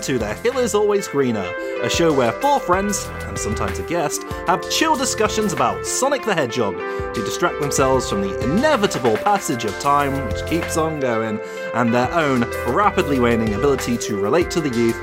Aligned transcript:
and 0.00 0.18
welcome 0.18 0.34
to 0.34 0.42
The 0.42 0.48
Hill 0.48 0.58
is 0.58 0.74
Always 0.74 1.08
Greener, 1.08 1.46
a 1.82 1.90
show 1.90 2.12
where 2.12 2.32
four 2.32 2.60
friends, 2.60 3.06
and 3.26 3.38
sometimes 3.38 3.78
a 3.78 3.82
guest, 3.82 4.22
have 4.46 4.68
chill 4.70 4.96
discussions 4.96 5.52
about 5.52 5.84
Sonic 5.86 6.24
the 6.24 6.34
Hedgehog 6.34 6.76
to 7.14 7.24
distract 7.24 7.60
themselves 7.60 8.08
from 8.08 8.22
the 8.22 8.38
inevitable 8.40 9.16
passage 9.18 9.64
of 9.64 9.78
time 9.80 10.12
which 10.26 10.44
keeps 10.46 10.76
on 10.76 11.00
going 11.00 11.40
and 11.74 11.92
their 11.92 12.10
own 12.12 12.42
rapidly 12.74 13.20
waning 13.20 13.54
ability 13.54 13.96
to 13.98 14.18
relate 14.20 14.50
to 14.52 14.60
the 14.60 14.70
youth. 14.70 14.96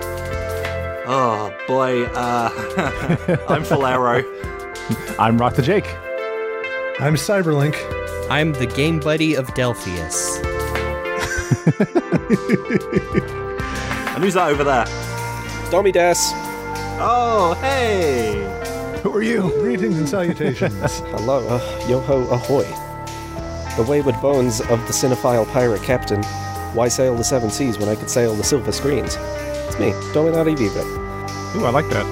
Oh 1.05 1.55
boy, 1.67 2.05
uh, 2.05 2.49
I'm 3.49 3.63
Falero. 3.63 4.23
I'm 5.19 5.37
Rock 5.37 5.55
the 5.55 5.61
Jake. 5.61 5.87
I'm 6.99 7.15
Cyberlink. 7.15 7.75
I'm 8.29 8.53
the 8.53 8.67
game 8.67 8.99
buddy 8.99 9.35
of 9.35 9.47
Delphius. 9.53 10.43
And 14.17 14.23
who's 14.23 14.33
that 14.33 14.49
over 14.49 14.63
there? 14.63 14.85
Dommy 15.69 15.93
Das. 15.93 16.31
Oh, 16.99 17.55
hey! 17.61 18.33
Who 19.03 19.15
are 19.15 19.21
you? 19.21 19.51
Greetings 19.59 19.99
and 19.99 20.09
salutations. 20.09 20.99
Hello, 21.11 21.47
uh, 21.47 21.85
yo 21.87 21.99
ho 21.99 22.23
ahoy. 22.31 22.63
The 23.75 23.83
wayward 23.87 24.19
bones 24.19 24.59
of 24.59 24.79
the 24.87 24.91
cinephile 24.91 25.45
pirate 25.53 25.83
captain. 25.83 26.23
Why 26.73 26.87
sail 26.87 27.13
the 27.15 27.23
seven 27.23 27.51
seas 27.51 27.77
when 27.77 27.89
I 27.89 27.95
could 27.95 28.09
sail 28.09 28.33
the 28.33 28.43
silver 28.43 28.71
screens? 28.71 29.17
It's 29.19 29.77
me, 29.77 29.91
Dominati 30.15 30.57
Viva. 30.57 30.81
Ooh, 31.59 31.65
I 31.65 31.69
like 31.69 31.87
that. 31.89 32.03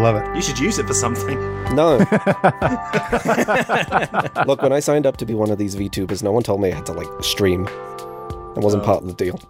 Love 0.00 0.14
it. 0.14 0.36
You 0.36 0.42
should 0.42 0.60
use 0.60 0.78
it 0.78 0.86
for 0.86 0.94
something. 0.94 1.40
No. 1.74 1.98
Look, 4.46 4.62
when 4.62 4.72
I 4.72 4.78
signed 4.78 5.06
up 5.06 5.16
to 5.16 5.26
be 5.26 5.34
one 5.34 5.50
of 5.50 5.58
these 5.58 5.74
VTubers, 5.74 6.22
no 6.22 6.30
one 6.30 6.44
told 6.44 6.60
me 6.60 6.70
I 6.70 6.76
had 6.76 6.86
to, 6.86 6.92
like, 6.92 7.08
stream. 7.24 7.64
That 7.64 8.58
wasn't 8.60 8.84
Oh. 8.84 8.86
part 8.86 9.02
of 9.02 9.08
the 9.08 9.14
deal. 9.14 9.40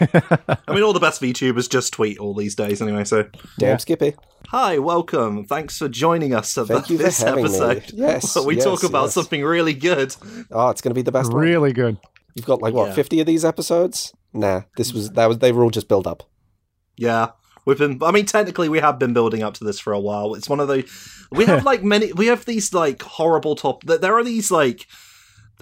I 0.00 0.72
mean, 0.74 0.82
all 0.82 0.92
the 0.92 1.00
best 1.00 1.20
VTubers 1.20 1.68
just 1.68 1.92
tweet 1.92 2.18
all 2.18 2.34
these 2.34 2.54
days 2.54 2.80
anyway, 2.82 3.04
so. 3.04 3.22
Damn 3.58 3.68
Yeah. 3.70 3.76
Skippy. 3.78 4.14
Hi, 4.48 4.78
welcome. 4.78 5.44
Thanks 5.44 5.78
for 5.78 5.88
joining 5.88 6.34
us 6.34 6.56
at 6.58 6.66
Thank 6.66 6.90
you 6.90 6.96
for 6.96 7.04
this 7.04 7.22
having 7.22 7.44
me. 7.44 7.50
episode. 7.50 7.84
Yes, 7.94 8.34
Where 8.36 8.44
we 8.46 8.56
yes, 8.56 8.64
talk 8.64 8.82
about 8.82 9.04
yes. 9.04 9.14
something 9.14 9.44
really 9.44 9.74
good. 9.74 10.14
Oh, 10.50 10.68
it's 10.70 10.80
gonna 10.80 10.94
be 10.94 11.02
the 11.02 11.12
best 11.12 11.32
one. 11.32 11.42
Really 11.42 11.72
good. 11.72 11.98
You've 12.34 12.46
got 12.46 12.62
like 12.62 12.74
what, 12.74 12.88
Yeah. 12.88 12.94
fifty 12.94 13.20
of 13.20 13.26
these 13.26 13.44
episodes? 13.44 14.12
Nah, 14.32 14.62
this 14.76 14.92
was 14.92 15.10
that 15.10 15.26
was 15.26 15.38
they 15.38 15.52
were 15.52 15.62
all 15.64 15.70
just 15.70 15.88
build 15.88 16.06
up. 16.06 16.22
Yeah. 16.96 17.30
We've 17.66 17.78
been, 17.78 17.98
I 18.02 18.10
mean, 18.10 18.24
technically, 18.24 18.70
we 18.70 18.78
have 18.80 18.98
been 18.98 19.12
building 19.12 19.42
up 19.42 19.52
to 19.54 19.64
this 19.64 19.78
for 19.78 19.92
a 19.92 20.00
while. 20.00 20.34
It's 20.34 20.48
one 20.48 20.60
of 20.60 20.68
the, 20.68 20.88
we 21.30 21.44
have 21.44 21.62
like 21.70 21.84
many, 21.84 22.10
we 22.14 22.26
have 22.28 22.46
these 22.46 22.72
like 22.72 23.02
horrible 23.02 23.54
top, 23.54 23.84
th- 23.86 24.00
there 24.00 24.16
are 24.16 24.24
these 24.24 24.50
like, 24.50 24.86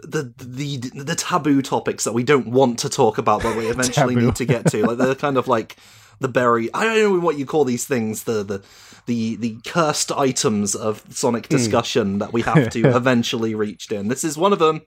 the 0.03 0.33
the 0.39 0.77
the 0.77 1.15
taboo 1.15 1.63
topics 1.63 2.05
that 2.05 2.13
we 2.13 2.23
don't 2.23 2.49
want 2.49 2.79
to 2.81 2.89
talk 2.89 3.19
about, 3.19 3.43
but 3.43 3.57
we 3.57 3.67
eventually 3.71 4.15
need 4.15 4.37
to 4.37 4.45
get 4.45 4.67
to. 4.67 4.87
Like 4.87 4.99
they're 4.99 5.15
kind 5.15 5.37
of 5.37 5.49
like 5.49 5.77
the 6.21 6.29
berry. 6.29 6.73
I 6.75 6.85
don't 6.85 6.97
know 6.97 7.21
what 7.21 7.39
you 7.39 7.47
call 7.47 7.65
these 7.65 7.87
things. 7.87 8.25
The 8.25 8.43
the 8.43 8.63
the 9.07 9.37
the 9.37 9.59
cursed 9.67 10.13
items 10.13 10.75
of 10.75 11.05
Sonic 11.11 11.47
hmm. 11.47 11.57
discussion 11.57 12.19
that 12.19 12.33
we 12.33 12.43
have 12.43 12.71
to 12.71 12.89
eventually 12.97 13.55
reach. 13.55 13.91
In 13.91 14.09
this 14.09 14.25
is 14.25 14.37
one 14.37 14.53
of 14.53 14.59
them. 14.59 14.83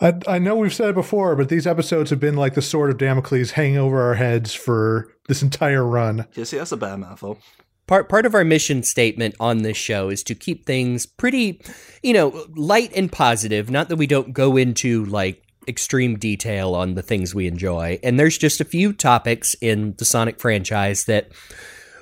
I, 0.00 0.14
I 0.26 0.38
know 0.38 0.56
we've 0.56 0.74
said 0.74 0.88
it 0.88 0.94
before, 0.94 1.36
but 1.36 1.48
these 1.48 1.66
episodes 1.66 2.10
have 2.10 2.18
been 2.18 2.36
like 2.36 2.54
the 2.54 2.62
sword 2.62 2.90
of 2.90 2.98
Damocles 2.98 3.52
hanging 3.52 3.76
over 3.76 4.02
our 4.02 4.14
heads 4.14 4.52
for 4.52 5.12
this 5.28 5.42
entire 5.42 5.86
run. 5.86 6.26
You 6.34 6.44
see, 6.44 6.56
that's 6.56 6.72
a 6.72 6.76
bear 6.76 6.96
mouthful. 6.96 7.38
Part 7.86 8.08
part 8.08 8.24
of 8.24 8.34
our 8.34 8.44
mission 8.44 8.82
statement 8.82 9.34
on 9.38 9.58
this 9.58 9.76
show 9.76 10.08
is 10.08 10.22
to 10.24 10.34
keep 10.34 10.64
things 10.64 11.04
pretty, 11.04 11.60
you 12.02 12.14
know, 12.14 12.46
light 12.56 12.92
and 12.96 13.12
positive. 13.12 13.70
Not 13.70 13.88
that 13.88 13.96
we 13.96 14.06
don't 14.06 14.32
go 14.32 14.56
into 14.56 15.04
like 15.04 15.42
extreme 15.68 16.18
detail 16.18 16.74
on 16.74 16.94
the 16.94 17.02
things 17.02 17.34
we 17.34 17.46
enjoy. 17.46 17.98
And 18.02 18.18
there's 18.18 18.38
just 18.38 18.60
a 18.60 18.64
few 18.64 18.92
topics 18.92 19.54
in 19.60 19.94
the 19.98 20.04
Sonic 20.04 20.40
franchise 20.40 21.04
that 21.04 21.30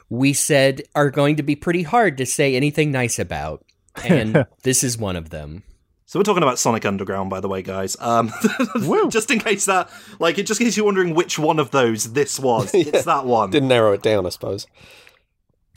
we 0.08 0.32
said 0.32 0.82
are 0.94 1.10
going 1.10 1.36
to 1.36 1.42
be 1.42 1.56
pretty 1.56 1.82
hard 1.82 2.18
to 2.18 2.26
say 2.26 2.54
anything 2.54 2.90
nice 2.90 3.18
about. 3.18 3.64
And 4.04 4.46
this 4.62 4.84
is 4.84 4.98
one 4.98 5.16
of 5.16 5.30
them. 5.30 5.62
So 6.06 6.18
we're 6.18 6.24
talking 6.24 6.42
about 6.42 6.58
Sonic 6.58 6.84
Underground, 6.84 7.30
by 7.30 7.40
the 7.40 7.48
way, 7.48 7.62
guys. 7.62 7.96
Um, 7.98 8.30
just 9.08 9.30
in 9.30 9.38
case 9.38 9.64
that, 9.64 9.88
like, 10.18 10.36
it 10.36 10.46
just 10.46 10.60
in 10.60 10.66
case 10.66 10.76
you're 10.76 10.84
wondering 10.84 11.14
which 11.14 11.38
one 11.38 11.58
of 11.58 11.70
those 11.70 12.12
this 12.12 12.38
was. 12.38 12.70
It's 12.74 13.06
that 13.06 13.24
one. 13.24 13.50
Didn't 13.50 13.70
narrow 13.70 13.92
it 13.92 14.02
down, 14.02 14.26
I 14.26 14.28
suppose. 14.28 14.66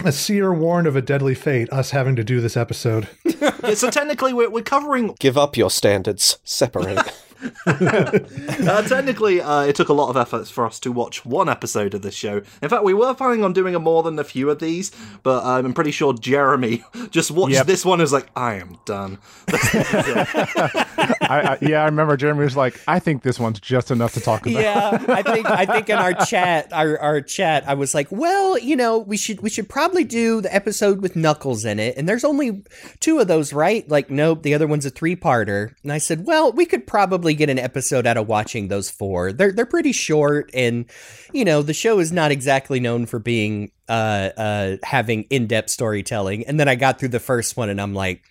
A 0.04 0.12
seer 0.12 0.54
warned 0.54 0.88
of 0.88 0.96
a 0.96 1.02
deadly 1.02 1.34
fate, 1.36 1.72
us 1.72 1.92
having 1.92 2.16
to 2.18 2.24
do 2.24 2.42
this 2.42 2.58
episode. 2.58 3.08
Yeah, 3.64 3.74
so 3.74 3.90
technically, 3.90 4.32
we're, 4.32 4.50
we're 4.50 4.62
covering. 4.64 5.16
Give 5.20 5.40
up 5.40 5.58
your 5.58 5.72
standards. 5.72 6.38
Separate. 6.44 7.00
Uh, 8.66 8.82
technically, 8.84 9.42
uh, 9.42 9.62
it 9.62 9.76
took 9.76 9.90
a 9.90 9.94
lot 9.94 10.10
of 10.10 10.18
efforts 10.18 10.50
for 10.50 10.66
us 10.66 10.80
to 10.80 10.92
watch 10.92 11.26
one 11.26 11.50
episode 11.50 11.94
of 11.94 12.02
this 12.02 12.16
show. 12.16 12.42
In 12.62 12.70
fact, 12.70 12.84
we 12.84 12.94
were 12.94 13.14
planning 13.14 13.44
on 13.44 13.54
doing 13.54 13.76
a 13.76 13.80
more 13.80 14.02
than 14.02 14.18
a 14.18 14.24
few 14.24 14.50
of 14.50 14.60
these, 14.60 14.92
but 15.24 15.44
um, 15.44 15.66
I'm 15.66 15.74
pretty 15.74 15.92
sure 15.92 16.14
Jeremy 16.14 16.84
just 17.12 17.32
watched 17.32 17.54
Yep. 17.54 17.66
this 17.68 17.86
one 17.86 17.96
and 18.00 18.02
was 18.04 18.14
like, 18.14 18.28
"I 18.36 18.56
am 18.56 18.78
done." 18.86 19.18
I, 19.50 21.18
I, 21.22 21.58
yeah, 21.62 21.82
I 21.82 21.86
remember 21.86 22.18
Jeremy 22.18 22.44
was 22.44 22.56
like, 22.58 22.80
I 22.88 23.00
think 23.00 23.24
this 23.24 23.40
one's 23.40 23.60
just 23.60 23.92
enough 23.92 24.14
to 24.14 24.22
talk 24.22 24.46
about. 24.46 24.62
Yeah, 24.62 25.04
I 25.10 25.22
think 25.22 25.50
I 25.50 25.66
think 25.66 25.90
in 25.90 25.98
our 25.98 26.14
chat, 26.26 26.72
our, 26.72 26.98
our 27.00 27.22
chat, 27.22 27.68
I 27.68 27.74
was 27.74 27.94
like, 27.94 28.08
well, 28.12 28.58
you 28.58 28.76
know, 28.76 28.98
we 29.00 29.18
should 29.18 29.42
we 29.42 29.50
should 29.50 29.70
probably 29.70 30.04
do 30.04 30.42
the 30.42 30.54
episode 30.54 31.02
with 31.02 31.16
Knuckles 31.16 31.66
in 31.66 31.80
it, 31.80 31.98
and 31.98 32.08
there's 32.08 32.24
only 32.24 32.64
two 33.00 33.20
of 33.20 33.28
those, 33.28 33.54
right? 33.54 33.88
Like, 33.90 34.10
nope, 34.10 34.44
the 34.44 34.54
other 34.54 34.68
one's 34.68 34.86
a 34.86 34.90
three 34.90 35.16
parter. 35.16 35.74
And 35.84 35.92
I 35.92 35.98
said, 35.98 36.26
well, 36.26 36.52
we 36.52 36.66
could 36.66 36.88
probably 36.88 37.25
get 37.34 37.50
an 37.50 37.60
episode 37.60 38.06
out 38.06 38.18
of 38.18 38.28
watching 38.28 38.68
those 38.68 38.90
four. 38.90 39.34
They're 39.34 39.52
they're 39.52 39.66
pretty 39.66 39.92
short, 39.92 40.50
and 40.54 40.86
you 41.34 41.46
know, 41.46 41.62
the 41.62 41.74
show 41.74 42.00
is 42.00 42.12
not 42.12 42.32
exactly 42.32 42.80
known 42.80 43.06
for 43.06 43.20
being 43.20 43.72
uh 43.90 44.30
uh 44.38 44.78
having 44.84 45.24
in 45.24 45.48
depth 45.48 45.70
storytelling. 45.70 46.46
And 46.46 46.60
then 46.60 46.68
I 46.68 46.76
got 46.76 47.00
through 47.00 47.10
the 47.10 47.20
first 47.20 47.58
one, 47.58 47.70
and 47.70 47.82
I'm 47.82 47.94
like. 47.94 48.24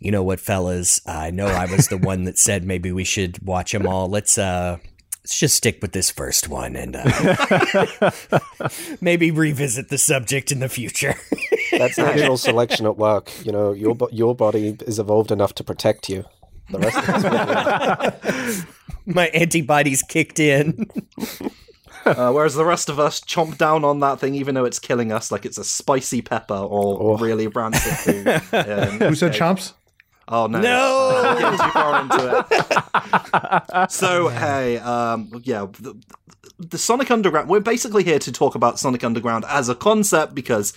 You 0.00 0.12
know 0.12 0.22
what, 0.22 0.38
fellas? 0.38 1.00
I 1.08 1.32
know 1.32 1.48
I 1.48 1.64
was 1.64 1.88
the 1.88 1.98
one 1.98 2.22
that 2.22 2.38
said 2.38 2.62
maybe 2.62 2.92
we 2.92 3.02
should 3.02 3.44
watch 3.44 3.72
them 3.72 3.84
all. 3.84 4.08
Let's 4.08 4.38
uh 4.38 4.78
let's 5.28 5.38
just 5.38 5.56
stick 5.56 5.82
with 5.82 5.92
this 5.92 6.10
first 6.10 6.48
one 6.48 6.74
and 6.74 6.96
uh, 6.96 8.10
maybe 9.02 9.30
revisit 9.30 9.90
the 9.90 9.98
subject 9.98 10.50
in 10.50 10.60
the 10.60 10.70
future. 10.70 11.14
That's 11.70 11.98
natural 11.98 12.36
selection 12.38 12.86
at 12.86 12.96
work. 12.96 13.30
You 13.44 13.52
know, 13.52 13.72
your 13.72 13.94
your 14.10 14.34
body 14.34 14.78
is 14.86 14.98
evolved 14.98 15.30
enough 15.30 15.54
to 15.56 15.64
protect 15.64 16.08
you. 16.08 16.24
The 16.70 16.78
rest 16.78 16.96
of 16.96 17.24
us 17.24 18.66
My 19.06 19.28
antibodies 19.28 20.02
kicked 20.02 20.38
in. 20.38 20.86
Uh, 22.04 22.30
whereas 22.32 22.54
the 22.54 22.64
rest 22.64 22.88
of 22.88 22.98
us 23.00 23.20
chomp 23.20 23.56
down 23.58 23.84
on 23.84 24.00
that 24.00 24.20
thing, 24.20 24.34
even 24.34 24.54
though 24.54 24.64
it's 24.64 24.78
killing 24.78 25.10
us, 25.12 25.30
like 25.32 25.44
it's 25.46 25.58
a 25.58 25.64
spicy 25.64 26.20
pepper 26.22 26.54
or 26.54 27.14
Oh. 27.14 27.16
really 27.18 27.46
rancid 27.48 27.94
food. 27.94 28.26
Um, 28.52 28.98
Who 29.00 29.14
said 29.14 29.32
chomps? 29.32 29.72
Oh 30.30 30.46
no! 30.46 30.60
No! 30.60 31.22
I'm 31.24 31.56
too 31.58 31.70
far 31.70 32.02
into 32.02 32.46
it. 33.82 33.90
so 33.90 34.28
hey, 34.44 34.76
um, 34.78 35.30
yeah, 35.42 35.66
the, 35.80 35.94
the 36.58 36.76
Sonic 36.76 37.10
Underground. 37.10 37.48
We're 37.48 37.60
basically 37.60 38.04
here 38.04 38.18
to 38.18 38.30
talk 38.30 38.54
about 38.54 38.78
Sonic 38.78 39.02
Underground 39.04 39.46
as 39.48 39.70
a 39.70 39.74
concept 39.74 40.34
because 40.34 40.74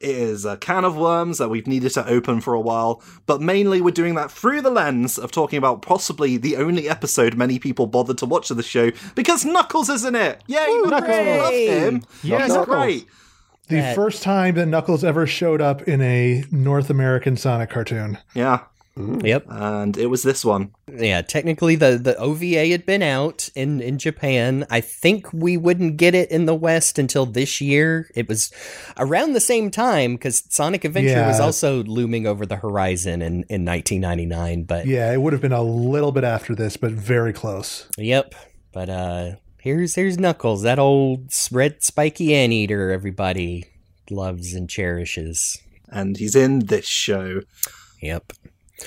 it 0.00 0.10
is 0.10 0.44
a 0.44 0.56
can 0.56 0.84
of 0.84 0.96
worms 0.96 1.38
that 1.38 1.48
we've 1.48 1.66
needed 1.66 1.90
to 1.94 2.06
open 2.08 2.40
for 2.40 2.54
a 2.54 2.60
while. 2.60 3.02
But 3.26 3.40
mainly, 3.40 3.80
we're 3.80 3.90
doing 3.90 4.14
that 4.16 4.30
through 4.30 4.62
the 4.62 4.70
lens 4.70 5.18
of 5.18 5.30
talking 5.32 5.58
about 5.58 5.82
possibly 5.82 6.36
the 6.36 6.56
only 6.56 6.88
episode 6.88 7.36
many 7.36 7.58
people 7.58 7.86
bothered 7.86 8.18
to 8.18 8.26
watch 8.26 8.50
of 8.50 8.56
the 8.56 8.62
show 8.62 8.90
because 9.14 9.44
Knuckles 9.44 9.88
is 9.88 10.04
in 10.04 10.14
it. 10.14 10.42
Yay, 10.46 10.56
Knuckles! 10.84 11.10
I 11.10 11.38
love 11.38 11.52
him. 11.52 12.02
Yeah, 12.22 12.42
He's 12.42 12.48
Knuckles. 12.54 12.66
great. 12.66 13.06
The 13.68 13.92
first 13.96 14.22
time 14.22 14.54
that 14.54 14.66
Knuckles 14.66 15.02
ever 15.02 15.26
showed 15.26 15.60
up 15.60 15.82
in 15.82 16.00
a 16.00 16.44
North 16.52 16.88
American 16.88 17.36
Sonic 17.36 17.68
cartoon. 17.70 18.18
Yeah, 18.32 18.60
Yep. 18.96 19.46
and 19.48 19.96
it 19.98 20.06
was 20.06 20.22
this 20.22 20.44
one. 20.44 20.72
Yeah, 20.90 21.20
technically 21.20 21.76
the, 21.76 21.98
the 21.98 22.16
OVA 22.16 22.68
had 22.68 22.86
been 22.86 23.02
out 23.02 23.50
in, 23.54 23.80
in 23.80 23.98
Japan. 23.98 24.66
I 24.70 24.80
think 24.80 25.30
we 25.32 25.56
wouldn't 25.56 25.98
get 25.98 26.14
it 26.14 26.30
in 26.30 26.46
the 26.46 26.54
West 26.54 26.98
until 26.98 27.26
this 27.26 27.60
year. 27.60 28.10
It 28.14 28.26
was 28.28 28.50
around 28.96 29.34
the 29.34 29.40
same 29.40 29.70
time 29.70 30.14
because 30.14 30.44
Sonic 30.48 30.84
Adventure 30.84 31.26
was 31.26 31.40
also 31.40 31.84
looming 31.84 32.26
over 32.26 32.46
the 32.46 32.56
horizon 32.56 33.20
in, 33.20 33.44
in 33.50 33.64
1999. 33.66 34.64
But 34.64 34.86
Yeah, 34.86 35.12
it 35.12 35.20
would 35.20 35.34
have 35.34 35.42
been 35.42 35.52
a 35.52 35.62
little 35.62 36.12
bit 36.12 36.24
after 36.24 36.54
this, 36.54 36.76
but 36.76 36.92
very 36.92 37.32
close. 37.34 37.88
Yep. 37.98 38.34
But 38.72 38.88
uh 38.88 39.30
here's 39.58 39.94
here's 39.94 40.18
Knuckles, 40.18 40.62
that 40.62 40.78
old 40.78 41.32
red 41.52 41.82
spiky 41.82 42.34
anteater 42.34 42.90
everybody 42.90 43.66
loves 44.10 44.54
and 44.54 44.70
cherishes. 44.70 45.58
And 45.88 46.16
he's 46.16 46.34
in 46.34 46.60
this 46.60 46.86
show. 46.86 47.42
Yep. 48.00 48.32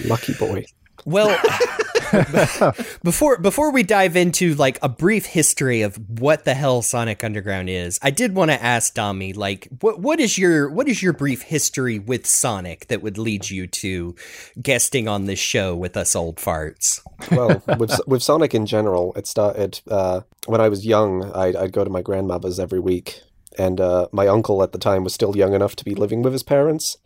Lucky 0.06 0.34
boy. 0.34 0.66
Well, 1.06 1.38
Before 3.04 3.38
before 3.38 3.72
we 3.72 3.84
dive 3.84 4.16
into 4.16 4.56
like 4.56 4.80
a 4.82 4.90
brief 4.90 5.26
history 5.26 5.82
of 5.82 5.98
what 6.20 6.44
the 6.44 6.54
hell 6.54 6.82
Sonic 6.82 7.24
Underground 7.24 7.70
is, 7.70 8.00
I 8.02 8.10
did 8.10 8.36
want 8.36 8.52
to 8.52 8.62
ask 8.62 8.96
Dommy, 8.96 9.36
like, 9.36 9.68
what 9.82 10.00
what 10.00 10.20
is 10.20 10.38
your 10.38 10.70
what 10.70 10.88
is 10.88 11.04
your 11.04 11.14
brief 11.14 11.44
history 11.44 12.00
with 12.00 12.26
Sonic 12.26 12.88
that 12.88 13.02
would 13.02 13.18
lead 13.18 13.50
you 13.50 13.68
to 13.68 14.16
guesting 14.62 15.08
on 15.08 15.26
this 15.26 15.40
show 15.40 15.76
with 15.76 15.96
us 15.96 16.16
old 16.16 16.38
farts? 16.38 17.02
well, 17.32 17.62
with 17.78 18.00
with 18.08 18.24
Sonic 18.24 18.56
in 18.56 18.66
general, 18.66 19.14
it 19.16 19.28
started 19.28 19.82
uh, 19.90 20.22
when 20.48 20.62
I 20.62 20.70
was 20.70 20.86
young. 20.86 21.32
I'd, 21.34 21.56
I'd 21.56 21.74
go 21.74 21.84
to 21.84 21.90
my 21.90 22.02
grandmother's 22.02 22.60
every 22.60 22.80
week, 22.80 23.22
and 23.58 23.80
uh, 23.80 24.08
my 24.12 24.28
uncle 24.28 24.64
at 24.64 24.72
the 24.72 24.80
time 24.80 25.04
was 25.04 25.14
still 25.14 25.38
young 25.38 25.54
enough 25.54 25.76
to 25.78 25.86
be 25.86 25.94
living 25.94 26.24
with 26.24 26.34
his 26.34 26.44
parents, 26.44 26.98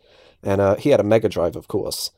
and 0.42 0.60
uh, 0.60 0.76
he 0.76 0.90
had 0.90 1.00
a 1.00 1.04
Mega 1.04 1.28
Drive, 1.28 1.56
of 1.56 1.68
course. 1.68 2.10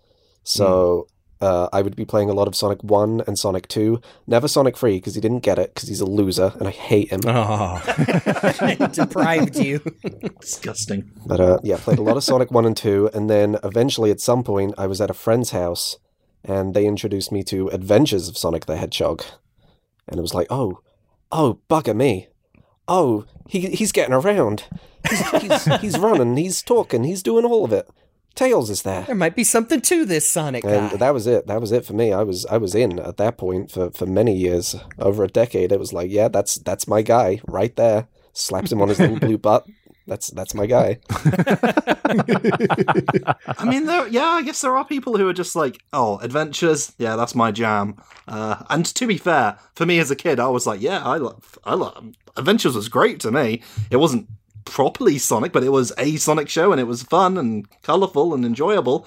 So 0.47 1.09
uh, 1.41 1.69
I 1.73 1.83
would 1.83 1.97
be 1.97 2.05
playing 2.05 2.31
a 2.31 2.33
lot 2.33 2.49
of 2.49 2.55
Sonic 2.57 2.83
One 2.83 3.23
and 3.27 3.39
Sonic 3.39 3.69
Two. 3.69 4.01
Never 4.27 4.49
Sonic 4.49 4.77
Three 4.77 4.97
because 4.97 5.15
he 5.15 5.21
didn't 5.21 5.41
get 5.41 5.59
it 5.59 5.75
because 5.75 5.89
he's 5.89 6.01
a 6.01 6.07
loser, 6.07 6.53
and 6.59 6.69
I 6.69 6.71
hate 6.71 7.11
him. 7.11 7.21
Oh, 7.27 7.83
deprived 8.93 9.57
you. 9.57 9.81
Disgusting. 10.41 11.11
But 11.27 11.41
uh, 11.41 11.59
yeah, 11.63 11.77
played 11.79 11.99
a 11.99 12.03
lot 12.03 12.17
of 12.17 12.25
Sonic 12.25 12.51
1 12.51 12.65
and 12.65 12.77
2, 12.77 13.11
and 13.13 13.29
then 13.29 13.59
eventually 13.65 14.11
at 14.11 14.21
some 14.21 14.43
point 14.45 14.75
I 14.79 14.87
was 14.87 15.01
at 15.01 15.11
a 15.11 15.15
friend's 15.15 15.51
house 15.51 15.99
and 16.47 16.75
they 16.75 16.87
introduced 16.87 17.33
me 17.33 17.43
to 17.43 17.69
Adventures 17.69 18.29
of 18.29 18.39
Sonic 18.39 18.67
the 18.67 18.77
Hedgehog. 18.77 19.25
And 20.09 20.19
it 20.19 20.23
was 20.23 20.35
like, 20.35 20.47
oh, 20.49 20.81
oh, 21.33 21.59
bugger 21.69 21.97
me. 21.97 22.29
Oh, 22.87 23.25
he, 23.49 23.71
he's 23.71 23.91
getting 23.91 24.15
around. 24.15 24.65
He's, 25.09 25.29
he's, 25.41 25.81
he's 25.81 25.99
running, 25.99 26.37
he's 26.37 26.63
talking, 26.63 27.03
he's 27.03 27.23
doing 27.23 27.45
all 27.45 27.65
of 27.65 27.73
it. 27.73 27.89
Tails 28.37 28.71
is 28.71 28.83
there. 28.83 29.03
There 29.03 29.15
might 29.17 29.35
be 29.35 29.43
something 29.45 29.81
to 29.81 30.05
this 30.05 30.31
Sonic 30.31 30.63
And 30.65 30.91
guy. 30.91 30.97
that 30.99 31.15
was 31.15 31.27
it. 31.27 31.47
That 31.49 31.61
was 31.61 31.73
it 31.73 31.85
for 31.85 31.95
me. 31.95 32.13
I 32.13 32.23
was 32.23 32.47
I 32.47 32.59
was 32.59 32.75
in 32.75 32.99
at 33.01 33.17
that 33.17 33.37
point 33.39 33.71
for, 33.73 33.91
for 33.91 34.07
many 34.07 34.37
years, 34.37 34.77
over 34.99 35.25
a 35.25 35.29
decade. 35.29 35.73
It 35.73 35.81
was 35.81 35.93
like, 35.93 36.11
yeah, 36.11 36.29
that's 36.29 36.57
that's 36.57 36.87
my 36.87 37.03
guy 37.03 37.41
right 37.49 37.75
there. 37.75 38.07
Slaps 38.35 38.71
him 38.71 38.81
on 38.83 38.89
his 38.89 39.01
little 39.01 39.19
blue 39.19 39.39
butt. 39.39 39.67
That's 40.07 40.29
that's 40.29 40.55
my 40.55 40.67
guy. 40.67 40.99
I 42.09 43.65
mean, 43.67 43.87
there, 43.87 44.07
yeah, 44.09 44.25
I 44.27 44.43
guess 44.43 44.61
there 44.61 44.77
are 44.77 44.85
people 44.85 45.17
who 45.17 45.29
are 45.29 45.33
just 45.33 45.57
like, 45.57 45.83
oh, 45.93 46.19
adventures, 46.19 46.93
yeah, 46.99 47.17
that's 47.17 47.35
my 47.35 47.51
jam. 47.51 47.97
Uh, 48.29 48.63
and 48.71 48.85
to 48.87 49.07
be 49.07 49.17
fair, 49.19 49.59
for 49.75 49.87
me 49.87 49.99
as 49.99 50.11
a 50.11 50.17
kid, 50.17 50.39
I 50.39 50.49
was 50.49 50.67
like, 50.67 50.81
yeah, 50.81 51.03
I 51.03 51.17
love, 51.17 51.59
I 51.65 51.75
love, 51.75 52.13
adventures 52.37 52.77
was 52.77 52.89
great 52.89 53.19
to 53.21 53.31
me. 53.33 53.63
It 53.91 53.97
wasn't 53.97 54.29
properly 54.67 55.17
Sonic, 55.17 55.53
but 55.53 55.65
it 55.65 55.71
was 55.71 55.93
a 55.97 56.17
Sonic 56.17 56.49
show, 56.51 56.71
and 56.73 56.81
it 56.81 56.85
was 56.85 57.03
fun 57.03 57.39
and 57.39 57.67
colorful 57.83 58.35
and 58.35 58.45
enjoyable. 58.45 59.07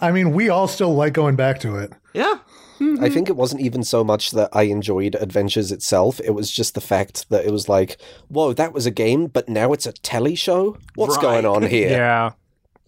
I 0.00 0.10
mean, 0.10 0.32
we 0.32 0.48
all 0.48 0.66
still 0.66 0.94
like 0.94 1.12
going 1.12 1.36
back 1.36 1.60
to 1.60 1.76
it. 1.76 1.92
Yeah, 2.14 2.38
I 3.00 3.08
think 3.08 3.28
it 3.28 3.36
wasn't 3.36 3.60
even 3.62 3.84
so 3.84 4.02
much 4.02 4.32
that 4.32 4.48
I 4.52 4.62
enjoyed 4.64 5.14
Adventures 5.20 5.70
itself. 5.70 6.20
It 6.24 6.30
was 6.30 6.50
just 6.50 6.74
the 6.74 6.80
fact 6.80 7.28
that 7.30 7.44
it 7.44 7.50
was 7.50 7.68
like, 7.68 7.98
whoa, 8.28 8.52
that 8.54 8.72
was 8.72 8.84
a 8.86 8.90
game, 8.90 9.26
but 9.26 9.48
now 9.48 9.72
it's 9.72 9.86
a 9.86 9.92
telly 9.92 10.34
show. 10.34 10.76
What's 10.96 11.16
Right. 11.16 11.22
going 11.22 11.46
on 11.46 11.62
here? 11.70 11.90
Yeah. 11.90 12.32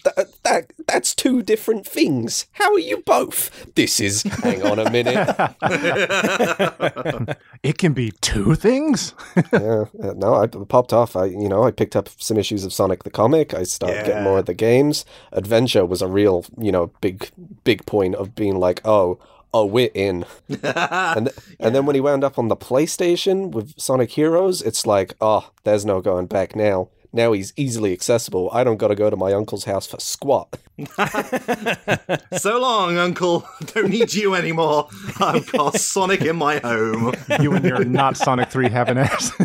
That, 0.04 0.28
that 0.44 0.72
that's 0.86 1.14
two 1.14 1.42
different 1.42 1.86
things. 1.86 2.46
How 2.52 2.72
are 2.72 2.78
you 2.78 2.98
both? 2.98 3.74
This 3.74 4.00
is. 4.00 4.22
Hang 4.22 4.62
on 4.62 4.78
a 4.78 4.90
minute. 4.90 5.26
It 7.66 7.78
can 7.78 7.94
be 7.94 8.12
two 8.20 8.54
things. 8.54 9.12
yeah, 9.52 9.86
uh, 10.00 10.12
no, 10.14 10.34
I 10.34 10.46
popped 10.46 10.92
off. 10.92 11.16
I, 11.16 11.24
you 11.24 11.48
know, 11.48 11.64
I 11.64 11.72
picked 11.72 11.96
up 11.96 12.08
some 12.16 12.36
issues 12.36 12.64
of 12.64 12.72
Sonic 12.72 13.02
the 13.02 13.10
comic. 13.10 13.54
I 13.54 13.64
started 13.64 14.06
getting 14.06 14.22
more 14.22 14.38
of 14.38 14.46
the 14.46 14.54
games. 14.54 15.04
Adventure 15.32 15.84
was 15.84 16.00
a 16.00 16.06
real, 16.06 16.44
you 16.58 16.70
know, 16.70 16.92
big, 17.00 17.28
big 17.64 17.84
point 17.84 18.14
of 18.14 18.36
being 18.36 18.60
like, 18.60 18.80
oh, 18.84 19.18
oh, 19.52 19.66
we're 19.66 19.90
in. 19.94 20.24
and 20.48 21.26
th- 21.26 21.36
and 21.58 21.74
then 21.74 21.86
when 21.86 21.94
he 21.94 22.00
wound 22.00 22.22
up 22.22 22.38
on 22.38 22.46
the 22.46 22.56
PlayStation 22.56 23.50
with 23.50 23.74
Sonic 23.76 24.12
Heroes, 24.12 24.62
it's 24.62 24.86
like, 24.86 25.14
oh, 25.20 25.50
there's 25.64 25.84
no 25.84 26.00
going 26.00 26.26
back 26.26 26.54
now. 26.54 26.88
Now 27.16 27.32
he's 27.32 27.54
easily 27.56 27.94
accessible. 27.94 28.50
I 28.52 28.62
don't 28.62 28.76
got 28.76 28.88
to 28.88 28.94
go 28.94 29.08
to 29.08 29.16
my 29.16 29.32
uncle's 29.32 29.64
house 29.64 29.86
for 29.86 29.98
squat. 29.98 30.58
so 32.36 32.60
long, 32.60 32.98
Uncle. 32.98 33.48
Don't 33.72 33.88
need 33.88 34.12
you 34.12 34.34
anymore. 34.34 34.88
I've 35.18 35.50
got 35.50 35.76
Sonic 35.76 36.20
in 36.20 36.36
my 36.36 36.58
home. 36.58 37.14
You 37.40 37.54
and 37.54 37.64
your 37.64 37.86
not 37.86 38.18
Sonic 38.18 38.50
3 38.50 38.68
having 38.68 38.98
ass. 38.98 39.32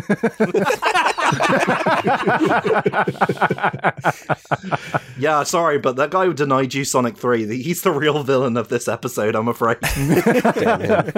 Yeah, 5.18 5.44
sorry, 5.44 5.78
but 5.78 5.96
that 5.96 6.10
guy 6.10 6.26
who 6.26 6.34
denied 6.34 6.74
you 6.74 6.84
Sonic 6.84 7.16
3, 7.16 7.62
he's 7.62 7.82
the 7.82 7.92
real 7.92 8.22
villain 8.24 8.56
of 8.56 8.68
this 8.68 8.88
episode, 8.88 9.36
I'm 9.36 9.48
afraid. 9.48 9.78
Damn. 9.80 11.12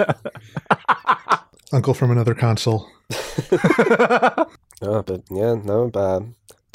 Uncle 1.73 1.95
from 1.95 2.11
another 2.11 2.35
console. 2.35 2.87
Oh, 4.81 5.01
but 5.01 5.23
yeah, 5.29 5.55
no, 5.55 5.91
uh, 5.93 6.21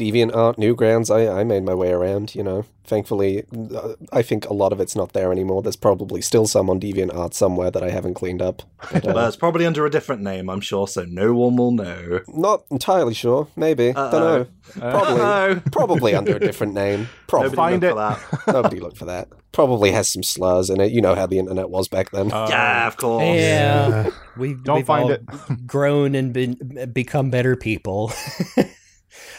Deviant 0.01 0.35
Art, 0.35 0.57
Newgrounds, 0.57 1.15
I, 1.15 1.41
I 1.41 1.45
made 1.45 1.63
my 1.63 1.75
way 1.75 1.91
around, 1.91 2.35
you 2.35 2.43
know. 2.43 2.65
Thankfully, 2.85 3.45
uh, 3.77 3.93
I 4.13 4.23
think 4.23 4.47
a 4.47 4.55
lot 4.55 4.73
of 4.73 4.81
it's 4.81 4.97
not 4.97 5.13
there 5.13 5.31
anymore. 5.31 5.61
There's 5.63 5.77
probably 5.77 6.23
still 6.23 6.47
some 6.47 6.71
on 6.71 6.81
Deviant 6.81 7.15
Art 7.15 7.35
somewhere 7.35 7.71
that 7.71 7.83
I 7.85 7.91
haven't 7.91 8.15
cleaned 8.15 8.41
up. 8.43 8.63
But, 8.91 9.07
uh, 9.07 9.13
But 9.13 9.29
it's 9.29 9.37
probably 9.37 9.67
under 9.67 9.85
a 9.85 9.91
different 9.91 10.23
name, 10.23 10.49
I'm 10.49 10.61
sure, 10.63 10.89
so 10.89 11.05
no 11.05 11.35
one 11.35 11.57
will 11.57 11.71
know. 11.73 12.21
not 12.29 12.65
entirely 12.71 13.13
sure. 13.15 13.47
Maybe. 13.57 13.93
Don't 13.93 14.13
know. 14.13 14.47
Probably. 14.79 15.21
Uh-oh. 15.21 15.63
Probably 15.73 16.15
under 16.15 16.37
a 16.37 16.41
different 16.41 16.73
name. 16.75 17.09
Probably. 17.27 17.51
Nobody 17.51 17.79
Find 17.79 17.83
look 17.97 18.13
it. 18.13 18.17
for 18.19 18.37
that. 18.47 18.53
Nobody 18.55 18.81
looked 18.81 18.97
for 18.97 19.05
that. 19.05 19.29
Probably 19.53 19.91
has 19.93 20.09
some 20.11 20.23
slurs 20.23 20.71
in 20.71 20.81
it. 20.81 20.93
You 20.93 21.01
know 21.03 21.15
how 21.15 21.27
the 21.27 21.39
internet 21.39 21.71
was 21.71 21.89
back 21.89 22.11
then. 22.11 22.29
yeah, 22.31 22.87
of 22.87 22.97
course. 22.97 23.25
Yeah, 23.25 24.11
we 24.37 24.55
Don't 24.55 24.77
we've 24.77 24.87
find 24.87 25.05
all 25.05 25.11
it. 25.11 25.67
grown 25.67 26.15
and 26.15 26.33
been 26.33 26.91
become 26.93 27.31
better 27.31 27.55
people. 27.57 28.11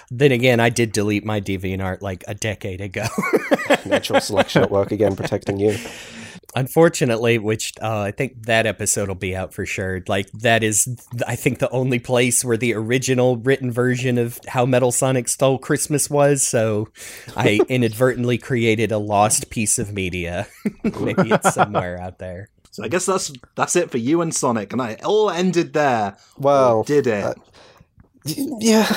Then 0.09 0.31
again, 0.31 0.59
I 0.59 0.69
did 0.69 0.91
delete 0.91 1.25
my 1.25 1.39
DeviantArt 1.41 2.01
like 2.01 2.23
a 2.27 2.33
decade 2.35 2.81
ago. 2.81 3.05
Natural 3.85 4.19
selection 4.21 4.63
at 4.63 4.71
work 4.71 4.91
again, 4.91 5.15
protecting 5.15 5.59
you. 5.59 5.77
Unfortunately, 6.53 7.37
which 7.37 7.73
uh, 7.81 8.01
I 8.01 8.11
think 8.11 8.45
that 8.45 8.65
episode 8.65 9.07
will 9.07 9.15
be 9.15 9.35
out 9.35 9.53
for 9.53 9.65
sure. 9.65 10.03
Like 10.07 10.29
that 10.33 10.63
is, 10.63 10.85
I 11.25 11.37
think, 11.37 11.59
the 11.59 11.69
only 11.69 11.97
place 11.97 12.43
where 12.43 12.57
the 12.57 12.73
original 12.73 13.37
written 13.37 13.71
version 13.71 14.17
of 14.17 14.37
how 14.47 14.65
Metal 14.65 14.91
Sonic 14.91 15.29
Stole 15.29 15.57
Christmas 15.59 16.09
was. 16.09 16.43
So 16.43 16.89
I 17.37 17.61
inadvertently 17.69 18.37
created 18.37 18.91
a 18.91 18.97
lost 18.97 19.49
piece 19.49 19.79
of 19.79 19.93
media. 19.93 20.47
Maybe 20.83 21.29
it's 21.31 21.53
somewhere 21.53 21.97
out 21.97 22.19
there. 22.19 22.49
So 22.71 22.83
I 22.83 22.89
guess 22.89 23.05
that's 23.05 23.31
that's 23.55 23.75
it 23.77 23.89
for 23.91 23.97
you 23.97 24.21
and 24.21 24.33
Sonic, 24.35 24.73
and 24.73 24.81
I 24.81 24.91
it 24.91 25.03
all 25.05 25.29
ended 25.29 25.71
there. 25.73 26.17
Well, 26.37 26.77
Or 26.79 26.83
did 26.83 27.07
it? 27.07 27.23
uh, 27.23 27.33
Yeah. 28.25 28.93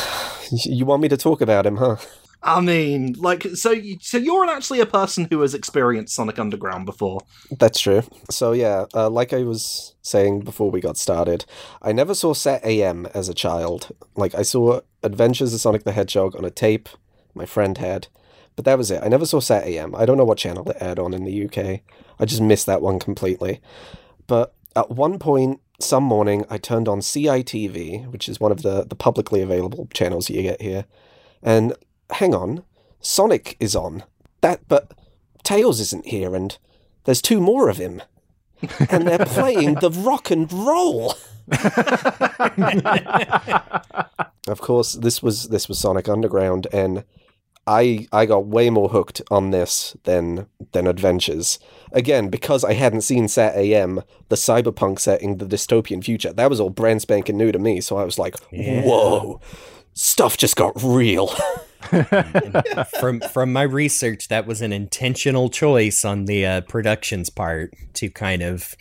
You 0.51 0.85
want 0.85 1.03
me 1.03 1.09
to 1.09 1.17
talk 1.17 1.41
about 1.41 1.67
him, 1.67 1.77
huh? 1.77 1.97
I 2.43 2.61
mean, 2.61 3.15
like, 3.15 3.43
so 3.55 3.71
you, 3.71 3.97
so 4.03 4.19
you're 4.19 4.45
actually 4.45 4.81
a 4.81 4.87
person 4.87 5.27
who 5.31 5.41
has 5.41 5.55
experienced 5.55 6.15
Sonic 6.15 6.39
Underground 6.39 6.85
before. 6.85 7.23
That's 7.51 7.81
true. 7.81 8.03
So 8.31 8.53
yeah, 8.53 8.85
uh, 8.95 9.09
like 9.09 9.33
I 9.33 9.45
was 9.45 9.95
saying 10.03 10.41
before 10.41 10.71
we 10.71 10.83
got 10.83 10.99
started, 10.99 11.47
I 11.81 11.93
never 11.93 12.15
saw 12.15 12.35
Sat 12.35 12.63
AM 12.63 13.07
as 13.15 13.31
a 13.31 13.35
child. 13.35 13.95
Like 14.15 14.35
I 14.35 14.43
saw 14.43 14.81
Adventures 15.03 15.55
of 15.55 15.61
Sonic 15.61 15.85
the 15.85 15.93
Hedgehog 15.93 16.37
on 16.37 16.45
a 16.45 16.51
tape 16.51 16.91
my 17.35 17.47
friend 17.47 17.79
had, 17.79 18.09
but 18.57 18.67
that 18.67 18.79
was 18.79 18.91
it. 18.91 19.03
I 19.03 19.09
never 19.09 19.25
saw 19.25 19.41
Sat 19.41 19.65
AM. 19.65 19.95
I 19.95 20.05
don't 20.05 20.19
know 20.19 20.25
what 20.25 20.39
channel 20.39 20.69
it 20.71 20.77
aired 20.81 20.99
on 20.99 21.15
in 21.15 21.25
the 21.25 21.47
UK. 21.47 21.81
I 22.21 22.27
just 22.27 22.43
missed 22.43 22.67
that 22.67 22.83
one 22.83 22.99
completely. 22.99 23.61
But 24.27 24.55
at 24.77 24.91
one 24.91 25.19
point, 25.19 25.61
some 25.85 26.05
morning, 26.05 26.45
I 26.51 26.59
turned 26.59 26.89
on 26.89 27.01
CITV, 27.01 28.11
which 28.11 28.29
is 28.29 28.41
one 28.41 28.53
of 28.53 28.63
the 28.63 28.85
the 28.85 28.97
publicly 28.97 29.41
available 29.41 29.89
channels 29.93 30.31
you 30.31 30.43
get 30.43 30.61
here, 30.61 30.87
and 31.43 31.75
hang 32.11 32.35
on, 32.35 32.65
Sonic 33.01 33.57
is 33.61 33.77
on. 33.77 34.05
That, 34.41 34.67
but 34.69 34.93
Tails 35.43 35.81
isn't 35.81 36.07
here, 36.07 36.35
and 36.35 36.57
there's 37.05 37.23
two 37.23 37.41
more 37.41 37.69
of 37.69 37.77
him 37.77 38.03
and 38.91 39.07
they're 39.07 39.19
playing 39.27 39.75
the 39.77 39.91
rock 39.91 40.31
and 40.31 40.53
roll. 40.53 41.15
of 44.49 44.61
course, 44.61 44.95
this 44.95 45.23
was 45.23 45.49
this 45.49 45.69
was 45.69 45.79
Sonic 45.79 46.09
Underground, 46.09 46.67
and 46.73 47.05
I 47.67 48.07
I 48.13 48.27
got 48.27 48.47
way 48.47 48.71
more 48.71 48.89
hooked 48.89 49.23
on 49.31 49.51
this 49.51 49.97
than 50.05 50.47
than 50.73 50.87
Adventures. 50.87 51.59
Again, 51.93 52.29
because 52.29 52.65
I 52.65 52.75
hadn't 52.75 53.03
seen 53.03 53.29
Sat 53.29 53.57
AM, 53.57 54.03
the 54.29 54.37
cyberpunk 54.37 54.99
setting, 54.99 55.39
the 55.39 55.47
dystopian 55.47 56.05
future. 56.05 56.33
That 56.33 56.51
was 56.51 56.61
all 56.61 56.71
brand 56.71 57.03
spanking 57.03 57.37
new 57.37 57.53
to 57.53 57.59
me. 57.59 57.81
So 57.81 57.97
I 57.97 58.05
was 58.05 58.19
like, 58.19 58.37
"Whoa, 58.51 59.41
stuff 59.95 60.37
just 60.37 60.57
got 60.57 60.73
real." 60.83 61.35
from 63.01 63.21
from 63.21 63.53
my 63.53 63.63
research, 63.63 64.29
that 64.29 64.47
was 64.47 64.63
an 64.63 64.73
intentional 64.73 65.49
choice 65.49 66.05
on 66.05 66.25
the 66.25 66.47
uh, 66.47 66.61
production's 66.63 67.31
part 67.31 67.75
to 67.95 68.11
kind 68.11 68.43
of 68.43 68.75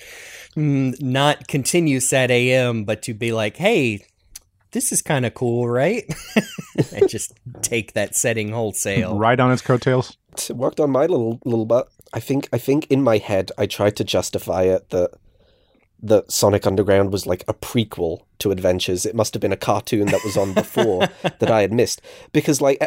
mm, 0.55 0.99
not 1.01 1.47
continue 1.47 1.99
Sat 1.99 2.31
AM, 2.31 2.83
but 2.83 3.01
to 3.03 3.13
be 3.13 3.31
like, 3.31 3.57
hey. 3.57 4.05
This 4.73 4.91
is 4.91 5.01
kind 5.01 5.25
of 5.25 5.33
cool, 5.33 5.69
right? 5.69 6.03
and 6.93 7.07
just 7.07 7.33
take 7.61 7.93
that 7.93 8.15
setting 8.15 8.49
wholesale. 8.49 9.17
right 9.17 9.39
on 9.39 9.51
its 9.51 9.61
coattails. 9.61 10.17
it 10.49 10.57
worked 10.57 10.79
on 10.79 10.89
my 10.91 11.05
little 11.05 11.39
little 11.45 11.65
butt. 11.65 11.87
I 12.13 12.19
think 12.19 12.49
I 12.51 12.57
think 12.57 12.87
in 12.87 13.01
my 13.01 13.17
head 13.17 13.51
I 13.57 13.65
tried 13.65 13.95
to 13.97 14.03
justify 14.03 14.63
it 14.63 14.89
that 14.89 15.11
that 16.03 16.31
Sonic 16.31 16.67
Underground 16.67 17.13
was 17.13 17.25
like 17.25 17.45
a 17.48 17.53
prequel 17.53 18.24
to 18.39 18.51
Adventures. 18.51 19.05
It 19.05 19.15
must 19.15 19.33
have 19.33 19.41
been 19.41 19.53
a 19.53 19.57
cartoon 19.57 20.07
that 20.07 20.24
was 20.25 20.36
on 20.36 20.53
before 20.53 21.00
that 21.39 21.50
I 21.50 21.62
had 21.62 21.72
missed 21.72 22.01
because 22.33 22.60
like 22.60 22.79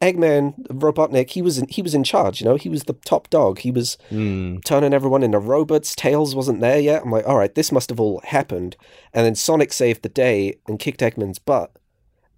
Eggman 0.00 0.64
Robotnik, 0.68 1.30
he 1.30 1.42
was 1.42 1.58
in, 1.58 1.66
he 1.68 1.82
was 1.82 1.94
in 1.94 2.04
charge. 2.04 2.40
You 2.40 2.46
know, 2.46 2.54
he 2.54 2.68
was 2.68 2.84
the 2.84 2.92
top 2.92 3.28
dog. 3.28 3.58
He 3.58 3.72
was 3.72 3.98
hmm. 4.08 4.58
turning 4.64 4.94
everyone 4.94 5.24
into 5.24 5.40
robots. 5.40 5.96
Tails 5.96 6.36
wasn't 6.36 6.60
there 6.60 6.78
yet. 6.78 7.02
I'm 7.02 7.10
like, 7.10 7.26
all 7.26 7.38
right, 7.38 7.54
this 7.54 7.72
must 7.72 7.90
have 7.90 7.98
all 7.98 8.20
happened. 8.24 8.76
And 9.12 9.26
then 9.26 9.34
Sonic 9.34 9.72
saved 9.72 10.02
the 10.02 10.08
day 10.08 10.58
and 10.68 10.78
kicked 10.78 11.00
Eggman's 11.00 11.40
butt. 11.40 11.72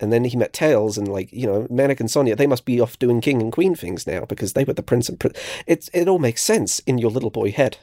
And 0.00 0.12
then 0.12 0.24
he 0.24 0.36
met 0.36 0.52
Tails 0.52 0.96
and 0.96 1.08
like 1.08 1.30
you 1.32 1.46
know 1.46 1.66
Manic 1.68 2.00
and 2.00 2.10
Sonia. 2.10 2.36
They 2.36 2.46
must 2.46 2.64
be 2.64 2.80
off 2.80 2.98
doing 2.98 3.20
king 3.20 3.42
and 3.42 3.52
queen 3.52 3.74
things 3.74 4.06
now 4.06 4.24
because 4.24 4.54
they 4.54 4.64
were 4.64 4.72
the 4.72 4.82
prince 4.82 5.10
and 5.10 5.20
prin- 5.20 5.34
it's 5.66 5.90
it 5.92 6.08
all 6.08 6.18
makes 6.18 6.42
sense 6.42 6.80
in 6.80 6.96
your 6.96 7.10
little 7.10 7.30
boy 7.30 7.52
head. 7.52 7.78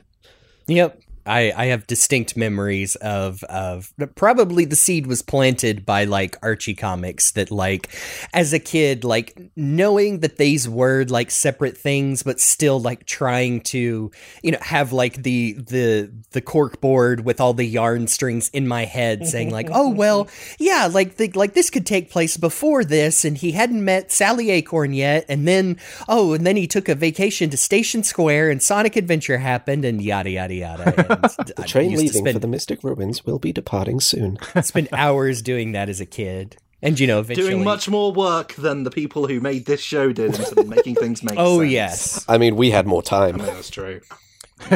Yep. 0.68 1.00
I, 1.26 1.54
I 1.56 1.66
have 1.66 1.88
distinct 1.88 2.36
memories 2.36 2.96
of 2.96 3.44
of 3.46 3.94
probably 4.16 4.66
the 4.66 4.76
seed 4.76 5.08
was 5.08 5.22
planted 5.22 5.86
by 5.86 6.04
like 6.04 6.36
Archie 6.44 6.74
comics 6.74 7.32
that 7.32 7.52
like 7.52 7.90
as 8.34 8.54
a 8.54 8.60
kid 8.60 9.04
like 9.04 9.40
knowing 9.56 10.20
that 10.20 10.38
these 10.38 10.68
were 10.68 11.06
like 11.06 11.32
separate 11.32 11.78
things 11.78 12.24
but 12.24 12.40
still 12.40 12.80
like 12.80 13.06
trying 13.06 13.62
to 13.62 14.12
you 14.42 14.52
know 14.52 14.58
have 14.62 14.92
like 14.92 15.24
the 15.24 15.54
the 15.54 16.12
the 16.32 16.42
cork 16.42 16.82
board 16.82 17.24
with 17.24 17.40
all 17.40 17.54
the 17.54 17.66
yarn 17.66 18.08
strings 18.08 18.50
in 18.50 18.68
my 18.68 18.86
head 18.86 19.26
saying 19.26 19.50
like 19.50 19.70
oh 19.72 19.90
well 19.90 20.28
yeah 20.60 20.90
like 20.92 21.16
the, 21.16 21.30
like 21.32 21.54
this 21.54 21.70
could 21.70 21.86
take 21.86 22.12
place 22.12 22.36
before 22.38 22.84
this 22.84 23.24
and 23.24 23.38
he 23.38 23.52
hadn't 23.52 23.84
met 23.84 24.12
Sally 24.12 24.50
Acorn 24.50 24.94
yet 24.94 25.26
and 25.30 25.48
then 25.48 25.78
oh 26.10 26.34
and 26.34 26.46
then 26.46 26.58
he 26.58 26.68
took 26.68 26.90
a 26.90 26.96
vacation 26.96 27.50
to 27.50 27.58
Station 27.58 28.04
Square 28.04 28.50
and 28.50 28.62
Sonic 28.62 28.96
Adventure 28.96 29.38
happened 29.38 29.86
and 29.86 30.02
yada 30.02 30.30
yada 30.30 30.54
yada. 30.54 31.13
And 31.14 31.48
The 31.48 31.54
I 31.58 31.66
train 31.66 31.92
leaving 31.92 32.10
spend, 32.10 32.34
for 32.34 32.40
the 32.40 32.48
Mystic 32.48 32.84
Ruins 32.84 33.26
will 33.26 33.40
be 33.40 33.52
departing 33.52 34.00
soon. 34.00 34.38
spend 34.62 34.90
hours 34.92 35.42
doing 35.42 35.72
that 35.74 35.90
as 35.90 36.02
a 36.02 36.06
kid. 36.06 36.58
And 36.82 37.00
you 37.00 37.08
know, 37.08 37.20
eventually 37.20 37.52
Doing 37.52 37.64
much 37.64 37.88
more 37.88 38.12
work 38.12 38.54
than 38.56 38.84
the 38.84 38.92
people 38.92 39.28
who 39.28 39.40
made 39.40 39.66
this 39.66 39.80
show 39.80 40.12
did 40.12 40.38
into 40.38 40.64
making 40.66 40.96
things 40.96 41.24
make 41.24 41.36
sense. 41.36 41.40
Oh 41.48 41.60
sense. 41.60 41.72
yes. 41.72 42.26
I 42.28 42.38
mean, 42.38 42.58
we 42.58 42.72
had 42.72 42.86
more 42.86 43.02
time. 43.02 43.38
That's 43.38 43.70
true. 43.70 44.02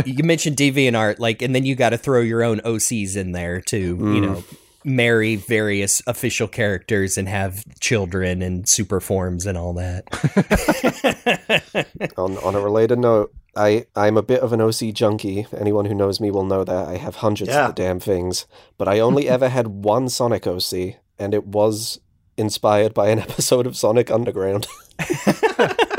you 0.06 0.24
mentioned 0.24 0.56
DeviantArt, 0.56 1.20
like, 1.20 1.42
and 1.42 1.54
then 1.54 1.66
you 1.66 1.76
got 1.76 1.90
to 1.90 1.98
throw 1.98 2.22
your 2.22 2.44
own 2.44 2.60
OCs 2.62 3.18
in 3.18 3.34
there 3.34 3.62
to, 3.62 3.78
you 3.78 3.96
mm. 3.96 4.22
know, 4.22 4.44
marry 4.88 5.36
various 5.36 6.02
official 6.08 6.48
characters 6.48 7.18
and 7.18 7.28
have 7.28 7.64
children 7.80 8.42
and 8.42 8.68
super 8.70 9.02
forms 9.02 9.46
and 9.46 9.58
all 9.58 9.74
that. 9.74 10.06
on 12.18 12.38
on 12.38 12.56
a 12.56 12.60
related 12.60 13.00
note, 13.00 13.34
I 13.58 13.86
I'm 13.96 14.16
a 14.18 14.22
bit 14.22 14.42
of 14.42 14.54
an 14.54 14.62
OC 14.62 14.94
junkie. 14.94 15.48
Anyone 15.58 15.86
who 15.86 15.96
knows 15.96 16.20
me 16.22 16.32
will 16.32 16.46
know 16.46 16.64
that 16.64 16.88
I 16.88 16.98
have 16.98 17.16
hundreds 17.18 17.50
Yeah. 17.50 17.68
of 17.70 17.76
the 17.76 17.82
damn 17.84 18.00
things, 18.00 18.46
but 18.78 18.88
I 18.88 19.00
only 19.00 19.28
ever 19.36 19.50
had 19.50 19.68
one 19.68 20.08
Sonic 20.10 20.46
OC, 20.48 20.96
and 21.20 21.34
it 21.34 21.46
was 21.48 22.00
inspired 22.38 22.94
by 22.94 23.10
an 23.10 23.20
episode 23.28 23.66
of 23.68 23.76
Sonic 23.76 24.12
Underground. 24.12 24.68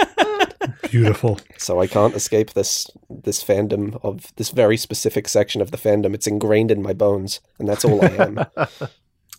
Beautiful. 0.91 1.38
so 1.59 1.81
I 1.81 1.87
can't 1.87 2.15
escape 2.15 2.53
this 2.53 2.91
this 3.11 3.45
fandom 3.45 3.99
of 4.03 4.33
this 4.37 4.50
very 4.50 4.77
specific 4.79 5.29
section 5.29 5.61
of 5.61 5.71
the 5.71 5.77
fandom. 5.77 6.15
It's 6.15 6.27
ingrained 6.27 6.71
in 6.71 6.83
my 6.83 6.95
bones, 6.95 7.41
and 7.59 7.69
that's 7.69 7.85
all 7.85 8.03
I 8.03 8.09
am. 8.09 8.47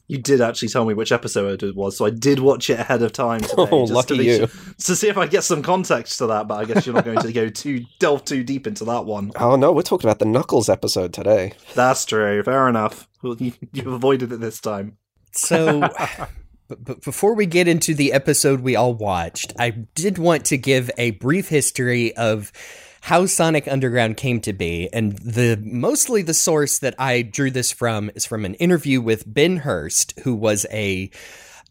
You 0.09 0.17
did 0.17 0.41
actually 0.41 0.69
tell 0.69 0.85
me 0.85 0.95
which 0.95 1.11
episode 1.11 1.61
it 1.61 1.75
was, 1.75 1.95
so 1.95 2.03
I 2.03 2.09
did 2.09 2.39
watch 2.39 2.67
it 2.71 2.79
ahead 2.79 3.03
of 3.03 3.13
time 3.13 3.41
today. 3.41 3.67
Oh, 3.71 3.83
just 3.83 3.93
lucky 3.93 4.17
to, 4.17 4.23
you. 4.23 4.37
sure- 4.37 4.47
to 4.47 4.95
see 4.95 5.07
if 5.07 5.19
I 5.19 5.27
get 5.27 5.43
some 5.43 5.61
context 5.61 6.17
to 6.17 6.25
that, 6.25 6.47
but 6.47 6.55
I 6.55 6.65
guess 6.65 6.87
you're 6.87 6.95
not 6.95 7.05
going 7.05 7.19
to 7.19 7.31
go 7.31 7.47
too 7.47 7.85
delve 7.99 8.25
too 8.25 8.43
deep 8.43 8.65
into 8.65 8.85
that 8.85 9.05
one. 9.05 9.31
oh 9.39 9.55
no, 9.55 9.71
we're 9.71 9.83
talking 9.83 10.09
about 10.09 10.17
the 10.17 10.25
Knuckles 10.25 10.67
episode 10.67 11.13
today. 11.13 11.53
That's 11.75 12.05
true. 12.05 12.41
Fair 12.41 12.67
enough. 12.67 13.07
Well, 13.21 13.35
you, 13.37 13.53
you 13.71 13.93
avoided 13.93 14.31
it 14.31 14.39
this 14.39 14.59
time. 14.59 14.97
So, 15.31 15.81
but, 16.67 16.83
but 16.83 17.03
before 17.03 17.35
we 17.35 17.45
get 17.45 17.67
into 17.67 17.93
the 17.93 18.11
episode 18.11 18.61
we 18.61 18.75
all 18.75 18.95
watched, 18.95 19.53
I 19.59 19.69
did 19.69 20.17
want 20.17 20.45
to 20.45 20.57
give 20.57 20.89
a 20.97 21.11
brief 21.11 21.49
history 21.49 22.15
of 22.17 22.51
how 23.01 23.25
Sonic 23.25 23.67
Underground 23.67 24.17
came 24.17 24.41
to 24.41 24.53
be, 24.53 24.89
and 24.93 25.17
the 25.19 25.59
mostly 25.63 26.21
the 26.21 26.33
source 26.33 26.79
that 26.79 26.95
I 26.99 27.21
drew 27.21 27.51
this 27.51 27.71
from 27.71 28.11
is 28.15 28.25
from 28.25 28.45
an 28.45 28.55
interview 28.55 29.01
with 29.01 29.31
Ben 29.31 29.57
Hurst, 29.57 30.19
who 30.23 30.35
was 30.35 30.65
a 30.71 31.09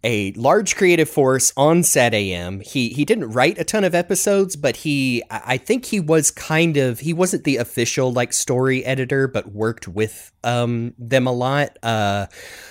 a 0.04 0.32
large 0.32 0.76
creative 0.76 1.08
force 1.08 1.52
on 1.56 1.82
Sat 1.82 2.14
AM. 2.14 2.60
He 2.60 2.90
he 2.90 3.04
didn't 3.04 3.30
write 3.30 3.58
a 3.58 3.64
ton 3.64 3.84
of 3.84 3.94
episodes, 3.94 4.54
but 4.54 4.76
he 4.76 5.22
I 5.30 5.56
think 5.56 5.86
he 5.86 6.00
was 6.00 6.30
kind 6.30 6.76
of 6.76 7.00
he 7.00 7.12
wasn't 7.12 7.44
the 7.44 7.56
official 7.56 8.12
like 8.12 8.32
story 8.32 8.84
editor, 8.84 9.26
but 9.26 9.52
worked 9.52 9.88
with 9.88 10.32
um 10.44 10.94
them 10.98 11.26
a 11.26 11.32
lot. 11.32 11.78
Uh 11.82 12.26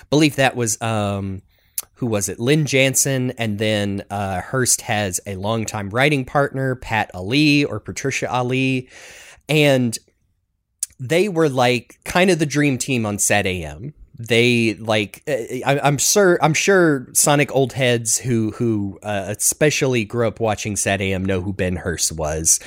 believe 0.10 0.38
that 0.38 0.56
was 0.56 0.82
um 0.82 1.42
who 1.98 2.06
was 2.06 2.30
it? 2.30 2.40
Lynn 2.40 2.66
Jansen, 2.66 3.32
and 3.32 3.58
then 3.58 4.04
uh, 4.12 4.42
Hurst 4.42 4.82
has 4.82 5.20
a 5.26 5.36
longtime 5.36 5.90
writing 5.90 6.26
partner, 6.26 6.76
Pat 6.76 7.10
Allee 7.14 7.66
or 7.66 7.80
Patricia 7.80 8.32
Allee, 8.32 8.88
and 9.50 9.98
they 11.00 11.28
were 11.28 11.50
like 11.50 12.00
kind 12.06 12.30
of 12.30 12.38
the 12.38 12.46
dream 12.46 12.78
team 12.78 13.06
on 13.06 13.18
Sat 13.18 13.48
AM. 13.48 13.96
They 14.20 14.76
like 14.76 15.24
uh, 15.28 15.34
I, 15.66 15.80
I'm 15.84 15.98
sure 15.98 16.40
I'm 16.42 16.54
sure 16.54 17.08
Sonic 17.14 17.54
old 17.56 17.74
heads 17.74 18.18
who 18.18 18.52
who 18.52 19.00
uh, 19.04 19.34
especially 19.38 20.06
grew 20.06 20.28
up 20.28 20.40
watching 20.40 20.76
Sat 20.76 21.02
AM 21.02 21.24
know 21.24 21.42
who 21.42 21.54
Ben 21.54 21.76
Hurst 21.76 22.12
was, 22.12 22.60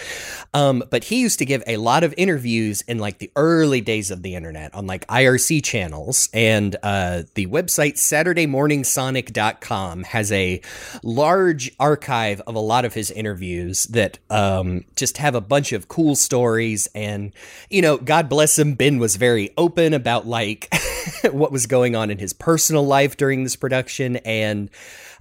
um, 0.54 0.82
but 0.90 1.04
he 1.04 1.20
used 1.20 1.38
to 1.40 1.44
give 1.44 1.62
a 1.66 1.76
lot 1.76 2.04
of 2.04 2.14
interviews 2.16 2.82
in 2.82 2.98
like 2.98 3.18
the 3.18 3.30
early 3.36 3.80
days 3.80 4.10
of 4.10 4.22
the 4.22 4.34
internet 4.34 4.74
on 4.74 4.86
like 4.86 5.06
IRC 5.08 5.64
channels. 5.64 6.28
And 6.32 6.76
uh, 6.82 7.22
the 7.34 7.46
website 7.46 7.94
SaturdayMorningSonic.com 7.94 10.04
has 10.04 10.32
a 10.32 10.60
large 11.02 11.72
archive 11.78 12.40
of 12.46 12.54
a 12.54 12.60
lot 12.60 12.84
of 12.84 12.94
his 12.94 13.10
interviews 13.10 13.84
that 13.84 14.18
um, 14.30 14.84
just 14.96 15.18
have 15.18 15.34
a 15.34 15.40
bunch 15.40 15.72
of 15.72 15.88
cool 15.88 16.14
stories. 16.14 16.88
And 16.94 17.32
you 17.68 17.82
know 17.82 17.96
God 17.96 18.28
bless 18.28 18.58
him 18.58 18.74
Ben 18.74 18.98
was 18.98 19.16
very 19.16 19.50
open 19.56 19.94
about 19.94 20.26
like 20.26 20.68
what 21.30 21.52
was 21.52 21.66
going 21.66 21.96
on 21.96 22.10
in 22.10 22.18
his 22.18 22.32
personal 22.32 22.86
life 22.86 23.16
during 23.16 23.44
this 23.44 23.56
production 23.56 24.16
and 24.18 24.70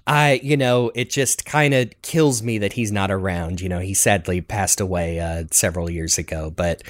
I, 0.08 0.39
you 0.41 0.58
know, 0.58 0.91
it 0.96 1.12
just 1.12 1.46
kind 1.46 1.72
of 1.72 1.89
kills 2.01 2.41
me 2.41 2.58
that 2.60 2.74
he's 2.74 2.91
not 2.91 3.12
around. 3.12 3.62
You 3.62 3.70
know, 3.70 3.77
he 3.77 3.94
sadly 3.94 4.41
passed 4.41 4.82
away 4.82 5.20
uh, 5.20 5.44
several 5.51 5.88
years 5.88 6.18
ago. 6.18 6.50
But 6.50 6.82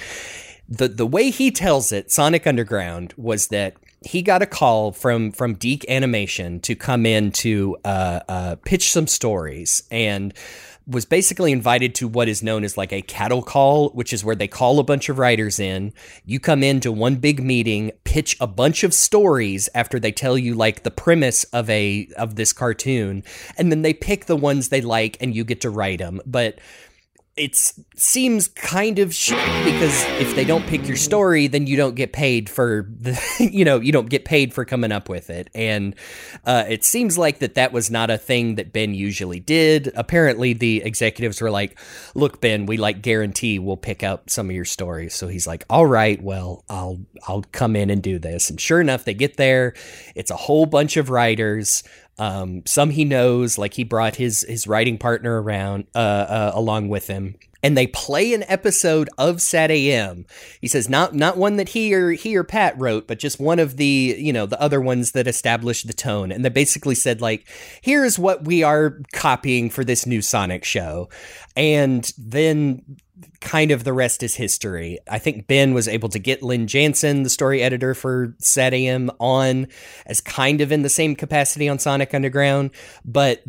the 0.66 0.88
the 0.88 1.06
way 1.06 1.28
he 1.28 1.50
tells 1.50 1.92
it, 1.92 2.10
Sonic 2.10 2.46
Underground, 2.46 3.12
was 3.18 3.48
that 3.48 3.74
he 4.02 4.22
got 4.22 4.40
a 4.40 4.46
call 4.46 4.92
from 4.92 5.32
from 5.32 5.54
DIC 5.54 5.84
Animation 5.90 6.60
to 6.60 6.74
come 6.74 7.04
in 7.04 7.30
to 7.32 7.76
uh, 7.84 8.20
uh, 8.26 8.56
pitch 8.64 8.90
some 8.90 9.06
stories 9.06 9.82
and 9.90 10.32
was 10.90 11.04
basically 11.04 11.52
invited 11.52 11.94
to 11.94 12.08
what 12.08 12.28
is 12.28 12.42
known 12.42 12.64
as 12.64 12.76
like 12.76 12.92
a 12.92 13.02
cattle 13.02 13.42
call, 13.42 13.90
which 13.90 14.12
is 14.12 14.24
where 14.24 14.34
they 14.34 14.48
call 14.48 14.78
a 14.78 14.84
bunch 14.84 15.08
of 15.08 15.18
writers 15.18 15.60
in. 15.60 15.92
You 16.24 16.40
come 16.40 16.62
into 16.62 16.90
one 16.90 17.16
big 17.16 17.42
meeting, 17.42 17.92
pitch 18.04 18.36
a 18.40 18.46
bunch 18.46 18.82
of 18.82 18.92
stories 18.92 19.68
after 19.74 20.00
they 20.00 20.12
tell 20.12 20.36
you 20.36 20.54
like 20.54 20.82
the 20.82 20.90
premise 20.90 21.44
of 21.44 21.70
a 21.70 22.08
of 22.16 22.34
this 22.34 22.52
cartoon, 22.52 23.22
and 23.56 23.70
then 23.70 23.82
they 23.82 23.94
pick 23.94 24.26
the 24.26 24.36
ones 24.36 24.68
they 24.68 24.80
like 24.80 25.16
and 25.20 25.34
you 25.34 25.44
get 25.44 25.60
to 25.60 25.70
write 25.70 26.00
them. 26.00 26.20
But 26.26 26.58
it 27.40 27.56
seems 27.96 28.48
kind 28.48 28.98
of 28.98 29.08
shitty 29.10 29.64
because 29.64 30.04
if 30.20 30.36
they 30.36 30.44
don't 30.44 30.66
pick 30.66 30.86
your 30.86 30.96
story, 30.98 31.46
then 31.46 31.66
you 31.66 31.74
don't 31.74 31.94
get 31.94 32.12
paid 32.12 32.50
for 32.50 32.86
the, 32.86 33.18
you 33.50 33.64
know, 33.64 33.80
you 33.80 33.92
don't 33.92 34.10
get 34.10 34.26
paid 34.26 34.52
for 34.52 34.66
coming 34.66 34.92
up 34.92 35.08
with 35.08 35.30
it. 35.30 35.48
And 35.54 35.96
uh, 36.44 36.64
it 36.68 36.84
seems 36.84 37.16
like 37.16 37.38
that 37.38 37.54
that 37.54 37.72
was 37.72 37.90
not 37.90 38.10
a 38.10 38.18
thing 38.18 38.56
that 38.56 38.74
Ben 38.74 38.92
usually 38.92 39.40
did. 39.40 39.90
Apparently, 39.96 40.52
the 40.52 40.82
executives 40.82 41.40
were 41.40 41.50
like, 41.50 41.78
"Look, 42.14 42.42
Ben, 42.42 42.66
we 42.66 42.76
like 42.76 43.00
guarantee 43.00 43.58
we'll 43.58 43.78
pick 43.78 44.02
up 44.02 44.28
some 44.28 44.50
of 44.50 44.54
your 44.54 44.66
stories." 44.66 45.14
So 45.14 45.26
he's 45.26 45.46
like, 45.46 45.64
"All 45.70 45.86
right, 45.86 46.22
well, 46.22 46.62
I'll 46.68 47.00
I'll 47.26 47.42
come 47.52 47.74
in 47.74 47.88
and 47.88 48.02
do 48.02 48.18
this." 48.18 48.50
And 48.50 48.60
sure 48.60 48.82
enough, 48.82 49.04
they 49.04 49.14
get 49.14 49.38
there. 49.38 49.72
It's 50.14 50.30
a 50.30 50.36
whole 50.36 50.66
bunch 50.66 50.98
of 50.98 51.08
writers. 51.08 51.82
Um, 52.20 52.62
some 52.66 52.90
he 52.90 53.06
knows, 53.06 53.56
like 53.56 53.72
he 53.72 53.82
brought 53.82 54.16
his 54.16 54.42
his 54.46 54.66
writing 54.66 54.98
partner 54.98 55.40
around 55.40 55.86
uh, 55.94 55.98
uh, 55.98 56.52
along 56.54 56.90
with 56.90 57.06
him, 57.06 57.36
and 57.62 57.78
they 57.78 57.86
play 57.86 58.34
an 58.34 58.44
episode 58.46 59.08
of 59.16 59.40
Sat 59.40 59.70
AM. 59.70 60.26
He 60.60 60.68
says 60.68 60.86
not 60.86 61.14
not 61.14 61.38
one 61.38 61.56
that 61.56 61.70
he 61.70 61.94
or 61.94 62.10
he 62.10 62.36
or 62.36 62.44
Pat 62.44 62.78
wrote, 62.78 63.08
but 63.08 63.18
just 63.18 63.40
one 63.40 63.58
of 63.58 63.78
the 63.78 64.16
you 64.18 64.34
know 64.34 64.44
the 64.44 64.60
other 64.60 64.82
ones 64.82 65.12
that 65.12 65.26
established 65.26 65.86
the 65.86 65.94
tone. 65.94 66.30
And 66.30 66.44
they 66.44 66.50
basically 66.50 66.94
said 66.94 67.22
like, 67.22 67.48
here's 67.80 68.18
what 68.18 68.44
we 68.44 68.62
are 68.62 69.00
copying 69.14 69.70
for 69.70 69.82
this 69.82 70.04
new 70.04 70.20
Sonic 70.20 70.62
show, 70.62 71.08
and 71.56 72.12
then 72.18 72.82
kind 73.40 73.70
of 73.70 73.84
the 73.84 73.92
rest 73.92 74.22
is 74.22 74.34
history. 74.34 74.98
I 75.08 75.18
think 75.18 75.46
Ben 75.46 75.74
was 75.74 75.88
able 75.88 76.08
to 76.10 76.18
get 76.18 76.42
Lynn 76.42 76.66
Jansen, 76.66 77.22
the 77.22 77.30
story 77.30 77.62
editor 77.62 77.94
for 77.94 78.34
AM, 78.56 79.10
on 79.18 79.68
as 80.06 80.20
kind 80.20 80.60
of 80.60 80.72
in 80.72 80.82
the 80.82 80.88
same 80.88 81.16
capacity 81.16 81.68
on 81.68 81.78
Sonic 81.78 82.14
Underground, 82.14 82.70
but 83.04 83.42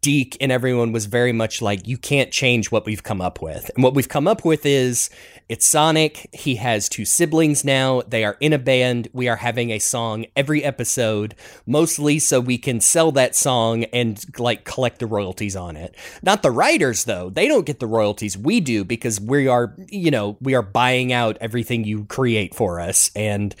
DIC 0.00 0.36
and 0.40 0.50
everyone 0.50 0.92
was 0.92 1.06
very 1.06 1.32
much 1.32 1.60
like, 1.60 1.86
you 1.86 1.98
can't 1.98 2.30
change 2.30 2.70
what 2.70 2.86
we've 2.86 3.02
come 3.02 3.20
up 3.20 3.42
with. 3.42 3.70
And 3.74 3.84
what 3.84 3.94
we've 3.94 4.08
come 4.08 4.26
up 4.26 4.44
with 4.44 4.64
is 4.64 5.10
it's 5.48 5.66
Sonic. 5.66 6.28
He 6.32 6.56
has 6.56 6.88
two 6.88 7.04
siblings 7.04 7.64
now. 7.64 8.02
They 8.08 8.24
are 8.24 8.36
in 8.40 8.54
a 8.54 8.58
band. 8.58 9.08
We 9.12 9.28
are 9.28 9.36
having 9.36 9.70
a 9.70 9.78
song 9.78 10.24
every 10.34 10.64
episode, 10.64 11.34
mostly 11.66 12.18
so 12.18 12.40
we 12.40 12.56
can 12.56 12.80
sell 12.80 13.12
that 13.12 13.36
song 13.36 13.84
and 13.84 14.22
like 14.38 14.64
collect 14.64 15.00
the 15.00 15.06
royalties 15.06 15.54
on 15.54 15.76
it. 15.76 15.96
Not 16.22 16.42
the 16.42 16.50
writers 16.50 17.04
though. 17.04 17.28
They 17.28 17.46
don't 17.46 17.66
get 17.66 17.78
the 17.78 17.86
royalties. 17.86 18.38
We 18.38 18.60
do 18.60 18.84
because 18.84 19.20
we 19.20 19.46
are, 19.46 19.74
you 19.88 20.10
know, 20.10 20.38
we 20.40 20.54
are 20.54 20.62
buying 20.62 21.12
out 21.12 21.36
everything 21.40 21.84
you 21.84 22.06
create 22.06 22.54
for 22.54 22.80
us. 22.80 23.10
And 23.14 23.54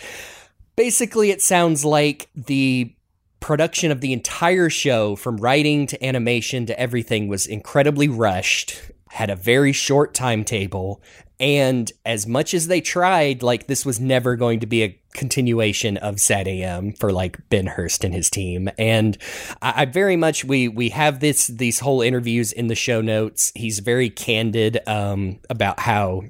basically 0.76 1.30
it 1.30 1.42
sounds 1.42 1.84
like 1.84 2.30
the 2.34 2.94
production 3.40 3.90
of 3.90 4.00
the 4.00 4.14
entire 4.14 4.70
show 4.70 5.16
from 5.16 5.36
writing 5.36 5.86
to 5.88 6.02
animation 6.02 6.64
to 6.64 6.80
everything 6.80 7.28
was 7.28 7.46
incredibly 7.46 8.08
rushed 8.08 8.80
had 9.14 9.30
a 9.30 9.36
very 9.36 9.72
short 9.72 10.12
timetable 10.12 11.00
and 11.40 11.90
as 12.04 12.26
much 12.26 12.54
as 12.54 12.68
they 12.68 12.80
tried, 12.80 13.42
like 13.42 13.66
this 13.66 13.84
was 13.84 13.98
never 13.98 14.36
going 14.36 14.60
to 14.60 14.66
be 14.66 14.82
a 14.82 15.00
continuation 15.14 15.96
of 15.96 16.20
Sat 16.20 16.46
AM 16.46 16.92
for 16.92 17.12
like 17.12 17.38
Ben 17.48 17.66
Hurst 17.66 18.04
and 18.04 18.14
his 18.14 18.30
team. 18.30 18.68
And 18.78 19.18
I, 19.60 19.82
I, 19.82 19.84
very 19.86 20.16
much 20.16 20.44
we 20.44 20.68
we 20.68 20.90
have 20.90 21.20
this 21.20 21.48
these 21.48 21.80
whole 21.80 22.02
interviews 22.02 22.52
in 22.52 22.68
the 22.68 22.74
show 22.74 23.00
notes. 23.00 23.50
He's 23.54 23.80
very 23.80 24.10
candid 24.10 24.78
um, 24.86 25.40
about 25.50 25.80
how 25.80 26.22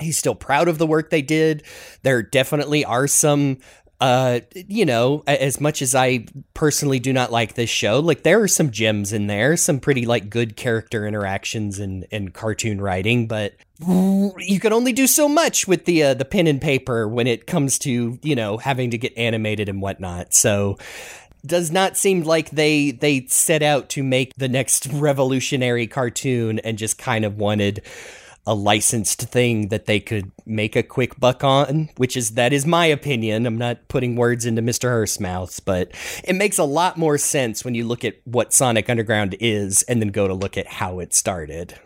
he's 0.00 0.18
still 0.18 0.34
proud 0.34 0.68
of 0.68 0.78
the 0.78 0.86
work 0.86 1.10
they 1.10 1.22
did. 1.22 1.64
There 2.02 2.22
definitely 2.22 2.84
are 2.84 3.06
some 3.06 3.58
uh, 4.02 4.40
you 4.52 4.84
know, 4.84 5.22
as 5.28 5.60
much 5.60 5.80
as 5.80 5.94
I 5.94 6.26
personally 6.54 6.98
do 6.98 7.12
not 7.12 7.30
like 7.30 7.54
this 7.54 7.70
show, 7.70 8.00
like 8.00 8.24
there 8.24 8.40
are 8.40 8.48
some 8.48 8.72
gems 8.72 9.12
in 9.12 9.28
there, 9.28 9.56
some 9.56 9.78
pretty 9.78 10.06
like 10.06 10.28
good 10.28 10.56
character 10.56 11.06
interactions 11.06 11.78
and 11.78 12.04
and 12.10 12.34
cartoon 12.34 12.80
writing, 12.80 13.28
but 13.28 13.54
you 13.86 14.58
can 14.60 14.72
only 14.72 14.92
do 14.92 15.06
so 15.06 15.28
much 15.28 15.68
with 15.68 15.84
the 15.84 16.02
uh, 16.02 16.14
the 16.14 16.24
pen 16.24 16.48
and 16.48 16.60
paper 16.60 17.06
when 17.06 17.28
it 17.28 17.46
comes 17.46 17.78
to 17.78 18.18
you 18.22 18.34
know 18.34 18.56
having 18.56 18.90
to 18.90 18.98
get 18.98 19.16
animated 19.16 19.68
and 19.68 19.80
whatnot. 19.80 20.34
So 20.34 20.78
does 21.46 21.70
not 21.70 21.96
seem 21.96 22.22
like 22.24 22.50
they 22.50 22.90
they 22.90 23.26
set 23.26 23.62
out 23.62 23.88
to 23.90 24.02
make 24.02 24.34
the 24.34 24.48
next 24.48 24.86
revolutionary 24.92 25.86
cartoon 25.86 26.58
and 26.58 26.76
just 26.76 26.98
kind 26.98 27.24
of 27.24 27.38
wanted 27.38 27.82
a 28.46 28.54
licensed 28.54 29.20
thing 29.22 29.68
that 29.68 29.86
they 29.86 30.00
could 30.00 30.32
make 30.44 30.74
a 30.74 30.82
quick 30.82 31.18
buck 31.20 31.44
on, 31.44 31.88
which 31.96 32.16
is 32.16 32.32
that 32.32 32.52
is 32.52 32.66
my 32.66 32.86
opinion. 32.86 33.46
I'm 33.46 33.56
not 33.58 33.86
putting 33.88 34.16
words 34.16 34.44
into 34.46 34.62
Mr. 34.62 34.88
Hurst's 34.88 35.20
mouth, 35.20 35.64
but 35.64 35.92
it 36.24 36.34
makes 36.34 36.58
a 36.58 36.64
lot 36.64 36.96
more 36.98 37.18
sense 37.18 37.64
when 37.64 37.74
you 37.74 37.86
look 37.86 38.04
at 38.04 38.16
what 38.24 38.52
Sonic 38.52 38.90
Underground 38.90 39.36
is 39.38 39.82
and 39.84 40.00
then 40.02 40.08
go 40.08 40.26
to 40.26 40.34
look 40.34 40.58
at 40.58 40.66
how 40.66 40.98
it 40.98 41.14
started. 41.14 41.78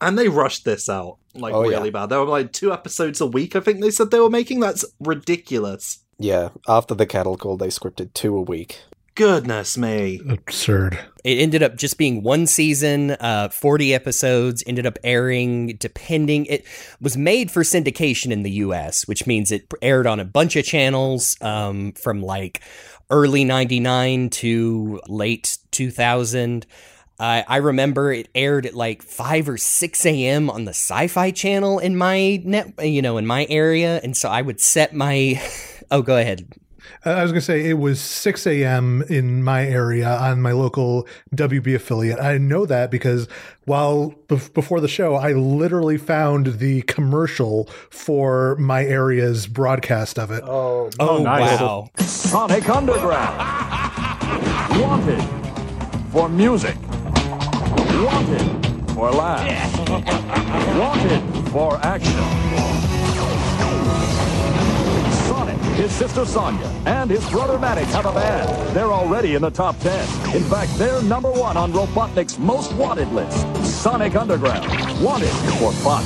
And 0.00 0.18
they 0.18 0.28
rushed 0.28 0.64
this 0.64 0.88
out 0.88 1.18
like 1.34 1.54
Oh, 1.54 1.62
really 1.62 1.86
yeah. 1.86 1.90
bad. 1.90 2.06
There 2.06 2.18
were 2.20 2.26
like 2.26 2.52
two 2.52 2.72
episodes 2.72 3.20
a 3.20 3.26
week. 3.26 3.54
I 3.54 3.60
think 3.60 3.80
they 3.80 3.90
said 3.90 4.10
they 4.10 4.18
were 4.20 4.30
making. 4.30 4.60
That's 4.60 4.84
ridiculous. 4.98 6.00
Yeah, 6.18 6.50
after 6.68 6.94
the 6.94 7.06
cattle 7.06 7.36
call, 7.36 7.56
they 7.56 7.68
scripted 7.68 8.14
two 8.14 8.36
a 8.36 8.40
week. 8.42 8.80
Goodness 9.14 9.76
me. 9.76 10.20
Absurd. 10.26 10.98
It 11.22 11.38
ended 11.38 11.62
up 11.62 11.76
just 11.76 11.98
being 11.98 12.22
one 12.22 12.46
season, 12.46 13.10
uh, 13.12 13.50
40 13.50 13.94
episodes, 13.94 14.64
ended 14.66 14.86
up 14.86 14.98
airing 15.04 15.76
depending. 15.78 16.46
It 16.46 16.64
was 17.00 17.16
made 17.16 17.50
for 17.50 17.62
syndication 17.62 18.30
in 18.32 18.42
the 18.42 18.50
US, 18.52 19.06
which 19.06 19.26
means 19.26 19.52
it 19.52 19.70
aired 19.82 20.06
on 20.06 20.18
a 20.18 20.24
bunch 20.24 20.56
of 20.56 20.64
channels 20.64 21.36
um, 21.42 21.92
from 21.92 22.22
like 22.22 22.62
early 23.10 23.44
99 23.44 24.30
to 24.30 25.00
late 25.08 25.58
2000. 25.72 26.66
Uh, 27.18 27.42
I 27.46 27.58
remember 27.58 28.12
it 28.12 28.28
aired 28.34 28.64
at 28.64 28.74
like 28.74 29.02
5 29.02 29.50
or 29.50 29.58
6 29.58 30.06
a.m. 30.06 30.48
on 30.48 30.64
the 30.64 30.70
sci 30.70 31.06
fi 31.08 31.30
channel 31.30 31.78
in 31.78 31.96
my 31.96 32.40
net, 32.44 32.72
you 32.82 33.02
know, 33.02 33.18
in 33.18 33.26
my 33.26 33.46
area. 33.50 34.00
And 34.02 34.16
so 34.16 34.30
I 34.30 34.42
would 34.42 34.60
set 34.60 34.94
my. 34.94 35.40
Oh, 35.90 36.00
go 36.00 36.16
ahead. 36.16 36.48
I 37.04 37.20
was 37.22 37.32
going 37.32 37.40
to 37.40 37.44
say 37.44 37.68
it 37.68 37.78
was 37.78 38.00
6 38.00 38.46
a.m. 38.46 39.02
in 39.08 39.42
my 39.42 39.66
area 39.66 40.08
on 40.08 40.40
my 40.40 40.52
local 40.52 41.08
WB 41.34 41.74
affiliate. 41.74 42.20
I 42.20 42.38
know 42.38 42.64
that 42.66 42.92
because 42.92 43.26
while 43.64 44.14
bef- 44.28 44.54
before 44.54 44.80
the 44.80 44.86
show, 44.86 45.16
I 45.16 45.32
literally 45.32 45.98
found 45.98 46.58
the 46.60 46.82
commercial 46.82 47.64
for 47.90 48.54
my 48.56 48.84
area's 48.84 49.48
broadcast 49.48 50.16
of 50.16 50.30
it. 50.30 50.44
Oh, 50.46 50.90
Oh, 51.00 51.24
nice. 51.24 51.60
wow. 51.60 51.88
Sonic 51.98 52.68
Underground. 52.68 53.36
Wanted 54.80 55.20
for 56.12 56.28
music. 56.28 56.76
Wanted 56.86 58.92
for 58.92 59.10
laughs. 59.10 59.76
Wanted 60.78 61.48
for 61.50 61.78
action. 61.84 62.51
His 65.82 65.90
sister 65.92 66.24
Sonia, 66.24 66.64
and 66.86 67.10
his 67.10 67.28
brother 67.28 67.58
Maddox 67.58 67.92
have 67.92 68.06
a 68.06 68.12
band. 68.12 68.76
They're 68.76 68.92
already 68.92 69.34
in 69.34 69.42
the 69.42 69.50
top 69.50 69.76
10. 69.80 70.36
In 70.36 70.44
fact, 70.44 70.72
they're 70.78 71.02
number 71.02 71.30
one 71.30 71.56
on 71.56 71.72
Robotnik's 71.72 72.38
most 72.38 72.72
wanted 72.74 73.08
list. 73.08 73.52
Sonic 73.64 74.14
Underground. 74.14 74.64
Wanted 75.02 75.28
for 75.58 75.72
fun. 75.72 76.04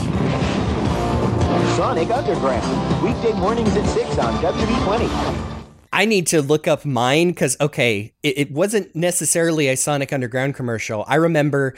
Sonic 1.77 2.09
Underground. 2.09 3.05
Weekday 3.05 3.39
mornings 3.39 3.77
at 3.77 3.85
6 3.85 4.19
on 4.19 4.35
WB20. 4.43 5.57
I 5.93 6.07
need 6.07 6.27
to 6.29 6.41
look 6.41 6.67
up 6.67 6.87
mine 6.87 7.29
because, 7.29 7.57
okay, 7.61 8.15
it, 8.23 8.39
it 8.39 8.51
wasn't 8.51 8.95
necessarily 8.97 9.69
a 9.69 9.77
Sonic 9.77 10.11
Underground 10.11 10.55
commercial. 10.55 11.05
I 11.07 11.17
remember 11.17 11.75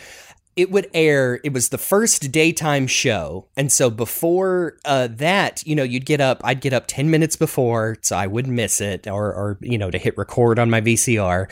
it 0.58 0.72
would 0.72 0.90
air, 0.92 1.38
it 1.44 1.52
was 1.52 1.68
the 1.68 1.78
first 1.78 2.32
daytime 2.32 2.88
show. 2.88 3.46
And 3.56 3.70
so 3.70 3.90
before 3.90 4.76
uh, 4.84 5.06
that, 5.12 5.64
you 5.64 5.76
know, 5.76 5.84
you'd 5.84 6.04
get 6.04 6.20
up, 6.20 6.40
I'd 6.42 6.60
get 6.60 6.72
up 6.72 6.86
10 6.88 7.08
minutes 7.12 7.36
before 7.36 7.96
so 8.02 8.16
I 8.16 8.26
wouldn't 8.26 8.52
miss 8.52 8.80
it 8.80 9.06
or, 9.06 9.26
or, 9.26 9.58
you 9.60 9.78
know, 9.78 9.88
to 9.88 9.98
hit 9.98 10.18
record 10.18 10.58
on 10.58 10.68
my 10.68 10.80
VCR. 10.80 11.48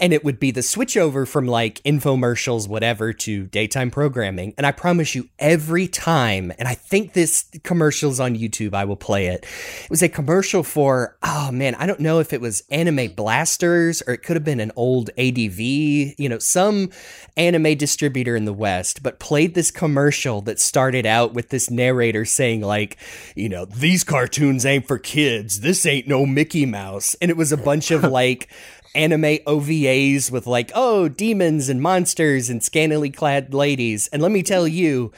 And 0.00 0.12
it 0.12 0.24
would 0.24 0.40
be 0.40 0.50
the 0.50 0.62
switchover 0.62 1.26
from 1.26 1.46
like 1.46 1.80
infomercials, 1.84 2.66
whatever, 2.66 3.12
to 3.12 3.46
daytime 3.46 3.92
programming. 3.92 4.54
And 4.58 4.66
I 4.66 4.72
promise 4.72 5.14
you, 5.14 5.28
every 5.38 5.86
time, 5.86 6.52
and 6.58 6.66
I 6.66 6.74
think 6.74 7.12
this 7.12 7.48
commercial's 7.62 8.18
on 8.18 8.34
YouTube, 8.34 8.74
I 8.74 8.84
will 8.86 8.96
play 8.96 9.28
it. 9.28 9.46
It 9.84 9.90
was 9.90 10.02
a 10.02 10.08
commercial 10.08 10.64
for, 10.64 11.16
oh 11.22 11.52
man, 11.52 11.76
I 11.76 11.86
don't 11.86 12.00
know 12.00 12.18
if 12.18 12.32
it 12.32 12.40
was 12.40 12.64
Anime 12.70 13.12
Blasters 13.14 14.02
or 14.02 14.14
it 14.14 14.24
could 14.24 14.34
have 14.34 14.44
been 14.44 14.58
an 14.58 14.72
old 14.74 15.10
ADV, 15.16 15.60
you 15.60 16.28
know, 16.28 16.40
some 16.40 16.90
anime 17.36 17.76
distributor 17.76 18.34
in 18.34 18.47
the 18.48 18.52
West, 18.54 19.02
but 19.02 19.20
played 19.20 19.54
this 19.54 19.70
commercial 19.70 20.40
that 20.40 20.58
started 20.58 21.04
out 21.04 21.34
with 21.34 21.50
this 21.50 21.70
narrator 21.70 22.24
saying, 22.24 22.62
like, 22.62 22.96
you 23.36 23.46
know, 23.46 23.66
these 23.66 24.04
cartoons 24.04 24.64
ain't 24.64 24.88
for 24.88 24.98
kids. 24.98 25.60
This 25.60 25.84
ain't 25.84 26.08
no 26.08 26.24
Mickey 26.24 26.64
Mouse. 26.64 27.14
And 27.20 27.30
it 27.30 27.36
was 27.36 27.52
a 27.52 27.58
bunch 27.58 27.90
of 27.90 28.02
like, 28.10 28.48
Anime 28.94 29.36
OVAs 29.46 30.30
with 30.30 30.46
like, 30.46 30.72
oh, 30.74 31.08
demons 31.08 31.68
and 31.68 31.82
monsters 31.82 32.48
and 32.48 32.62
scantily 32.62 33.10
clad 33.10 33.52
ladies. 33.52 34.08
And 34.08 34.22
let 34.22 34.32
me 34.32 34.42
tell 34.42 34.66
you, 34.66 35.12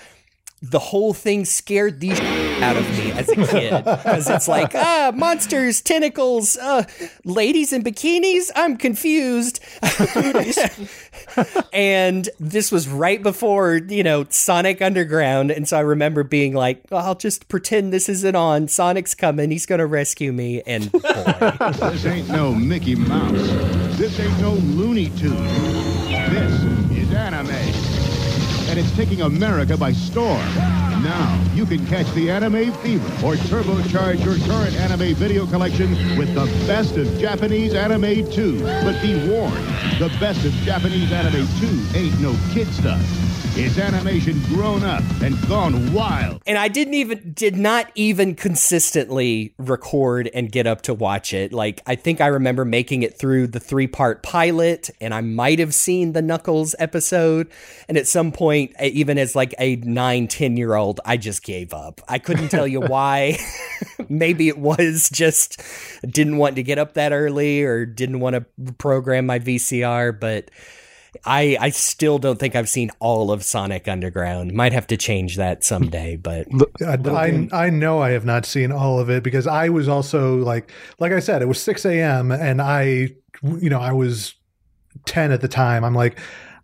the 0.62 0.78
whole 0.78 1.14
thing 1.14 1.44
scared 1.46 2.00
the 2.00 2.12
out 2.62 2.76
of 2.76 2.88
me 2.90 3.12
as 3.12 3.28
a 3.30 3.34
kid. 3.46 3.84
Because 3.84 4.28
it's 4.28 4.46
like 4.46 4.74
ah 4.74 5.10
monsters 5.14 5.80
tentacles 5.80 6.56
uh 6.58 6.84
ladies 7.24 7.72
in 7.72 7.82
bikinis 7.82 8.50
i'm 8.54 8.76
confused. 8.76 9.60
And 11.72 12.28
this 12.40 12.72
was 12.72 12.88
right 12.88 13.22
before 13.22 13.76
you 13.76 14.02
know 14.02 14.26
sonic 14.28 14.82
underground. 14.82 15.50
And 15.50 15.68
so 15.68 15.78
i 15.78 15.80
remember 15.80 16.24
being 16.24 16.54
like 16.54 16.82
well, 16.90 17.06
i'll 17.06 17.14
just 17.14 17.48
pretend 17.48 17.92
this 17.92 18.08
isn't 18.08 18.36
on. 18.36 18.68
Sonic's 18.68 19.14
coming. 19.14 19.50
He's 19.50 19.66
gonna 19.66 19.86
rescue 19.86 20.32
me. 20.32 20.62
And 20.66 20.90
boy. 20.92 20.98
This 21.00 22.06
ain't 22.06 22.28
no 22.28 22.54
Mickey 22.54 22.96
Mouse. 22.96 23.32
This 23.96 24.18
ain't 24.20 24.38
no 24.40 24.52
Looney 24.52 25.10
tune 25.10 25.44
This 26.06 26.62
is 26.98 27.12
anime. 27.14 27.79
And 28.70 28.78
it's 28.78 28.94
taking 28.94 29.22
America 29.22 29.76
by 29.76 29.92
storm. 29.92 30.89
Now, 31.02 31.42
you 31.54 31.64
can 31.64 31.86
catch 31.86 32.06
the 32.12 32.30
anime 32.30 32.72
fever 32.74 33.26
or 33.26 33.34
turbocharge 33.34 34.22
your 34.22 34.36
current 34.46 34.76
anime 34.76 35.14
video 35.14 35.46
collection 35.46 35.90
with 36.18 36.34
the 36.34 36.44
best 36.66 36.98
of 36.98 37.06
Japanese 37.18 37.72
anime 37.74 38.30
2. 38.30 38.62
But 38.62 39.00
be 39.00 39.14
warned, 39.30 39.56
the 39.98 40.14
best 40.20 40.44
of 40.44 40.52
Japanese 40.64 41.10
anime 41.10 41.46
2 41.92 41.98
ain't 41.98 42.20
no 42.20 42.36
kid 42.52 42.66
stuff. 42.68 43.00
It's 43.54 43.78
animation 43.78 44.40
grown 44.46 44.84
up 44.84 45.02
and 45.20 45.36
gone 45.46 45.92
wild. 45.92 46.40
and 46.46 46.56
I 46.56 46.68
didn't 46.68 46.94
even 46.94 47.32
did 47.34 47.56
not 47.56 47.90
even 47.94 48.34
consistently 48.34 49.54
record 49.58 50.30
and 50.32 50.50
get 50.50 50.66
up 50.66 50.82
to 50.82 50.94
watch 50.94 51.34
it. 51.34 51.52
Like 51.52 51.82
I 51.86 51.94
think 51.94 52.22
I 52.22 52.28
remember 52.28 52.64
making 52.64 53.02
it 53.02 53.18
through 53.18 53.48
the 53.48 53.60
three 53.60 53.86
part 53.86 54.22
pilot, 54.22 54.88
and 55.00 55.12
I 55.12 55.20
might 55.20 55.58
have 55.58 55.74
seen 55.74 56.12
the 56.12 56.22
Knuckles 56.22 56.74
episode. 56.78 57.50
And 57.88 57.98
at 57.98 58.06
some 58.06 58.30
point, 58.32 58.72
even 58.80 59.18
as 59.18 59.36
like 59.36 59.54
a 59.58 59.76
nine, 59.76 60.28
10 60.28 60.56
year 60.56 60.74
old, 60.74 60.89
I 61.04 61.16
just 61.16 61.44
gave 61.44 61.72
up. 61.72 62.00
I 62.08 62.18
couldn't 62.18 62.48
tell 62.48 62.66
you 62.66 62.80
why. 62.80 63.38
Maybe 64.08 64.48
it 64.48 64.58
was 64.58 65.08
just 65.10 65.62
didn't 66.02 66.38
want 66.38 66.56
to 66.56 66.62
get 66.62 66.78
up 66.78 66.94
that 66.94 67.12
early 67.12 67.62
or 67.62 67.86
didn't 67.86 68.20
want 68.20 68.34
to 68.34 68.72
program 68.74 69.26
my 69.26 69.38
VCR, 69.38 70.18
but 70.18 70.50
I 71.24 71.56
I 71.60 71.70
still 71.70 72.18
don't 72.18 72.38
think 72.38 72.54
I've 72.54 72.68
seen 72.68 72.90
all 73.00 73.32
of 73.32 73.42
Sonic 73.42 73.88
Underground. 73.88 74.52
Might 74.52 74.72
have 74.72 74.86
to 74.88 74.96
change 74.96 75.36
that 75.36 75.64
someday, 75.64 76.16
but 76.16 76.46
I, 76.86 76.98
I, 77.10 77.66
I 77.66 77.70
know 77.70 78.00
I 78.00 78.10
have 78.10 78.24
not 78.24 78.46
seen 78.46 78.72
all 78.72 78.98
of 78.98 79.10
it 79.10 79.22
because 79.22 79.46
I 79.46 79.68
was 79.68 79.88
also 79.88 80.36
like, 80.36 80.72
like 80.98 81.12
I 81.12 81.20
said, 81.20 81.42
it 81.42 81.46
was 81.48 81.60
6 81.60 81.84
a.m. 81.84 82.30
and 82.30 82.62
I, 82.62 83.10
you 83.42 83.70
know, 83.70 83.80
I 83.80 83.92
was 83.92 84.34
10 85.06 85.32
at 85.32 85.40
the 85.40 85.48
time. 85.48 85.84
I'm 85.84 85.94
like, 85.94 86.18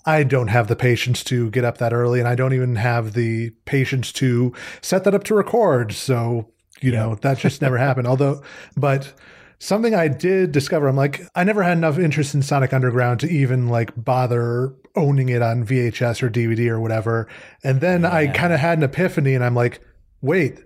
I 0.06 0.22
don't 0.22 0.48
have 0.48 0.68
the 0.68 0.76
patience 0.76 1.24
to 1.24 1.50
get 1.50 1.64
up 1.64 1.78
that 1.78 1.92
early 1.92 2.20
and 2.20 2.28
I 2.28 2.36
don't 2.36 2.52
even 2.52 2.76
have 2.76 3.12
the 3.12 3.50
patience 3.64 4.12
to 4.12 4.54
set 4.80 5.04
that 5.04 5.14
up 5.14 5.24
to 5.24 5.34
record. 5.34 5.92
So, 5.92 6.48
you 6.80 6.92
know, 6.92 7.16
that 7.16 7.38
just 7.38 7.60
never 7.60 7.76
happened. 7.86 8.06
Although, 8.06 8.42
but 8.76 9.12
something 9.58 9.94
I 9.94 10.08
did 10.08 10.52
discover, 10.52 10.86
I'm 10.86 10.96
like, 10.96 11.22
I 11.34 11.44
never 11.44 11.62
had 11.62 11.76
enough 11.76 11.98
interest 11.98 12.34
in 12.34 12.42
Sonic 12.42 12.72
Underground 12.72 13.20
to 13.20 13.28
even 13.28 13.68
like 13.68 13.92
bother 13.96 14.74
owning 14.94 15.28
it 15.28 15.42
on 15.42 15.66
VHS 15.66 16.22
or 16.22 16.30
DVD 16.30 16.68
or 16.68 16.80
whatever. 16.80 17.28
And 17.64 17.80
then 17.80 18.04
I 18.04 18.28
kind 18.28 18.52
of 18.52 18.60
had 18.60 18.78
an 18.78 18.84
epiphany 18.84 19.34
and 19.34 19.44
I'm 19.44 19.54
like, 19.54 19.80
wait, 20.20 20.60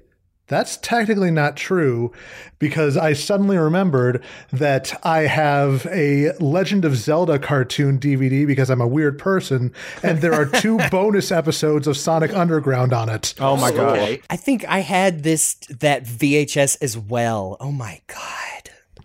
that's 0.51 0.77
technically 0.79 1.31
not 1.31 1.57
true 1.57 2.13
because 2.59 2.97
I 2.97 3.15
suddenly 3.15 3.57
remembered 3.57 4.23
that 4.53 4.99
I 5.07 5.21
have 5.21 5.87
a 5.87 6.33
Legend 6.41 6.85
of 6.85 6.97
Zelda 6.97 7.39
cartoon 7.39 7.99
DVD 7.99 8.47
because 8.47 8.69
I'm 8.69 8.81
a 8.83 8.87
weird 8.87 9.19
person, 9.19 9.73
and 10.03 10.21
there 10.21 10.35
are 10.35 10.45
two 10.45 10.77
bonus 10.91 11.33
episodes 11.33 11.87
of 11.87 11.97
Sonic 11.97 12.35
Underground 12.35 12.93
on 12.93 13.09
it. 13.09 13.33
Oh 13.39 13.57
my 13.57 13.71
god. 13.71 13.97
Okay. 13.99 14.21
I 14.29 14.37
think 14.37 14.65
I 14.67 14.81
had 14.81 15.23
this 15.23 15.55
that 15.71 16.05
VHS 16.05 16.77
as 16.83 16.99
well. 16.99 17.57
Oh 17.61 17.73
my 17.73 18.03
god. 18.07 18.19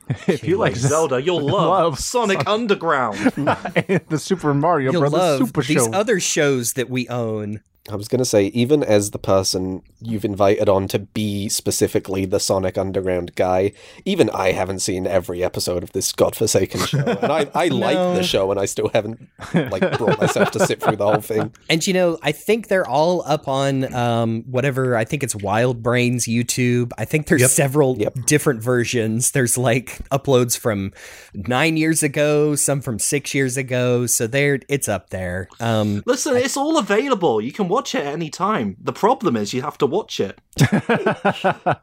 If 0.28 0.44
you 0.44 0.58
like 0.58 0.76
Zelda, 0.76 1.20
you'll 1.20 1.42
love, 1.46 1.94
Love 1.94 2.00
Sonic 2.00 2.48
Underground. 2.48 3.18
the 3.18 4.20
Super 4.20 4.54
Mario 4.54 4.92
You'll 4.92 5.02
Brothers 5.02 5.18
love 5.20 5.40
Super 5.40 5.64
these 5.64 5.78
Show. 5.78 5.92
other 5.94 6.20
shows 6.20 6.74
that 6.74 6.92
we 6.92 7.08
own. 7.10 7.62
I 7.90 7.96
was 7.96 8.08
going 8.08 8.20
to 8.20 8.26
say, 8.26 8.46
even 8.48 8.84
as 8.84 9.12
the 9.12 9.20
person 9.20 9.84
you've 10.02 10.26
invited 10.26 10.68
on 10.68 10.88
to 10.88 10.98
be 11.00 11.50
specifically 11.50 12.26
the 12.26 12.40
Sonic 12.40 12.78
Underground 12.80 13.36
guy, 13.36 13.74
even 14.06 14.30
I 14.32 14.54
haven't 14.54 14.80
seen 14.80 15.06
every 15.06 15.44
episode 15.44 15.84
of 15.84 15.92
this 15.92 16.12
godforsaken 16.12 16.82
show. 16.82 16.98
And 16.98 17.32
I, 17.32 17.48
I 17.56 17.68
like 17.68 17.96
the 18.18 18.24
show, 18.24 18.50
and 18.50 18.60
I 18.60 18.66
still 18.66 18.90
haven't 18.90 19.28
like 19.54 19.98
brought 20.00 20.20
myself 20.20 20.50
to 20.52 20.66
sit 20.66 20.82
through 20.82 20.96
the 20.96 21.06
whole 21.06 21.22
thing. 21.22 21.54
And 21.70 21.86
you 21.86 21.94
know, 21.94 22.18
I 22.22 22.32
think 22.32 22.68
they're 22.70 22.88
all 22.88 23.24
up 23.26 23.48
on 23.48 23.94
um, 23.94 24.44
whatever. 24.44 24.96
I 24.96 25.04
think 25.04 25.24
it's 25.24 25.34
WildBrain's 25.36 26.26
YouTube. 26.26 26.92
I 26.98 27.06
think 27.06 27.28
there's 27.28 27.52
several 27.52 27.98
Yep. 27.98 28.26
different 28.26 28.62
versions. 28.62 29.32
There's 29.32 29.58
like 29.58 30.00
uploads 30.10 30.58
from 30.58 30.92
nine 31.34 31.76
years 31.78 32.04
ago, 32.04 32.56
some 32.56 32.82
from 32.82 33.00
six 33.00 33.34
years 33.34 33.58
ago. 33.58 34.06
So 34.06 34.28
there, 34.28 34.60
it's 34.70 34.88
up 34.88 35.10
there. 35.10 35.48
Um, 35.60 36.04
Listen, 36.06 36.36
it's 36.36 36.56
all 36.58 36.78
available. 36.78 37.42
You 37.42 37.52
can 37.52 37.68
watch 37.76 37.94
it 37.96 38.00
at 38.06 38.14
any 38.14 38.30
time. 38.30 38.78
The 38.82 38.94
problem 38.94 39.36
is 39.36 39.54
you 39.54 39.62
have 39.62 39.78
to 39.80 39.86
watch 39.86 40.20
it. 40.20 40.40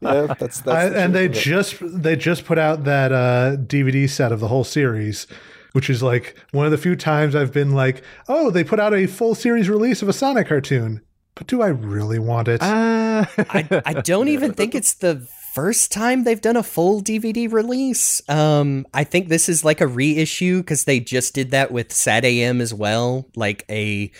Yeah, 0.00 0.34
that's 0.38 0.60
that's. 0.60 0.66
I, 0.68 0.88
the 0.88 1.00
and 1.02 1.14
they 1.14 1.28
truth 1.28 1.36
of 1.36 1.36
it. 1.36 1.40
just 1.40 2.02
they 2.02 2.16
just 2.16 2.44
put 2.44 2.58
out 2.58 2.84
that 2.84 3.12
uh, 3.12 3.56
DVD 3.56 4.08
set 4.08 4.32
of 4.32 4.40
the 4.40 4.48
whole 4.48 4.64
series, 4.64 5.26
which 5.72 5.88
is 5.88 6.02
like 6.02 6.36
one 6.52 6.66
of 6.66 6.72
the 6.72 6.78
few 6.78 6.96
times 6.96 7.34
I've 7.36 7.52
been 7.52 7.72
like, 7.72 8.02
oh, 8.28 8.50
they 8.50 8.64
put 8.64 8.80
out 8.80 8.94
a 8.94 9.06
full 9.06 9.34
series 9.34 9.68
release 9.68 10.02
of 10.02 10.08
a 10.08 10.12
Sonic 10.12 10.48
cartoon. 10.48 11.00
But 11.34 11.46
do 11.46 11.62
I 11.62 11.68
really 11.68 12.18
want 12.18 12.48
it? 12.48 12.60
Ah. 12.62 13.30
I, 13.38 13.82
I 13.86 13.94
don't 13.94 14.28
even 14.28 14.52
think 14.52 14.74
it's 14.74 14.94
the 14.94 15.26
first 15.54 15.92
time 15.92 16.24
they've 16.24 16.40
done 16.40 16.56
a 16.56 16.62
full 16.62 17.02
DVD 17.02 17.50
release. 17.50 18.22
Um, 18.28 18.86
I 18.92 19.04
think 19.04 19.28
this 19.28 19.48
is 19.48 19.64
like 19.64 19.80
a 19.80 19.86
reissue 19.86 20.58
because 20.58 20.84
they 20.84 21.00
just 21.00 21.34
did 21.34 21.50
that 21.52 21.70
with 21.70 21.92
Sat 21.92 22.24
AM 22.24 22.60
as 22.60 22.74
well. 22.74 23.28
Like 23.36 23.64
a 23.70 24.10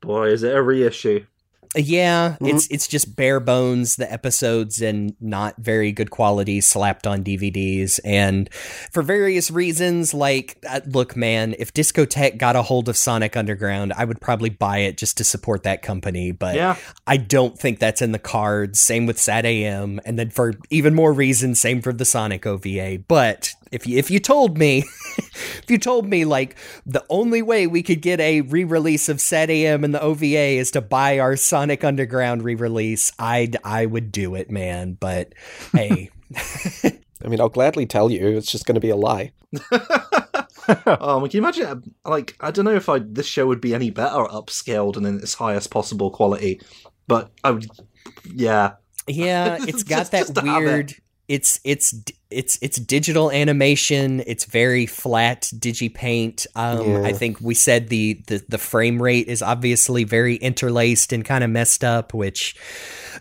Boy, 0.00 0.28
is 0.28 0.42
it 0.42 0.54
a 0.54 0.62
reissue. 0.62 1.24
Yeah, 1.76 2.30
Mm-hmm. 2.40 2.46
it's 2.46 2.66
it's 2.66 2.88
just 2.88 3.14
bare 3.14 3.38
bones 3.38 3.94
the 3.94 4.12
episodes 4.12 4.82
and 4.82 5.14
not 5.20 5.54
very 5.58 5.92
good 5.92 6.10
quality 6.10 6.60
slapped 6.60 7.06
on 7.06 7.22
DVDs 7.22 8.00
and 8.04 8.52
for 8.90 9.04
various 9.04 9.52
reasons 9.52 10.12
like 10.12 10.58
uh, 10.68 10.80
look 10.86 11.14
man, 11.14 11.54
if 11.60 11.72
Discotek 11.72 12.38
got 12.38 12.56
a 12.56 12.62
hold 12.62 12.88
of 12.88 12.96
Sonic 12.96 13.36
Underground, 13.36 13.92
I 13.92 14.04
would 14.04 14.20
probably 14.20 14.50
buy 14.50 14.78
it 14.78 14.96
just 14.96 15.16
to 15.18 15.22
support 15.24 15.62
that 15.62 15.80
company, 15.80 16.32
but 16.32 16.56
Yeah. 16.56 16.74
I 17.06 17.18
don't 17.18 17.56
think 17.56 17.78
that's 17.78 18.02
in 18.02 18.10
the 18.10 18.18
cards. 18.18 18.80
Same 18.80 19.06
with 19.06 19.20
Sat 19.20 19.44
AM 19.46 20.00
and 20.04 20.18
then 20.18 20.30
for 20.30 20.54
even 20.70 20.92
more 20.92 21.12
reasons 21.12 21.60
same 21.60 21.82
for 21.82 21.92
the 21.92 22.04
Sonic 22.04 22.46
OVA, 22.46 22.98
but 23.06 23.52
if 23.70 23.86
you 23.86 23.98
if 23.98 24.10
you 24.10 24.18
told 24.18 24.58
me 24.58 24.78
if 25.18 25.64
you 25.68 25.78
told 25.78 26.06
me 26.08 26.24
like 26.24 26.56
the 26.86 27.04
only 27.08 27.42
way 27.42 27.66
we 27.66 27.82
could 27.82 28.02
get 28.02 28.20
a 28.20 28.40
re-release 28.42 29.08
of 29.08 29.20
Sat 29.20 29.50
AM 29.50 29.84
and 29.84 29.94
the 29.94 30.00
OVA 30.02 30.24
is 30.58 30.70
to 30.72 30.80
buy 30.80 31.18
our 31.18 31.36
Sonic 31.36 31.84
Underground 31.84 32.42
re-release, 32.42 33.12
I'd 33.18 33.56
I 33.64 33.86
would 33.86 34.10
do 34.12 34.34
it, 34.34 34.50
man. 34.50 34.94
But 34.94 35.34
hey, 35.72 36.10
I 37.24 37.28
mean, 37.28 37.40
I'll 37.40 37.48
gladly 37.48 37.86
tell 37.86 38.10
you. 38.10 38.26
It's 38.36 38.50
just 38.50 38.66
going 38.66 38.74
to 38.76 38.80
be 38.80 38.90
a 38.90 38.96
lie. 38.96 39.32
um, 40.86 41.22
can 41.28 41.30
you 41.32 41.38
imagine? 41.40 41.94
Like, 42.04 42.36
I 42.40 42.50
don't 42.50 42.64
know 42.64 42.74
if 42.74 42.88
I 42.88 42.98
this 43.00 43.26
show 43.26 43.46
would 43.46 43.60
be 43.60 43.74
any 43.74 43.90
better 43.90 44.24
upscaled 44.24 44.96
and 44.96 45.06
in 45.06 45.16
its 45.18 45.34
highest 45.34 45.70
possible 45.70 46.10
quality, 46.10 46.60
but 47.06 47.30
I 47.44 47.50
would. 47.52 47.66
Yeah, 48.32 48.72
yeah, 49.06 49.58
it's 49.60 49.82
got 49.82 49.98
Just- 49.98 50.12
that 50.12 50.18
just 50.20 50.34
to 50.36 50.40
have 50.42 50.62
it. 50.62 50.66
weird. 50.66 50.94
It's 51.28 51.60
it's 51.64 51.94
it's 52.30 52.58
it's 52.62 52.78
digital 52.78 53.30
animation. 53.30 54.22
It's 54.26 54.44
very 54.44 54.86
flat 54.86 55.50
digipaint. 55.56 56.46
Um, 56.54 56.80
Yeah. 56.90 57.02
I 57.02 57.12
think 57.12 57.40
we 57.40 57.54
said 57.54 57.88
the, 57.88 58.20
the 58.26 58.42
the 58.48 58.58
frame 58.58 59.02
rate 59.02 59.28
is 59.28 59.42
obviously 59.42 60.04
very 60.04 60.36
interlaced 60.36 61.12
and 61.12 61.24
kind 61.24 61.42
of 61.44 61.50
messed 61.50 61.82
up, 61.84 62.14
which 62.14 62.54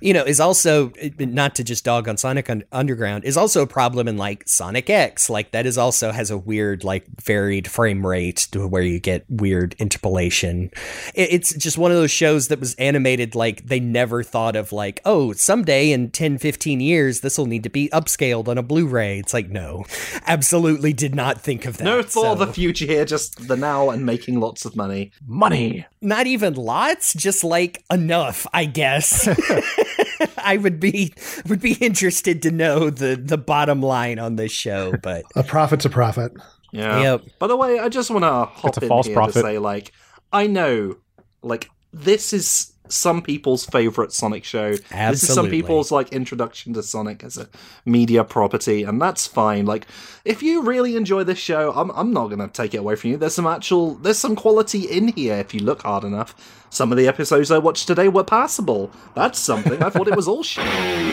you 0.02 0.14
know 0.14 0.24
is 0.24 0.40
also 0.40 0.92
not 1.18 1.56
to 1.56 1.64
just 1.64 1.84
dog 1.84 2.08
on 2.08 2.18
Sonic 2.18 2.50
Un- 2.50 2.64
Underground 2.72 3.24
is 3.26 3.36
also 3.36 3.64
a 3.64 3.68
problem 3.68 4.08
in 4.08 4.18
like 4.18 4.48
Sonic 4.48 4.90
X. 4.90 5.30
Like 5.30 5.52
that 5.52 5.66
is 5.66 5.78
also 5.78 6.12
has 6.12 6.30
a 6.32 6.38
weird 6.38 6.84
like 6.84 7.06
varied 7.22 7.68
frame 7.68 8.06
rate 8.06 8.48
to 8.52 8.68
where 8.68 8.84
you 8.84 9.00
get 9.00 9.26
weird 9.30 9.76
interpolation. 9.80 10.72
It- 11.16 11.34
It's 11.34 11.54
just 11.56 11.78
one 11.78 11.92
of 11.92 11.98
those 11.98 12.12
shows 12.12 12.48
that 12.50 12.60
was 12.60 12.76
animated 12.76 13.34
like 13.36 13.68
they 13.68 13.80
never 13.80 14.24
thought 14.24 14.56
of 14.56 14.72
like 14.72 15.02
oh 15.06 15.34
someday 15.34 15.92
in 15.92 16.12
10 16.12 16.38
15 16.38 16.80
years 16.80 17.22
this 17.22 17.38
will 17.38 17.46
need 17.48 17.64
to 17.64 17.70
be 17.70 17.90
upscaled 17.90 18.48
on 18.48 18.58
a 18.58 18.64
Blu-ray. 18.64 18.99
It's 19.02 19.34
like 19.34 19.50
no, 19.50 19.86
absolutely 20.28 20.94
did 20.94 21.16
not 21.16 21.40
think 21.42 21.66
of 21.66 21.78
that. 21.78 21.84
no 21.84 22.04
for 22.04 22.36
the 22.36 22.48
future 22.48 22.86
here, 22.86 23.06
just 23.06 23.48
the 23.48 23.56
now 23.56 23.90
and 23.90 24.06
making 24.06 24.40
lots 24.40 24.66
of 24.66 24.76
money. 24.76 25.12
Money. 25.26 25.86
not 26.02 26.28
even 26.28 26.54
lots, 26.54 27.14
just 27.14 27.44
like 27.44 27.84
enough, 27.92 28.46
I 28.54 28.66
guess. 28.66 29.28
I 30.38 30.58
would 30.58 30.80
be 30.80 31.14
would 31.48 31.62
be 31.62 31.74
interested 31.74 32.42
to 32.44 32.52
know 32.52 32.90
the 32.90 33.16
the 33.16 33.38
bottom 33.38 33.82
line 33.82 34.20
on 34.20 34.36
this 34.36 34.52
show, 34.52 34.94
but 35.02 35.24
a 35.36 35.44
profit's 35.44 35.86
a 35.86 35.90
profit. 35.90 36.34
Yeah. 36.72 37.02
Yep. 37.02 37.22
By 37.40 37.48
the 37.48 37.58
way, 37.58 37.80
I 37.80 37.90
just 37.90 38.12
want 38.12 38.24
to 38.24 38.46
hop 38.46 38.78
a 38.78 38.86
in 38.86 39.04
here 39.04 39.14
prophet. 39.14 39.34
to 39.34 39.42
say, 39.42 39.58
like, 39.58 39.92
I 40.32 40.48
know, 40.48 40.98
like, 41.42 41.70
this 41.92 42.32
is 42.32 42.69
some 42.90 43.22
people's 43.22 43.66
favorite 43.66 44.12
Sonic 44.12 44.44
show. 44.44 44.76
This 45.12 45.24
is 45.24 45.34
some 45.34 45.50
people's 45.50 45.92
like 45.92 46.12
introduction 46.12 46.74
to 46.74 46.84
Sonic 46.84 47.24
as 47.24 47.38
a 47.38 47.48
media 47.86 48.24
property, 48.24 48.84
and 48.84 49.02
that's 49.02 49.28
fine. 49.28 49.66
Like, 49.66 49.86
if 50.26 50.44
you 50.44 50.64
really 50.64 50.96
enjoy 50.96 51.24
this 51.24 51.40
show, 51.40 51.72
I'm 51.74 51.92
I'm 51.92 52.12
not 52.12 52.28
gonna 52.28 52.48
take 52.48 52.74
it 52.74 52.78
away 52.78 52.96
from 52.96 53.12
you. 53.12 53.18
There's 53.18 53.36
some 53.36 53.48
actual, 53.48 53.96
there's 53.96 54.18
some 54.18 54.36
quality 54.36 54.86
in 54.86 55.10
here 55.10 55.36
if 55.36 55.54
you 55.54 55.62
look 55.62 55.84
hard 55.84 56.04
enough. 56.04 56.36
Some 56.72 56.92
of 56.92 56.98
the 56.98 57.08
episodes 57.08 57.50
I 57.50 57.58
watched 57.58 57.88
today 57.88 58.10
were 58.10 58.24
passable. 58.24 58.92
That's 59.16 59.40
something. 59.40 59.82
I 59.82 59.90
thought 59.90 60.08
it 60.08 60.16
was 60.16 60.28
all 60.28 60.44
shit. 60.44 60.68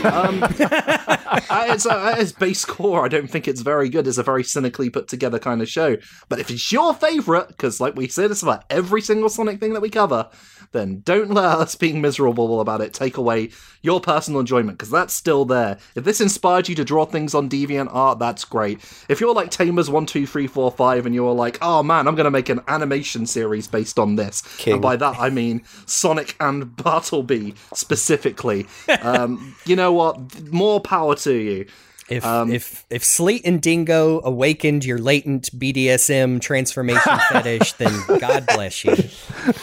Um, 0.04 0.42
at 1.50 1.70
its, 1.70 1.86
uh, 1.86 2.12
at 2.12 2.20
its 2.20 2.32
base 2.32 2.64
core, 2.64 3.04
I 3.04 3.08
don't 3.08 3.30
think 3.30 3.48
it's 3.48 3.62
very 3.62 3.88
good. 3.88 4.06
It's 4.06 4.18
a 4.18 4.22
very 4.22 4.44
cynically 4.44 4.90
put 4.90 5.08
together 5.08 5.38
kind 5.38 5.62
of 5.62 5.68
show. 5.68 5.96
But 6.28 6.40
if 6.40 6.50
it's 6.50 6.70
your 6.70 6.92
favourite, 6.94 7.48
because 7.48 7.80
like 7.80 7.96
we 7.96 8.06
said, 8.08 8.30
it's 8.30 8.42
about 8.42 8.64
every 8.68 9.00
single 9.00 9.30
Sonic 9.30 9.58
thing 9.58 9.72
that 9.72 9.80
we 9.80 9.88
cover, 9.88 10.28
then 10.72 11.00
don't 11.04 11.30
let 11.30 11.44
us 11.44 11.74
being 11.74 12.00
miserable 12.00 12.60
about 12.60 12.80
it 12.80 12.92
take 12.94 13.16
away 13.16 13.50
your 13.82 14.00
personal 14.00 14.40
enjoyment, 14.40 14.78
because 14.78 14.90
that's 14.90 15.14
still 15.14 15.44
there. 15.44 15.78
If 15.94 16.04
this 16.04 16.20
inspired 16.20 16.68
you 16.68 16.74
to 16.76 16.84
draw 16.84 17.04
things 17.04 17.34
on 17.34 17.48
Deviant 17.48 17.88
Art, 17.92 18.18
that's 18.18 18.44
great. 18.44 18.80
If 19.08 19.20
you're 19.20 19.34
like 19.34 19.50
Tamers 19.50 19.88
one, 19.88 20.06
two, 20.06 20.26
three, 20.26 20.46
four, 20.46 20.70
five, 20.70 21.06
and 21.06 21.14
you're 21.14 21.32
like, 21.32 21.58
oh 21.62 21.82
man, 21.82 22.08
I'm 22.08 22.14
going 22.14 22.24
to 22.24 22.30
make 22.30 22.48
an 22.48 22.60
animation 22.68 23.26
series 23.26 23.66
based 23.68 23.98
on 23.98 24.16
this, 24.16 24.42
King. 24.58 24.74
and 24.74 24.82
by 24.82 24.96
that 24.96 25.18
I 25.18 25.30
mean 25.30 25.62
Sonic 25.86 26.36
and 26.40 26.74
Bartleby 26.82 27.54
specifically, 27.72 28.66
um, 29.02 29.54
you 29.64 29.76
know 29.76 29.92
what? 29.92 30.50
More 30.52 30.80
power 30.80 31.14
to 31.16 31.32
you. 31.32 31.66
If 32.08 32.24
Um, 32.24 32.52
if 32.52 32.84
if 32.90 33.04
Sleet 33.04 33.42
and 33.44 33.60
Dingo 33.60 34.20
awakened 34.24 34.84
your 34.84 34.98
latent 34.98 35.50
BDSM 35.58 36.40
transformation 36.40 37.18
fetish, 37.30 37.72
then 37.74 37.92
God 38.18 38.46
bless 38.46 38.84
you. 38.84 38.94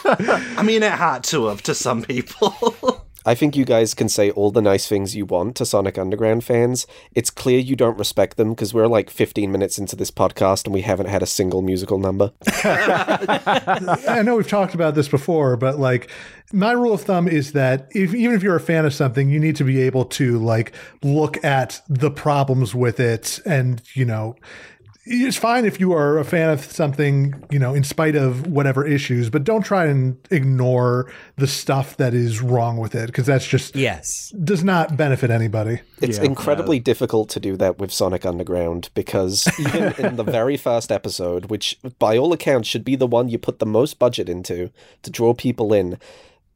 I 0.06 0.64
mean, 0.64 0.84
it 0.84 0.92
had 0.92 1.24
to 1.26 1.48
have 1.48 1.64
to 1.64 1.76
some 1.76 2.04
people. 2.04 2.56
I 3.26 3.36
think 3.36 3.56
you 3.56 3.64
guys 3.64 3.94
can 3.94 4.10
say 4.10 4.32
all 4.32 4.52
the 4.52 4.62
nice 4.62 4.88
things 4.88 5.16
you 5.16 5.26
want 5.26 5.56
to 5.56 5.66
Sonic 5.66 5.98
Underground 5.98 6.44
fans. 6.44 6.86
It's 7.16 7.30
clear 7.30 7.58
you 7.58 7.76
don't 7.76 7.98
respect 7.98 8.36
them 8.36 8.50
because 8.50 8.74
we're 8.74 8.88
like 8.88 9.10
15 9.10 9.50
minutes 9.50 9.80
into 9.80 9.96
this 9.96 10.12
podcast 10.12 10.66
and 10.66 10.74
we 10.74 10.82
haven't 10.82 11.08
had 11.08 11.24
a 11.24 11.26
single 11.26 11.62
musical 11.62 11.98
number. 11.98 12.34
I 12.66 14.22
know 14.26 14.36
we've 14.36 14.48
talked 14.48 14.74
about 14.76 14.96
this 14.96 15.08
before, 15.08 15.56
but 15.56 15.80
like 15.80 16.10
my 16.52 16.72
rule 16.72 16.94
of 16.94 17.02
thumb 17.02 17.28
is 17.28 17.54
that 17.54 17.88
if 17.92 18.14
even 18.14 18.36
if 18.36 18.44
you're 18.44 18.56
a 18.56 18.60
fan 18.60 18.86
of 18.86 18.94
something, 18.94 19.30
you 19.30 19.40
need 19.40 19.56
to 19.56 19.64
be 19.64 19.82
able 19.82 20.06
to 20.06 20.40
like 20.40 20.74
look 21.04 21.44
at 21.44 21.82
the 21.88 22.12
problems 22.12 22.76
with 22.76 23.00
it 23.00 23.40
and, 23.46 23.82
you 23.94 24.06
know, 24.06 24.36
it's 25.06 25.36
fine 25.36 25.66
if 25.66 25.82
you 25.82 25.92
are 25.92 26.18
a 26.18 26.24
fan 26.24 26.50
of 26.50 26.64
something, 26.64 27.44
you 27.52 27.60
know, 27.60 27.74
in 27.74 27.84
spite 27.84 28.16
of 28.16 28.48
whatever 28.48 28.88
issues, 28.88 29.30
but 29.30 29.44
don't 29.44 29.64
try 29.64 29.86
and 29.86 30.18
ignore 30.32 31.12
the 31.36 31.48
stuff 31.48 31.98
that 31.98 32.14
is 32.14 32.42
wrong 32.42 32.78
with 32.78 32.96
it 32.96 33.08
because 33.08 33.26
that's 33.26 33.46
just 33.46 33.76
Yes. 33.76 34.34
does 34.44 34.64
not 34.64 34.96
benefit 34.96 35.30
anybody. 35.30 35.82
It's 36.00 36.20
incredibly 36.20 36.80
difficult 36.80 37.30
to 37.32 37.42
do 37.42 37.58
that 37.58 37.80
with 37.80 37.92
Sonic 37.92 38.26
Underground 38.26 38.90
because 38.94 39.48
even 39.60 39.94
in 39.98 40.16
the 40.16 40.24
very 40.24 40.56
first 40.56 40.90
episode, 40.90 41.46
which 41.48 41.78
by 42.00 42.18
all 42.18 42.32
accounts 42.32 42.70
should 42.70 42.86
be 42.86 42.96
the 42.96 43.08
one 43.08 43.28
you 43.28 43.38
put 43.38 43.60
the 43.60 43.66
most 43.66 44.00
budget 44.00 44.30
into 44.30 44.72
to 45.02 45.12
draw 45.12 45.34
people 45.34 45.74
in, 45.74 46.00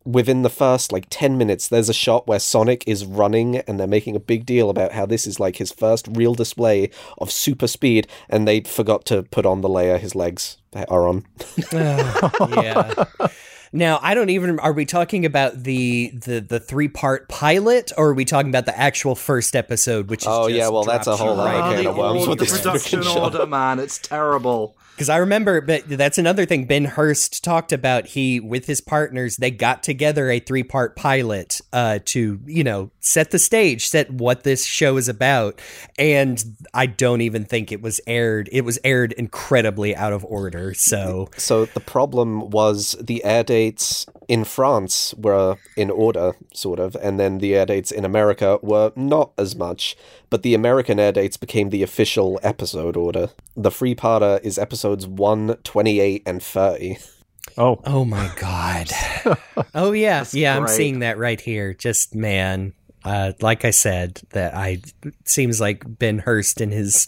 within 0.07 0.41
the 0.41 0.49
first 0.49 0.91
like 0.91 1.05
10 1.09 1.37
minutes, 1.37 1.67
there's 1.67 1.89
a 1.89 1.93
shot 1.93 2.27
where 2.27 2.39
Sonic 2.39 2.83
is 2.87 3.05
running 3.05 3.57
and 3.57 3.79
they're 3.79 3.87
making 3.87 4.15
a 4.15 4.19
big 4.19 4.45
deal 4.45 4.69
about 4.69 4.93
how 4.93 5.05
this 5.05 5.27
is 5.27 5.39
like 5.39 5.57
his 5.57 5.71
first 5.71 6.07
real 6.11 6.33
display 6.33 6.89
of 7.17 7.29
super 7.29 7.67
speed, 7.67 8.07
and 8.29 8.47
they 8.47 8.61
forgot 8.61 9.05
to 9.07 9.23
put 9.23 9.45
on 9.45 9.61
the 9.61 9.69
layer 9.69 9.97
his 9.97 10.15
legs 10.15 10.57
are 10.87 11.07
on. 11.07 11.25
yeah. 11.73 13.05
Now 13.73 13.99
I 14.01 14.13
don't 14.13 14.29
even. 14.29 14.59
Are 14.59 14.71
we 14.71 14.85
talking 14.85 15.25
about 15.25 15.63
the 15.63 16.11
the 16.13 16.39
the 16.39 16.59
three 16.59 16.87
part 16.87 17.27
pilot, 17.27 17.91
or 17.97 18.09
are 18.09 18.13
we 18.13 18.23
talking 18.23 18.49
about 18.49 18.65
the 18.65 18.77
actual 18.77 19.13
first 19.13 19.55
episode? 19.55 20.09
Which 20.09 20.21
is 20.21 20.27
Oh, 20.29 20.47
yeah, 20.47 20.69
well, 20.69 20.83
that's 20.83 21.07
a 21.07 21.17
whole 21.17 21.35
right 21.35 21.55
other 21.55 21.73
Oh, 21.73 21.75
can 21.75 21.83
the, 21.83 21.89
of 21.89 21.97
worms 21.97 22.27
with 22.27 22.39
this 22.39 22.61
production 22.61 23.05
order, 23.05 23.45
man, 23.45 23.79
it's 23.79 23.97
terrible. 23.97 24.77
Because 24.97 25.09
I 25.09 25.17
remember, 25.17 25.61
but 25.61 25.87
that's 25.87 26.17
another 26.17 26.43
thing 26.47 26.65
Ben 26.65 26.85
Hurst 26.85 27.43
talked 27.43 27.71
about. 27.71 28.07
He, 28.07 28.39
with 28.39 28.65
his 28.65 28.81
partners, 28.81 29.37
they 29.37 29.51
got 29.51 29.83
together 29.83 30.31
a 30.31 30.39
three 30.39 30.63
part 30.63 30.95
pilot 30.95 31.61
uh, 31.71 31.99
to, 32.05 32.39
you 32.47 32.63
know, 32.63 32.89
set 32.99 33.29
the 33.29 33.37
stage, 33.37 33.87
set 33.87 34.09
what 34.09 34.41
this 34.41 34.65
show 34.65 34.97
is 34.97 35.07
about. 35.07 35.61
And 35.99 36.43
I 36.73 36.87
don't 36.87 37.21
even 37.21 37.45
think 37.45 37.71
it 37.71 37.79
was 37.79 38.01
aired. 38.07 38.49
It 38.51 38.61
was 38.61 38.79
aired 38.83 39.13
incredibly 39.13 39.95
out 39.95 40.13
of 40.13 40.25
order. 40.25 40.73
So, 40.73 41.29
So 41.37 41.65
the 41.65 41.79
problem 41.79 42.49
was 42.49 42.95
the 42.99 43.23
air 43.23 43.43
dates 43.43 44.07
in 44.27 44.45
France 44.45 45.13
were 45.15 45.57
in 45.75 45.91
order, 45.91 46.33
sort 46.55 46.79
of, 46.79 46.95
and 46.95 47.19
then 47.19 47.37
the 47.37 47.55
air 47.55 47.67
dates 47.67 47.91
in 47.91 48.03
America 48.03 48.57
were 48.63 48.93
not 48.95 49.31
as 49.37 49.55
much. 49.55 49.95
But 50.29 50.43
the 50.43 50.53
American 50.53 50.99
air 50.99 51.11
dates 51.11 51.37
became 51.37 51.69
the 51.69 51.83
official 51.83 52.39
episode 52.43 52.97
order. 52.97 53.29
The 53.55 53.71
free 53.71 53.95
parter 53.95 54.41
is 54.43 54.57
episodes 54.57 55.07
1, 55.07 55.57
28, 55.63 56.23
and 56.25 56.43
30. 56.43 56.97
Oh, 57.57 57.79
oh 57.85 58.03
my 58.03 58.31
God. 58.39 58.89
oh, 59.75 59.93
yeah. 59.93 60.25
Yeah, 60.31 60.57
I'm 60.57 60.67
seeing 60.67 60.99
that 60.99 61.17
right 61.17 61.39
here. 61.39 61.73
Just, 61.73 62.13
man. 62.13 62.73
Uh, 63.07 63.31
like 63.41 63.63
I 63.63 63.71
said, 63.71 64.21
that 64.31 64.53
I 64.53 64.81
it 65.03 65.13
seems 65.23 65.61
like 65.61 65.83
Ben 65.87 66.19
Hurst 66.19 66.59
and 66.59 66.73
his 66.73 67.07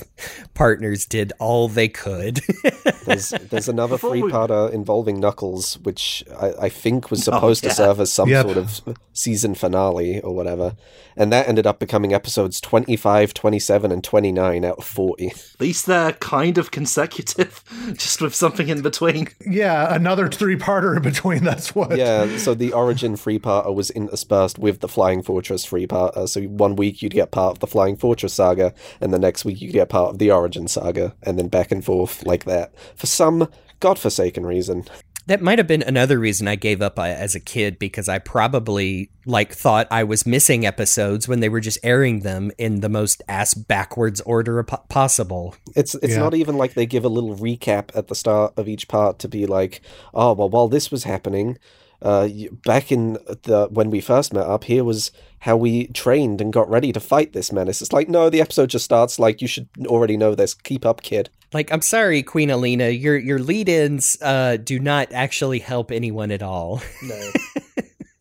partners 0.54 1.06
did 1.06 1.34
all 1.40 1.68
they 1.68 1.90
could. 1.90 2.40
There's 3.06 3.30
there's 3.50 3.68
another 3.68 3.96
Before 3.96 4.12
free 4.12 4.22
we- 4.24 4.32
parter 4.32 4.72
involving 4.72 5.20
Knuckles, 5.20 5.78
which 5.80 6.24
I, 6.40 6.54
I 6.62 6.70
think 6.70 7.10
was 7.12 7.24
supposed 7.24 7.64
yeah. 7.64 7.70
to 7.70 7.76
serve 7.76 8.00
as 8.00 8.12
some 8.12 8.30
Yep. 8.30 8.46
sort 8.46 8.58
of 8.58 8.82
season 9.14 9.56
finale 9.56 10.22
or 10.22 10.34
whatever. 10.36 10.76
And 11.18 11.34
that 11.34 11.50
ended 11.50 11.68
up 11.68 11.80
becoming 11.80 12.14
episodes 12.14 12.62
25, 12.62 13.34
27, 13.34 13.92
and 13.92 14.04
29 14.04 14.64
out 14.64 14.78
of 14.78 14.86
40. 14.86 15.28
At 15.28 15.36
least 15.60 15.86
they're 15.86 16.14
kind 16.14 16.58
of 16.58 16.72
consecutive, 16.72 17.64
just 17.94 18.22
with 18.22 18.34
something 18.36 18.70
in 18.70 18.82
between. 18.82 19.28
Yeah, 19.46 19.94
another 19.94 20.30
three 20.30 20.56
parter 20.56 20.96
in 20.96 21.02
between. 21.02 21.44
That's 21.44 21.76
what. 21.76 21.98
Yeah, 21.98 22.38
so 22.38 22.54
the 22.54 22.72
Origin 22.74 23.16
free 23.18 23.40
parter 23.40 23.74
was 23.74 23.90
interspersed 23.90 24.60
with 24.60 24.80
the 24.80 24.88
Flying 24.88 25.22
Fortress 25.24 25.66
free 25.90 25.98
parter. 25.98 26.28
So 26.30 26.42
one 26.42 26.76
week 26.76 27.02
you'd 27.02 27.14
get 27.14 27.32
part 27.32 27.52
of 27.54 27.60
the 27.60 27.68
Flying 27.68 27.98
Fortress 27.98 28.34
saga, 28.34 28.74
and 29.02 29.14
the 29.14 29.20
next 29.20 29.46
week 29.46 29.62
you'd 29.62 29.74
get 29.74 29.90
part 29.90 30.12
of 30.12 30.18
the 30.20 30.32
Origin 30.32 30.68
saga, 30.68 31.16
and 31.24 31.38
then 31.38 31.48
back 31.48 31.72
and 31.72 31.84
forth 31.84 32.26
like 32.26 32.46
that 32.46 32.72
for 32.96 33.08
some 33.08 33.50
godforsaken 33.80 34.46
reason. 34.46 34.86
That 35.28 35.42
might 35.44 35.60
have 35.60 35.68
been 35.68 35.84
another 35.84 36.18
reason 36.18 36.48
I 36.48 36.56
gave 36.56 36.82
up 36.82 36.98
uh, 36.98 37.04
as 37.04 37.36
a 37.36 37.40
kid 37.40 37.78
because 37.78 38.10
I 38.10 38.18
probably 38.18 39.12
like 39.28 39.54
thought 39.54 39.88
I 39.92 40.04
was 40.04 40.26
missing 40.26 40.66
episodes 40.66 41.28
when 41.28 41.40
they 41.40 41.50
were 41.50 41.60
just 41.60 41.78
airing 41.84 42.22
them 42.22 42.52
in 42.58 42.80
the 42.80 42.90
most 42.90 43.22
ass 43.28 43.54
backwards 43.54 44.22
order 44.22 44.64
po- 44.64 44.84
possible. 44.90 45.56
It's 45.76 45.94
it's 45.96 46.14
Yeah. 46.14 46.20
not 46.20 46.34
even 46.34 46.58
like 46.58 46.74
they 46.74 46.88
give 46.88 47.06
a 47.06 47.10
little 47.10 47.36
recap 47.36 47.96
at 47.96 48.08
the 48.08 48.16
start 48.16 48.54
of 48.58 48.68
each 48.68 48.88
part 48.88 49.20
to 49.20 49.28
be 49.28 49.46
like, 49.46 49.82
oh 50.16 50.34
well, 50.34 50.50
while 50.50 50.68
this 50.68 50.90
was 50.90 51.04
happening, 51.04 51.60
uh, 52.02 52.28
back 52.66 52.92
in 52.92 53.14
the 53.44 53.68
when 53.70 53.92
we 53.92 54.02
first 54.02 54.34
met 54.34 54.48
up, 54.48 54.64
here 54.64 54.84
was 54.84 55.12
how 55.42 55.56
we 55.56 55.88
trained 55.88 56.42
and 56.42 56.52
got 56.52 56.70
ready 56.70 56.92
to 56.92 57.00
fight 57.00 57.34
this 57.34 57.52
menace. 57.52 57.82
It's 57.82 57.94
like 57.94 58.10
no, 58.10 58.30
the 58.30 58.42
episode 58.42 58.70
just 58.70 58.86
starts 58.86 59.20
like 59.20 59.42
you 59.42 59.48
should 59.48 59.68
already 59.86 60.18
know 60.18 60.36
this. 60.36 60.54
Keep 60.54 60.86
up, 60.86 61.02
kid. 61.02 61.30
Like 61.54 61.72
I'm 61.72 61.82
sorry, 61.82 62.22
Queen 62.24 62.50
Aleena, 62.50 62.90
your 63.00 63.18
your 63.18 63.40
lead-ins 63.40 64.18
uh, 64.22 64.58
do 64.58 64.80
not 64.80 65.12
actually 65.12 65.60
help 65.60 65.92
anyone 65.92 66.32
at 66.32 66.44
all. 66.44 66.82
No. 67.04 67.32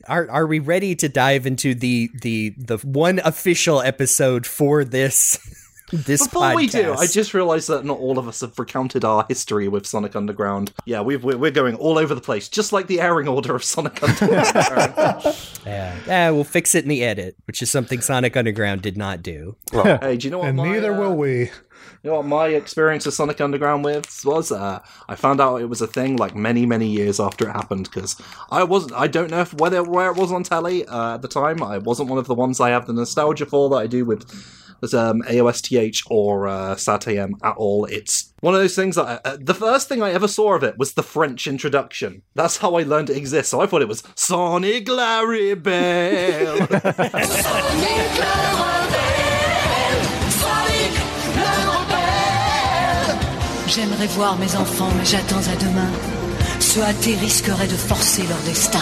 Are 0.06 0.30
are 0.30 0.46
we 0.46 0.58
ready 0.58 0.94
to 0.96 1.08
dive 1.10 1.44
into 1.44 1.74
the 1.74 2.08
the 2.22 2.54
the 2.56 2.78
one 2.78 3.20
official 3.22 3.82
episode 3.82 4.46
for 4.46 4.82
this 4.82 5.38
this 5.92 6.26
Before 6.26 6.54
we 6.54 6.66
do. 6.66 6.94
I 6.94 7.06
just 7.06 7.34
realised 7.34 7.68
that 7.68 7.84
not 7.84 7.98
all 7.98 8.18
of 8.18 8.28
us 8.28 8.40
have 8.40 8.58
recounted 8.58 9.04
our 9.04 9.24
history 9.28 9.68
with 9.68 9.86
Sonic 9.86 10.14
Underground. 10.14 10.72
Yeah, 10.84 11.00
we've, 11.00 11.22
we're, 11.24 11.38
we're 11.38 11.50
going 11.50 11.74
all 11.76 11.98
over 11.98 12.14
the 12.14 12.20
place, 12.20 12.48
just 12.48 12.72
like 12.72 12.86
the 12.86 13.00
airing 13.00 13.28
order 13.28 13.54
of 13.54 13.64
Sonic 13.64 14.02
Underground. 14.02 14.36
yeah, 15.66 15.96
yeah, 16.06 16.30
we'll 16.30 16.44
fix 16.44 16.74
it 16.74 16.84
in 16.84 16.88
the 16.88 17.04
edit, 17.04 17.36
which 17.46 17.62
is 17.62 17.70
something 17.70 18.00
Sonic 18.00 18.36
Underground 18.36 18.82
did 18.82 18.96
not 18.96 19.22
do. 19.22 19.56
hey, 19.72 20.16
do 20.16 20.26
you 20.26 20.30
know 20.30 20.38
what 20.38 20.48
And 20.48 20.56
my, 20.56 20.68
neither 20.68 20.92
uh, 20.92 20.98
will 20.98 21.16
we. 21.16 21.50
You 22.02 22.10
know 22.10 22.16
what 22.16 22.26
my 22.26 22.48
experience 22.48 23.06
with 23.06 23.14
Sonic 23.14 23.40
Underground 23.40 23.84
with 23.84 24.22
was? 24.24 24.52
Uh, 24.52 24.80
I 25.08 25.14
found 25.14 25.40
out 25.40 25.60
it 25.60 25.66
was 25.66 25.80
a 25.80 25.86
thing 25.86 26.16
like 26.16 26.34
many, 26.34 26.64
many 26.64 26.86
years 26.86 27.18
after 27.18 27.48
it 27.48 27.52
happened 27.52 27.90
because 27.92 28.20
I 28.50 28.62
wasn't. 28.62 28.92
I 28.94 29.08
don't 29.08 29.30
know 29.30 29.40
if 29.40 29.54
whether 29.54 29.82
where 29.82 30.10
it 30.10 30.16
was 30.16 30.30
on 30.30 30.44
telly 30.44 30.86
uh, 30.86 31.14
at 31.14 31.22
the 31.22 31.28
time. 31.28 31.62
I 31.62 31.78
wasn't 31.78 32.08
one 32.08 32.18
of 32.18 32.26
the 32.26 32.34
ones 32.34 32.60
I 32.60 32.70
have 32.70 32.86
the 32.86 32.92
nostalgia 32.92 33.46
for 33.46 33.68
that 33.70 33.76
I 33.76 33.86
do 33.86 34.04
with 34.04 34.30
with 34.80 34.94
um, 34.94 35.22
AOSTH 35.22 36.02
or 36.10 36.48
uh, 36.48 36.74
SatAM 36.74 37.34
at 37.42 37.56
all. 37.56 37.84
It's 37.86 38.32
one 38.40 38.54
of 38.54 38.60
those 38.60 38.76
things 38.76 38.96
that 38.96 39.06
I, 39.06 39.20
uh, 39.28 39.36
the 39.40 39.54
first 39.54 39.88
thing 39.88 40.02
I 40.02 40.12
ever 40.12 40.28
saw 40.28 40.54
of 40.54 40.62
it 40.62 40.78
was 40.78 40.92
the 40.92 41.02
French 41.02 41.46
introduction. 41.46 42.22
That's 42.34 42.58
how 42.58 42.76
I 42.76 42.82
learned 42.84 43.10
it 43.10 43.16
exists. 43.16 43.50
So 43.50 43.60
I 43.60 43.66
thought 43.66 43.82
it 43.82 43.88
was 43.88 44.02
Sonic 44.14 44.88
le 44.88 45.26
Rebelle. 45.26 46.66
J'aimerais 53.68 54.06
voir 54.08 54.36
mes 54.38 54.56
enfants, 54.56 54.90
mais 54.96 55.04
j'attends 55.04 55.46
à 55.46 55.56
demain. 55.56 55.90
Ceux 56.58 56.82
athées 56.82 57.16
risqueraient 57.16 57.68
de 57.68 57.76
forcer 57.76 58.22
leur 58.22 58.38
destin. 58.38 58.80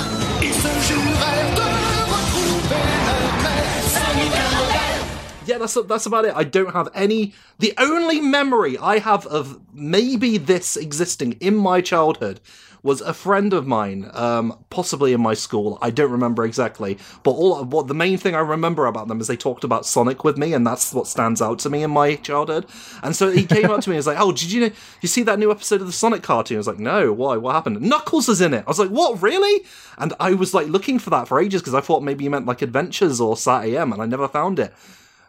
Yeah, 5.47 5.59
that's 5.59 5.75
that's 5.87 6.07
about 6.07 6.25
it. 6.25 6.35
I 6.35 6.45
don't 6.45 6.73
have 6.73 6.89
any. 6.95 7.33
The 7.59 7.73
only 7.79 8.21
memory 8.21 8.77
I 8.79 8.99
have 8.99 9.27
of 9.27 9.61
maybe 9.73 10.39
this 10.39 10.77
existing 10.77 11.33
in 11.35 11.57
my 11.57 11.81
childhood 11.81 12.41
was 12.83 13.01
a 13.01 13.13
friend 13.13 13.53
of 13.53 13.67
mine, 13.67 14.09
um, 14.13 14.57
possibly 14.71 15.13
in 15.13 15.21
my 15.21 15.35
school. 15.35 15.77
I 15.83 15.91
don't 15.91 16.11
remember 16.11 16.45
exactly, 16.45 16.99
but 17.25 17.33
all 17.33 17.65
what 17.65 17.89
the 17.89 17.95
main 17.95 18.17
thing 18.17 18.37
I 18.37 18.39
remember 18.39 18.87
about 18.87 19.09
them 19.09 19.21
is 19.21 19.27
they 19.27 19.37
talked 19.37 19.65
about 19.65 19.87
Sonic 19.87 20.23
with 20.23 20.39
me, 20.39 20.53
and 20.53 20.67
that's 20.67 20.93
what 20.93 21.09
stands 21.09 21.43
out 21.43 21.59
to 21.61 21.71
me 21.71 21.83
in 21.83 21.91
my 21.91 22.15
childhood. 22.15 22.67
And 23.03 23.17
so 23.17 23.31
he 23.31 23.45
came 23.45 23.71
up 23.71 23.81
to 23.83 23.91
me 23.91 23.97
and 23.97 23.99
was 23.99 24.07
like, 24.07 24.21
"Oh, 24.21 24.33
did 24.33 24.53
you 24.53 24.61
know? 24.61 24.71
You 25.01 25.09
see 25.09 25.25
that 25.25 25.39
new 25.39 25.51
episode 25.51 25.81
of 25.81 25.87
the 25.87 25.93
Sonic 25.93 26.23
cartoon?" 26.23 26.57
I 26.57 26.59
was 26.59 26.69
like, 26.69 26.79
"No, 26.79 27.13
why? 27.13 27.37
What 27.37 27.55
happened?" 27.55 27.81
Knuckles 27.83 28.29
is 28.29 28.41
in 28.41 28.55
it. 28.55 28.65
I 28.67 28.71
was 28.71 28.79
like, 28.79 28.91
"What? 28.91 29.21
Really?" 29.23 29.65
And 29.99 30.13
I 30.21 30.35
was 30.35 30.55
like 30.55 30.69
looking 30.69 30.99
for 30.99 31.11
that 31.11 31.29
for 31.29 31.41
ages 31.41 31.63
because 31.63 31.75
I 31.75 31.81
thought 31.81 32.03
maybe 32.03 32.25
you 32.25 32.31
meant 32.31 32.47
like 32.47 32.63
Adventures 32.63 33.21
or 33.21 33.37
Sat 33.37 33.65
AM, 33.65 33.93
and 33.93 34.01
I 34.01 34.07
never 34.07 34.29
found 34.29 34.59
it. 34.59 34.73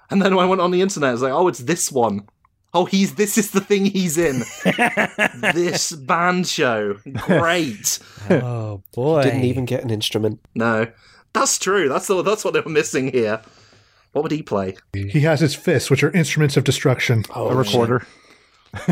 And 0.10 0.22
then 0.22 0.36
when 0.36 0.46
I 0.46 0.50
went 0.50 0.62
on 0.62 0.72
the 0.72 0.82
internet, 0.82 1.10
I 1.10 1.14
was 1.14 1.22
like, 1.22 1.34
oh, 1.34 1.48
it's 1.48 1.60
this 1.60 1.92
one. 1.92 2.28
Oh, 2.74 2.86
he's 2.86 3.16
this 3.16 3.38
is 3.38 3.52
the 3.52 3.62
thing 3.62 3.86
he's 3.86 4.18
in. 4.18 4.44
this 5.54 5.94
band 5.94 6.48
show. 6.48 6.98
Great. 7.14 8.00
Oh 8.30 8.84
boy! 8.94 9.24
Didn't 9.24 9.46
even 9.46 9.64
get 9.64 9.86
an 9.86 9.90
instrument. 9.90 10.42
No. 10.54 10.88
That's 11.32 11.58
true. 11.58 11.88
That's 11.88 12.08
the, 12.08 12.22
that's 12.24 12.44
what 12.44 12.54
they 12.54 12.60
were 12.60 12.70
missing 12.70 13.12
here. 13.12 13.42
What 14.12 14.24
would 14.24 14.32
he 14.32 14.42
play? 14.42 14.76
He 14.94 15.22
has 15.22 15.40
his 15.40 15.56
fists, 15.56 15.90
which 15.90 16.04
are 16.04 16.12
instruments 16.12 16.58
of 16.58 16.64
destruction. 16.64 17.24
Oh, 17.36 17.50
a 17.50 17.56
recorder. 17.56 18.06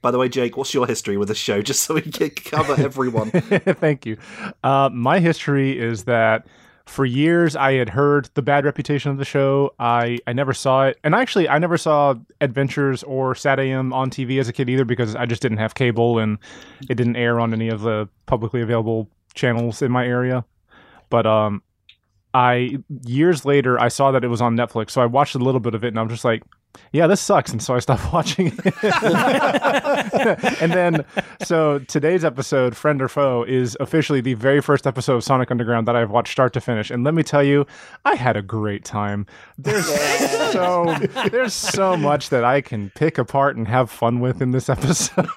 By 0.00 0.10
the 0.10 0.18
way, 0.18 0.28
Jake, 0.28 0.56
what's 0.56 0.74
your 0.74 0.86
history 0.86 1.16
with 1.16 1.28
the 1.28 1.34
show? 1.34 1.62
Just 1.62 1.82
so 1.82 1.94
we 1.94 2.00
can 2.00 2.30
cover 2.30 2.74
everyone. 2.82 3.30
Thank 3.30 4.06
you. 4.06 4.16
Uh, 4.64 4.88
my 4.92 5.20
history 5.20 5.78
is 5.78 6.04
that 6.04 6.46
for 6.86 7.04
years 7.04 7.54
I 7.56 7.74
had 7.74 7.90
heard 7.90 8.28
the 8.34 8.42
bad 8.42 8.64
reputation 8.64 9.10
of 9.10 9.18
the 9.18 9.24
show. 9.24 9.74
I, 9.78 10.18
I 10.26 10.32
never 10.32 10.52
saw 10.52 10.86
it. 10.86 10.98
And 11.04 11.14
actually, 11.14 11.48
I 11.48 11.58
never 11.58 11.76
saw 11.76 12.14
Adventures 12.40 13.02
or 13.02 13.34
Sat 13.34 13.60
AM 13.60 13.92
on 13.92 14.10
TV 14.10 14.40
as 14.40 14.48
a 14.48 14.52
kid 14.52 14.68
either 14.68 14.84
because 14.84 15.14
I 15.14 15.26
just 15.26 15.42
didn't 15.42 15.58
have 15.58 15.74
cable 15.74 16.18
and 16.18 16.38
it 16.88 16.96
didn't 16.96 17.16
air 17.16 17.40
on 17.40 17.52
any 17.52 17.68
of 17.68 17.82
the 17.82 18.08
publicly 18.26 18.60
available 18.60 19.08
channels 19.34 19.82
in 19.82 19.92
my 19.92 20.06
area. 20.06 20.44
But 21.08 21.26
um, 21.26 21.62
I 22.34 22.78
years 23.04 23.44
later 23.44 23.78
I 23.78 23.88
saw 23.88 24.10
that 24.12 24.24
it 24.24 24.28
was 24.28 24.40
on 24.40 24.56
Netflix, 24.56 24.90
so 24.90 25.02
I 25.02 25.06
watched 25.06 25.34
a 25.34 25.38
little 25.38 25.60
bit 25.60 25.74
of 25.74 25.84
it, 25.84 25.88
and 25.88 25.98
I'm 25.98 26.08
just 26.08 26.24
like, 26.24 26.42
yeah, 26.92 27.06
this 27.06 27.20
sucks, 27.20 27.52
and 27.52 27.62
so 27.62 27.74
I 27.74 27.78
stopped 27.80 28.12
watching 28.12 28.52
it. 28.64 28.74
and 30.62 30.72
then, 30.72 31.04
so 31.42 31.78
today's 31.80 32.24
episode, 32.24 32.76
friend 32.76 33.00
or 33.00 33.08
foe, 33.08 33.44
is 33.44 33.76
officially 33.80 34.20
the 34.20 34.34
very 34.34 34.60
first 34.60 34.86
episode 34.86 35.16
of 35.16 35.24
Sonic 35.24 35.50
Underground 35.50 35.88
that 35.88 35.96
I've 35.96 36.10
watched 36.10 36.32
start 36.32 36.52
to 36.54 36.60
finish, 36.60 36.90
and 36.90 37.04
let 37.04 37.14
me 37.14 37.22
tell 37.22 37.42
you, 37.42 37.66
I 38.04 38.14
had 38.14 38.36
a 38.36 38.42
great 38.42 38.84
time. 38.84 39.26
There's 39.58 39.86
so 40.52 40.94
there's 41.30 41.54
so 41.54 41.96
much 41.96 42.28
that 42.30 42.44
I 42.44 42.60
can 42.60 42.90
pick 42.90 43.18
apart 43.18 43.56
and 43.56 43.66
have 43.68 43.90
fun 43.90 44.20
with 44.20 44.42
in 44.42 44.50
this 44.50 44.68
episode. 44.68 45.26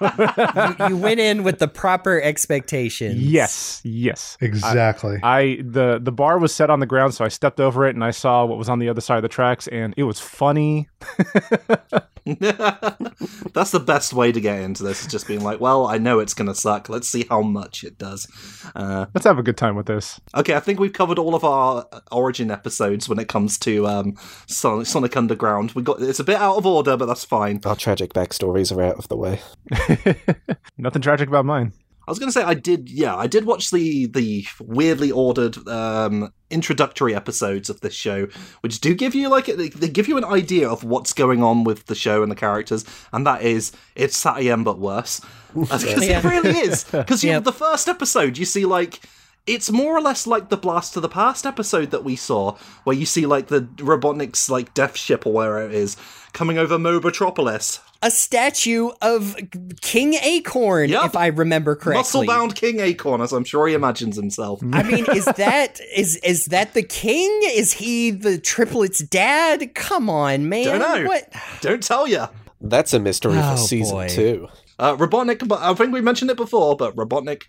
you, 0.80 0.88
you 0.88 0.96
went 0.96 1.20
in 1.20 1.42
with 1.42 1.58
the 1.58 1.68
proper 1.68 2.20
expectations. 2.20 3.16
yes, 3.20 3.80
yes, 3.84 4.36
Exactly. 4.40 5.18
I 5.22 5.58
the 5.62 5.98
the 6.02 6.12
bar 6.12 6.38
was 6.38 6.54
set 6.54 6.70
on 6.70 6.80
the 6.80 6.86
ground, 6.86 7.14
so 7.14 7.24
I 7.24 7.28
stepped 7.28 7.60
over 7.60 7.86
it 7.86 7.94
and 7.94 8.04
I 8.04 8.10
saw 8.10 8.44
what 8.44 8.58
was 8.58 8.68
on 8.68 8.78
the 8.78 8.88
other 8.88 9.00
side 9.00 9.16
of 9.16 9.22
the 9.22 9.28
tracks, 9.28 9.68
and 9.68 9.94
it 9.96 10.02
was 10.04 10.20
funny. 10.20 10.88
That's 12.26 13.70
the 13.70 13.82
best 13.84 14.12
way 14.12 14.32
to 14.32 14.40
get 14.40 14.60
into 14.60 14.82
this. 14.82 15.02
Is 15.02 15.06
just 15.06 15.28
being 15.28 15.42
like, 15.42 15.60
well, 15.60 15.86
I 15.86 15.98
know 15.98 16.18
it's 16.18 16.34
gonna 16.34 16.54
suck. 16.54 16.88
Let's 16.88 17.08
see 17.08 17.24
how 17.28 17.42
much 17.42 17.84
it 17.84 17.98
does. 17.98 18.26
Uh, 18.74 19.06
Let's 19.14 19.26
have 19.26 19.38
a 19.38 19.42
good 19.42 19.56
time 19.56 19.76
with 19.76 19.86
this. 19.86 20.20
okay, 20.34 20.54
I 20.54 20.60
think 20.60 20.80
we've 20.80 20.92
covered 20.92 21.18
all 21.18 21.34
of 21.34 21.44
our 21.44 21.86
origin 22.10 22.50
episodes 22.50 23.08
when 23.08 23.18
it 23.18 23.28
comes 23.28 23.58
to 23.58 23.86
um, 23.86 24.16
Sonic, 24.46 24.86
Sonic 24.86 25.16
Underground. 25.16 25.72
We 25.72 25.82
got 25.82 26.02
it's 26.02 26.20
a 26.20 26.24
bit 26.24 26.36
out 26.36 26.56
of 26.56 26.66
order, 26.66 26.96
but 26.96 27.06
that's 27.06 27.24
fine. 27.24 27.60
Our 27.64 27.76
tragic 27.76 28.12
backstories 28.12 28.76
are 28.76 28.82
out 28.82 28.96
of 28.96 29.08
the 29.08 29.16
way. 29.16 29.40
Nothing 30.78 31.02
tragic 31.02 31.28
about 31.28 31.44
mine. 31.44 31.72
I 32.06 32.10
was 32.10 32.18
going 32.20 32.28
to 32.28 32.32
say 32.32 32.42
I 32.44 32.54
did, 32.54 32.88
yeah, 32.88 33.16
I 33.16 33.26
did 33.26 33.46
watch 33.46 33.70
the 33.70 34.06
the 34.06 34.46
weirdly 34.60 35.10
ordered 35.10 35.66
um, 35.68 36.32
introductory 36.50 37.14
episodes 37.14 37.68
of 37.68 37.80
this 37.80 37.94
show, 37.94 38.28
which 38.60 38.80
do 38.80 38.94
give 38.94 39.14
you 39.14 39.28
like 39.28 39.46
they, 39.46 39.68
they 39.70 39.88
give 39.88 40.06
you 40.06 40.16
an 40.16 40.24
idea 40.24 40.68
of 40.68 40.84
what's 40.84 41.12
going 41.12 41.42
on 41.42 41.64
with 41.64 41.86
the 41.86 41.94
show 41.96 42.22
and 42.22 42.30
the 42.30 42.36
characters, 42.36 42.84
and 43.12 43.26
that 43.26 43.42
is 43.42 43.72
it's 43.96 44.16
Sat 44.16 44.38
AM 44.38 44.62
but 44.62 44.78
worse, 44.78 45.20
because 45.58 45.84
Yeah. 46.06 46.18
it 46.20 46.24
really 46.24 46.50
is. 46.58 46.84
Because 46.92 47.24
Yep. 47.24 47.44
the 47.44 47.52
first 47.52 47.88
episode, 47.88 48.38
you 48.38 48.44
see 48.44 48.64
like. 48.64 49.00
It's 49.48 49.70
more 49.70 49.96
or 49.96 50.00
less 50.00 50.26
like 50.26 50.48
the 50.48 50.56
Blast 50.56 50.94
to 50.94 51.00
the 51.00 51.08
Past 51.08 51.46
episode 51.46 51.92
that 51.92 52.02
we 52.02 52.16
saw, 52.16 52.56
where 52.82 52.96
you 52.96 53.06
see 53.06 53.26
like 53.26 53.46
the 53.46 53.60
Robotnik's 53.76 54.50
like 54.50 54.74
death 54.74 54.96
ship 54.96 55.24
or 55.24 55.32
where 55.32 55.64
it 55.64 55.72
is 55.72 55.96
coming 56.32 56.58
over 56.58 56.76
Mobotropolis. 56.78 57.78
A 58.06 58.10
statue 58.10 58.90
of 59.02 59.34
King 59.80 60.14
Acorn, 60.14 60.90
Yep. 60.90 61.04
if 61.06 61.16
I 61.16 61.26
remember 61.26 61.74
correctly. 61.74 61.98
Muscle 61.98 62.24
bound 62.26 62.54
King 62.54 62.78
Acorn, 62.78 63.20
as 63.20 63.32
I'm 63.32 63.42
sure 63.42 63.66
he 63.66 63.74
imagines 63.74 64.14
himself. 64.14 64.60
I 64.72 64.84
mean, 64.84 65.06
is 65.12 65.24
that 65.24 65.80
is 65.94 66.14
is 66.18 66.44
that 66.46 66.72
the 66.74 66.84
king? 66.84 67.30
Is 67.46 67.72
he 67.72 68.12
the 68.12 68.38
triplets' 68.38 69.00
dad? 69.00 69.74
Come 69.74 70.08
on, 70.08 70.48
man. 70.48 70.64
Don't 70.66 70.78
know. 71.02 71.08
What? 71.08 71.32
Don't 71.62 71.82
tell 71.82 72.06
you. 72.06 72.26
That's 72.60 72.92
a 72.94 73.00
mystery 73.00 73.38
Oh, 73.38 73.50
for 73.52 73.56
season 73.56 73.96
boy. 73.96 74.08
two. 74.08 74.46
Uh, 74.78 74.94
Robotnik, 74.96 75.46
but 75.48 75.60
I 75.60 75.74
think 75.74 75.92
we 75.92 76.00
mentioned 76.00 76.30
it 76.30 76.36
before, 76.36 76.76
but 76.76 76.94
Robotnik 76.94 77.42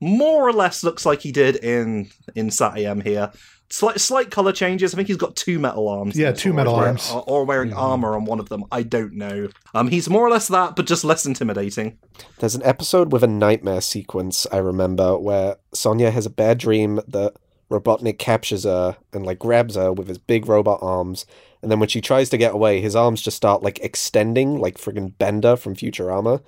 more 0.00 0.48
or 0.48 0.52
less 0.52 0.82
looks 0.82 1.06
like 1.06 1.20
he 1.20 1.30
did 1.30 1.54
in 1.56 2.10
in 2.34 2.50
Sat 2.50 2.76
AM 2.78 3.00
here. 3.00 3.30
Slight 3.72 4.00
slight 4.00 4.30
color 4.32 4.52
changes. 4.52 4.92
I 4.92 4.96
think 4.96 5.06
he's 5.08 5.16
got 5.16 5.36
two 5.36 5.60
metal 5.60 5.88
arms. 5.88 6.16
Yeah, 6.16 6.32
two 6.32 6.52
metal 6.52 6.74
wearing- 6.74 6.88
arms. 6.88 7.10
or, 7.12 7.22
or 7.26 7.44
wearing 7.44 7.72
armor 7.72 8.16
on 8.16 8.24
one 8.24 8.40
of 8.40 8.48
them. 8.48 8.64
I 8.72 8.82
don't 8.82 9.12
know. 9.14 9.48
Um, 9.74 9.88
he's 9.88 10.10
more 10.10 10.26
or 10.26 10.30
less 10.30 10.48
that, 10.48 10.74
but 10.74 10.86
just 10.86 11.04
less 11.04 11.24
intimidating. 11.24 11.96
There's 12.40 12.56
an 12.56 12.64
episode 12.64 13.12
with 13.12 13.22
a 13.22 13.28
nightmare 13.28 13.80
sequence 13.80 14.44
I 14.50 14.56
remember 14.56 15.16
where 15.16 15.56
Sonya 15.72 16.10
has 16.10 16.26
a 16.26 16.30
bad 16.30 16.58
dream 16.58 17.00
that 17.06 17.34
Robotnik 17.70 18.18
captures 18.18 18.64
her 18.64 18.96
and 19.12 19.24
like 19.24 19.38
grabs 19.38 19.76
her 19.76 19.92
with 19.92 20.08
his 20.08 20.18
big 20.18 20.48
robot 20.48 20.80
arms, 20.82 21.24
and 21.62 21.70
then 21.70 21.78
when 21.78 21.88
she 21.88 22.00
tries 22.00 22.28
to 22.30 22.36
get 22.36 22.52
away, 22.54 22.80
his 22.80 22.96
arms 22.96 23.22
just 23.22 23.36
start 23.36 23.62
like 23.62 23.78
extending 23.78 24.58
like 24.58 24.78
friggin' 24.78 25.16
Bender 25.18 25.54
from 25.54 25.76
Futurama. 25.76 26.42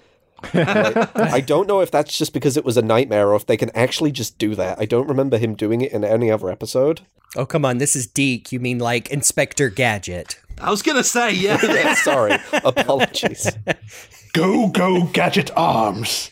Like, 0.55 1.16
I 1.16 1.40
don't 1.46 1.68
know 1.68 1.81
if 1.81 1.90
that's 1.90 2.16
just 2.16 2.33
because 2.33 2.57
it 2.57 2.64
was 2.64 2.76
a 2.76 2.83
nightmare 2.83 3.28
or 3.31 3.37
if 3.37 3.46
they 3.46 3.57
can 3.57 3.70
actually 3.74 4.12
just 4.12 4.38
do 4.38 4.55
that. 4.55 4.78
I 4.81 4.85
don't 4.85 5.09
remember 5.09 5.38
him 5.38 5.55
doing 5.55 5.81
it 5.81 5.92
in 5.92 6.05
any 6.05 6.31
other 6.31 6.50
episode. 6.50 7.02
Oh, 7.37 7.46
come 7.46 7.64
on. 7.64 7.78
This 7.78 7.96
is 7.96 8.07
DIC. 8.07 8.52
You 8.52 8.61
mean 8.61 8.78
like 8.78 9.11
Inspector 9.11 9.68
Gadget? 9.70 10.38
I 10.61 10.70
was 10.70 10.83
gonna 10.83 11.05
say, 11.05 11.33
yeah. 11.33 11.59
Yeah, 11.62 11.94
sorry. 11.94 12.38
Apologies. 12.52 13.50
Go, 14.35 14.68
go, 14.68 15.05
gadget 15.09 15.50
arms. 15.59 16.31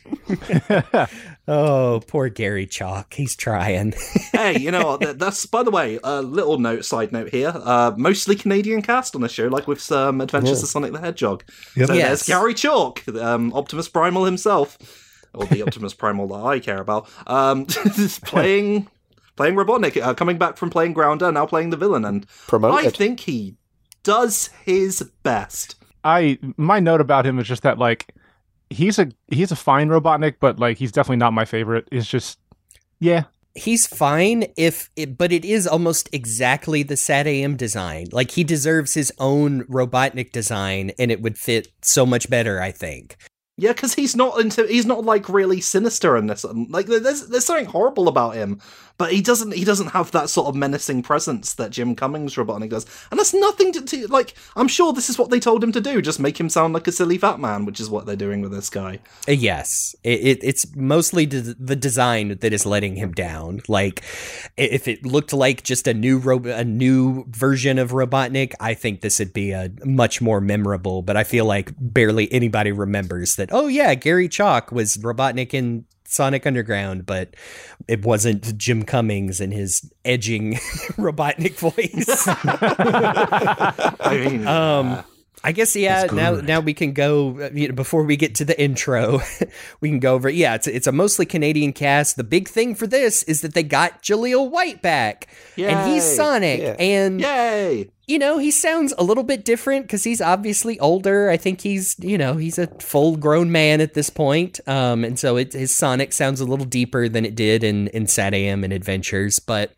Oh, 1.49 2.01
poor 2.07 2.29
Gary 2.29 2.67
Chalk. 2.67 3.13
He's 3.15 3.35
trying. 3.35 3.93
hey, 4.33 4.59
you 4.59 4.71
know 4.71 4.97
that- 4.99 5.19
That's 5.19 5.45
by 5.47 5.63
the 5.63 5.71
way, 5.71 5.99
a 6.05 6.23
little 6.23 6.59
note, 6.59 6.85
side 6.85 7.11
note 7.13 7.31
here. 7.31 7.53
Uh, 7.55 7.93
mostly 7.97 8.37
Canadian 8.37 8.83
cast 8.83 9.15
on 9.15 9.21
the 9.21 9.29
show, 9.29 9.49
like 9.49 9.67
with 9.67 9.91
um, 9.91 10.21
Adventures 10.21 10.63
of 10.63 10.69
Sonic 10.69 10.93
the 10.93 11.01
Hedgehog. 11.01 11.43
Yep. 11.77 11.87
So 11.89 11.95
Yes. 11.95 12.09
there's 12.09 12.23
Gary 12.39 12.55
Chalk, 12.55 13.07
um, 13.09 13.53
Optimus 13.53 13.89
Primal 13.89 14.25
himself, 14.25 14.79
or 15.35 15.45
the 15.47 15.63
Optimus 15.63 15.95
Primal 15.95 16.29
that 16.29 16.45
I 16.47 16.61
care 16.61 16.81
about, 16.81 17.09
um, 17.27 17.67
playing 18.25 18.89
playing 19.37 19.55
Robotnik, 19.57 20.01
uh, 20.01 20.15
coming 20.15 20.39
back 20.39 20.57
from 20.57 20.71
playing 20.71 20.93
Grounder, 20.93 21.33
now 21.33 21.47
playing 21.47 21.71
the 21.71 21.77
villain, 21.77 22.05
and 22.05 22.27
I 22.53 22.91
think 22.91 23.21
he 23.21 23.57
does 24.03 24.51
his 24.65 25.03
best. 25.23 25.77
I 26.05 26.39
my 26.57 26.79
note 26.81 27.01
about 27.01 27.27
him 27.27 27.39
is 27.39 27.47
just 27.49 27.63
that 27.63 27.79
like 27.79 28.15
he's 28.71 28.99
a 28.99 29.11
he's 29.29 29.53
a 29.53 29.57
fine 29.57 29.89
Robotnik, 29.89 30.37
but 30.41 30.59
like 30.59 30.79
he's 30.79 30.93
definitely 30.93 31.17
not 31.17 31.33
my 31.33 31.45
favorite. 31.45 31.89
It's 31.93 32.07
just 32.07 32.39
yeah. 33.01 33.25
He's 33.55 33.85
fine 33.85 34.47
if 34.57 34.91
it, 34.95 35.19
but 35.19 35.33
it 35.33 35.45
is 35.45 35.67
almost 35.67 36.09
exactly 36.13 36.85
the 36.85 36.97
Sat 36.97 37.27
AM 37.27 37.57
design. 37.57 38.07
Like 38.13 38.31
he 38.31 38.45
deserves 38.45 38.95
his 38.95 39.13
own 39.19 39.65
Robotnik 39.65 40.31
design, 40.31 40.93
and 41.01 41.11
it 41.11 41.21
would 41.21 41.37
fit 41.37 41.69
so 41.83 42.07
much 42.07 42.31
better. 42.31 42.63
I 42.63 42.71
think. 42.71 43.17
Yeah, 43.57 43.73
because 43.73 43.93
he's 43.93 44.17
not 44.17 44.41
into 44.41 44.67
he's 44.67 44.87
not 44.87 45.05
like 45.05 45.29
really 45.29 45.61
sinister 45.61 46.17
in 46.17 46.29
this. 46.29 46.45
Um, 46.45 46.67
like 46.71 46.87
there's 46.87 47.29
there's 47.29 47.45
something 47.45 47.67
horrible 47.67 48.09
about 48.09 48.35
him, 48.35 48.61
but 49.01 49.13
he 49.13 49.23
doesn't 49.23 49.55
he 49.55 49.65
doesn't 49.65 49.93
have 49.93 50.11
that 50.11 50.29
sort 50.29 50.47
of 50.49 50.55
menacing 50.55 51.03
presence 51.03 51.55
that 51.55 51.71
Jim 51.71 51.97
Cummings 51.97 52.35
Robotnik 52.35 52.69
does, 52.69 52.85
and 53.11 53.19
that's 53.19 53.33
nothing 53.33 53.73
to, 53.73 53.81
to 53.81 54.07
like. 54.09 54.35
I'm 54.57 54.69
sure 54.69 54.93
this 54.93 55.09
is 55.09 55.19
what 55.19 55.31
they 55.31 55.41
told 55.41 55.65
him 55.65 55.73
to 55.73 55.81
do, 55.81 56.03
just 56.03 56.21
make 56.21 56.39
him 56.39 56.51
sound 56.51 56.75
like 56.75 56.87
a 56.87 56.93
silly 56.93 57.17
fat 57.17 57.41
man, 57.41 57.65
which 57.65 57.81
is 57.81 57.89
what 57.89 58.05
they're 58.05 58.15
doing 58.15 58.43
with 58.43 58.53
this 58.53 58.69
guy. 58.69 58.99
Uh, 59.27 59.33
Yes, 59.33 59.95
it, 60.05 60.21
it, 60.21 60.39
it's 60.43 60.77
mostly 60.77 61.25
the 61.25 61.77
design 61.77 62.37
that 62.41 62.53
is 62.53 62.67
letting 62.67 62.97
him 62.97 63.13
down. 63.13 63.63
Like, 63.69 64.05
if 64.59 64.87
it 64.87 65.07
looked 65.07 65.33
like 65.33 65.63
just 65.63 65.87
a 65.87 65.95
new 65.95 66.19
ro- 66.19 66.45
a 66.45 66.63
new 66.63 67.25
version 67.31 67.79
of 67.79 67.93
Robotnik, 67.93 68.53
I 68.61 68.75
think 68.75 69.01
this 69.01 69.19
would 69.19 69.33
be 69.33 69.53
a 69.53 69.71
much 69.83 70.21
more 70.21 70.43
memorable. 70.43 71.01
But 71.01 71.17
I 71.17 71.25
feel 71.25 71.47
like 71.47 71.73
barely 71.79 72.31
anybody 72.31 72.71
remembers 72.71 73.37
that. 73.37 73.49
Oh 73.51 73.67
yeah, 73.67 73.95
Gary 73.95 74.29
Chalk 74.29 74.71
was 74.71 74.99
Robotnik 74.99 75.55
in 75.55 75.87
Sonic 76.11 76.45
Underground, 76.47 77.07
but 77.07 77.35
it 77.87 78.05
wasn't 78.05 78.57
Jim 78.59 78.83
Cummings 78.83 79.41
and 79.41 79.53
his 79.53 79.91
edging 80.05 80.55
Robotnik 80.99 81.55
voice. 81.55 82.25
I 84.01 84.17
mean, 84.29 84.47
Um, 84.47 85.05
I 85.43 85.53
guess 85.53 85.75
yeah. 85.75 86.07
Now, 86.13 86.33
now 86.35 86.61
we 86.61 86.75
can 86.75 86.93
go. 86.93 87.49
You 87.53 87.69
know, 87.69 87.75
before 87.75 88.03
we 88.05 88.17
get 88.17 88.35
to 88.37 88.45
the 88.45 88.61
intro, 88.61 89.21
we 89.81 89.89
can 89.89 89.99
go 89.99 90.15
over. 90.15 90.29
Yeah, 90.29 90.55
it's 90.55 90.67
it's 90.67 90.87
a 90.87 90.93
mostly 90.93 91.25
Canadian 91.25 91.73
cast. 91.73 92.17
The 92.17 92.25
big 92.25 92.47
thing 92.49 92.75
for 92.75 92.87
this 92.87 93.23
is 93.23 93.41
that 93.41 93.55
they 93.55 93.63
got 93.63 94.03
Jaleel 94.03 94.51
White 94.51 94.83
back, 94.83 95.29
and 95.57 95.91
he's 95.91 96.05
Sonic, 96.05 96.61
Yeah. 96.61 96.77
and 96.79 97.21
yay! 97.21 97.89
you 98.07 98.19
know 98.19 98.39
he 98.39 98.51
sounds 98.51 98.93
a 98.99 99.05
little 99.05 99.23
bit 99.23 99.45
different 99.45 99.87
because 99.87 100.05
he's 100.05 100.21
obviously 100.21 100.79
older. 100.79 101.31
I 101.31 101.39
think 101.39 101.63
he's 101.63 101.97
you 102.01 102.19
know 102.19 102.35
he's 102.35 102.59
a 102.59 102.67
full 102.79 103.17
grown 103.17 103.51
man 103.51 103.81
at 103.81 103.95
this 103.95 104.11
point, 104.11 104.61
um, 104.67 105.05
and 105.05 105.19
so 105.19 105.37
it, 105.39 105.55
his 105.55 105.75
Sonic 105.75 106.13
sounds 106.13 106.41
a 106.41 106.45
little 106.45 106.67
deeper 106.67 107.09
than 107.09 107.25
it 107.25 107.35
did 107.35 107.65
in 107.65 107.89
in 107.89 108.07
Sat 108.07 108.35
AM 108.35 108.63
and 108.63 108.73
Adventures, 108.75 109.39
but. 109.39 109.73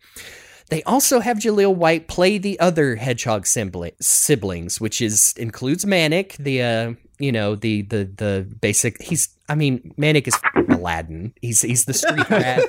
They 0.73 0.81
also 0.85 1.19
have 1.19 1.37
Jaleel 1.37 1.75
White 1.75 2.07
play 2.07 2.39
the 2.39 2.59
other 2.59 2.95
Hedgehog 2.95 3.45
siblings, 3.45 4.81
which 4.81 5.03
is 5.03 5.35
includes 5.37 5.85
Manic, 5.85 6.35
the 6.39 6.63
uh, 6.63 6.93
you 7.19 7.31
know 7.31 7.53
the 7.53 7.83
the 7.83 8.05
the 8.05 8.47
basic. 8.59 8.99
He's 8.99 9.29
I 9.47 9.53
mean 9.53 9.93
Manic 9.97 10.27
is 10.27 10.35
Aladdin. 10.69 11.31
He's 11.43 11.61
he's 11.61 11.85
the 11.85 11.93
street 11.93 12.27
rat 12.31 12.63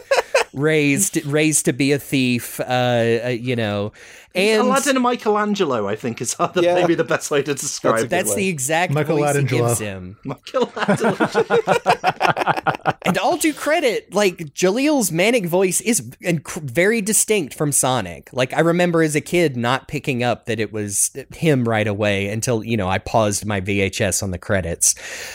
raised 0.52 1.24
raised 1.24 1.64
to 1.64 1.72
be 1.72 1.92
a 1.92 1.98
thief. 1.98 2.60
Uh, 2.60 3.20
uh, 3.24 3.28
you 3.28 3.56
know, 3.56 3.94
and 4.34 4.62
Aladdin 4.62 4.96
and 4.96 5.02
Michelangelo, 5.02 5.86
I 5.88 5.96
think, 5.96 6.20
is 6.20 6.34
the, 6.34 6.50
Yeah. 6.62 6.74
maybe 6.74 6.94
the 6.94 7.04
best 7.04 7.30
way 7.30 7.42
to 7.42 7.54
describe 7.54 7.94
That's 7.94 8.04
it. 8.04 8.10
that's 8.10 8.30
way. 8.30 8.36
the 8.36 8.48
exact 8.48 8.92
Michael 8.92 9.18
voice 9.18 9.36
he 9.36 9.44
gives 9.44 9.78
him. 9.78 10.16
Michelangelo. 10.24 11.16
And 13.06 13.18
all 13.18 13.36
due 13.36 13.52
credit, 13.52 14.14
like 14.14 14.38
Jaleel's 14.54 15.12
manic 15.12 15.44
voice 15.46 15.82
is 15.82 16.00
inc- 16.22 16.62
very 16.62 17.02
distinct 17.02 17.52
from 17.54 17.70
Sonic. 17.70 18.30
Like 18.32 18.54
I 18.54 18.60
remember 18.60 19.02
as 19.02 19.14
a 19.14 19.20
kid 19.20 19.56
not 19.58 19.88
picking 19.88 20.22
up 20.22 20.46
that 20.46 20.58
it 20.58 20.72
was 20.72 21.10
him 21.34 21.68
right 21.68 21.86
away 21.86 22.28
until 22.28 22.64
you 22.64 22.78
know 22.78 22.88
I 22.88 22.96
paused 22.98 23.44
my 23.44 23.60
VHS 23.60 24.22
on 24.22 24.30
the 24.30 24.38
credits. 24.38 24.94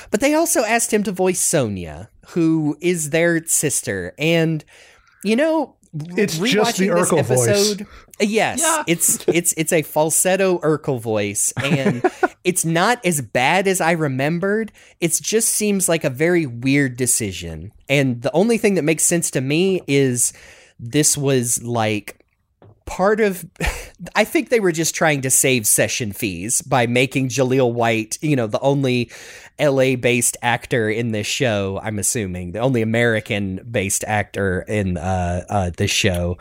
But 0.10 0.20
they 0.20 0.34
also 0.34 0.64
asked 0.64 0.92
him 0.92 1.04
to 1.04 1.12
voice 1.12 1.40
Sonia, 1.40 2.10
who 2.30 2.76
is 2.82 3.12
their 3.12 3.46
sister, 3.46 4.14
and 4.18 4.66
you 5.24 5.36
know. 5.36 5.76
It's 5.94 6.38
just 6.38 6.78
the 6.78 6.88
rewatching 6.90 6.96
this 6.96 7.12
Urkel 7.12 7.26
voice. 7.26 7.48
episode, 7.48 7.82
uh, 7.84 7.86
Yes, 8.22 8.60
Yeah. 8.62 8.84
it's 8.88 9.24
it's 9.28 9.54
it's 9.58 9.74
a 9.74 9.82
falsetto 9.82 10.60
Urkel 10.60 11.02
voice, 11.02 11.52
and 11.64 12.04
it's 12.44 12.64
not 12.66 13.04
as 13.06 13.22
bad 13.22 13.68
as 13.68 13.82
I 13.82 13.92
remembered. 13.92 14.72
It 15.00 15.18
just 15.22 15.50
seems 15.50 15.90
like 15.90 16.04
a 16.04 16.10
very 16.10 16.46
weird 16.46 16.96
decision, 16.98 17.72
and 17.88 18.22
the 18.22 18.32
only 18.34 18.58
thing 18.58 18.76
that 18.76 18.84
makes 18.84 19.04
sense 19.04 19.32
to 19.32 19.42
me 19.42 19.82
is 19.88 20.32
this 20.80 21.18
was 21.18 21.64
like 21.64 22.24
part 22.86 23.20
of 23.20 23.46
I 24.16 24.24
think 24.24 24.50
they 24.50 24.60
were 24.60 24.72
just 24.72 24.96
trying 24.96 25.22
to 25.22 25.30
save 25.30 25.66
session 25.68 26.12
fees 26.14 26.62
by 26.62 26.88
making 26.88 27.30
Jaleel 27.30 27.74
White, 27.74 28.18
you 28.22 28.36
know, 28.36 28.48
the 28.48 28.60
only 28.62 29.12
LA 29.60 29.96
based 29.96 30.38
actor 30.42 30.90
in 30.90 31.12
this 31.12 31.28
show, 31.28 31.80
I'm 31.84 32.00
assuming, 32.00 32.52
the 32.54 32.60
only 32.60 32.82
American 32.82 33.66
based 33.70 34.04
actor 34.06 34.62
in 34.68 34.98
uh, 34.98 35.46
uh, 35.50 35.72
this 35.76 35.92
show 35.92 36.38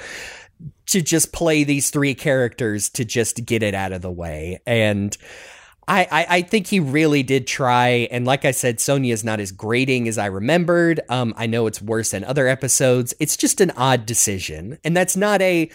to 0.87 1.03
just 1.03 1.33
play 1.33 1.65
these 1.65 1.91
three 1.91 2.15
characters 2.15 2.89
to 2.91 3.05
just 3.05 3.45
get 3.45 3.63
it 3.63 3.75
out 3.75 3.93
of 3.93 4.03
the 4.03 4.11
way. 4.11 4.61
And 4.67 5.17
I, 5.87 6.07
I, 6.11 6.27
I 6.29 6.43
think 6.43 6.67
he 6.67 6.81
really 6.81 7.23
did 7.23 7.47
try. 7.47 8.09
And 8.11 8.27
like 8.27 8.45
I 8.45 8.51
said, 8.51 8.79
Sonya 8.79 9.13
is 9.13 9.25
not 9.25 9.41
as 9.41 9.53
grating 9.53 10.07
as 10.07 10.19
I 10.19 10.27
remembered. 10.27 11.01
Um, 11.09 11.33
I 11.37 11.47
know 11.47 11.67
it's 11.67 11.81
worse 11.81 12.11
than 12.11 12.25
other 12.25 12.47
episodes. 12.47 13.15
It's 13.19 13.37
just 13.37 13.61
an 13.61 13.71
odd 13.73 14.05
decision. 14.05 14.79
And 14.85 14.97
that's 14.97 15.17
not 15.17 15.41
a. 15.41 15.71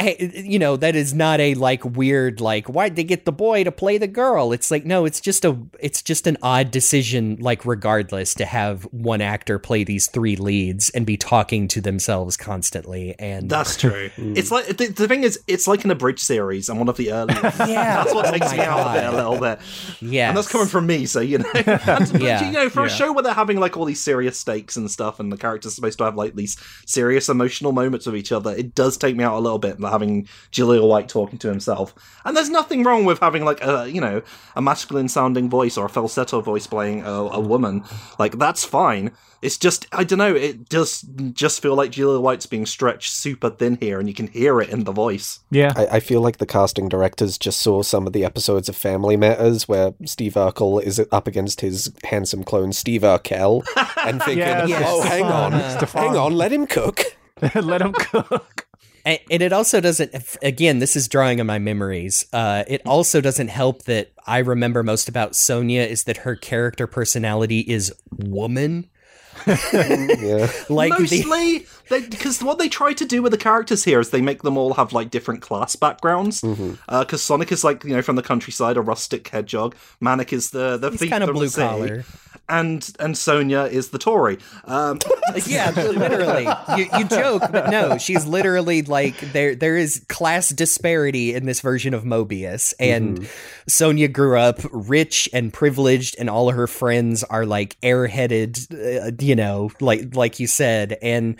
Hey, 0.00 0.42
you 0.46 0.58
know 0.58 0.76
that 0.76 0.96
is 0.96 1.12
not 1.12 1.40
a 1.40 1.54
like 1.54 1.84
weird 1.84 2.40
like 2.40 2.66
why'd 2.68 2.96
they 2.96 3.04
get 3.04 3.26
the 3.26 3.32
boy 3.32 3.64
to 3.64 3.70
play 3.72 3.98
the 3.98 4.06
girl 4.06 4.52
it's 4.52 4.70
like 4.70 4.84
no 4.86 5.04
it's 5.04 5.20
just 5.20 5.44
a 5.44 5.56
it's 5.78 6.00
just 6.00 6.26
an 6.26 6.38
odd 6.42 6.70
decision 6.70 7.36
like 7.40 7.66
regardless 7.66 8.32
to 8.36 8.46
have 8.46 8.84
one 8.92 9.20
actor 9.20 9.58
play 9.58 9.84
these 9.84 10.06
three 10.06 10.36
leads 10.36 10.88
and 10.90 11.04
be 11.04 11.16
talking 11.18 11.68
to 11.68 11.80
themselves 11.82 12.36
constantly 12.36 13.14
and 13.18 13.50
That's 13.50 13.76
true. 13.82 14.10
It's 14.16 14.50
like 14.50 14.68
the, 14.76 14.86
the 14.86 15.06
thing 15.06 15.22
is, 15.24 15.38
it's 15.46 15.66
like 15.68 15.84
an 15.84 15.90
abridged 15.90 16.20
series 16.20 16.68
and 16.68 16.78
one 16.78 16.88
of 16.88 16.96
the 16.96 17.12
early. 17.12 17.34
Yeah. 17.42 17.50
that's 18.02 18.14
what 18.14 18.26
Oh 18.26 18.30
takes 18.30 18.46
my 18.52 18.56
me 18.56 18.62
out 18.62 18.80
of 18.86 18.96
it 18.96 19.04
a 19.04 19.12
little 19.12 19.38
bit. 19.38 19.58
yeah 20.00 20.28
And 20.28 20.36
that's 20.38 20.48
coming 20.48 20.66
from 20.68 20.86
me, 20.86 21.04
so 21.06 21.20
you 21.20 21.38
know. 21.38 21.50
And, 21.54 22.20
Yeah. 22.22 22.44
you 22.46 22.52
know, 22.52 22.68
for 22.70 22.84
a 22.84 22.90
show 22.90 23.12
where 23.12 23.22
they're 23.22 23.34
having 23.34 23.58
like 23.60 23.76
all 23.76 23.84
these 23.84 24.02
serious 24.02 24.38
stakes 24.38 24.76
and 24.76 24.90
stuff, 24.90 25.20
and 25.20 25.30
the 25.30 25.36
characters 25.36 25.72
are 25.72 25.74
supposed 25.74 25.98
to 25.98 26.04
have 26.04 26.16
like 26.16 26.34
these 26.36 26.56
serious 26.86 27.28
emotional 27.28 27.72
moments 27.72 28.06
with 28.06 28.16
each 28.16 28.32
other, 28.32 28.54
it 28.56 28.74
does 28.74 28.96
take 28.96 29.14
me 29.16 29.24
out 29.24 29.36
a 29.36 29.40
little 29.40 29.58
bit. 29.58 29.78
like, 29.80 29.89
Having 29.90 30.26
Jaleel 30.52 30.88
White 30.88 31.08
talking 31.08 31.38
to 31.40 31.48
himself, 31.48 31.94
and 32.24 32.36
there's 32.36 32.50
nothing 32.50 32.82
wrong 32.84 33.04
with 33.04 33.18
having 33.20 33.44
like 33.44 33.62
a 33.62 33.90
you 33.90 34.00
know 34.00 34.22
a 34.56 34.62
masculine 34.62 35.08
sounding 35.08 35.48
voice 35.50 35.76
or 35.76 35.86
a 35.86 35.90
falsetto 35.90 36.40
voice 36.40 36.66
playing 36.66 37.02
a, 37.02 37.10
a 37.10 37.40
woman. 37.40 37.84
Like 38.18 38.38
that's 38.38 38.64
fine. 38.64 39.10
It's 39.42 39.56
just 39.56 39.86
I 39.92 40.04
don't 40.04 40.18
know. 40.18 40.34
It 40.34 40.68
does 40.68 41.00
just 41.32 41.62
feel 41.62 41.74
like 41.74 41.92
Jaleel 41.92 42.20
White's 42.20 42.44
being 42.46 42.66
stretched 42.66 43.10
super 43.12 43.48
thin 43.48 43.78
here, 43.80 43.98
and 43.98 44.06
you 44.08 44.14
can 44.14 44.26
hear 44.26 44.60
it 44.60 44.68
in 44.68 44.84
the 44.84 44.92
voice. 44.92 45.40
Yeah. 45.50 45.72
I, 45.74 45.86
I 45.96 46.00
feel 46.00 46.20
like 46.20 46.36
the 46.36 46.46
casting 46.46 46.88
directors 46.88 47.38
just 47.38 47.60
saw 47.60 47.82
some 47.82 48.06
of 48.06 48.12
the 48.12 48.24
episodes 48.24 48.68
of 48.68 48.76
Family 48.76 49.16
Matters 49.16 49.66
where 49.66 49.94
Steve 50.04 50.34
Urkel 50.34 50.82
is 50.82 51.02
up 51.10 51.26
against 51.26 51.62
his 51.62 51.90
handsome 52.04 52.44
clone 52.44 52.72
Steve 52.74 53.00
Urkel 53.00 53.64
and 54.06 54.22
thinking, 54.24 54.68
Yes, 54.68 54.84
oh, 54.86 55.02
hang 55.02 55.24
on, 55.24 55.52
Stefan. 55.70 56.02
hang 56.02 56.16
on, 56.16 56.34
let 56.34 56.52
him 56.52 56.66
cook. 56.66 57.16
Let 57.54 57.80
him 57.80 57.94
cook. 57.94 58.66
And, 59.04 59.18
and 59.30 59.42
it 59.42 59.52
also 59.52 59.80
doesn't. 59.80 60.14
Again, 60.42 60.78
this 60.78 60.96
is 60.96 61.08
drawing 61.08 61.40
on 61.40 61.46
my 61.46 61.58
memories. 61.58 62.26
Uh, 62.32 62.64
it 62.66 62.82
also 62.86 63.20
doesn't 63.20 63.48
help 63.48 63.84
that 63.84 64.12
I 64.26 64.38
remember 64.38 64.82
most 64.82 65.08
about 65.08 65.34
Sonia 65.34 65.82
is 65.82 66.04
that 66.04 66.18
her 66.18 66.36
character 66.36 66.86
personality 66.86 67.60
is 67.60 67.92
woman. 68.16 68.88
Yeah. 69.46 70.50
Like 70.68 70.90
Mostly, 70.90 71.66
because 71.88 72.42
what 72.42 72.58
they 72.58 72.68
try 72.68 72.92
to 72.92 73.04
do 73.04 73.22
with 73.22 73.32
the 73.32 73.38
characters 73.38 73.84
here 73.84 73.98
is 74.00 74.10
they 74.10 74.20
make 74.20 74.42
them 74.42 74.58
all 74.58 74.74
have 74.74 74.92
like 74.92 75.10
different 75.10 75.40
class 75.40 75.76
backgrounds. 75.76 76.42
Because 76.42 77.22
Sonic 77.22 77.50
is 77.50 77.64
like 77.64 77.82
you 77.84 77.94
know 77.94 78.02
from 78.02 78.16
the 78.16 78.22
countryside, 78.22 78.76
a 78.76 78.82
rustic 78.82 79.28
hedgehog. 79.28 79.74
Manic 80.00 80.32
is 80.32 80.50
the 80.50 80.76
the 80.76 80.90
he's 80.90 81.08
kind 81.08 81.22
of 81.22 81.28
from 81.28 81.36
the 81.36 81.40
blue 81.40 81.48
sea. 81.48 82.02
And 82.50 82.92
and 82.98 83.16
Sonia 83.16 83.62
is 83.62 83.90
the 83.90 83.98
Tory. 83.98 84.38
Um, 84.64 84.98
yeah, 85.46 85.70
literally. 85.70 86.48
You, 86.76 86.88
you 86.98 87.04
joke, 87.08 87.42
but 87.50 87.70
no, 87.70 87.96
she's 87.96 88.26
literally 88.26 88.82
like 88.82 89.18
there. 89.32 89.54
There 89.54 89.76
is 89.76 90.04
class 90.08 90.50
disparity 90.50 91.34
in 91.34 91.46
this 91.46 91.60
version 91.60 91.94
of 91.94 92.04
Mobius, 92.04 92.74
and 92.78 93.28
Sonia 93.68 94.08
grew 94.08 94.38
up 94.38 94.58
rich 94.72 95.28
and 95.32 95.52
privileged, 95.52 96.16
and 96.18 96.28
all 96.28 96.48
of 96.48 96.56
her 96.56 96.66
friends 96.66 97.24
are 97.24 97.46
like 97.46 97.80
airheaded, 97.80 98.66
uh, 98.72 99.12
you 99.24 99.36
know, 99.36 99.70
like 99.80 100.14
like 100.14 100.40
you 100.40 100.46
said, 100.46 100.98
and. 101.00 101.36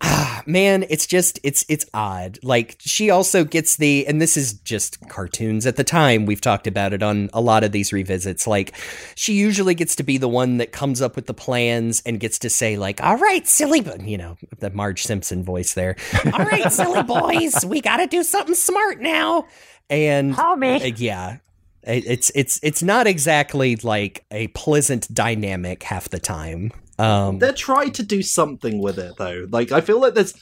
Ah, 0.00 0.44
man, 0.46 0.84
it's 0.90 1.06
just 1.06 1.40
it's 1.42 1.64
it's 1.68 1.84
odd. 1.92 2.38
Like 2.44 2.76
she 2.78 3.10
also 3.10 3.44
gets 3.44 3.76
the 3.76 4.06
and 4.06 4.20
this 4.20 4.36
is 4.36 4.52
just 4.52 5.08
cartoons 5.08 5.66
at 5.66 5.74
the 5.74 5.82
time. 5.82 6.24
We've 6.24 6.40
talked 6.40 6.68
about 6.68 6.92
it 6.92 7.02
on 7.02 7.30
a 7.32 7.40
lot 7.40 7.64
of 7.64 7.72
these 7.72 7.92
revisits. 7.92 8.46
Like 8.46 8.74
she 9.16 9.32
usually 9.34 9.74
gets 9.74 9.96
to 9.96 10.04
be 10.04 10.16
the 10.16 10.28
one 10.28 10.58
that 10.58 10.70
comes 10.70 11.02
up 11.02 11.16
with 11.16 11.26
the 11.26 11.34
plans 11.34 12.00
and 12.06 12.20
gets 12.20 12.38
to 12.40 12.50
say 12.50 12.76
like, 12.76 13.02
"All 13.02 13.16
right, 13.16 13.46
silly 13.46 13.80
but 13.80 14.00
you 14.02 14.18
know, 14.18 14.36
the 14.60 14.70
Marge 14.70 15.02
Simpson 15.02 15.42
voice 15.42 15.74
there. 15.74 15.96
All 16.32 16.44
right, 16.44 16.72
silly 16.72 17.02
boys, 17.02 17.64
we 17.66 17.80
got 17.80 17.96
to 17.96 18.06
do 18.06 18.22
something 18.22 18.54
smart 18.54 19.00
now." 19.00 19.46
And 19.90 20.34
uh, 20.82 20.92
yeah. 20.96 21.38
It's 21.82 22.30
it's 22.34 22.60
it's 22.62 22.82
not 22.82 23.06
exactly 23.06 23.76
like 23.76 24.24
a 24.30 24.48
pleasant 24.48 25.12
dynamic 25.12 25.82
half 25.84 26.10
the 26.10 26.18
time. 26.18 26.70
Um 26.98 27.38
they 27.38 27.52
tried 27.52 27.94
to 27.94 28.02
do 28.02 28.22
something 28.22 28.80
with 28.80 28.98
it 28.98 29.16
though. 29.16 29.46
Like 29.50 29.72
I 29.72 29.80
feel 29.80 30.00
like 30.00 30.14
there's 30.14 30.34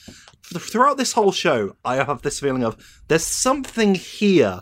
throughout 0.55 0.97
this 0.97 1.13
whole 1.13 1.33
show, 1.33 1.77
I 1.85 1.97
have 1.97 2.23
this 2.23 2.41
feeling 2.41 2.65
of 2.65 3.03
there's 3.09 3.25
something 3.25 3.95
here, 3.95 4.61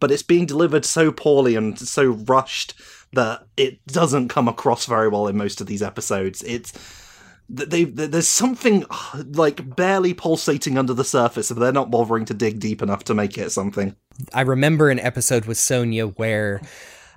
but 0.00 0.10
it's 0.10 0.22
being 0.22 0.46
delivered 0.46 0.84
so 0.84 1.10
poorly 1.10 1.56
and 1.56 1.78
so 1.78 2.10
rushed 2.10 2.74
that 3.12 3.46
it 3.56 3.84
doesn't 3.86 4.28
come 4.28 4.48
across 4.48 4.86
very 4.86 5.08
well 5.08 5.26
in 5.26 5.36
most 5.36 5.60
of 5.60 5.66
these 5.66 5.82
episodes. 5.82 6.42
It's 6.42 6.72
th- 7.54 7.68
they, 7.68 7.84
th- 7.84 8.10
there's 8.10 8.28
something 8.28 8.84
like 9.32 9.76
barely 9.76 10.14
pulsating 10.14 10.78
under 10.78 10.94
the 10.94 11.04
surface, 11.04 11.50
if 11.50 11.58
they're 11.58 11.72
not 11.72 11.90
bothering 11.90 12.24
to 12.26 12.34
dig 12.34 12.60
deep 12.60 12.82
enough 12.82 13.04
to 13.04 13.14
make 13.14 13.36
it 13.38 13.50
something. 13.50 13.96
I 14.32 14.42
remember 14.42 14.90
an 14.90 15.00
episode 15.00 15.46
with 15.46 15.58
Sonia 15.58 16.08
where 16.08 16.60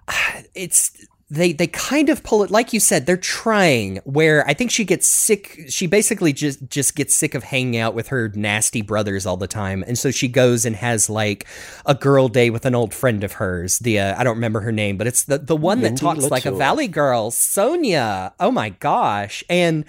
it's 0.53 0.91
they 1.35 1.53
they 1.53 1.67
kind 1.67 2.09
of 2.09 2.23
pull 2.23 2.43
it 2.43 2.51
like 2.51 2.73
you 2.73 2.79
said 2.79 3.05
they're 3.05 3.17
trying 3.17 3.97
where 4.05 4.47
I 4.47 4.53
think 4.53 4.71
she 4.71 4.83
gets 4.83 5.07
sick 5.07 5.65
she 5.69 5.87
basically 5.87 6.33
just 6.33 6.67
just 6.69 6.95
gets 6.95 7.13
sick 7.13 7.35
of 7.35 7.43
hanging 7.43 7.77
out 7.77 7.93
with 7.93 8.07
her 8.07 8.29
nasty 8.35 8.81
brothers 8.81 9.25
all 9.25 9.37
the 9.37 9.47
time. 9.47 9.83
And 9.85 9.97
so 9.97 10.11
she 10.11 10.27
goes 10.27 10.65
and 10.65 10.75
has 10.75 11.09
like 11.09 11.45
a 11.85 11.95
girl 11.95 12.27
day 12.27 12.49
with 12.49 12.65
an 12.65 12.75
old 12.75 12.93
friend 12.93 13.23
of 13.23 13.33
hers 13.33 13.79
the 13.79 13.99
uh, 13.99 14.19
I 14.19 14.23
don't 14.23 14.35
remember 14.35 14.61
her 14.61 14.71
name 14.71 14.97
but 14.97 15.07
it's 15.07 15.23
the 15.23 15.37
the 15.37 15.55
one 15.55 15.81
that 15.81 15.89
Mindy 15.89 16.01
talks 16.01 16.29
like 16.29 16.45
a 16.45 16.51
valley 16.51 16.87
girl 16.87 17.31
Sonia. 17.31 18.33
Oh 18.39 18.51
my 18.51 18.69
gosh. 18.69 19.43
And 19.49 19.85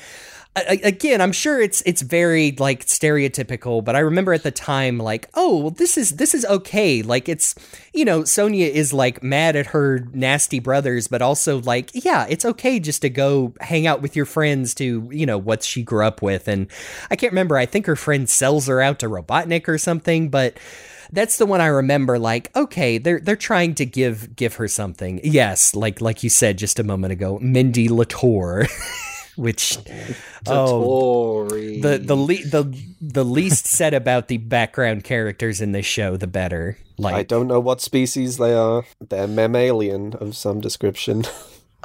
again 0.56 1.20
i'm 1.20 1.32
sure 1.32 1.60
it's 1.60 1.82
it's 1.84 2.00
very 2.00 2.52
like 2.58 2.86
stereotypical 2.86 3.84
but 3.84 3.94
i 3.94 3.98
remember 3.98 4.32
at 4.32 4.42
the 4.42 4.50
time 4.50 4.96
like 4.96 5.28
oh 5.34 5.58
well 5.58 5.70
this 5.70 5.98
is 5.98 6.12
this 6.12 6.34
is 6.34 6.44
okay 6.46 7.02
like 7.02 7.28
it's 7.28 7.54
you 7.92 8.04
know 8.04 8.24
sonia 8.24 8.66
is 8.66 8.92
like 8.92 9.22
mad 9.22 9.54
at 9.54 9.66
her 9.66 10.06
nasty 10.14 10.58
brothers 10.58 11.08
but 11.08 11.20
also 11.20 11.60
like 11.62 11.90
yeah 11.92 12.26
it's 12.28 12.44
okay 12.44 12.80
just 12.80 13.02
to 13.02 13.10
go 13.10 13.54
hang 13.60 13.86
out 13.86 14.00
with 14.00 14.16
your 14.16 14.24
friends 14.24 14.74
to 14.74 15.08
you 15.12 15.26
know 15.26 15.38
what 15.38 15.62
she 15.62 15.82
grew 15.82 16.04
up 16.04 16.22
with 16.22 16.48
and 16.48 16.68
i 17.10 17.16
can't 17.16 17.32
remember 17.32 17.58
i 17.58 17.66
think 17.66 17.84
her 17.84 17.96
friend 17.96 18.28
sells 18.30 18.66
her 18.66 18.80
out 18.80 18.98
to 18.98 19.08
robotnik 19.08 19.68
or 19.68 19.76
something 19.76 20.30
but 20.30 20.56
that's 21.12 21.38
the 21.38 21.46
one 21.46 21.60
I 21.60 21.66
remember. 21.66 22.18
Like, 22.18 22.54
okay, 22.56 22.98
they're 22.98 23.20
they're 23.20 23.36
trying 23.36 23.74
to 23.76 23.86
give 23.86 24.34
give 24.36 24.56
her 24.56 24.68
something. 24.68 25.20
Yes, 25.22 25.74
like 25.74 26.00
like 26.00 26.22
you 26.22 26.30
said 26.30 26.58
just 26.58 26.78
a 26.78 26.84
moment 26.84 27.12
ago, 27.12 27.38
Mindy 27.40 27.88
Latour, 27.88 28.66
which 29.36 29.78
oh, 30.46 31.48
the 31.48 32.00
the 32.02 32.16
le- 32.16 32.44
the 32.44 32.82
the 33.00 33.24
least 33.24 33.66
said 33.66 33.94
about 33.94 34.28
the 34.28 34.38
background 34.38 35.04
characters 35.04 35.60
in 35.60 35.72
this 35.72 35.86
show, 35.86 36.16
the 36.16 36.26
better. 36.26 36.78
Like, 36.98 37.14
I 37.14 37.22
don't 37.22 37.46
know 37.46 37.60
what 37.60 37.80
species 37.80 38.38
they 38.38 38.54
are. 38.54 38.84
They're 39.00 39.28
mammalian 39.28 40.14
of 40.14 40.34
some 40.36 40.60
description. 40.60 41.24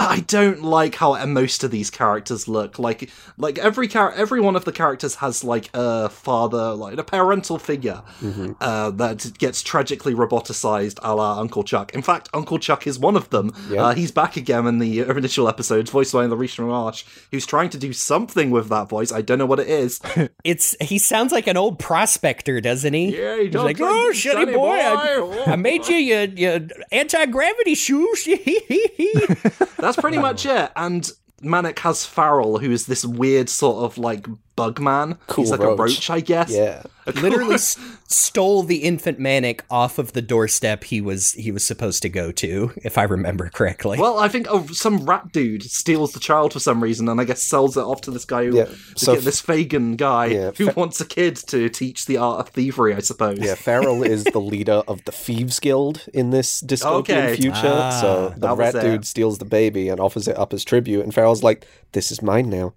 I 0.09 0.19
don't 0.21 0.63
like 0.63 0.95
how 0.95 1.23
most 1.25 1.63
of 1.63 1.71
these 1.71 1.89
characters 1.89 2.47
look. 2.47 2.79
Like, 2.79 3.09
like 3.37 3.57
every 3.59 3.87
char- 3.87 4.13
every 4.13 4.41
one 4.41 4.55
of 4.55 4.65
the 4.65 4.71
characters 4.71 5.15
has 5.15 5.43
like 5.43 5.69
a 5.73 6.09
father, 6.09 6.73
like 6.73 6.97
a 6.97 7.03
parental 7.03 7.57
figure 7.59 8.01
Mm-hmm. 8.21 8.53
uh, 8.61 8.91
that 8.91 9.37
gets 9.37 9.61
tragically 9.61 10.13
roboticized, 10.13 10.99
a 11.03 11.15
la 11.15 11.39
Uncle 11.39 11.63
Chuck. 11.63 11.93
In 11.93 12.01
fact, 12.01 12.29
Uncle 12.33 12.59
Chuck 12.59 12.85
is 12.87 12.97
one 12.99 13.15
of 13.15 13.29
them. 13.29 13.51
Yeah. 13.69 13.85
Uh, 13.85 13.93
he's 13.93 14.11
back 14.11 14.37
again 14.37 14.67
in 14.67 14.79
the 14.79 14.99
initial 14.99 15.47
episodes, 15.47 15.89
voiced 15.91 16.13
by 16.13 16.25
Larissa 16.25 16.61
Marsh, 16.63 17.03
who's 17.31 17.45
trying 17.45 17.69
to 17.71 17.77
do 17.77 17.93
something 17.93 18.51
with 18.51 18.69
that 18.69 18.89
voice. 18.89 19.11
I 19.11 19.21
don't 19.21 19.37
know 19.39 19.45
what 19.45 19.59
it 19.59 19.67
is. 19.69 19.99
It's 20.43 20.75
he 20.81 20.97
sounds 20.97 21.31
like 21.31 21.45
an 21.47 21.55
old 21.57 21.77
prospector, 21.77 22.59
doesn't 22.61 22.93
he? 22.93 23.15
Yeah, 23.15 23.35
he 23.37 23.43
He's 23.43 23.53
does 23.53 23.63
like, 23.63 23.79
like 23.79 23.89
oh, 23.91 24.11
shitty 24.13 24.45
boy, 24.47 24.53
boy. 24.53 25.41
I, 25.45 25.51
I 25.53 25.55
made 25.55 25.87
you 25.87 25.95
your, 25.95 26.23
your 26.23 26.59
anti 26.91 27.25
gravity 27.27 27.75
shoes. 27.75 28.27
That's 29.95 30.01
pretty 30.01 30.19
much 30.19 30.45
it. 30.45 30.71
And 30.75 31.09
Manic 31.41 31.79
has 31.79 32.05
Farrell, 32.05 32.59
who 32.59 32.71
is 32.71 32.85
this 32.85 33.03
weird 33.03 33.49
sort 33.49 33.83
of 33.83 33.97
like 33.97 34.27
bug 34.61 34.79
man. 34.79 35.17
Cool 35.27 35.43
He's 35.43 35.51
like 35.51 35.59
roach. 35.61 35.79
a 35.79 35.83
roach, 35.83 36.09
I 36.09 36.19
guess. 36.19 36.51
Yeah. 36.51 36.83
A 37.07 37.13
cool- 37.13 37.23
Literally 37.23 37.55
s- 37.55 37.77
stole 38.07 38.61
the 38.61 38.83
infant 38.83 39.17
Manic 39.17 39.63
off 39.71 39.97
of 39.97 40.13
the 40.13 40.21
doorstep 40.21 40.83
he 40.83 41.01
was 41.01 41.31
he 41.31 41.51
was 41.51 41.65
supposed 41.65 42.03
to 42.03 42.09
go 42.09 42.31
to, 42.33 42.71
if 42.83 42.95
I 42.95 43.03
remember 43.03 43.49
correctly. 43.49 43.97
Well, 43.97 44.19
I 44.19 44.27
think 44.27 44.45
oh, 44.51 44.67
some 44.67 45.03
rat 45.05 45.31
dude 45.31 45.63
steals 45.63 46.11
the 46.11 46.19
child 46.19 46.53
for 46.53 46.59
some 46.59 46.83
reason, 46.83 47.09
and 47.09 47.19
I 47.19 47.23
guess 47.23 47.41
sells 47.41 47.75
it 47.75 47.81
off 47.81 48.01
to 48.01 48.11
this 48.11 48.23
guy, 48.23 48.45
who, 48.45 48.55
Yeah, 48.57 48.65
this, 48.65 48.93
so 48.97 49.15
kid- 49.15 49.23
this 49.23 49.41
Fagin 49.41 49.95
guy 49.97 50.27
Yeah, 50.27 50.51
who 50.55 50.67
fa- 50.67 50.73
wants 50.77 51.01
a 51.01 51.05
kid 51.05 51.37
to 51.47 51.69
teach 51.69 52.05
the 52.05 52.17
art 52.17 52.39
of 52.41 52.49
thievery. 52.53 52.93
I 52.93 52.99
suppose. 52.99 53.39
Yeah, 53.39 53.55
Farrell 53.55 54.03
is 54.15 54.23
the 54.25 54.39
leader 54.39 54.83
of 54.87 55.03
the 55.05 55.11
Thieves 55.11 55.59
Guild 55.59 56.05
in 56.13 56.29
this 56.29 56.61
dystopian 56.61 56.99
Okay. 56.99 57.35
future. 57.35 57.61
Ah, 57.65 57.97
so 57.99 58.33
the 58.37 58.55
rat 58.55 58.75
dude 58.75 59.07
steals 59.07 59.39
the 59.39 59.45
baby 59.45 59.89
and 59.89 59.99
offers 59.99 60.27
it 60.27 60.37
up 60.37 60.53
as 60.53 60.63
tribute, 60.63 61.01
and 61.03 61.15
Farrell's 61.15 61.41
like, 61.41 61.65
"This 61.93 62.11
is 62.11 62.21
mine 62.21 62.51
now. 62.51 62.75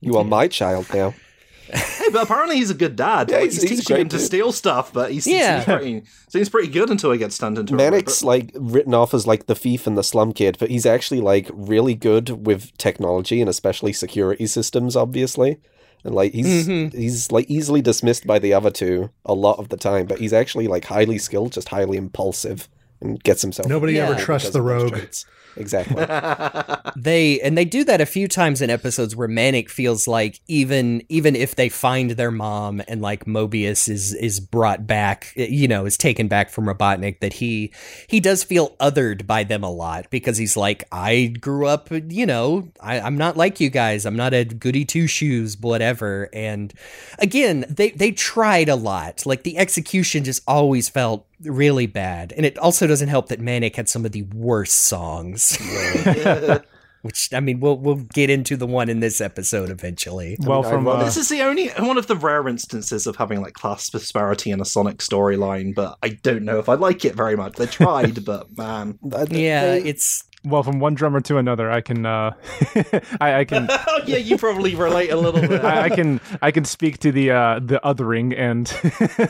You 0.00 0.16
are 0.16 0.24
my 0.24 0.48
child 0.48 0.86
now." 0.94 1.14
Hey, 1.68 2.10
but 2.12 2.22
apparently 2.22 2.54
he's 2.58 2.70
a 2.70 2.74
good 2.74 2.94
dad. 2.94 3.28
Yeah, 3.28 3.38
Like, 3.38 3.50
he's- 3.50 3.54
he's, 3.62 3.70
he's 3.70 3.78
teaching 3.80 3.94
great 3.96 4.02
him 4.02 4.08
to 4.10 4.18
dude. 4.18 4.26
steal 4.26 4.52
stuff, 4.52 4.92
but 4.92 5.10
he 5.10 5.18
Yeah. 5.28 5.56
seems 5.56 5.64
pretty 5.64 6.02
seems 6.28 6.48
pretty 6.48 6.68
good 6.68 6.90
until 6.90 7.10
he 7.10 7.18
gets 7.18 7.36
turned 7.36 7.58
into 7.58 7.74
a 7.74 7.76
Manic's 7.76 8.22
robot. 8.22 8.28
like 8.28 8.50
written 8.54 8.94
off 8.94 9.12
as 9.12 9.26
like 9.26 9.46
the 9.46 9.56
thief 9.56 9.84
and 9.88 9.98
the 9.98 10.04
slum 10.04 10.32
kid, 10.32 10.58
but 10.60 10.70
he's 10.70 10.86
actually 10.86 11.20
like 11.20 11.50
really 11.52 11.96
good 11.96 12.46
with 12.46 12.70
technology 12.78 13.40
and 13.40 13.50
especially 13.50 13.92
security 13.92 14.46
systems, 14.46 14.94
obviously. 14.94 15.56
And 16.04 16.14
like 16.14 16.32
he's 16.34 16.68
Mm-hmm. 16.68 16.96
he's 16.96 17.32
like 17.32 17.50
easily 17.50 17.82
dismissed 17.82 18.28
by 18.28 18.38
the 18.38 18.52
other 18.54 18.70
two 18.70 19.10
a 19.24 19.34
lot 19.34 19.58
of 19.58 19.68
the 19.70 19.76
time, 19.76 20.06
but 20.06 20.20
he's 20.20 20.32
actually 20.32 20.68
like 20.68 20.84
highly 20.84 21.18
skilled, 21.18 21.50
just 21.50 21.70
highly 21.70 21.98
impulsive, 21.98 22.68
and 23.00 23.20
gets 23.24 23.42
himself. 23.42 23.66
Nobody 23.68 23.94
Yeah. 23.94 24.10
ever 24.10 24.20
trusts 24.20 24.50
the 24.50 24.62
rogue. 24.62 24.90
traits. 24.92 25.26
Exactly. 25.56 26.04
they 26.96 27.40
and 27.40 27.56
they 27.56 27.64
do 27.64 27.84
that 27.84 28.00
a 28.00 28.06
few 28.06 28.28
times 28.28 28.60
in 28.60 28.70
episodes 28.70 29.16
where 29.16 29.28
Manic 29.28 29.70
feels 29.70 30.06
like 30.06 30.40
even 30.46 31.02
even 31.08 31.34
if 31.34 31.56
they 31.56 31.68
find 31.68 32.12
their 32.12 32.30
mom 32.30 32.82
and 32.88 33.00
like 33.00 33.24
Mobius 33.24 33.88
is 33.88 34.14
is 34.14 34.40
brought 34.40 34.86
back, 34.86 35.32
you 35.36 35.68
know, 35.68 35.86
is 35.86 35.96
taken 35.96 36.28
back 36.28 36.50
from 36.50 36.66
Robotnik, 36.66 37.20
that 37.20 37.34
he 37.34 37.72
he 38.06 38.20
does 38.20 38.42
feel 38.42 38.76
othered 38.76 39.26
by 39.26 39.44
them 39.44 39.62
a 39.62 39.70
lot 39.70 40.10
because 40.10 40.36
he's 40.36 40.56
like, 40.56 40.84
I 40.92 41.34
grew 41.40 41.66
up, 41.66 41.88
you 41.90 42.26
know, 42.26 42.68
I, 42.80 43.00
I'm 43.00 43.16
not 43.16 43.36
like 43.36 43.60
you 43.60 43.70
guys. 43.70 44.04
I'm 44.04 44.16
not 44.16 44.34
a 44.34 44.44
goody 44.44 44.84
two 44.84 45.06
shoes, 45.06 45.56
whatever. 45.58 46.28
And 46.32 46.72
again, 47.18 47.64
they 47.68 47.90
they 47.90 48.12
tried 48.12 48.68
a 48.68 48.76
lot. 48.76 49.24
Like 49.26 49.42
the 49.42 49.58
execution 49.58 50.24
just 50.24 50.42
always 50.46 50.88
felt 50.88 51.26
really 51.42 51.86
bad, 51.86 52.32
and 52.36 52.44
it 52.46 52.56
also 52.58 52.86
doesn't 52.86 53.08
help 53.08 53.28
that 53.28 53.40
Manic 53.40 53.76
had 53.76 53.88
some 53.88 54.04
of 54.04 54.12
the 54.12 54.22
worst 54.22 54.74
songs. 54.86 55.58
Which 57.02 57.28
I 57.32 57.38
mean, 57.38 57.60
we'll 57.60 57.78
we'll 57.78 58.02
get 58.14 58.30
into 58.30 58.56
the 58.56 58.66
one 58.66 58.88
in 58.88 58.98
this 58.98 59.20
episode 59.20 59.70
eventually. 59.70 60.36
Well, 60.40 60.66
I 60.66 60.70
from 60.70 60.88
uh, 60.88 61.04
This 61.04 61.16
is 61.16 61.28
the 61.28 61.40
only 61.42 61.68
one 61.78 61.98
of 61.98 62.08
the 62.08 62.16
rare 62.16 62.48
instances 62.48 63.06
of 63.06 63.14
having 63.14 63.40
like 63.40 63.52
class 63.52 63.88
disparity 63.90 64.50
in 64.50 64.60
a 64.60 64.64
Sonic 64.64 64.96
storyline, 64.98 65.72
but 65.72 65.98
I 66.02 66.08
don't 66.08 66.42
know 66.42 66.58
if 66.58 66.68
I 66.68 66.74
like 66.74 67.04
it 67.04 67.14
very 67.14 67.36
much. 67.36 67.54
They 67.56 67.66
tried, 67.66 68.24
but 68.24 68.56
man, 68.58 68.98
Yeah, 69.30 69.66
they- 69.76 69.84
it's 69.84 70.24
well 70.46 70.62
from 70.62 70.78
one 70.78 70.94
drummer 70.94 71.20
to 71.22 71.38
another, 71.38 71.70
I 71.70 71.80
can 71.80 72.06
uh, 72.06 72.32
I, 73.20 73.40
I 73.40 73.44
can 73.44 73.66
oh 73.70 74.00
yeah, 74.06 74.18
you 74.18 74.38
probably 74.38 74.74
relate 74.74 75.10
a 75.10 75.16
little 75.16 75.40
bit. 75.40 75.64
I, 75.64 75.84
I 75.84 75.88
can 75.90 76.20
I 76.40 76.50
can 76.50 76.64
speak 76.64 76.98
to 76.98 77.12
the 77.12 77.32
uh, 77.32 77.60
the 77.60 77.80
othering 77.84 78.36
and 78.38 78.72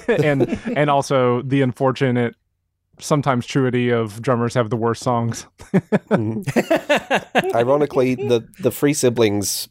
and 0.09 0.59
and 0.77 0.91
also 0.91 1.43
the 1.43 1.63
unfortunate 1.63 2.37
sometimes 2.99 3.47
truity 3.47 3.93
of 3.93 4.23
drummers 4.23 4.55
have 4.55 4.71
the 4.71 4.77
worst 4.77 5.03
songs. 5.03 5.47
Ironically, 7.55 8.15
the 8.15 8.47
the 8.61 8.71
three 8.71 8.95
siblings 8.95 9.69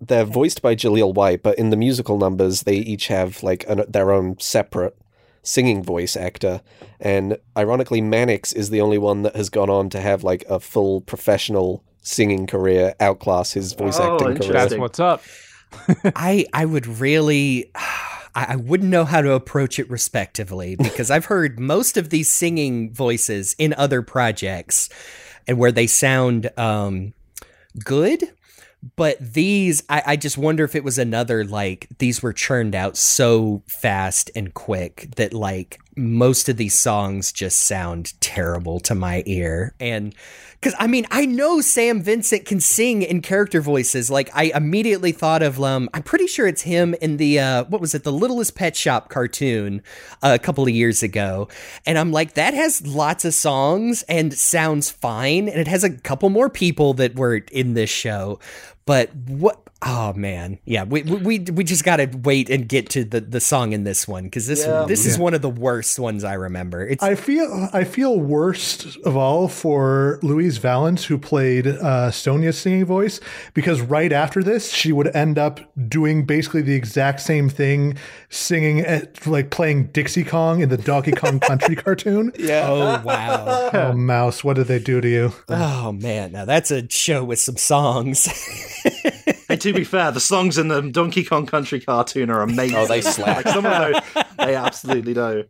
they're 0.00 0.24
voiced 0.24 0.60
by 0.60 0.74
Jaleel 0.74 1.14
White, 1.14 1.42
but 1.42 1.58
in 1.58 1.70
the 1.70 1.76
musical 1.76 2.18
numbers 2.18 2.62
they 2.62 2.76
each 2.76 3.08
have 3.08 3.42
like 3.42 3.64
an, 3.68 3.84
their 3.88 4.12
own 4.12 4.38
separate 4.38 4.96
singing 5.44 5.82
voice 5.84 6.16
actor. 6.16 6.60
And 6.98 7.38
ironically, 7.56 8.00
Manic's 8.00 8.52
is 8.52 8.70
the 8.70 8.80
only 8.80 8.98
one 8.98 9.22
that 9.22 9.36
has 9.36 9.48
gone 9.50 9.70
on 9.70 9.88
to 9.90 10.00
have 10.00 10.24
like 10.24 10.44
a 10.48 10.58
full 10.58 11.00
professional 11.02 11.84
singing 12.02 12.46
career, 12.48 12.94
outclass 12.98 13.52
his 13.52 13.72
voice 13.74 13.98
Oh, 14.00 14.14
acting 14.14 14.30
interesting. 14.32 14.52
career. 14.52 14.68
That's 14.68 14.78
what's 14.80 15.00
up. 15.00 15.22
I 16.16 16.46
I 16.52 16.64
would 16.64 16.86
really 16.86 17.70
I, 17.74 18.46
I 18.48 18.56
wouldn't 18.56 18.90
know 18.90 19.04
how 19.04 19.20
to 19.22 19.32
approach 19.32 19.78
it 19.78 19.88
respectively 19.88 20.74
because 20.82 21.10
I've 21.10 21.26
heard 21.26 21.60
most 21.60 21.96
of 21.96 22.10
these 22.10 22.28
singing 22.30 22.92
voices 22.92 23.54
in 23.58 23.74
other 23.74 24.02
projects 24.02 24.88
and 25.46 25.58
where 25.58 25.72
they 25.72 25.86
sound 25.86 26.50
um 26.56 27.14
good. 27.84 28.30
But 28.96 29.16
these, 29.20 29.82
I, 29.88 30.02
I 30.06 30.16
just 30.16 30.36
wonder 30.38 30.64
if 30.64 30.74
it 30.74 30.84
was 30.84 30.98
another 30.98 31.44
like 31.44 31.88
these 31.98 32.22
were 32.22 32.32
churned 32.32 32.74
out 32.74 32.96
so 32.96 33.62
fast 33.66 34.30
and 34.34 34.52
quick 34.52 35.08
that 35.16 35.32
like 35.32 35.80
most 35.96 36.48
of 36.48 36.56
these 36.56 36.74
songs 36.74 37.32
just 37.32 37.60
sound 37.60 38.18
terrible 38.20 38.80
to 38.80 38.94
my 38.94 39.22
ear. 39.26 39.74
And 39.78 40.14
because 40.64 40.74
I 40.78 40.86
mean, 40.86 41.06
I 41.10 41.26
know 41.26 41.60
Sam 41.60 42.00
Vincent 42.00 42.46
can 42.46 42.58
sing 42.58 43.02
in 43.02 43.20
character 43.20 43.60
voices. 43.60 44.10
Like 44.10 44.30
I 44.34 44.44
immediately 44.54 45.12
thought 45.12 45.42
of 45.42 45.62
um, 45.62 45.90
I'm 45.92 46.02
pretty 46.02 46.26
sure 46.26 46.46
it's 46.46 46.62
him 46.62 46.94
in 47.02 47.18
the 47.18 47.38
uh, 47.38 47.64
what 47.64 47.82
was 47.82 47.94
it, 47.94 48.02
the 48.02 48.12
Littlest 48.12 48.54
Pet 48.54 48.74
Shop 48.74 49.10
cartoon 49.10 49.82
uh, 50.22 50.32
a 50.34 50.38
couple 50.38 50.64
of 50.64 50.70
years 50.70 51.02
ago, 51.02 51.48
and 51.84 51.98
I'm 51.98 52.12
like, 52.12 52.32
that 52.34 52.54
has 52.54 52.86
lots 52.86 53.26
of 53.26 53.34
songs 53.34 54.04
and 54.04 54.32
sounds 54.32 54.90
fine, 54.90 55.48
and 55.50 55.60
it 55.60 55.68
has 55.68 55.84
a 55.84 55.90
couple 55.90 56.30
more 56.30 56.48
people 56.48 56.94
that 56.94 57.14
were 57.14 57.36
in 57.52 57.74
this 57.74 57.90
show, 57.90 58.38
but 58.86 59.14
what? 59.14 59.63
Oh 59.86 60.14
man, 60.14 60.58
yeah, 60.64 60.84
we 60.84 61.02
we 61.02 61.16
we, 61.16 61.38
we 61.52 61.62
just 61.64 61.84
gotta 61.84 62.08
wait 62.22 62.48
and 62.48 62.66
get 62.66 62.88
to 62.90 63.04
the, 63.04 63.20
the 63.20 63.40
song 63.40 63.72
in 63.72 63.84
this 63.84 64.08
one 64.08 64.24
because 64.24 64.46
this 64.46 64.64
Yeah. 64.64 64.86
this 64.88 65.04
is 65.04 65.18
one 65.18 65.34
of 65.34 65.42
the 65.42 65.50
worst 65.50 65.98
ones 65.98 66.24
I 66.24 66.34
remember. 66.34 66.86
It's 66.86 67.02
I 67.02 67.14
feel 67.14 67.68
I 67.72 67.84
feel 67.84 68.18
worst 68.18 68.96
of 69.04 69.14
all 69.14 69.46
for 69.48 70.18
Louise 70.22 70.56
Vallance, 70.56 71.04
who 71.04 71.18
played 71.18 71.66
uh, 71.66 72.10
Sonia's 72.10 72.56
singing 72.56 72.86
voice, 72.86 73.20
because 73.52 73.82
right 73.82 74.10
after 74.10 74.42
this, 74.42 74.72
she 74.72 74.90
would 74.90 75.14
end 75.14 75.38
up 75.38 75.60
doing 75.88 76.24
basically 76.24 76.62
the 76.62 76.74
exact 76.74 77.20
same 77.20 77.50
thing, 77.50 77.98
singing 78.30 78.80
at, 78.80 79.26
like 79.26 79.50
playing 79.50 79.88
Dixie 79.88 80.24
Kong 80.24 80.62
in 80.62 80.70
the 80.70 80.78
Donkey 80.78 81.12
Kong 81.12 81.40
Country 81.40 81.76
cartoon. 81.84 82.32
Yeah. 82.38 82.66
oh 82.70 83.02
wow. 83.04 83.70
Oh, 83.74 83.92
mouse, 83.92 84.42
what 84.44 84.54
did 84.56 84.68
they 84.68 84.78
do 84.78 85.00
to 85.02 85.08
you? 85.08 85.32
Oh 85.48 85.92
man, 85.92 86.32
now 86.32 86.44
that's 86.46 86.70
a 86.70 86.88
show 86.88 87.22
with 87.24 87.38
some 87.40 87.56
songs. 87.58 88.28
Hey, 89.64 89.72
to 89.72 89.78
be 89.78 89.84
fair, 89.84 90.10
the 90.10 90.20
songs 90.20 90.58
in 90.58 90.68
the 90.68 90.82
Donkey 90.82 91.24
Kong 91.24 91.46
Country 91.46 91.80
cartoon 91.80 92.28
are 92.28 92.42
amazing. 92.42 92.76
Oh, 92.76 92.86
they 92.86 93.00
slap. 93.00 93.44
like 93.44 93.48
some 93.48 93.64
of 93.64 93.72
those, 93.72 94.24
they 94.36 94.54
absolutely 94.54 95.14
do. 95.14 95.44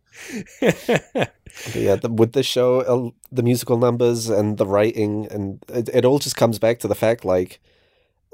Yeah, 1.73 1.95
the, 1.95 2.11
with 2.11 2.33
the 2.33 2.43
show, 2.43 2.81
uh, 2.81 3.11
the 3.31 3.43
musical 3.43 3.79
numbers 3.79 4.29
and 4.29 4.59
the 4.59 4.67
writing, 4.67 5.29
and 5.31 5.63
it, 5.69 5.89
it 5.93 6.05
all 6.05 6.19
just 6.19 6.37
comes 6.37 6.59
back 6.59 6.81
to 6.81 6.89
the 6.89 6.95
fact 6.97 7.25
like, 7.25 7.61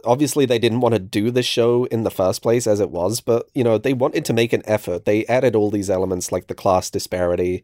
obviously 0.05 0.47
they 0.47 0.59
didn't 0.59 0.81
want 0.81 0.95
to 0.95 0.99
do 0.99 1.31
the 1.31 1.43
show 1.43 1.85
in 1.87 2.03
the 2.03 2.11
first 2.11 2.43
place 2.43 2.67
as 2.67 2.81
it 2.81 2.91
was, 2.91 3.21
but 3.21 3.49
you 3.55 3.63
know 3.63 3.77
they 3.77 3.93
wanted 3.93 4.25
to 4.25 4.33
make 4.33 4.53
an 4.53 4.63
effort. 4.65 5.05
They 5.05 5.27
added 5.27 5.55
all 5.55 5.71
these 5.71 5.91
elements 5.91 6.33
like 6.33 6.47
the 6.47 6.55
class 6.55 6.89
disparity, 6.89 7.63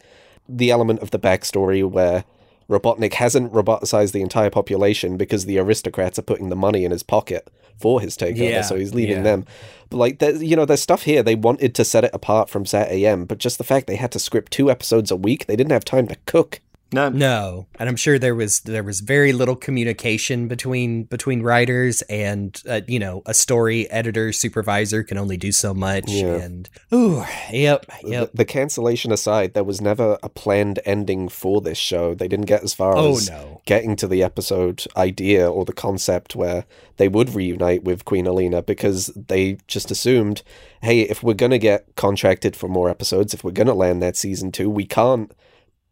the 0.49 0.71
element 0.71 1.01
of 1.01 1.11
the 1.11 1.19
backstory 1.19 1.89
where 1.89 2.25
Robotnik 2.69 3.15
hasn't 3.15 3.53
roboticized 3.53 4.13
the 4.13 4.23
entire 4.23 4.51
population 4.51 5.17
because 5.17 5.47
the 5.47 5.59
aristocrats 5.59 6.19
are 6.19 6.23
putting 6.23 6.51
the 6.51 6.57
money 6.57 6.85
in 6.85 6.91
his 6.91 7.03
pocket 7.03 7.49
for 7.79 8.01
his 8.01 8.17
takeover, 8.17 8.51
Yeah, 8.51 8.63
so 8.63 8.77
he's 8.77 8.95
leaving 8.95 9.19
yeah. 9.19 9.23
them. 9.23 9.47
But 9.91 9.99
like, 9.99 10.19
there's, 10.19 10.43
you 10.43 10.57
know, 10.57 10.65
there's 10.65 10.83
stuff 10.83 11.03
here 11.03 11.23
they 11.23 11.35
wanted 11.35 11.75
to 11.77 11.85
set 11.85 12.05
it 12.05 12.11
apart 12.13 12.49
from 12.51 12.67
Sat 12.67 12.91
AM, 12.91 13.25
but 13.25 13.39
just 13.39 13.59
the 13.59 13.65
fact 13.65 13.87
they 13.87 13.97
had 13.97 14.13
to 14.13 14.19
script 14.19 14.53
two 14.53 14.71
episodes 14.71 15.11
a 15.11 15.17
week, 15.17 15.47
they 15.47 15.57
didn't 15.57 15.73
have 15.73 15.85
time 15.85 16.09
to 16.09 16.17
cook 16.27 16.61
No, 16.93 17.09
No, 17.09 17.67
and 17.81 17.89
I'm 17.89 17.97
sure 17.97 18.17
there 18.19 18.35
was 18.35 18.61
there 18.61 18.85
was 18.85 19.01
very 19.01 19.33
little 19.33 19.57
communication 19.57 20.47
between 20.47 21.03
between 21.05 21.43
writers 21.43 22.01
and 22.03 22.61
uh, 22.69 22.83
you 22.87 23.01
know 23.01 23.23
a 23.27 23.35
story 23.35 23.91
editor 23.91 24.33
supervisor 24.33 25.03
can 25.03 25.19
only 25.19 25.37
do 25.37 25.51
so 25.51 25.75
much. 25.75 26.05
Yeah. 26.09 26.37
And 26.37 26.69
ooh, 26.95 27.25
yep, 27.51 27.87
yep. 28.05 28.31
The, 28.31 28.39
the 28.39 28.45
cancellation 28.45 29.11
aside, 29.11 29.55
there 29.55 29.65
was 29.65 29.81
never 29.81 30.17
a 30.23 30.29
planned 30.29 30.79
ending 30.85 31.29
for 31.29 31.61
this 31.61 31.77
show. 31.79 32.15
They 32.15 32.29
didn't 32.29 32.47
get 32.47 32.63
as 32.63 32.73
far 32.73 32.97
Oh, 32.97 33.17
as 33.17 33.29
no. 33.31 33.63
getting 33.67 33.97
to 33.97 34.07
the 34.07 34.23
episode 34.23 34.85
idea 34.97 35.51
or 35.51 35.65
the 35.65 35.73
concept 35.73 36.37
where 36.37 36.67
they 36.99 37.09
would 37.09 37.35
reunite 37.35 37.83
with 37.83 38.05
Queen 38.05 38.27
Aleena 38.27 38.65
because 38.65 39.07
they 39.17 39.59
just 39.67 39.91
assumed, 39.91 40.43
hey, 40.83 41.01
if 41.01 41.23
we're 41.23 41.35
going 41.35 41.51
to 41.51 41.59
get 41.59 41.97
contracted 41.97 42.55
for 42.55 42.69
more 42.69 42.89
episodes, 42.89 43.35
if 43.35 43.43
we're 43.43 43.51
going 43.51 43.67
to 43.67 43.75
land 43.75 44.01
that 44.03 44.17
season 44.17 44.53
two, 44.53 44.71
we 44.71 44.87
can't 44.87 45.33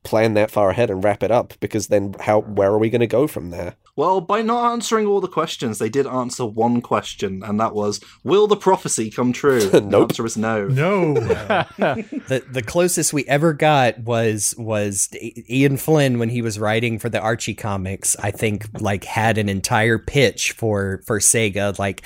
plan 0.05 0.35
that 0.35 0.51
far 0.51 0.71
ahead 0.71 0.91
and 0.91 1.03
wrap 1.03 1.23
it 1.23 1.31
up 1.31 1.55
because 1.61 1.89
then 1.89 2.15
how 2.21 2.41
where 2.41 2.71
are 2.71 2.79
we 2.79 2.91
going 2.91 3.01
to 3.01 3.07
go 3.07 3.27
from 3.27 3.51
there? 3.51 3.77
Well, 3.97 4.21
by 4.21 4.43
not 4.43 4.73
answering 4.73 5.07
all 5.07 5.21
the 5.21 5.29
questions, 5.29 5.79
they 5.79 5.89
did 5.89 6.05
answer 6.07 6.45
one 6.45 6.81
question, 6.81 7.43
and 7.45 7.61
that 7.61 7.75
was, 7.75 8.01
"Will 8.25 8.49
the 8.49 8.57
prophecy 8.57 9.09
come 9.11 9.33
true?" 9.33 9.61
The 9.71 9.81
Nope. 9.81 10.11
answer 10.11 10.27
is 10.27 10.37
no. 10.37 10.67
No. 10.67 11.15
the 11.79 12.45
the 12.51 12.63
closest 12.63 13.13
we 13.13 13.25
ever 13.27 13.53
got 13.53 14.01
was 14.01 14.53
was 14.59 15.09
Ian 15.49 15.77
Flynn 15.77 16.19
when 16.19 16.29
he 16.29 16.43
was 16.43 16.59
writing 16.59 16.99
for 16.99 17.09
the 17.09 17.21
Archie 17.21 17.55
comics. 17.55 18.17
I 18.21 18.33
think 18.33 18.67
like 18.81 19.05
had 19.05 19.39
an 19.39 19.49
entire 19.49 19.99
pitch 19.99 20.53
for 20.53 21.01
for 21.07 21.21
Sega, 21.21 21.79
like, 21.79 22.03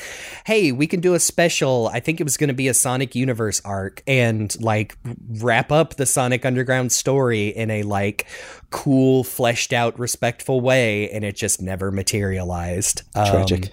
hey, 0.46 0.72
we 0.72 0.86
can 0.86 1.00
do 1.00 1.14
a 1.14 1.20
special. 1.20 1.88
I 1.92 2.00
think 2.00 2.20
it 2.20 2.24
was 2.24 2.36
going 2.36 2.48
to 2.48 2.54
be 2.54 2.68
a 2.68 2.74
Sonic 2.74 3.14
Universe 3.14 3.62
arc 3.64 4.02
and 4.06 4.54
like 4.60 4.96
wrap 5.40 5.72
up 5.72 5.94
the 5.94 6.04
Sonic 6.06 6.44
Underground 6.44 6.92
story 6.92 7.48
in 7.48 7.70
a 7.70 7.82
like 7.82 8.26
cool, 8.70 9.24
fleshed 9.24 9.72
out, 9.72 9.98
respectful 9.98 10.60
way, 10.60 11.10
and 11.10 11.24
it 11.24 11.36
just 11.36 11.60
never 11.62 11.90
materialized. 11.90 13.02
Um, 13.14 13.30
Tragic. 13.30 13.72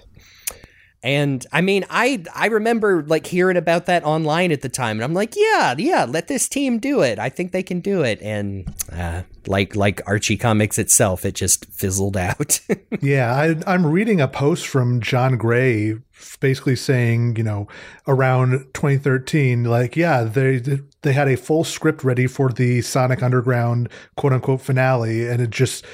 and 1.02 1.46
I 1.52 1.60
mean, 1.60 1.84
I 1.90 2.24
I 2.34 2.46
remember 2.46 3.02
like 3.04 3.26
hearing 3.26 3.56
about 3.56 3.86
that 3.86 4.04
online 4.04 4.52
at 4.52 4.62
the 4.62 4.68
time, 4.68 4.96
and 4.96 5.04
I'm 5.04 5.14
like, 5.14 5.34
yeah, 5.36 5.74
yeah, 5.78 6.04
let 6.04 6.28
this 6.28 6.48
team 6.48 6.78
do 6.78 7.02
it. 7.02 7.18
I 7.18 7.28
think 7.28 7.52
they 7.52 7.62
can 7.62 7.80
do 7.80 8.02
it. 8.02 8.20
And 8.22 8.72
uh, 8.92 9.22
like 9.46 9.76
like 9.76 10.00
Archie 10.06 10.36
Comics 10.36 10.78
itself, 10.78 11.24
it 11.24 11.34
just 11.34 11.66
fizzled 11.66 12.16
out. 12.16 12.60
Yeah, 13.02 13.34
I, 13.34 13.56
I'm 13.72 13.84
reading 13.84 14.22
a 14.22 14.26
post 14.26 14.66
from 14.66 15.02
John 15.02 15.36
Gray, 15.36 15.96
basically 16.40 16.76
saying, 16.76 17.36
you 17.36 17.42
know, 17.42 17.68
around 18.08 18.52
2013, 18.72 19.64
like, 19.64 19.96
yeah, 19.96 20.24
they 20.24 20.62
they 21.06 21.12
had 21.12 21.28
a 21.28 21.36
full 21.36 21.64
script 21.64 22.04
ready 22.04 22.26
for 22.26 22.50
the 22.50 22.82
Sonic 22.82 23.22
Underground 23.22 23.88
quote 24.16 24.32
unquote 24.32 24.60
finale, 24.60 25.28
and 25.28 25.40
it 25.40 25.50
just 25.50 25.84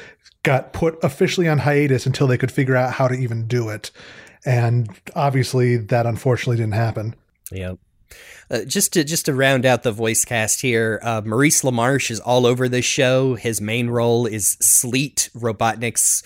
got 0.43 0.73
put 0.73 0.99
officially 1.03 1.49
on 1.49 1.59
hiatus 1.59 2.07
until 2.07 2.27
they 2.27 2.39
could 2.39 2.51
figure 2.51 2.77
out 2.77 2.95
how 2.95 3.09
to 3.09 3.15
even 3.15 3.47
do 3.47 3.69
it. 3.69 3.91
And 4.45 4.89
obviously, 5.15 5.77
that 5.77 6.07
unfortunately 6.07 6.57
didn't 6.57 6.75
happen. 6.75 7.15
Yep. 7.53 7.79
Uh, 8.51 8.65
just 8.65 8.93
to 8.93 9.05
just 9.05 9.27
to 9.27 9.35
round 9.35 9.65
out 9.65 9.83
the 9.83 9.93
voice 9.93 10.25
cast 10.25 10.61
here, 10.61 11.01
uh, 11.03 11.23
Maurice 11.25 11.63
LaMarche 11.63 12.11
is 12.11 12.21
all 12.21 12.45
over 12.45 12.69
this 12.69 12.85
show. 12.85 13.35
His 13.35 13.61
main 13.61 13.89
role 13.89 14.27
is 14.27 14.57
Sleet, 14.61 15.31
Robotnik's 15.35 16.23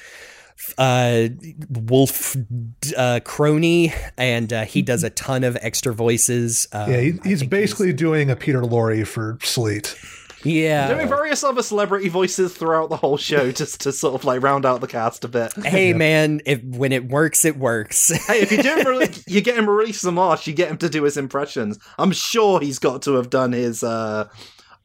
uh, 0.79 1.29
wolf 1.69 2.37
uh, 2.97 3.21
crony, 3.25 3.93
and 4.17 4.53
uh, 4.53 4.65
he 4.65 4.83
does 4.83 5.03
a 5.05 5.11
ton 5.11 5.45
of 5.45 5.57
extra 5.61 5.93
voices. 5.95 6.67
Um, 6.73 6.91
Yeah, 6.91 7.01
he, 7.01 7.13
he's 7.25 7.41
think 7.41 7.51
basically 7.51 7.93
doing 7.93 8.31
a 8.31 8.37
Peter 8.37 8.63
Lorre 8.63 9.07
for 9.07 9.39
Sleet. 9.43 9.97
yeah. 10.45 10.89
Doing 10.95 11.09
various 11.09 11.43
other 11.43 11.63
celebrity 11.63 12.09
voices 12.09 12.55
throughout 12.55 12.89
the 12.89 12.97
whole 12.97 13.17
show, 13.17 13.51
just 13.53 13.81
to 13.83 13.93
sort 13.93 14.15
of 14.15 14.25
like 14.25 14.43
round 14.43 14.65
out 14.65 14.81
the 14.81 14.87
cast 14.87 15.25
a 15.25 15.29
bit. 15.29 15.53
hey 15.65 15.93
man, 15.93 16.41
if 16.47 16.63
when 16.63 16.93
it 16.93 17.09
works, 17.09 17.45
it 17.45 17.57
works. 17.57 18.11
Hey, 18.27 18.43
if 18.43 18.53
you're 18.53 18.63
doing 18.63 18.85
Mar- 18.85 19.09
you're 19.27 19.43
getting 19.43 19.65
Maurice 19.65 20.03
LaMarche, 20.05 20.47
you 20.47 20.53
get 20.53 20.71
him 20.71 20.79
to 20.79 20.89
do 20.89 21.03
his 21.05 21.17
impressions. 21.17 21.79
I'm 21.99 22.13
sure 22.13 22.61
he's 22.61 22.79
got 22.79 23.03
to 23.03 23.15
have 23.15 23.31
done 23.31 23.53
his. 23.53 23.83
uh 23.83 24.29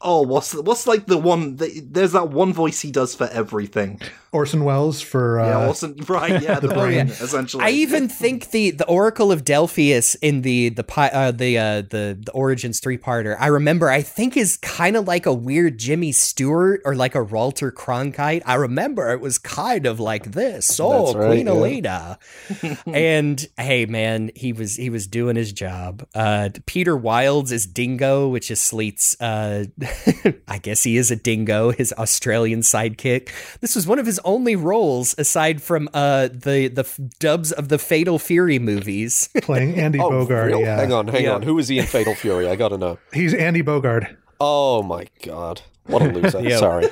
Oh, 0.04 0.22
what's 0.24 0.54
what's 0.54 0.88
like 0.88 1.06
the 1.06 1.18
one? 1.18 1.58
The, 1.58 1.82
there's 1.86 2.14
that 2.14 2.30
one 2.30 2.54
voice 2.54 2.82
he 2.82 2.92
does 2.92 3.14
for 3.16 3.28
everything. 3.28 4.02
Orson 4.34 4.64
Welles 4.64 5.02
for 5.02 5.40
uh, 5.42 5.48
Yeah, 5.48 5.70
awesome. 5.70 5.96
Right? 6.08 6.42
Yeah, 6.42 6.60
the, 6.60 6.70
brain, 6.70 7.08
brain. 7.08 7.08
essentially. 7.08 7.64
I 7.64 7.70
even 7.72 8.08
think 8.08 8.52
the 8.52 8.72
the 8.72 8.86
Oracle 8.86 9.32
of 9.32 9.44
Delphius 9.44 10.16
in 10.22 10.42
the 10.42 10.70
the 10.70 10.86
uh, 10.98 11.32
the 11.32 11.58
uh, 11.58 11.82
the 11.82 12.18
the 12.24 12.32
Origins 12.34 12.80
three 12.80 12.98
parter. 12.98 13.36
I 13.40 13.48
remember. 13.48 13.90
I 13.90 14.02
think 14.02 14.38
is 14.38 14.58
kind 14.58 14.96
of 14.96 15.08
like 15.08 15.26
a 15.26 15.34
weird 15.34 15.78
Jimmy 15.78 16.12
Stewart 16.12 16.82
or 16.86 16.96
like 16.96 17.14
a 17.16 17.24
Walter 17.24 17.72
Cronkite. 17.72 18.42
I 18.46 18.56
remember 18.56 19.12
it 19.12 19.22
was 19.22 19.38
kind 19.38 19.86
of 19.86 20.00
like 20.00 20.32
this. 20.32 20.80
Oh, 20.80 21.14
right, 21.14 21.28
Queen 21.28 21.48
yeah. 21.48 21.54
Aleena. 21.54 22.78
and 22.94 23.46
hey, 23.58 23.86
man, 23.86 24.32
he 24.36 24.54
was 24.54 24.76
he 24.78 24.90
was 24.90 25.08
doing 25.08 25.36
his 25.36 25.52
job. 25.52 26.08
Uh, 26.16 26.50
Peter 26.66 26.96
Wilds 26.96 27.52
is 27.52 27.66
Dingo, 27.66 28.30
which 28.30 28.50
is 28.50 28.62
Sleet's. 28.62 29.20
Uh, 29.20 29.66
I 30.48 30.58
guess 30.58 30.84
he 30.84 30.98
is 30.98 31.12
a 31.12 31.16
dingo. 31.16 31.72
His 31.72 31.94
Australian 31.98 32.62
sidekick. 32.62 33.30
This 33.60 33.76
was 33.76 33.86
one 33.88 34.00
of 34.00 34.06
his 34.06 34.20
only 34.26 34.56
roles 34.56 35.16
aside 35.18 35.62
from 35.62 35.90
uh 35.94 36.30
the 36.32 36.68
the 36.68 36.82
f- 36.82 37.00
dubs 37.20 37.52
of 37.52 37.70
the 37.70 37.78
Fatal 37.78 38.20
Fury 38.20 38.60
movies. 38.60 39.30
playing 39.42 39.76
Andy 39.76 40.00
Oh, 40.00 40.10
Bogard. 40.10 40.60
Yeah, 40.60 40.78
Hang 40.78 40.94
on, 40.94 41.08
hang 41.08 41.24
Yeah. 41.26 41.34
on. 41.36 41.42
Who 41.44 41.58
is 41.60 41.68
he 41.68 41.80
in 41.80 41.86
Fatal 41.86 42.16
Fury? 42.16 42.48
I 42.48 42.56
gotta 42.56 42.78
know. 42.78 42.98
he's 43.14 43.34
Andy 43.34 43.62
Bogard. 43.64 44.16
Oh 44.40 44.82
my 44.84 45.08
god. 45.24 45.62
What 45.86 46.02
a 46.02 46.06
loser. 46.06 46.50
Sorry. 46.58 46.88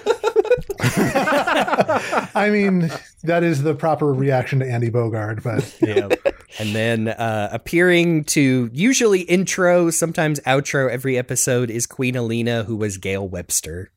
I 0.82 2.50
mean, 2.52 2.92
that 3.24 3.44
is 3.44 3.64
the 3.64 3.74
proper 3.76 4.12
reaction 4.14 4.60
to 4.60 4.66
Andy 4.70 4.90
Bogard, 4.90 5.44
but 5.44 5.76
yeah. 5.82 6.10
And 6.58 6.74
then 6.74 7.08
uh, 7.10 7.50
appearing 7.52 8.24
to 8.26 8.70
usually 8.74 9.22
intro, 9.22 9.92
sometimes 9.92 10.40
outro 10.42 10.90
every 10.90 11.18
episode 11.18 11.70
is 11.70 11.86
Queen 11.86 12.16
Aleena, 12.16 12.66
who 12.66 12.76
was 12.76 12.98
Gail 12.98 13.28
Webster, 13.28 13.92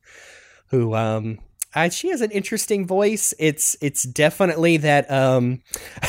who 0.67 0.93
um 0.93 1.39
uh, 1.75 1.89
she 1.89 2.09
has 2.09 2.21
an 2.21 2.29
interesting 2.29 2.85
voice. 2.85 3.33
It's 3.39 3.75
it's 3.81 4.03
definitely 4.03 4.77
that 4.77 5.09
um 5.09 5.61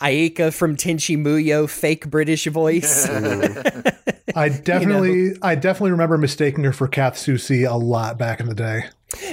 Ayeka 0.00 0.52
from 0.54 0.76
Tenchi 0.76 1.16
Muyo 1.18 1.68
fake 1.68 2.08
British 2.08 2.46
voice. 2.46 3.08
I 4.34 4.48
definitely, 4.48 5.32
I 5.42 5.54
definitely 5.56 5.90
remember 5.90 6.16
mistaking 6.16 6.64
her 6.64 6.72
for 6.72 6.88
Kath 6.88 7.14
Soucie 7.16 7.68
a 7.68 7.76
lot 7.76 8.16
back 8.18 8.40
in 8.40 8.46
the 8.48 8.54
day. 8.54 8.84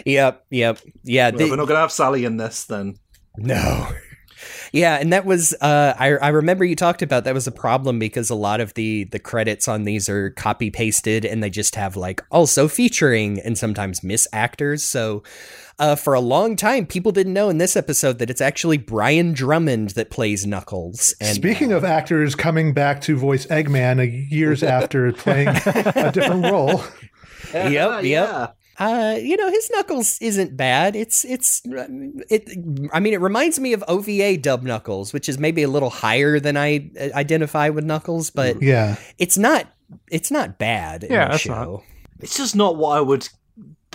yep, 0.06 0.45
yep, 0.50 0.80
yeah. 1.04 1.30
Well, 1.30 1.38
they- 1.38 1.50
we're 1.50 1.56
not 1.56 1.68
gonna 1.68 1.80
have 1.80 1.91
Sally 1.91 2.26
in 2.26 2.38
this 2.38 2.66
then. 2.66 2.97
No. 3.38 3.88
Yeah, 4.72 4.95
and 4.95 5.11
that 5.13 5.26
was 5.26 5.53
uh, 5.61 5.93
I 5.97 6.09
I 6.13 6.30
remember 6.30 6.63
you 6.65 6.76
talked 6.76 7.01
about 7.01 7.24
that 7.24 7.34
was 7.34 7.47
a 7.47 7.51
problem 7.51 7.99
because 7.99 8.30
a 8.30 8.36
lot 8.36 8.61
of 8.61 8.74
the 8.76 9.05
the 9.05 9.20
credits 9.20 9.67
on 9.67 9.84
these 9.84 10.07
are 10.09 10.30
copy 10.32 10.70
pasted 10.70 11.26
and 11.26 11.41
they 11.41 11.49
just 11.49 11.76
have 11.76 11.95
like 11.95 12.22
also 12.32 12.67
featuring 12.67 13.39
and 13.39 13.57
sometimes 13.57 14.03
miss 14.03 14.28
actors. 14.32 14.84
So 14.84 15.24
uh, 15.80 15.95
for 15.95 16.13
a 16.13 16.20
long 16.20 16.55
time, 16.55 16.86
people 16.86 17.11
didn't 17.11 17.34
know 17.34 17.49
in 17.49 17.57
this 17.57 17.76
episode 17.78 18.20
that 18.20 18.30
it's 18.30 18.41
actually 18.41 18.78
Brian 18.78 19.32
Drummond 19.34 19.91
that 19.91 20.09
plays 20.09 20.45
Knuckles. 20.45 21.15
And 21.22 21.36
Speaking 21.36 21.72
of 21.72 21.84
actors 21.86 22.36
coming 22.36 22.74
back 22.74 22.99
to 23.01 23.15
voice 23.17 23.45
Eggman 23.47 24.01
a 24.01 24.05
years 24.07 24.61
after 24.78 25.11
playing 25.13 25.47
a 25.47 26.11
different 26.13 26.43
role, 26.51 26.84
Yep, 27.53 27.72
yep. 27.72 28.03
yeah. 28.03 28.47
Uh, 28.80 29.17
you 29.21 29.36
know, 29.36 29.49
his 29.49 29.69
Knuckles 29.71 30.17
isn't 30.21 30.55
bad. 30.55 30.95
It's 30.95 31.25
it's 31.25 31.61
it. 31.65 32.49
I 32.93 32.99
mean, 33.01 33.13
it 33.13 33.19
reminds 33.21 33.59
me 33.59 33.73
of 33.73 33.84
OVA 33.89 34.38
dub 34.38 34.63
Knuckles, 34.63 35.11
which 35.11 35.27
is 35.27 35.38
maybe 35.38 35.63
a 35.63 35.67
little 35.67 35.89
higher 35.89 36.39
than 36.39 36.55
I 36.55 36.89
uh, 36.99 37.09
identify 37.13 37.69
with 37.69 37.84
Knuckles, 37.84 38.30
but 38.30 38.61
yeah, 38.61 38.95
it's 39.17 39.38
not 39.38 39.67
it's 40.09 40.32
not 40.32 40.57
bad. 40.57 41.03
in 41.03 41.11
Yeah, 41.11 41.25
the 41.25 41.32
that's 41.32 41.41
show. 41.41 41.84
It's 42.21 42.38
just 42.38 42.55
not 42.55 42.77
what 42.77 42.97
I 42.97 43.01
would 43.01 43.27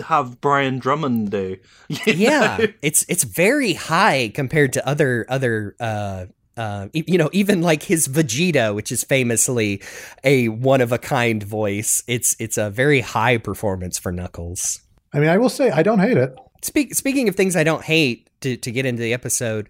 have 0.05 0.41
Brian 0.41 0.79
Drummond 0.81 1.31
do. 1.31 1.57
You 1.89 1.99
Yeah, 2.13 2.57
know? 2.61 2.67
it's 2.83 3.07
it's 3.09 3.25
very 3.25 3.73
high 3.73 4.31
compared 4.35 4.75
to 4.75 4.87
other 4.87 5.25
other. 5.31 5.77
uh 5.81 6.27
uh, 6.57 6.89
you 6.93 7.19
know, 7.19 7.31
even 7.33 7.63
like 7.63 7.83
his 7.83 8.09
Vegeta, 8.09 8.75
which 8.75 8.93
is 8.93 9.05
famously 9.05 9.83
a 10.23 10.49
one 10.49 10.81
of 10.81 10.93
a 10.93 10.99
kind 10.99 11.43
voice, 11.43 12.03
it's 12.07 12.37
it's 12.39 12.57
a 12.57 12.71
very 12.71 13.01
high 13.01 13.39
performance 13.39 13.99
for 13.99 14.13
Knuckles. 14.13 14.81
I 15.13 15.21
mean, 15.21 15.29
I 15.29 15.39
will 15.39 15.49
say 15.49 15.71
I 15.71 15.83
don't 15.83 16.01
hate 16.01 16.17
it. 16.17 16.37
Speak, 16.63 16.95
speaking 16.95 17.29
of 17.29 17.37
things 17.37 17.57
I 17.57 17.65
don't 17.65 17.85
hate 17.85 18.31
to, 18.41 18.57
to 18.57 18.71
get 18.71 18.87
into 18.87 19.03
the 19.03 19.13
episode, 19.13 19.69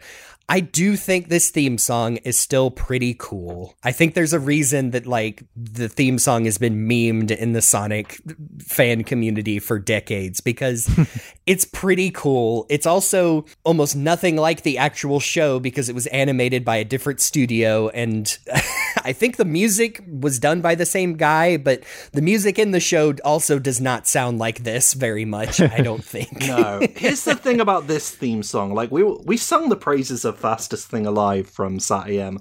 I 0.48 0.60
do 0.60 0.96
think 0.96 1.28
this 1.28 1.50
theme 1.50 1.78
song 1.78 2.16
is 2.18 2.38
still 2.38 2.70
pretty 2.70 3.16
cool. 3.18 3.74
I 3.82 3.92
think 3.92 4.14
there's 4.14 4.34
a 4.34 4.38
reason 4.38 4.90
that 4.90 5.06
like 5.06 5.42
the 5.56 5.88
theme 5.88 6.18
song 6.18 6.44
has 6.44 6.58
been 6.58 6.86
memed 6.86 7.30
in 7.30 7.52
the 7.52 7.62
Sonic 7.62 8.20
fan 8.58 9.04
community 9.04 9.58
for 9.58 9.78
decades 9.78 10.40
because 10.40 10.88
it's 11.46 11.64
pretty 11.64 12.10
cool. 12.10 12.66
It's 12.68 12.86
also 12.86 13.46
almost 13.64 13.96
nothing 13.96 14.36
like 14.36 14.62
the 14.62 14.76
actual 14.76 15.18
show 15.18 15.60
because 15.60 15.88
it 15.88 15.94
was 15.94 16.06
animated 16.08 16.64
by 16.64 16.76
a 16.76 16.84
different 16.84 17.20
studio 17.20 17.88
and 17.88 18.36
I 19.04 19.12
think 19.12 19.36
the 19.36 19.44
music 19.44 20.02
was 20.06 20.38
done 20.38 20.60
by 20.60 20.74
the 20.74 20.86
same 20.86 21.16
guy, 21.16 21.56
but 21.56 21.82
the 22.12 22.22
music 22.22 22.58
in 22.58 22.70
the 22.70 22.80
show 22.80 23.14
also 23.24 23.58
does 23.58 23.80
not 23.80 24.06
sound 24.06 24.38
like 24.38 24.64
this 24.64 24.94
very 24.94 25.24
much, 25.24 25.60
I 25.60 25.80
don't 25.80 26.04
think. 26.04 26.46
No. 26.46 26.80
Here's 26.96 27.24
the 27.24 27.34
thing 27.34 27.60
about 27.60 27.86
this 27.86 28.10
theme 28.10 28.42
song. 28.42 28.74
Like 28.74 28.90
we 28.90 29.02
we 29.02 29.36
sung 29.36 29.68
the 29.68 29.76
praises 29.76 30.24
of 30.24 30.33
Fastest 30.34 30.88
Thing 30.88 31.06
Alive 31.06 31.48
from 31.48 31.78
Sat 31.80 32.08
AM. 32.08 32.38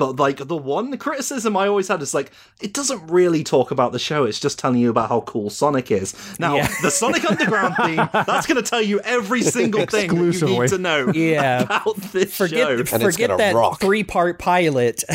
But 0.00 0.16
like 0.16 0.38
the 0.48 0.56
one 0.56 0.96
criticism 0.96 1.58
I 1.58 1.66
always 1.68 1.88
had 1.88 2.00
is 2.00 2.14
like 2.14 2.32
it 2.62 2.72
doesn't 2.72 3.06
really 3.08 3.44
talk 3.44 3.70
about 3.70 3.92
the 3.92 3.98
show. 3.98 4.24
It's 4.24 4.40
just 4.40 4.58
telling 4.58 4.78
you 4.78 4.88
about 4.88 5.10
how 5.10 5.20
cool 5.20 5.50
Sonic 5.50 5.90
is. 5.90 6.14
Now 6.40 6.56
Yeah. 6.56 6.68
the 6.80 6.90
Sonic 6.90 7.30
Underground 7.30 7.74
theme 7.76 7.96
that's 8.14 8.46
going 8.46 8.56
to 8.56 8.62
tell 8.62 8.80
you 8.80 8.98
every 9.00 9.42
single 9.42 9.84
thing 9.84 10.16
you 10.16 10.32
need 10.32 10.68
to 10.70 10.78
know 10.78 11.08
Yeah. 11.14 11.64
about 11.64 11.96
this 12.12 12.34
Forget 12.34 12.66
show. 12.66 12.78
it's 12.78 12.90
forget 12.90 13.28
gonna 13.28 13.36
that 13.36 13.54
rock. 13.54 13.78
three 13.78 14.02
part 14.02 14.38
pilot. 14.38 15.04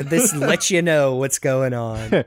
this 0.00 0.32
lets 0.36 0.70
you 0.70 0.82
know 0.82 1.16
what's 1.16 1.40
going 1.40 1.74
on. 1.74 2.10
they're, 2.10 2.24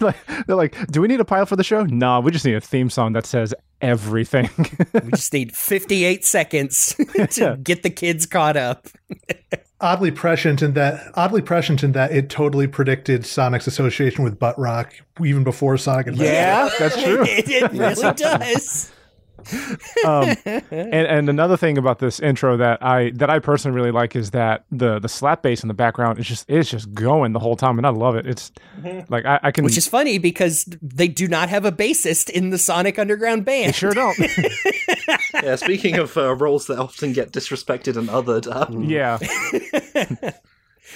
like, 0.00 0.16
they're 0.48 0.56
like, 0.56 0.74
do 0.88 1.00
we 1.00 1.06
need 1.06 1.20
a 1.20 1.24
pilot 1.24 1.46
for 1.48 1.54
the 1.54 1.62
show? 1.62 1.84
No, 1.84 2.18
we 2.18 2.32
just 2.32 2.44
need 2.44 2.56
a 2.56 2.60
theme 2.60 2.90
song 2.90 3.12
that 3.12 3.24
says 3.24 3.54
everything. 3.80 4.50
We 4.92 5.10
just 5.12 5.32
need 5.32 5.54
58 5.56 6.24
seconds 6.24 6.96
to 7.34 7.56
get 7.62 7.84
the 7.84 7.90
kids 7.90 8.26
caught 8.26 8.56
up. 8.56 8.88
Oddly 9.78 10.10
prescient 10.10 10.62
in 10.62 10.72
that 10.72 11.12
oddly 11.14 11.42
prescient 11.42 11.84
in 11.84 11.92
that 11.92 12.10
it 12.10 12.30
totally 12.30 12.66
predicted 12.66 13.26
Sonic's 13.26 13.66
association 13.66 14.24
with 14.24 14.38
butt 14.38 14.58
rock 14.58 14.94
even 15.22 15.44
before 15.44 15.76
Sonic 15.76 16.06
Adventure. 16.06 16.32
yeah, 16.32 16.70
that's 16.78 17.02
true. 17.02 17.22
it, 17.24 17.48
it 17.50 17.72
really 17.72 18.12
does. 18.16 18.90
Um, 20.04 20.34
and, 20.44 20.92
and 21.06 21.28
another 21.28 21.56
thing 21.56 21.78
about 21.78 21.98
this 21.98 22.20
intro 22.20 22.56
that 22.56 22.82
I 22.82 23.10
that 23.16 23.30
I 23.30 23.38
personally 23.38 23.74
really 23.76 23.90
like 23.90 24.16
is 24.16 24.30
that 24.32 24.64
the 24.70 24.98
the 24.98 25.08
slap 25.08 25.42
bass 25.42 25.62
in 25.62 25.68
the 25.68 25.74
background 25.74 26.18
is 26.18 26.26
just 26.26 26.44
it's 26.48 26.70
just 26.70 26.92
going 26.94 27.32
the 27.32 27.38
whole 27.38 27.56
time, 27.56 27.78
and 27.78 27.86
I 27.86 27.90
love 27.90 28.16
it. 28.16 28.26
It's 28.26 28.52
like 29.08 29.24
I, 29.24 29.40
I 29.42 29.50
can 29.50 29.64
Which 29.64 29.76
is 29.78 29.86
funny 29.88 30.18
because 30.18 30.64
they 30.82 31.08
do 31.08 31.28
not 31.28 31.48
have 31.48 31.64
a 31.64 31.72
bassist 31.72 32.30
in 32.30 32.50
the 32.50 32.58
Sonic 32.58 32.98
Underground 32.98 33.44
band. 33.44 33.68
they 33.68 33.72
sure 33.72 33.92
don't. 33.92 34.18
yeah, 35.34 35.56
speaking 35.56 35.96
of 35.96 36.16
uh, 36.16 36.34
roles 36.34 36.66
that 36.66 36.78
often 36.78 37.12
get 37.12 37.32
disrespected 37.32 37.96
and 37.96 38.08
othered, 38.08 38.46
um, 38.54 38.84
yeah. 38.84 39.18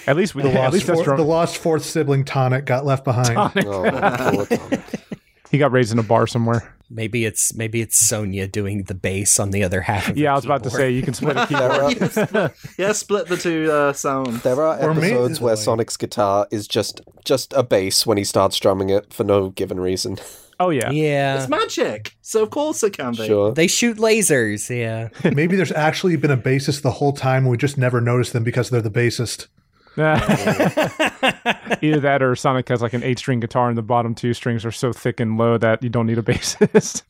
At 0.06 0.16
least 0.16 0.34
we 0.36 0.42
The 0.42 0.50
at 0.50 0.54
lost, 0.54 0.72
least 0.74 0.86
that's 0.86 1.02
four- 1.02 1.16
the 1.16 1.24
lost 1.24 1.58
fourth 1.58 1.84
sibling 1.84 2.24
Tonic 2.24 2.64
got 2.64 2.84
left 2.86 3.04
behind. 3.04 3.36
Oh, 3.66 4.34
poor 4.46 4.46
Tom. 4.46 4.82
He 5.50 5.58
got 5.58 5.72
raised 5.72 5.90
in 5.92 5.98
a 5.98 6.02
bar 6.04 6.28
somewhere. 6.28 6.72
Maybe 6.92 7.24
it's 7.24 7.54
maybe 7.54 7.80
it's 7.80 7.96
Sonia 7.96 8.48
doing 8.48 8.82
the 8.84 8.94
bass 8.94 9.38
on 9.38 9.52
the 9.52 9.62
other 9.62 9.80
half 9.82 10.08
of 10.08 10.18
Yeah, 10.18 10.32
I 10.32 10.34
was 10.34 10.44
about 10.44 10.64
to 10.64 10.70
say 10.70 10.90
you 10.90 11.02
can 11.02 11.14
split 11.14 11.36
a 11.36 11.46
There 11.46 11.46
keyboard. 11.46 11.70
are, 11.70 11.92
yeah, 11.92 12.08
split, 12.26 12.52
yeah, 12.78 12.92
split 12.92 13.26
the 13.28 13.36
two 13.36 13.70
uh, 13.70 13.92
sounds. 13.92 14.42
there 14.42 14.60
are 14.60 14.80
Or 14.80 14.94
maybe- 14.94 15.08
episodes 15.08 15.40
where 15.40 15.54
Sonic's 15.56 15.96
guitar 15.96 16.48
is 16.50 16.66
just 16.66 17.00
just 17.24 17.52
a 17.52 17.62
bass 17.62 18.04
when 18.06 18.18
he 18.18 18.24
starts 18.24 18.58
drumming 18.58 18.90
it 18.90 19.12
for 19.12 19.22
no 19.24 19.50
given 19.50 19.78
reason. 19.78 20.18
Oh 20.58 20.70
yeah. 20.70 20.90
Yeah. 20.90 21.36
It's 21.38 21.48
magic, 21.48 22.16
so 22.22 22.42
of 22.42 22.50
course 22.50 22.82
it 22.82 22.92
can 22.96 23.12
be. 23.12 23.26
Sure. 23.26 23.52
They 23.52 23.66
shoot 23.66 23.96
lasers, 23.98 24.68
yeah. 24.68 25.08
Maybe 25.32 25.56
there's 25.56 25.72
actually 25.72 26.16
been 26.16 26.30
a 26.30 26.36
bassist 26.36 26.82
the 26.82 26.90
whole 26.90 27.12
time 27.12 27.44
and 27.44 27.50
we 27.50 27.56
just 27.56 27.78
never 27.78 28.00
noticed 28.00 28.32
them 28.32 28.42
because 28.44 28.68
they're 28.68 28.82
the 28.82 28.90
bassist. 28.90 29.46
Either 31.82 32.00
that 32.00 32.22
or 32.22 32.34
Sonic 32.36 32.68
has 32.68 32.80
like 32.82 32.92
an 32.92 33.02
eight 33.02 33.18
string 33.18 33.40
guitar 33.40 33.68
and 33.68 33.76
the 33.76 33.82
bottom 33.82 34.14
two 34.14 34.34
strings 34.34 34.64
are 34.64 34.70
so 34.72 34.92
thick 34.92 35.20
and 35.20 35.36
low 35.36 35.58
that 35.58 35.82
you 35.82 35.88
don't 35.88 36.06
need 36.06 36.18
a 36.18 36.22
bassist. 36.30 37.02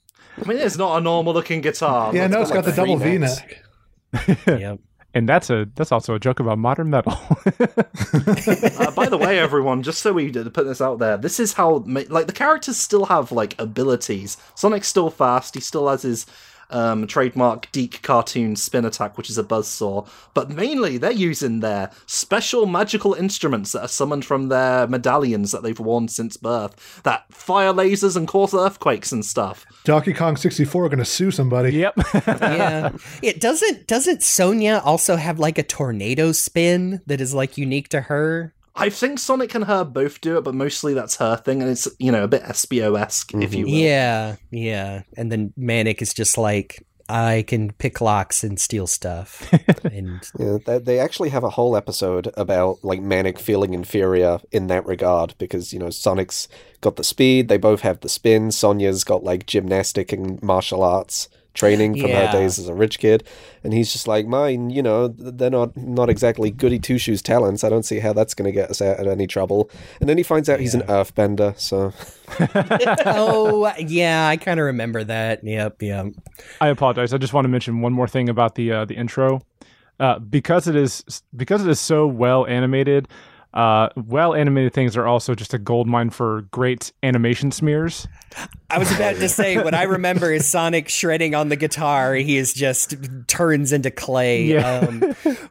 I 0.42 0.48
mean, 0.48 0.58
it's 0.58 0.76
not 0.76 0.96
a 0.98 1.00
normal 1.00 1.34
looking 1.34 1.60
guitar. 1.60 2.14
yeah, 2.14 2.28
but- 2.28 2.34
no, 2.34 2.42
it's 2.42 2.50
got 2.50 2.64
like 2.64 2.74
the 2.74 2.80
double 2.80 2.98
three 2.98 3.12
V 3.12 3.18
neck. 3.18 3.64
yep. 4.46 4.80
And 5.12 5.28
that's 5.28 5.50
a 5.50 5.68
that's 5.74 5.90
also 5.90 6.14
a 6.14 6.20
joke 6.20 6.38
about 6.38 6.58
modern 6.58 6.88
metal. 6.88 7.12
uh, 7.12 8.90
by 8.92 9.08
the 9.08 9.18
way, 9.20 9.40
everyone, 9.40 9.82
just 9.82 10.00
so 10.02 10.12
we 10.12 10.30
put 10.30 10.64
this 10.66 10.80
out 10.80 11.00
there, 11.00 11.16
this 11.16 11.40
is 11.40 11.52
how 11.54 11.78
like 11.86 12.28
the 12.28 12.32
characters 12.32 12.76
still 12.76 13.06
have 13.06 13.32
like 13.32 13.60
abilities. 13.60 14.36
Sonic's 14.54 14.86
still 14.86 15.10
fast. 15.10 15.54
He 15.54 15.60
still 15.60 15.88
has 15.88 16.02
his 16.02 16.26
um, 16.70 17.06
trademark 17.06 17.70
DIC 17.72 18.02
cartoon 18.02 18.56
spin 18.56 18.84
attack, 18.84 19.16
which 19.16 19.30
is 19.30 19.38
a 19.38 19.44
buzzsaw. 19.44 20.08
But 20.34 20.50
mainly, 20.50 20.98
they're 20.98 21.12
using 21.12 21.60
their 21.60 21.90
special 22.06 22.66
magical 22.66 23.14
instruments 23.14 23.72
that 23.72 23.82
are 23.82 23.88
summoned 23.88 24.24
from 24.24 24.48
their 24.48 24.86
medallions 24.86 25.52
that 25.52 25.62
they've 25.62 25.78
worn 25.78 26.08
since 26.08 26.36
birth, 26.36 27.02
that 27.02 27.32
fire 27.32 27.72
lasers 27.72 28.16
and 28.16 28.26
cause 28.28 28.54
earthquakes 28.54 29.12
and 29.12 29.24
stuff. 29.24 29.66
Donkey 29.84 30.12
Kong 30.12 30.36
64 30.36 30.84
are 30.84 30.88
going 30.88 30.98
to 30.98 31.04
sue 31.04 31.30
somebody. 31.30 31.72
yep. 31.72 31.94
yeah. 32.26 32.92
It 33.22 33.40
doesn't 33.40 33.86
doesn't 33.86 34.22
Sonya 34.22 34.82
also 34.84 35.16
have 35.16 35.38
like 35.38 35.58
a 35.58 35.62
tornado 35.62 36.32
spin 36.32 37.00
that 37.06 37.20
is 37.20 37.34
like 37.34 37.58
unique 37.58 37.88
to 37.90 38.02
her? 38.02 38.54
I 38.74 38.88
think 38.88 39.18
Sonic 39.18 39.54
and 39.54 39.64
her 39.64 39.84
both 39.84 40.20
do 40.20 40.38
it, 40.38 40.44
but 40.44 40.54
mostly 40.54 40.94
that's 40.94 41.16
her 41.16 41.36
thing, 41.36 41.60
and 41.60 41.70
it's 41.70 41.88
you 41.98 42.12
know 42.12 42.24
a 42.24 42.28
bit 42.28 42.42
SBO 42.42 42.98
esque, 42.98 43.34
if 43.34 43.50
mm-hmm. 43.50 43.58
you 43.58 43.64
will. 43.64 43.72
Yeah, 43.72 44.36
yeah. 44.50 45.02
And 45.16 45.30
then 45.30 45.52
Manic 45.56 46.00
is 46.00 46.14
just 46.14 46.38
like 46.38 46.86
I 47.10 47.44
can 47.46 47.72
pick 47.72 48.00
locks 48.00 48.44
and 48.44 48.58
steal 48.58 48.86
stuff. 48.86 49.52
and 49.84 50.20
Yeah, 50.38 50.58
they, 50.64 50.78
they 50.78 50.98
actually 51.00 51.30
have 51.30 51.42
a 51.42 51.50
whole 51.50 51.76
episode 51.76 52.32
about 52.36 52.78
like 52.84 53.02
Manic 53.02 53.38
feeling 53.38 53.74
inferior 53.74 54.38
in 54.52 54.68
that 54.68 54.86
regard 54.86 55.34
because 55.38 55.72
you 55.72 55.78
know 55.78 55.90
Sonic's 55.90 56.46
got 56.80 56.96
the 56.96 57.04
speed, 57.04 57.48
they 57.48 57.58
both 57.58 57.80
have 57.80 58.00
the 58.00 58.08
spin. 58.08 58.52
Sonya's 58.52 59.02
got 59.04 59.24
like 59.24 59.46
gymnastic 59.46 60.12
and 60.12 60.40
martial 60.42 60.84
arts 60.84 61.28
training 61.54 61.98
from 62.00 62.10
Yeah. 62.10 62.26
her 62.26 62.32
days 62.32 62.58
as 62.58 62.68
a 62.68 62.74
rich 62.74 62.98
kid, 62.98 63.24
and 63.64 63.72
he's 63.72 63.92
just 63.92 64.06
like 64.08 64.26
mine. 64.26 64.70
You 64.70 64.82
know, 64.82 65.08
they're 65.08 65.50
not 65.50 65.76
not 65.76 66.08
exactly 66.08 66.50
goody 66.50 66.78
two 66.78 66.98
shoes 66.98 67.22
talents. 67.22 67.64
I 67.64 67.68
don't 67.68 67.82
see 67.84 67.98
how 68.00 68.12
that's 68.12 68.34
going 68.34 68.46
to 68.46 68.52
get 68.52 68.70
us 68.70 68.80
out 68.80 69.00
of 69.00 69.06
any 69.06 69.26
trouble. 69.26 69.70
And 70.00 70.08
then 70.08 70.16
he 70.16 70.22
finds 70.22 70.48
out 70.48 70.60
he's 70.60 70.74
an 70.74 70.82
earthbender, 70.82 71.58
so 71.58 71.92
oh 73.06 73.72
yeah, 73.78 74.28
I 74.28 74.36
kind 74.36 74.60
of 74.60 74.66
remember 74.66 75.04
that. 75.04 75.42
Yep, 75.44 75.82
yep. 75.82 76.06
I 76.60 76.68
apologize. 76.68 77.12
I 77.14 77.18
just 77.18 77.32
want 77.32 77.44
to 77.44 77.48
mention 77.48 77.80
one 77.80 77.92
more 77.92 78.08
thing 78.08 78.28
about 78.28 78.54
the 78.54 78.72
uh, 78.72 78.84
the 78.84 78.94
intro. 78.94 79.40
Uh, 79.98 80.18
because 80.18 80.66
it 80.66 80.76
is 80.76 81.22
because 81.36 81.62
it 81.62 81.68
is 81.70 81.78
so 81.78 82.06
well 82.06 82.46
animated, 82.46 83.06
uh, 83.54 83.88
well 83.96 84.34
animated 84.34 84.72
things 84.72 84.96
are 84.96 85.06
also 85.06 85.34
just 85.34 85.52
a 85.54 85.58
gold 85.58 85.86
mine 85.86 86.10
for 86.10 86.42
great 86.50 86.92
animation 87.02 87.50
smears. 87.50 88.06
I 88.70 88.78
was 88.78 88.92
about 88.94 89.16
to 89.16 89.28
say 89.28 89.56
what 89.56 89.74
I 89.74 89.82
remember 89.98 90.30
is 90.32 90.46
Sonic 90.46 90.88
shredding 90.88 91.34
on 91.34 91.48
the 91.48 91.56
guitar. 91.56 92.14
He 92.14 92.36
is 92.36 92.54
just 92.54 92.94
turns 93.26 93.72
into 93.72 93.90
clay. 93.90 94.44
Yeah. 94.44 94.78
Um, 94.88 95.00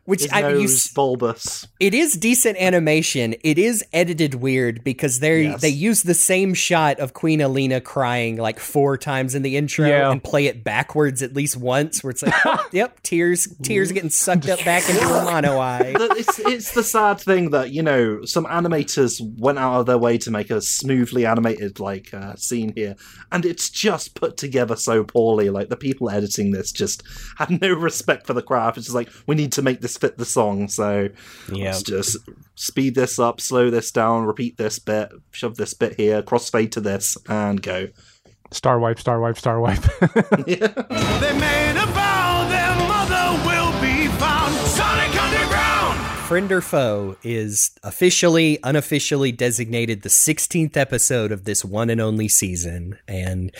which 0.06 0.22
His 0.22 0.32
I 0.32 0.50
you, 0.52 0.60
nose 0.62 0.88
bulbous. 0.93 1.68
it 1.82 1.93
is 1.93 2.14
decent 2.14 2.58
animation. 2.58 3.36
It 3.43 3.58
is 3.60 3.84
edited 3.91 4.36
weird 4.36 4.84
because 4.86 5.20
they 5.20 5.43
Yes. 5.43 5.62
they 5.62 5.70
use 5.70 6.04
the 6.04 6.14
same 6.14 6.54
shot 6.54 7.00
of 7.00 7.14
Queen 7.14 7.39
Aleena 7.41 7.82
crying 7.84 8.38
like 8.38 8.60
four 8.60 8.97
times 8.97 9.36
in 9.36 9.41
the 9.41 9.58
intro 9.58 9.88
Yeah. 9.89 10.10
and 10.12 10.24
play 10.24 10.45
it 10.45 10.64
backwards 10.64 11.22
at 11.22 11.34
least 11.36 11.58
once, 11.58 12.02
where 12.04 12.12
it's 12.12 12.24
like, 12.24 12.34
oh, 12.45 12.66
yep, 12.72 13.02
tears 13.04 13.47
tears 13.62 13.91
getting 13.91 14.10
sucked 14.10 14.47
up 14.47 14.64
back 14.64 14.89
into 14.89 15.04
a 15.06 15.24
mono 15.26 15.58
eye. 15.60 15.93
It's 15.97 16.39
it's 16.39 16.72
the 16.74 16.84
sad 16.84 17.20
thing 17.20 17.50
that 17.50 17.72
you 17.72 17.84
know 17.84 17.89
some 18.26 18.46
animators 18.46 19.20
went 19.40 19.58
out 19.60 19.80
of 19.80 19.86
their 19.86 19.98
way 19.98 20.18
to 20.20 20.32
make 20.32 20.50
a 20.50 20.62
smoothly 20.62 21.26
animated 21.26 21.80
like 21.80 22.14
uh, 22.14 22.36
scene 22.36 22.74
here, 22.76 22.96
and 23.32 23.46
it's 23.46 23.70
just 23.70 24.16
put 24.16 24.38
together 24.38 24.76
so 24.76 25.04
poorly. 25.04 25.50
Like 25.50 25.70
the 25.70 25.78
people 25.78 26.10
editing 26.10 26.52
this 26.52 26.72
just 26.72 27.04
had 27.38 27.62
no 27.62 27.74
respect 27.74 28.28
for 28.28 28.34
the 28.34 28.42
craft. 28.42 28.78
It's 28.78 28.88
just 28.88 28.96
like 28.96 29.10
we 29.28 29.36
need 29.36 29.52
to 29.54 29.62
make 29.62 29.82
this 29.82 29.98
fit 29.98 30.18
the 30.18 30.26
song, 30.26 30.68
so 30.68 31.10
Yeah. 31.52 31.66
let's 31.72 31.84
just 31.84 32.18
speed 32.56 32.96
this 32.96 33.20
up, 33.20 33.40
slow 33.42 33.70
this 33.70 33.92
down, 33.92 34.26
repeat 34.26 34.58
this 34.58 34.80
bit, 34.80 35.12
shove 35.32 35.56
this 35.58 35.74
bit 35.74 35.96
here, 35.96 36.22
crossfade 36.22 36.72
to 36.72 36.82
this, 36.82 37.18
and 37.28 37.62
go. 37.62 37.88
Star 38.52 38.80
wipe, 38.80 39.00
star 39.00 39.20
wipe, 39.20 39.38
star 39.38 39.60
wipe. 39.60 39.84
They 40.48 41.34
Friend 46.30 46.52
or 46.52 46.62
Foe 46.62 47.18
is 47.24 47.72
officially, 47.82 48.60
unofficially 48.64 49.32
designated 49.32 50.04
the 50.04 50.10
16th 50.10 50.78
episode 50.78 51.32
of 51.32 51.46
this 51.46 51.66
one 51.66 51.90
and 51.90 52.00
only 52.00 52.28
season. 52.28 53.00
And 53.08 53.52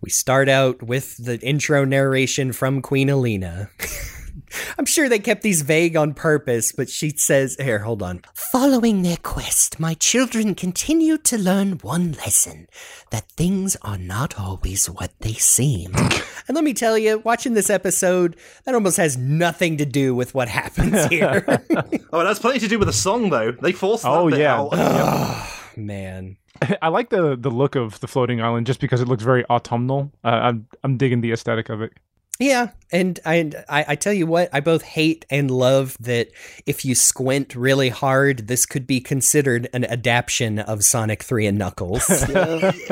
we 0.00 0.08
start 0.08 0.48
out 0.48 0.82
with 0.82 1.22
the 1.22 1.38
intro 1.40 1.84
narration 1.84 2.54
from 2.54 2.80
Queen 2.80 3.08
Aleena. 3.08 3.68
I'm 4.78 4.86
sure 4.86 5.10
they 5.10 5.18
kept 5.18 5.42
these 5.42 5.60
vague 5.60 5.94
on 5.94 6.14
purpose, 6.14 6.72
but 6.72 6.88
she 6.88 7.10
says, 7.10 7.54
here, 7.60 7.80
hold 7.80 8.02
on. 8.02 8.22
Following 8.32 9.02
their 9.02 9.18
quest, 9.18 9.78
my 9.78 9.92
children 9.92 10.54
continued 10.54 11.22
to 11.26 11.36
learn 11.36 11.72
one 11.82 12.12
lesson 12.12 12.66
that 13.10 13.30
things 13.32 13.76
are 13.82 13.98
not 13.98 14.40
always 14.40 14.86
what 14.88 15.12
they 15.20 15.34
seem. 15.34 15.92
and 16.48 16.54
let 16.54 16.64
me 16.64 16.72
tell 16.74 16.96
you, 16.98 17.18
watching 17.18 17.54
this 17.54 17.70
episode, 17.70 18.36
that 18.64 18.74
almost 18.74 18.96
has 18.96 19.16
nothing 19.16 19.76
to 19.78 19.84
do 19.86 20.14
with 20.14 20.34
what 20.34 20.48
happens 20.48 21.04
here. 21.10 21.44
Oh, 22.12 22.20
it 22.20 22.26
has 22.26 22.38
plenty 22.38 22.60
to 22.60 22.68
do 22.68 22.78
with 22.78 22.86
the 22.86 22.92
song, 22.94 23.30
though. 23.30 23.52
They 23.52 23.72
forced 23.72 24.04
that 24.04 24.10
Oh, 24.12 24.30
bit 24.30 24.38
yeah. 24.40 24.56
out. 24.60 25.48
Man. 25.76 26.36
I 26.82 26.88
like 26.88 27.10
the 27.10 27.36
the 27.36 27.50
look 27.50 27.74
of 27.74 28.00
the 28.00 28.06
floating 28.08 28.40
island 28.40 28.66
just 28.66 28.80
because 28.80 29.00
it 29.02 29.08
looks 29.08 29.22
very 29.22 29.44
autumnal. 29.50 30.10
Uh, 30.24 30.28
I'm 30.28 30.66
I'm 30.82 30.96
digging 30.96 31.20
the 31.20 31.32
aesthetic 31.32 31.68
of 31.68 31.82
it. 31.82 31.92
Yeah, 32.38 32.70
and 32.92 33.18
I, 33.24 33.52
I 33.68 33.96
tell 33.96 34.12
you 34.12 34.26
what, 34.26 34.50
I 34.52 34.60
both 34.60 34.82
hate 34.82 35.24
and 35.30 35.50
love 35.50 35.96
that 36.00 36.28
if 36.66 36.84
you 36.84 36.94
squint 36.94 37.54
really 37.54 37.88
hard, 37.88 38.46
this 38.46 38.66
could 38.66 38.86
be 38.86 39.00
considered 39.00 39.68
an 39.72 39.84
adaptation 39.84 40.58
of 40.58 40.84
Sonic 40.84 41.22
Three 41.22 41.46
and 41.46 41.56
Knuckles. 41.58 42.08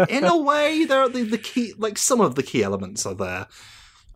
in 0.08 0.24
a 0.24 0.38
way, 0.38 0.84
there 0.86 1.00
are 1.00 1.08
the, 1.08 1.22
the 1.22 1.38
key, 1.38 1.74
like 1.76 1.98
some 1.98 2.20
of 2.20 2.34
the 2.36 2.42
key 2.42 2.62
elements 2.62 3.04
are 3.04 3.14
there. 3.14 3.46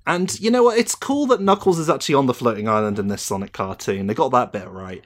And 0.07 0.41
you 0.41 0.51
know 0.51 0.63
what? 0.63 0.79
It's 0.79 0.95
cool 0.95 1.27
that 1.27 1.43
Knuckles 1.43 1.79
is 1.79 1.91
actually 1.91 2.15
on 2.15 2.25
the 2.25 2.35
floating 2.35 2.67
island 2.67 2.99
in 2.99 3.09
this 3.09 3.21
Sonic 3.21 3.53
cartoon. 3.53 4.07
They 4.07 4.15
got 4.15 4.33
that 4.33 4.53
bit 4.53 4.67
right. 4.69 5.05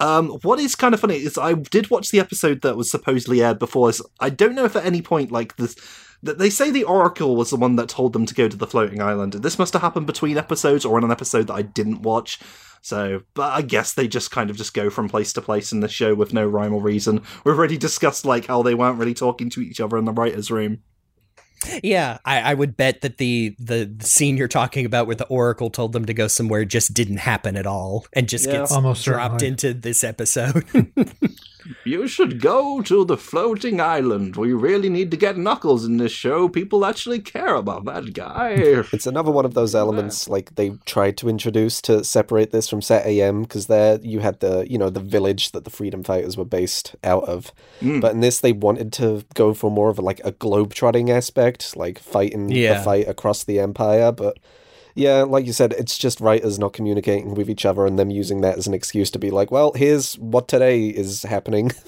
Um, 0.00 0.30
what 0.42 0.58
is 0.58 0.74
kind 0.74 0.94
of 0.94 1.00
funny 1.00 1.16
is 1.16 1.36
I 1.36 1.52
did 1.52 1.90
watch 1.90 2.10
the 2.10 2.18
episode 2.18 2.62
that 2.62 2.76
was 2.76 2.90
supposedly 2.90 3.42
aired 3.42 3.58
before. 3.58 3.92
I 4.18 4.30
don't 4.30 4.54
know 4.54 4.64
if 4.64 4.74
at 4.74 4.86
any 4.86 5.02
point 5.02 5.30
like 5.30 5.56
this. 5.56 5.76
That 6.22 6.38
They 6.38 6.50
say 6.50 6.70
the 6.70 6.84
Oracle 6.84 7.36
was 7.36 7.50
the 7.50 7.56
one 7.56 7.76
that 7.76 7.88
told 7.88 8.12
them 8.12 8.26
to 8.26 8.34
go 8.34 8.48
to 8.48 8.56
the 8.56 8.66
floating 8.66 9.00
island. 9.02 9.32
This 9.34 9.58
must 9.58 9.72
have 9.72 9.82
happened 9.82 10.06
between 10.06 10.38
episodes 10.38 10.84
or 10.84 10.98
in 10.98 11.04
an 11.04 11.10
episode 11.10 11.46
that 11.48 11.54
I 11.54 11.62
didn't 11.62 12.02
watch. 12.02 12.38
So, 12.84 13.22
but 13.34 13.52
I 13.52 13.62
guess 13.62 13.94
they 13.94 14.08
just 14.08 14.30
kind 14.32 14.50
of 14.50 14.56
just 14.56 14.74
go 14.74 14.90
from 14.90 15.08
place 15.08 15.32
to 15.34 15.40
place 15.40 15.70
in 15.72 15.80
the 15.80 15.88
show 15.88 16.14
with 16.14 16.32
no 16.32 16.44
rhyme 16.46 16.74
or 16.74 16.82
reason. 16.82 17.22
We've 17.44 17.56
already 17.56 17.76
discussed 17.78 18.24
like 18.24 18.46
how 18.46 18.62
they 18.62 18.74
weren't 18.74 18.98
really 18.98 19.14
talking 19.14 19.50
to 19.50 19.60
each 19.60 19.80
other 19.80 19.96
in 19.98 20.04
the 20.04 20.12
writers' 20.12 20.50
room. 20.50 20.78
yeah, 21.84 22.18
I, 22.24 22.40
I 22.40 22.54
would 22.54 22.76
bet 22.76 23.02
that 23.02 23.18
the, 23.18 23.54
the 23.60 23.84
the 23.84 24.04
scene 24.04 24.36
you're 24.36 24.48
talking 24.48 24.84
about 24.84 25.06
where 25.06 25.14
the 25.14 25.26
Oracle 25.28 25.70
told 25.70 25.92
them 25.92 26.06
to 26.06 26.12
go 26.14 26.26
somewhere 26.26 26.64
just 26.64 26.92
didn't 26.92 27.18
happen 27.18 27.56
at 27.56 27.68
all, 27.68 28.04
and 28.14 28.28
just 28.28 28.46
Yeah. 28.46 28.58
gets 28.58 28.72
Almost 28.72 29.04
dropped 29.04 29.42
certainly. 29.42 29.46
into 29.48 29.74
this 29.74 30.02
episode. 30.02 30.64
You 31.84 32.06
should 32.08 32.40
go 32.40 32.80
to 32.82 33.04
the 33.04 33.16
floating 33.16 33.80
island. 33.80 34.36
We 34.36 34.52
really 34.52 34.88
need 34.88 35.10
to 35.10 35.16
get 35.16 35.36
Knuckles 35.36 35.84
in 35.84 35.96
this 35.96 36.12
show. 36.12 36.48
People 36.48 36.84
actually 36.84 37.20
care 37.20 37.54
about 37.54 37.84
that 37.84 38.12
guy. 38.12 38.50
It's 38.92 39.06
another 39.06 39.30
one 39.30 39.44
of 39.44 39.54
those 39.54 39.74
elements 39.74 40.28
like 40.28 40.54
they 40.54 40.70
tried 40.86 41.16
to 41.18 41.28
introduce 41.28 41.80
to 41.82 42.04
separate 42.04 42.50
this 42.50 42.68
from 42.68 42.82
Sat 42.82 43.06
AM 43.06 43.42
because 43.42 43.66
there 43.66 43.98
you 44.02 44.20
had 44.20 44.40
the 44.40 44.66
you 44.68 44.78
know 44.78 44.90
the 44.90 45.00
village 45.00 45.52
that 45.52 45.64
the 45.64 45.70
freedom 45.70 46.02
fighters 46.02 46.36
were 46.36 46.44
based 46.44 46.94
out 47.04 47.24
of, 47.24 47.52
hmm. 47.80 48.00
but 48.00 48.12
in 48.12 48.20
this 48.20 48.40
they 48.40 48.52
wanted 48.52 48.92
to 48.94 49.24
go 49.34 49.54
for 49.54 49.70
more 49.70 49.88
of 49.88 49.98
a, 49.98 50.02
like 50.02 50.20
a 50.24 50.32
globe-trotting 50.32 51.10
aspect, 51.10 51.76
like 51.76 51.98
fighting 51.98 52.50
Yeah. 52.50 52.78
the 52.78 52.84
fight 52.84 53.08
across 53.08 53.44
the 53.44 53.58
empire. 53.60 54.12
But 54.12 54.38
yeah, 54.94 55.22
like 55.22 55.46
you 55.46 55.52
said, 55.52 55.72
it's 55.74 55.98
just 55.98 56.20
writers 56.20 56.58
not 56.58 56.72
communicating 56.72 57.34
with 57.34 57.48
each 57.50 57.64
other 57.64 57.86
and 57.86 57.98
them 57.98 58.10
using 58.10 58.40
that 58.42 58.58
as 58.58 58.66
an 58.66 58.74
excuse 58.74 59.10
to 59.12 59.18
be 59.18 59.30
like, 59.30 59.50
well, 59.50 59.72
here's 59.74 60.18
what 60.18 60.48
today 60.48 60.86
is 60.86 61.22
happening. 61.22 61.72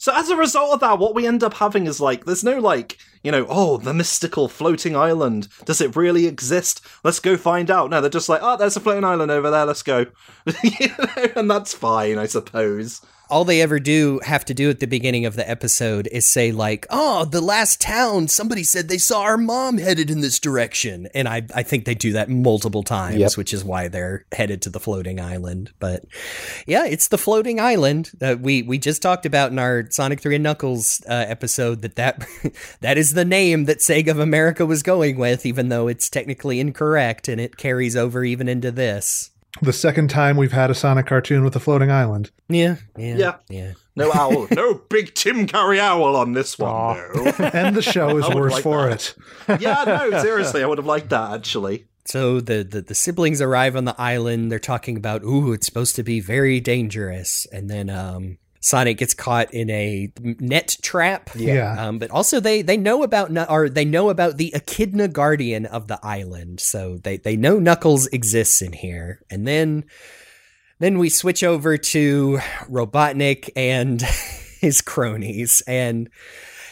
So 0.00 0.14
as 0.16 0.30
a 0.30 0.36
result 0.36 0.72
of 0.72 0.80
that, 0.80 0.98
what 0.98 1.14
we 1.14 1.26
end 1.26 1.44
up 1.44 1.52
having 1.52 1.86
is 1.86 2.00
like, 2.00 2.24
there's 2.24 2.42
no 2.42 2.58
like, 2.58 2.96
you 3.22 3.30
know, 3.30 3.44
oh, 3.50 3.76
the 3.76 3.92
mystical 3.92 4.48
floating 4.48 4.96
island. 4.96 5.46
Does 5.66 5.82
it 5.82 5.94
really 5.94 6.26
exist? 6.26 6.80
Let's 7.04 7.20
go 7.20 7.36
find 7.36 7.70
out. 7.70 7.90
No, 7.90 8.00
they're 8.00 8.08
just 8.08 8.30
like, 8.30 8.40
oh, 8.42 8.56
there's 8.56 8.78
a 8.78 8.80
floating 8.80 9.04
island 9.04 9.30
over 9.30 9.50
there. 9.50 9.66
Let's 9.66 9.82
go. 9.82 10.06
You 10.62 10.88
know, 10.88 11.26
and 11.36 11.50
that's 11.50 11.74
fine, 11.74 12.16
I 12.16 12.24
suppose. 12.24 13.02
All 13.30 13.44
they 13.44 13.62
ever 13.62 13.78
do 13.78 14.20
have 14.24 14.44
to 14.46 14.54
do 14.54 14.70
at 14.70 14.80
the 14.80 14.86
beginning 14.86 15.24
of 15.26 15.36
the 15.36 15.48
episode 15.48 16.08
is 16.12 16.26
say 16.26 16.52
like 16.52 16.86
oh 16.90 17.24
the 17.24 17.40
last 17.40 17.80
town 17.80 18.28
somebody 18.28 18.62
said 18.62 18.88
they 18.88 18.98
saw 18.98 19.22
our 19.22 19.36
mom 19.38 19.78
headed 19.78 20.10
in 20.10 20.20
this 20.20 20.38
direction. 20.38 21.08
And 21.14 21.28
i, 21.28 21.42
I 21.54 21.62
think 21.62 21.84
they 21.84 21.94
do 21.94 22.12
that 22.12 22.28
multiple 22.28 22.82
times 22.82 23.16
Yep. 23.16 23.36
which 23.36 23.54
is 23.54 23.64
why 23.64 23.88
they're 23.88 24.24
headed 24.32 24.62
to 24.62 24.70
the 24.70 24.80
floating 24.80 25.20
island. 25.20 25.72
But 25.78 26.04
yeah 26.66 26.86
it's 26.86 27.08
the 27.08 27.18
floating 27.18 27.60
island. 27.60 28.10
That 28.18 28.40
we 28.40 28.62
we 28.62 28.78
just 28.78 29.02
talked 29.02 29.26
about 29.26 29.52
in 29.52 29.58
our 29.58 29.86
sonic 29.90 30.20
3 30.20 30.36
and 30.36 30.44
knuckles 30.44 31.00
uh, 31.08 31.12
episode 31.28 31.82
that 31.82 31.96
that 31.96 32.26
that 32.80 32.98
is 32.98 33.14
the 33.14 33.24
name 33.24 33.64
that 33.66 33.78
sega 33.78 34.08
of 34.10 34.18
america 34.18 34.66
was 34.66 34.82
going 34.82 35.16
with 35.18 35.46
even 35.46 35.68
though 35.68 35.86
it's 35.88 36.08
technically 36.10 36.60
incorrect 36.60 37.28
and 37.28 37.40
it 37.40 37.56
carries 37.56 37.96
over 37.96 38.24
even 38.24 38.48
into 38.48 38.70
this 38.70 39.30
The 39.62 39.72
second 39.72 40.08
time 40.10 40.36
we've 40.36 40.52
had 40.52 40.70
a 40.70 40.74
Sonic 40.74 41.06
cartoon 41.06 41.44
with 41.44 41.54
a 41.56 41.60
floating 41.60 41.90
island. 41.90 42.30
yeah 42.48 42.76
yeah 42.96 43.16
Yeah. 43.16 43.34
yeah 43.48 43.72
No 43.96 44.12
owl. 44.12 44.46
no 44.52 44.74
big 44.88 45.14
Tim 45.14 45.46
Curry 45.46 45.80
owl 45.80 46.16
on 46.16 46.32
this 46.32 46.58
one, 46.58 46.70
Aw. 46.70 46.94
though. 47.14 47.50
And 47.52 47.74
the 47.76 47.82
show 47.82 48.16
is 48.16 48.28
worse 48.34 48.52
like 48.54 48.62
for 48.62 48.88
that. 48.88 49.14
it. 49.48 49.60
yeah, 49.60 49.84
no, 49.86 50.22
seriously, 50.22 50.62
I 50.62 50.66
would 50.66 50.78
have 50.78 50.86
liked 50.86 51.10
that, 51.10 51.32
actually. 51.34 51.86
So 52.06 52.40
the, 52.40 52.64
the 52.64 52.80
the 52.80 52.94
siblings 52.94 53.40
arrive 53.40 53.76
on 53.76 53.84
the 53.84 53.94
island. 54.00 54.50
They're 54.50 54.58
talking 54.58 54.96
about, 54.96 55.22
ooh, 55.22 55.52
it's 55.52 55.66
supposed 55.66 55.94
to 55.96 56.02
be 56.02 56.18
very 56.20 56.58
dangerous, 56.60 57.46
and 57.52 57.68
then 57.68 57.90
um, 57.90 58.38
Sonic 58.60 58.98
gets 58.98 59.14
caught 59.14 59.52
in 59.54 59.70
a 59.70 60.12
net 60.20 60.76
trap. 60.82 61.30
Yeah. 61.34 61.74
Um, 61.78 61.98
but 61.98 62.10
also 62.10 62.40
they 62.40 62.60
they 62.60 62.76
know 62.76 63.02
about 63.02 63.30
Nu- 63.30 63.46
or 63.48 63.70
they 63.70 63.86
know 63.86 64.10
about 64.10 64.36
the 64.36 64.54
Echidna 64.54 65.08
guardian 65.08 65.64
of 65.64 65.88
the 65.88 65.98
island, 66.02 66.60
so 66.60 66.98
they 66.98 67.16
they 67.16 67.36
know 67.36 67.58
Knuckles 67.58 68.06
exists 68.08 68.60
in 68.60 68.74
here, 68.74 69.20
and 69.30 69.48
then 69.48 69.84
then 70.78 70.98
we 70.98 71.08
switch 71.08 71.42
over 71.42 71.78
to 71.78 72.38
Robotnik 72.70 73.48
and 73.56 74.02
his 74.60 74.82
cronies, 74.82 75.62
and 75.66 76.10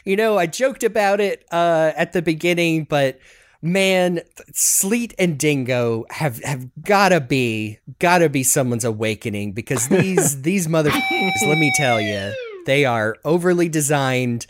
you 0.05 0.17
know 0.17 0.37
I 0.37 0.47
joked 0.47 0.85
about 0.85 1.21
it 1.21 1.47
uh, 1.51 1.93
at 1.97 2.13
the 2.13 2.21
beginning, 2.21 2.85
but 2.85 3.19
man, 3.63 4.21
Sleet 4.53 5.15
and 5.19 5.39
Dingo 5.39 6.05
have 6.11 6.43
have 6.45 6.69
gotta 6.83 7.21
be 7.21 7.79
gotta 7.99 8.29
be 8.29 8.43
someone's 8.43 8.85
awakening 8.85 9.53
because 9.53 9.89
these 9.89 10.43
these 10.43 10.67
motherfuckers, 10.67 11.43
let 11.43 11.59
me 11.59 11.73
tell 11.77 12.01
you, 12.01 12.33
they 12.67 12.85
are 12.85 13.17
overly 13.25 13.69
designed, 13.69 14.47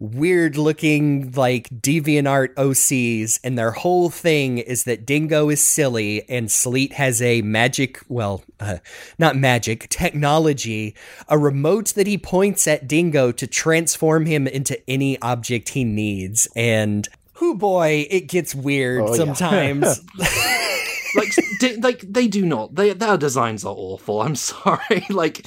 weird 0.00 0.56
looking 0.56 1.32
like 1.32 1.68
deviant 1.68 2.28
art 2.28 2.54
OCs, 2.56 3.40
and 3.42 3.58
their 3.58 3.72
whole 3.72 4.10
thing 4.10 4.58
is 4.58 4.84
that 4.84 5.06
Dingo 5.06 5.48
is 5.48 5.64
silly 5.64 6.28
and 6.28 6.50
Sleet 6.50 6.92
has 6.94 7.20
a 7.20 7.42
magic, 7.42 8.00
well, 8.08 8.42
uh, 8.60 8.78
not 9.18 9.36
magic, 9.36 9.88
technology, 9.88 10.94
a 11.28 11.38
remote 11.38 11.94
that 11.94 12.06
he 12.06 12.18
points 12.18 12.66
at 12.66 12.88
Dingo 12.88 13.32
to 13.32 13.46
transform 13.46 14.26
him 14.26 14.46
into 14.46 14.78
any 14.88 15.20
object 15.20 15.70
he 15.70 15.84
needs, 15.84 16.48
and. 16.56 17.08
Who 17.38 17.54
boy, 17.56 18.06
it 18.10 18.28
gets 18.28 18.54
weird 18.54 19.02
Oh, 19.02 19.14
yeah. 19.14 19.32
sometimes. 19.32 20.00
like 21.16 21.34
di- 21.60 21.76
like 21.76 22.00
they 22.00 22.28
do 22.28 22.44
not 22.44 22.74
they 22.74 22.92
their 22.92 23.16
designs 23.16 23.64
are 23.64 23.74
awful 23.74 24.20
i'm 24.20 24.36
sorry 24.52 25.06
like 25.08 25.46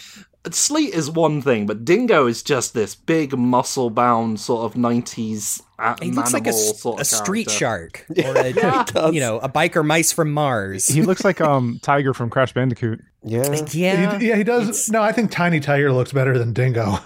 sleet 0.50 0.92
is 0.96 1.10
one 1.12 1.40
thing 1.40 1.68
but 1.68 1.86
dingo 1.86 2.26
is 2.26 2.42
just 2.42 2.74
this 2.74 2.96
big 2.96 3.38
muscle 3.38 3.92
bound 3.92 4.40
sort 4.40 4.64
of 4.66 4.74
90s 4.74 5.62
He 6.02 6.10
looks 6.12 6.34
like 6.34 6.48
a, 6.48 6.50
manimal 6.50 6.54
s- 6.72 6.82
sort 6.82 7.00
a 7.02 7.06
street 7.06 7.52
shark 7.52 8.08
or 8.10 8.36
a, 8.36 8.44
he 8.46 8.54
does. 8.54 9.14
you 9.14 9.20
know 9.20 9.38
a 9.38 9.48
biker 9.48 9.86
mice 9.86 10.12
from 10.12 10.32
Mars. 10.32 10.88
He 10.88 11.04
looks 11.04 11.24
like 11.24 11.40
um 11.40 11.80
Tiger 11.84 12.16
from 12.16 12.32
Crash 12.32 12.54
Bandicoot. 12.54 13.00
yeah. 13.24 13.44
yeah, 13.72 14.18
he, 14.18 14.28
yeah, 14.30 14.36
he 14.38 14.44
does. 14.44 14.64
it's- 14.64 14.90
No, 14.90 15.04
I 15.04 15.12
think 15.12 15.30
Tiny 15.30 15.60
Tiger 15.60 15.94
looks 15.94 16.12
better 16.12 16.38
than 16.40 16.54
Dingo. 16.54 16.98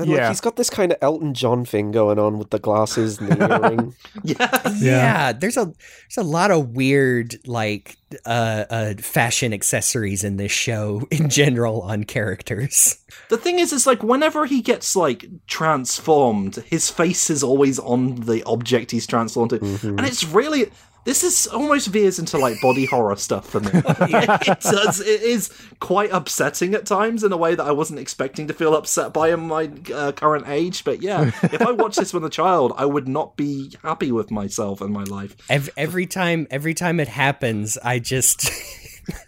And 0.00 0.10
like 0.10 0.18
Yeah. 0.18 0.28
he's 0.28 0.40
got 0.40 0.56
this 0.56 0.70
kind 0.70 0.90
of 0.92 0.98
Elton 1.00 1.34
John 1.34 1.64
thing 1.64 1.92
going 1.92 2.18
on 2.18 2.38
with 2.38 2.50
the 2.50 2.58
glasses 2.58 3.18
and 3.20 3.28
the 3.30 3.48
earring. 3.62 3.94
yeah 4.24 4.72
yeah. 4.78 5.32
There's 5.32 5.56
a 5.56 5.66
there's 5.66 6.18
a 6.18 6.22
lot 6.28 6.50
of 6.50 6.70
weird 6.70 7.36
like 7.46 7.96
uh, 8.26 8.64
uh 8.68 8.94
fashion 8.94 9.52
accessories 9.52 10.24
in 10.24 10.36
this 10.36 10.50
show 10.50 11.06
in 11.12 11.28
general 11.28 11.82
on 11.82 12.02
characters. 12.04 12.96
the 13.28 13.36
thing 13.36 13.58
is 13.60 13.72
it's 13.72 13.86
like 13.86 14.02
whenever 14.02 14.46
he 14.46 14.60
gets 14.62 14.96
like 14.96 15.26
transformed 15.46 16.56
his 16.66 16.90
face 16.90 17.30
is 17.30 17.42
always 17.42 17.78
on 17.78 18.16
the 18.16 18.42
object 18.44 18.90
he's 18.90 19.06
transformed 19.06 19.50
to 19.50 19.58
Mm-hmm. 19.60 19.98
and 19.98 20.06
it's 20.06 20.24
really 20.24 20.70
this 21.04 21.24
is 21.24 21.46
almost 21.46 21.88
veers 21.88 22.18
into 22.18 22.38
like 22.38 22.60
body 22.60 22.84
horror 22.84 23.16
stuff 23.16 23.48
for 23.48 23.60
me. 23.60 23.70
it 23.74 24.60
does. 24.60 25.00
It 25.00 25.22
is 25.22 25.50
quite 25.80 26.10
upsetting 26.12 26.74
at 26.74 26.86
times 26.86 27.24
in 27.24 27.32
a 27.32 27.36
way 27.36 27.54
that 27.54 27.64
I 27.64 27.72
wasn't 27.72 28.00
expecting 28.00 28.48
to 28.48 28.54
feel 28.54 28.74
upset 28.74 29.12
by 29.12 29.30
in 29.30 29.40
my 29.40 29.70
uh, 29.92 30.12
current 30.12 30.48
age. 30.48 30.84
But 30.84 31.02
yeah, 31.02 31.30
if 31.42 31.62
I 31.62 31.72
watched 31.72 31.98
this 31.98 32.12
when 32.12 32.24
a 32.24 32.30
child, 32.30 32.72
I 32.76 32.84
would 32.84 33.08
not 33.08 33.36
be 33.36 33.74
happy 33.82 34.12
with 34.12 34.30
myself 34.30 34.80
and 34.80 34.92
my 34.92 35.04
life. 35.04 35.36
Every, 35.48 35.72
every 35.76 36.06
time 36.06 36.46
every 36.50 36.74
time 36.74 37.00
it 37.00 37.08
happens, 37.08 37.78
I 37.82 37.98
just 37.98 38.50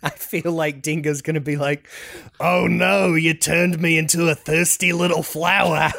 I 0.02 0.10
feel 0.10 0.52
like 0.52 0.82
Dingo's 0.82 1.22
gonna 1.22 1.40
be 1.40 1.56
like, 1.56 1.88
"Oh 2.38 2.66
no, 2.66 3.14
you 3.14 3.34
turned 3.34 3.80
me 3.80 3.96
into 3.96 4.28
a 4.28 4.34
thirsty 4.34 4.92
little 4.92 5.22
flower. 5.22 5.90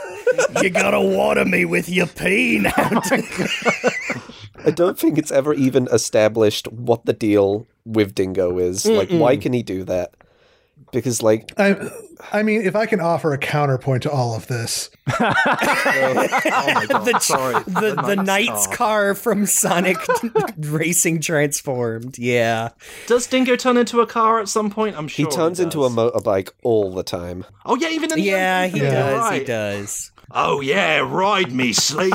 you 0.61 0.69
gotta 0.69 1.01
water 1.01 1.45
me 1.45 1.65
with 1.65 1.89
your 1.89 2.07
pee 2.07 2.59
now." 2.59 3.01
I 4.65 4.71
don't 4.71 4.97
think 4.97 5.17
it's 5.17 5.31
ever 5.31 5.53
even 5.53 5.87
established 5.91 6.71
what 6.71 7.05
the 7.05 7.13
deal 7.13 7.67
with 7.85 8.15
Dingo 8.15 8.57
is. 8.59 8.85
Like, 8.85 9.09
why 9.09 9.37
can 9.37 9.53
he 9.53 9.63
do 9.63 9.83
that? 9.85 10.13
Because, 10.91 11.23
like, 11.23 11.51
I, 11.57 11.89
I 12.31 12.43
mean, 12.43 12.61
if 12.61 12.75
I 12.75 12.85
can 12.85 12.99
offer 13.01 13.33
a 13.33 13.37
counterpoint 13.37 14.03
to 14.03 14.11
all 14.11 14.35
of 14.35 14.45
this, 14.45 14.91
oh 15.19 16.13
my 16.13 16.85
god, 16.87 17.05
the, 17.05 17.19
sorry. 17.19 17.63
the, 17.63 17.99
the 18.05 18.15
Knight's 18.15 18.67
car. 18.67 18.75
car 18.75 19.15
from 19.15 19.45
Sonic 19.47 19.97
Racing 20.57 21.21
Transformed. 21.21 22.17
Yeah. 22.19 22.69
Does 23.07 23.25
Dingo 23.27 23.55
turn 23.55 23.77
into 23.77 24.01
a 24.01 24.07
car 24.07 24.39
at 24.39 24.49
some 24.49 24.69
point? 24.69 24.95
I'm 24.95 25.07
sure 25.07 25.25
he 25.25 25.31
sure 25.31 25.39
turns 25.41 25.59
into 25.59 25.83
a 25.83 25.89
motorbike 25.89 26.51
all 26.63 26.93
the 26.93 27.03
time. 27.03 27.45
Oh 27.65 27.75
yeah, 27.75 27.89
even 27.89 28.11
in 28.11 28.17
the 28.19 28.21
Yeah, 28.23 28.61
end, 28.65 28.73
he 28.73 28.79
you're 28.81 28.91
does. 28.91 29.31
He 29.33 29.43
does. 29.45 30.11
Oh 30.31 30.61
yeah, 30.61 30.99
ride 30.99 31.51
me, 31.51 31.73
Sleet. 31.73 32.13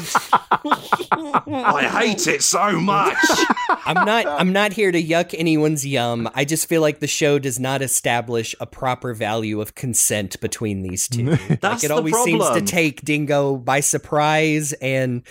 I 1.12 1.88
hate 1.90 2.26
it 2.26 2.42
so 2.42 2.72
much. 2.72 3.16
I'm 3.86 4.04
not 4.04 4.26
I'm 4.26 4.52
not 4.52 4.72
here 4.72 4.90
to 4.90 5.02
yuck 5.02 5.34
anyone's 5.38 5.86
yum. 5.86 6.28
I 6.34 6.44
just 6.44 6.68
feel 6.68 6.80
like 6.80 7.00
the 7.00 7.06
show 7.06 7.38
does 7.38 7.60
not 7.60 7.82
establish 7.82 8.54
a 8.60 8.66
proper 8.66 9.14
value 9.14 9.60
of 9.60 9.74
consent 9.74 10.40
between 10.40 10.82
these 10.82 11.08
two. 11.08 11.36
That's 11.60 11.62
like 11.62 11.84
it 11.84 11.88
the 11.88 11.94
always 11.94 12.16
seems 12.22 12.48
to 12.50 12.60
take 12.60 13.02
Dingo 13.02 13.56
by 13.56 13.80
surprise 13.80 14.72
and 14.74 15.22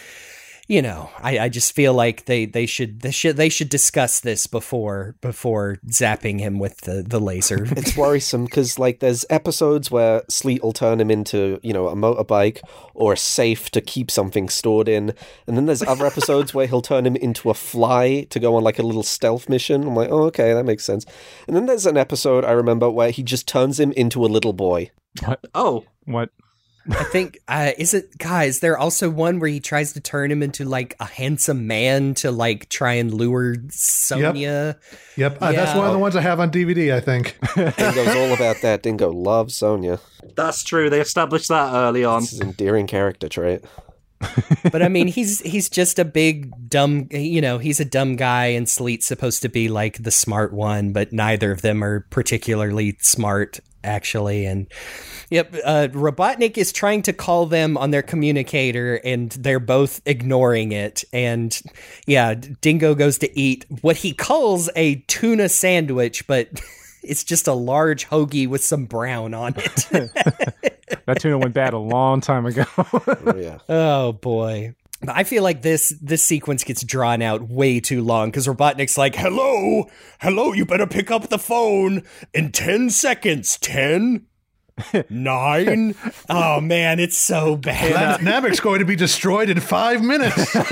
you 0.67 0.81
know, 0.81 1.09
I, 1.19 1.39
I 1.39 1.49
just 1.49 1.73
feel 1.73 1.93
like 1.93 2.25
they, 2.25 2.45
they 2.45 2.65
should 2.65 2.99
they 2.99 3.11
should 3.11 3.37
they 3.37 3.47
should 3.47 3.69
discuss 3.69 4.19
this 4.19 4.47
before 4.47 5.15
before 5.21 5.77
zapping 5.87 6.39
him 6.39 6.59
with 6.59 6.81
the, 6.81 7.03
the 7.03 7.19
laser. 7.19 7.65
It's 7.77 7.95
worrisome 7.95 8.45
because, 8.45 8.77
like, 8.79 8.99
there's 8.99 9.23
episodes 9.29 9.89
where 9.89 10.23
Sleet 10.29 10.61
will 10.63 10.73
turn 10.73 10.99
him 10.99 11.09
into, 11.11 11.59
you 11.63 11.71
know, 11.71 11.87
a 11.87 11.95
motorbike 11.95 12.59
or 12.93 13.13
a 13.13 13.17
safe 13.17 13.69
to 13.71 13.81
keep 13.81 14.11
something 14.11 14.49
stored 14.49 14.89
in. 14.89 15.13
And 15.45 15.55
then 15.55 15.67
there's 15.67 15.83
other 15.83 16.05
episodes 16.05 16.53
where 16.53 16.67
he'll 16.67 16.81
turn 16.81 17.05
him 17.05 17.15
into 17.15 17.49
a 17.49 17.53
fly 17.53 18.25
to 18.31 18.39
go 18.39 18.55
on, 18.55 18.63
like, 18.63 18.79
a 18.79 18.83
little 18.83 19.03
stealth 19.03 19.47
mission. 19.47 19.83
I'm 19.83 19.95
like, 19.95 20.09
oh, 20.09 20.23
okay, 20.23 20.53
that 20.53 20.65
makes 20.65 20.83
sense. 20.83 21.05
And 21.47 21.55
then 21.55 21.65
there's 21.67 21.85
an 21.85 21.97
episode 21.97 22.43
I 22.43 22.51
remember 22.51 22.89
where 22.89 23.11
he 23.11 23.23
just 23.23 23.47
turns 23.47 23.79
him 23.79 23.91
into 23.93 24.25
a 24.25 24.27
little 24.27 24.53
boy. 24.53 24.91
What? 25.23 25.39
Oh, 25.53 25.85
What? 26.05 26.31
I 26.89 27.03
think 27.05 27.39
uh, 27.47 27.71
is 27.77 27.93
it 27.93 28.17
guys? 28.17 28.59
There 28.59 28.77
also 28.77 29.09
one 29.09 29.39
where 29.39 29.49
he 29.49 29.59
tries 29.59 29.93
to 29.93 29.99
turn 29.99 30.31
him 30.31 30.41
into 30.41 30.65
like 30.65 30.95
a 30.99 31.05
handsome 31.05 31.67
man 31.67 32.13
to 32.15 32.31
like 32.31 32.69
try 32.69 32.93
and 32.93 33.13
lure 33.13 33.55
Sonia. 33.69 34.77
yep, 35.15 35.37
uh, 35.41 35.51
that's 35.51 35.75
one 35.75 35.87
of 35.87 35.93
the 35.93 35.99
ones 35.99 36.15
I 36.15 36.21
have 36.21 36.39
on 36.39 36.51
DVD. 36.51 36.93
I 36.93 36.99
think. 36.99 37.37
Dingo's 37.55 38.07
all 38.15 38.33
about 38.33 38.61
that. 38.61 38.83
Dingo 38.83 39.11
loves 39.11 39.55
Sonia. 39.55 39.99
that's 40.35 40.63
true. 40.63 40.89
They 40.89 41.01
established 41.01 41.49
that 41.49 41.73
early 41.73 42.03
on. 42.03 42.23
It's 42.23 42.31
his 42.31 42.41
endearing 42.41 42.87
character 42.87 43.27
trait. 43.27 43.63
but 44.71 44.81
I 44.81 44.87
mean, 44.87 45.07
he's 45.07 45.41
he's 45.41 45.69
just 45.69 45.99
a 45.99 46.05
big 46.05 46.51
dumb. 46.69 47.07
You 47.11 47.41
know, 47.41 47.59
he's 47.59 47.79
a 47.79 47.85
dumb 47.85 48.15
guy, 48.15 48.47
and 48.47 48.67
Sleet's 48.67 49.05
supposed 49.05 49.41
to 49.43 49.49
be 49.49 49.67
like 49.69 50.01
the 50.01 50.11
smart 50.11 50.53
one, 50.53 50.91
but 50.91 51.13
neither 51.13 51.51
of 51.51 51.61
them 51.61 51.83
are 51.83 52.01
particularly 52.09 52.97
smart, 52.99 53.59
actually. 53.83 54.45
And 54.45 54.67
yep, 55.29 55.53
uh, 55.65 55.87
Robotnik 55.91 56.57
is 56.57 56.71
trying 56.71 57.01
to 57.03 57.13
call 57.13 57.45
them 57.45 57.77
on 57.77 57.91
their 57.91 58.01
communicator, 58.01 58.99
and 59.03 59.31
they're 59.31 59.59
both 59.59 60.01
ignoring 60.05 60.71
it. 60.71 61.03
And 61.13 61.59
yeah, 62.05 62.33
Dingo 62.35 62.95
goes 62.95 63.17
to 63.19 63.39
eat 63.39 63.65
what 63.81 63.97
he 63.97 64.13
calls 64.13 64.69
a 64.75 64.95
tuna 65.07 65.49
sandwich, 65.49 66.27
but. 66.27 66.49
It's 67.03 67.23
just 67.23 67.47
a 67.47 67.53
large 67.53 68.09
hoagie 68.09 68.49
with 68.49 68.61
some 68.61 68.83
brown 68.83 69.33
on 69.33 69.53
it. 69.55 69.87
That 71.07 71.21
tuna 71.21 71.37
went 71.37 71.53
bad 71.53 71.73
a 71.73 71.77
long 71.77 72.19
time 72.19 72.45
ago. 72.45 72.65
Oh, 72.77 73.33
yeah. 73.37 73.59
Oh 73.69 74.11
boy. 74.11 74.75
But 75.01 75.15
I 75.15 75.23
feel 75.23 75.43
like 75.43 75.61
this 75.61 75.93
this 76.01 76.23
sequence 76.23 76.63
gets 76.63 76.83
drawn 76.83 77.21
out 77.21 77.49
way 77.49 77.79
too 77.79 78.01
long 78.01 78.29
because 78.29 78.47
Robotnik's 78.47 78.97
like, 78.97 79.15
"Hello, 79.15 79.87
hello, 80.19 80.53
you 80.53 80.65
better 80.65 80.87
pick 80.87 81.11
up 81.11 81.29
the 81.29 81.37
phone 81.37 82.03
in 82.33 82.51
ten 82.51 82.89
seconds. 82.89 83.57
Ten, 83.59 84.25
nine. 85.09 85.95
Oh 86.29 86.61
man, 86.61 86.99
it's 86.99 87.17
so 87.17 87.55
bad. 87.55 88.21
Nam- 88.21 88.43
Namek's 88.43 88.59
going 88.59 88.79
to 88.79 88.85
be 88.85 88.95
destroyed 88.95 89.49
in 89.49 89.59
five 89.59 90.03
minutes. 90.03 90.55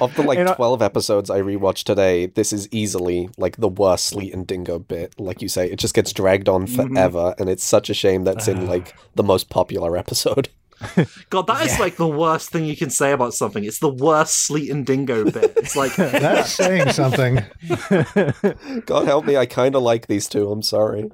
Of 0.00 0.14
the 0.14 0.22
like 0.24 0.38
And 0.38 0.48
I- 0.48 0.54
12 0.54 0.82
episodes 0.82 1.30
I 1.30 1.40
rewatched 1.40 1.84
today, 1.84 2.26
this 2.26 2.52
is 2.52 2.68
easily 2.70 3.30
like 3.36 3.56
the 3.56 3.68
worst 3.68 4.06
Sleet 4.06 4.32
and 4.34 4.46
Dingo 4.46 4.78
bit. 4.78 5.18
Like 5.18 5.42
you 5.42 5.48
say, 5.48 5.70
it 5.70 5.78
just 5.78 5.94
gets 5.94 6.12
dragged 6.12 6.48
on 6.48 6.66
mm-hmm. 6.66 6.94
forever, 6.94 7.34
and 7.38 7.48
it's 7.48 7.64
such 7.64 7.90
a 7.90 7.94
shame 7.94 8.24
that's 8.24 8.48
in 8.48 8.66
ah. 8.66 8.70
like 8.70 8.94
the 9.14 9.22
most 9.22 9.50
popular 9.50 9.96
episode. 9.96 10.48
God, 11.30 11.46
that 11.46 11.66
is 11.66 11.78
like 11.78 11.96
the 11.96 12.06
worst 12.06 12.50
thing 12.50 12.64
you 12.64 12.76
can 12.76 12.90
say 12.90 13.12
about 13.12 13.34
something. 13.34 13.64
It's 13.64 13.80
the 13.80 13.92
worst 13.92 14.46
Sleet 14.46 14.70
and 14.70 14.86
Dingo 14.86 15.24
bit. 15.24 15.52
It's 15.56 15.76
like 15.76 15.94
That's 15.96 16.50
saying 16.50 16.90
something. 16.92 17.42
God 18.86 19.06
help 19.06 19.24
me, 19.24 19.36
I 19.36 19.46
kind 19.46 19.74
of 19.74 19.82
like 19.82 20.06
these 20.06 20.28
two. 20.28 20.50
I'm 20.50 20.62
sorry. 20.62 21.10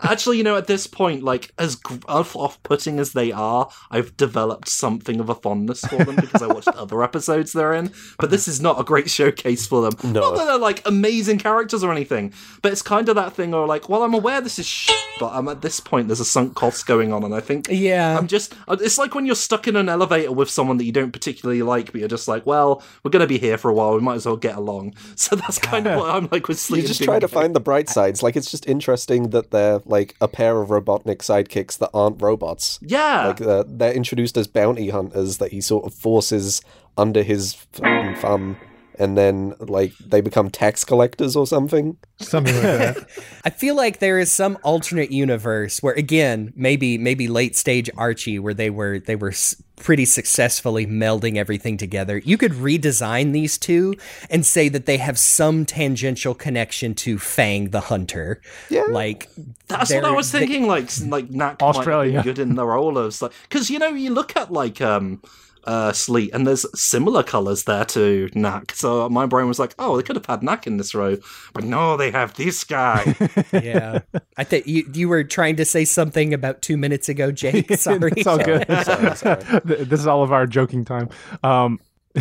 Actually, 0.00 0.38
you 0.38 0.44
know, 0.44 0.56
at 0.56 0.66
this 0.66 0.86
point, 0.86 1.22
like 1.22 1.52
as 1.58 1.76
gr- 1.76 1.96
off-putting 2.08 2.98
as 2.98 3.12
they 3.12 3.32
are, 3.32 3.68
I've 3.90 4.16
developed 4.16 4.68
something 4.68 5.20
of 5.20 5.28
a 5.28 5.34
fondness 5.34 5.80
for 5.82 5.96
them 6.04 6.16
because 6.16 6.42
I 6.42 6.46
watched 6.46 6.68
other 6.76 7.02
episodes 7.02 7.52
they're 7.52 7.72
in. 7.74 7.92
But 8.18 8.30
this 8.30 8.48
is 8.48 8.60
not 8.60 8.80
a 8.80 8.84
great 8.84 9.10
showcase 9.10 9.66
for 9.66 9.82
them. 9.82 10.12
No. 10.12 10.20
Not 10.20 10.36
that 10.36 10.44
they're 10.46 10.58
like 10.58 10.86
amazing 10.86 11.38
characters 11.38 11.82
or 11.84 11.92
anything, 11.92 12.32
but 12.62 12.72
it's 12.72 12.82
kind 12.82 13.08
of 13.08 13.14
that 13.16 13.34
thing 13.34 13.54
Or 13.54 13.66
like, 13.66 13.88
well, 13.88 14.02
I'm 14.02 14.14
aware 14.14 14.40
this 14.40 14.58
is 14.58 14.66
sh- 14.66 14.90
but 15.20 15.30
I'm 15.32 15.48
at 15.48 15.62
this 15.62 15.78
point 15.80 16.08
there's 16.08 16.20
a 16.20 16.24
sunk 16.24 16.54
cost 16.54 16.86
going 16.86 17.12
on, 17.12 17.22
and 17.24 17.34
I 17.34 17.40
think 17.40 17.68
Yeah. 17.70 18.18
I'm 18.18 18.26
just. 18.26 18.54
Uh, 18.66 18.76
it's 18.80 18.98
like 18.98 19.14
when 19.14 19.26
you're 19.26 19.34
stuck 19.36 19.68
in 19.68 19.76
an 19.76 19.88
elevator 19.88 20.32
with 20.32 20.50
someone 20.50 20.76
that 20.78 20.84
you 20.84 20.92
don't 20.92 21.12
particularly 21.12 21.62
like, 21.62 21.92
but 21.92 22.00
you're 22.00 22.08
just 22.08 22.28
like, 22.28 22.44
well, 22.46 22.82
we're 23.02 23.10
gonna 23.10 23.26
be 23.26 23.38
here 23.38 23.56
for 23.58 23.70
a 23.70 23.74
while. 23.74 23.94
We 23.94 24.00
might 24.00 24.14
as 24.16 24.26
well 24.26 24.36
get 24.36 24.56
along. 24.56 24.94
So 25.16 25.36
that's 25.36 25.58
kind 25.58 25.86
of 25.86 25.98
what 26.00 26.10
I'm 26.10 26.28
like 26.32 26.48
with 26.48 26.58
Sleet. 26.58 26.82
You 26.82 26.88
just 26.88 27.02
try 27.02 27.18
to 27.18 27.28
find 27.28 27.54
the 27.54 27.60
bright 27.60 27.88
sides. 27.88 28.22
Like 28.22 28.36
it's 28.36 28.50
just 28.50 28.66
interesting 28.68 29.30
that 29.30 29.43
they're 29.50 29.80
like 29.84 30.14
a 30.20 30.28
pair 30.28 30.60
of 30.60 30.68
Robotnik 30.68 31.18
sidekicks 31.18 31.78
that 31.78 31.90
aren't 31.94 32.20
robots. 32.20 32.78
Yeah. 32.82 33.28
Like 33.28 33.40
uh, 33.40 33.64
they're 33.66 33.92
introduced 33.92 34.36
as 34.36 34.46
bounty 34.46 34.90
hunters 34.90 35.38
that 35.38 35.52
he 35.52 35.60
sort 35.60 35.84
of 35.84 35.94
forces 35.94 36.62
under 36.96 37.22
his 37.22 37.54
thumb, 37.54 38.56
and 38.98 39.16
then 39.18 39.54
like 39.58 39.92
they 39.98 40.20
become 40.20 40.50
tax 40.50 40.84
collectors 40.84 41.36
or 41.36 41.46
something. 41.46 41.96
Something 42.18 42.54
like 42.54 42.62
that. 42.62 43.08
I 43.44 43.50
feel 43.50 43.74
like 43.74 43.98
there 43.98 44.18
is 44.18 44.30
some 44.30 44.56
alternate 44.62 45.10
universe 45.10 45.82
where, 45.82 45.94
again, 45.94 46.52
maybe 46.56 46.96
maybe 46.98 47.26
late 47.28 47.56
stage 47.56 47.90
Archie, 47.96 48.38
where 48.38 48.54
they 48.54 48.70
were 48.70 48.98
they 49.00 49.16
were 49.16 49.32
pretty 49.76 50.04
successfully 50.04 50.86
melding 50.86 51.36
everything 51.36 51.76
together. 51.76 52.18
You 52.18 52.38
could 52.38 52.52
redesign 52.52 53.32
these 53.32 53.58
two 53.58 53.96
and 54.30 54.46
say 54.46 54.68
that 54.68 54.86
they 54.86 54.98
have 54.98 55.18
some 55.18 55.66
tangential 55.66 56.32
connection 56.32 56.94
to 56.94 57.18
Fang 57.18 57.70
the 57.70 57.80
Hunter. 57.80 58.40
Yeah. 58.70 58.84
like 58.90 59.28
That's 59.66 59.90
what 59.92 60.04
I 60.04 60.08
they're- 60.08 60.14
was 60.16 60.30
they- 60.30 60.38
thinking. 60.40 60.68
Like, 60.68 60.88
like 61.08 61.28
Nack 61.30 61.60
Australia. 61.60 62.18
might 62.18 62.24
good 62.24 62.38
in 62.38 62.54
the 62.54 62.64
role 62.64 62.96
of 62.96 63.20
like, 63.20 63.32
because 63.48 63.68
you 63.70 63.80
know 63.80 63.88
you 63.88 64.10
look 64.14 64.36
at 64.36 64.52
like 64.52 64.80
um 64.80 65.20
uh 65.66 65.92
Sleet 65.92 66.30
and 66.32 66.46
there's 66.46 66.66
similar 66.78 67.22
colors 67.22 67.64
there 67.64 67.84
to 67.86 68.28
Nack. 68.34 68.72
So 68.74 69.08
my 69.08 69.26
brain 69.26 69.48
was 69.48 69.58
like, 69.58 69.74
oh, 69.78 69.96
they 69.96 70.02
could 70.02 70.16
have 70.16 70.26
had 70.26 70.42
Nack 70.42 70.66
in 70.66 70.76
this 70.76 70.94
row, 70.94 71.16
but 71.52 71.64
no, 71.64 71.96
they 71.96 72.10
have 72.10 72.34
this 72.34 72.64
guy. 72.64 73.14
yeah, 73.52 74.00
I 74.36 74.44
think 74.44 74.66
you 74.66 74.88
you 74.92 75.08
were 75.08 75.24
trying 75.24 75.56
to 75.56 75.64
say 75.64 75.84
something 75.84 76.32
about 76.32 76.62
two 76.62 76.76
minutes 76.76 77.08
ago, 77.08 77.32
Jake. 77.32 77.72
Sorry, 77.76 78.12
it's 78.16 78.26
all 78.26 78.38
good. 78.38 78.66
Sorry, 78.84 79.16
sorry. 79.16 79.42
This 79.64 80.00
is 80.00 80.06
all 80.06 80.22
of 80.22 80.32
our 80.32 80.46
joking 80.46 80.84
time. 80.84 81.08
Um, 81.42 81.80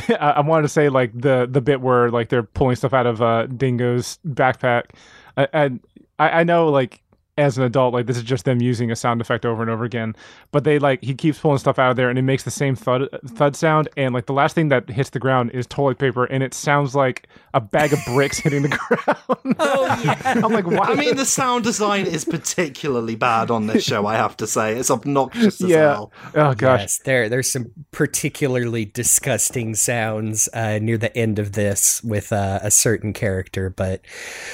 I, 0.09 0.15
I 0.37 0.41
wanted 0.41 0.63
to 0.63 0.69
say 0.69 0.89
like 0.89 1.11
the 1.13 1.47
the 1.49 1.61
bit 1.61 1.81
where 1.81 2.09
like 2.09 2.29
they're 2.29 2.43
pulling 2.43 2.75
stuff 2.75 2.93
out 2.93 3.05
of 3.05 3.21
uh, 3.21 3.47
Dingo's 3.47 4.19
backpack, 4.25 4.91
and 5.35 5.79
I, 6.17 6.29
I 6.29 6.43
know 6.43 6.69
like 6.69 7.02
as 7.37 7.57
an 7.57 7.63
adult 7.63 7.93
like 7.93 8.05
this 8.05 8.17
is 8.17 8.23
just 8.23 8.45
them 8.45 8.61
using 8.61 8.91
a 8.91 8.95
sound 8.95 9.19
effect 9.19 9.45
over 9.45 9.61
and 9.61 9.71
over 9.71 9.83
again, 9.83 10.15
but 10.51 10.63
they 10.63 10.77
like 10.77 11.03
he 11.03 11.15
keeps 11.15 11.39
pulling 11.39 11.57
stuff 11.57 11.79
out 11.79 11.89
of 11.89 11.97
there 11.97 12.09
and 12.09 12.19
it 12.19 12.23
makes 12.23 12.43
the 12.43 12.51
same 12.51 12.75
thud 12.75 13.09
thud 13.25 13.55
sound, 13.55 13.89
and 13.97 14.13
like 14.13 14.27
the 14.27 14.33
last 14.33 14.53
thing 14.53 14.69
that 14.69 14.89
hits 14.89 15.09
the 15.09 15.19
ground 15.19 15.51
is 15.51 15.65
toilet 15.65 15.97
paper, 15.97 16.25
and 16.25 16.43
it 16.43 16.53
sounds 16.53 16.95
like 16.95 17.27
a 17.53 17.61
bag 17.61 17.91
of 17.93 17.99
bricks 18.05 18.37
hitting 18.43 18.61
the 18.61 18.69
ground. 18.69 19.19
Oh 19.59 19.85
yeah. 20.03 20.41
I'm 20.43 20.51
like, 20.51 20.65
why? 20.65 20.87
I 20.87 20.95
mean, 20.95 21.15
the 21.15 21.25
sound 21.25 21.63
design 21.63 22.05
is 22.05 22.25
particularly 22.25 23.15
bad 23.15 23.51
on 23.51 23.67
this 23.67 23.83
show. 23.83 24.05
I 24.05 24.15
have 24.15 24.35
to 24.37 24.47
say, 24.47 24.75
it's 24.77 24.89
obnoxious 24.89 25.61
as 25.61 25.69
yeah. 25.69 25.93
hell. 25.93 26.11
Oh 26.35 26.53
gosh. 26.53 26.81
Yes, 26.81 26.99
there 26.99 27.29
there's 27.29 27.51
some 27.51 27.71
particularly 27.91 28.85
disgusting 28.85 29.75
sounds 29.75 30.49
uh, 30.53 30.79
near 30.81 30.97
the 30.97 31.15
end 31.15 31.39
of 31.39 31.53
this 31.53 32.03
with 32.03 32.33
uh, 32.33 32.59
a 32.61 32.71
certain 32.71 33.13
character. 33.13 33.69
But 33.69 34.01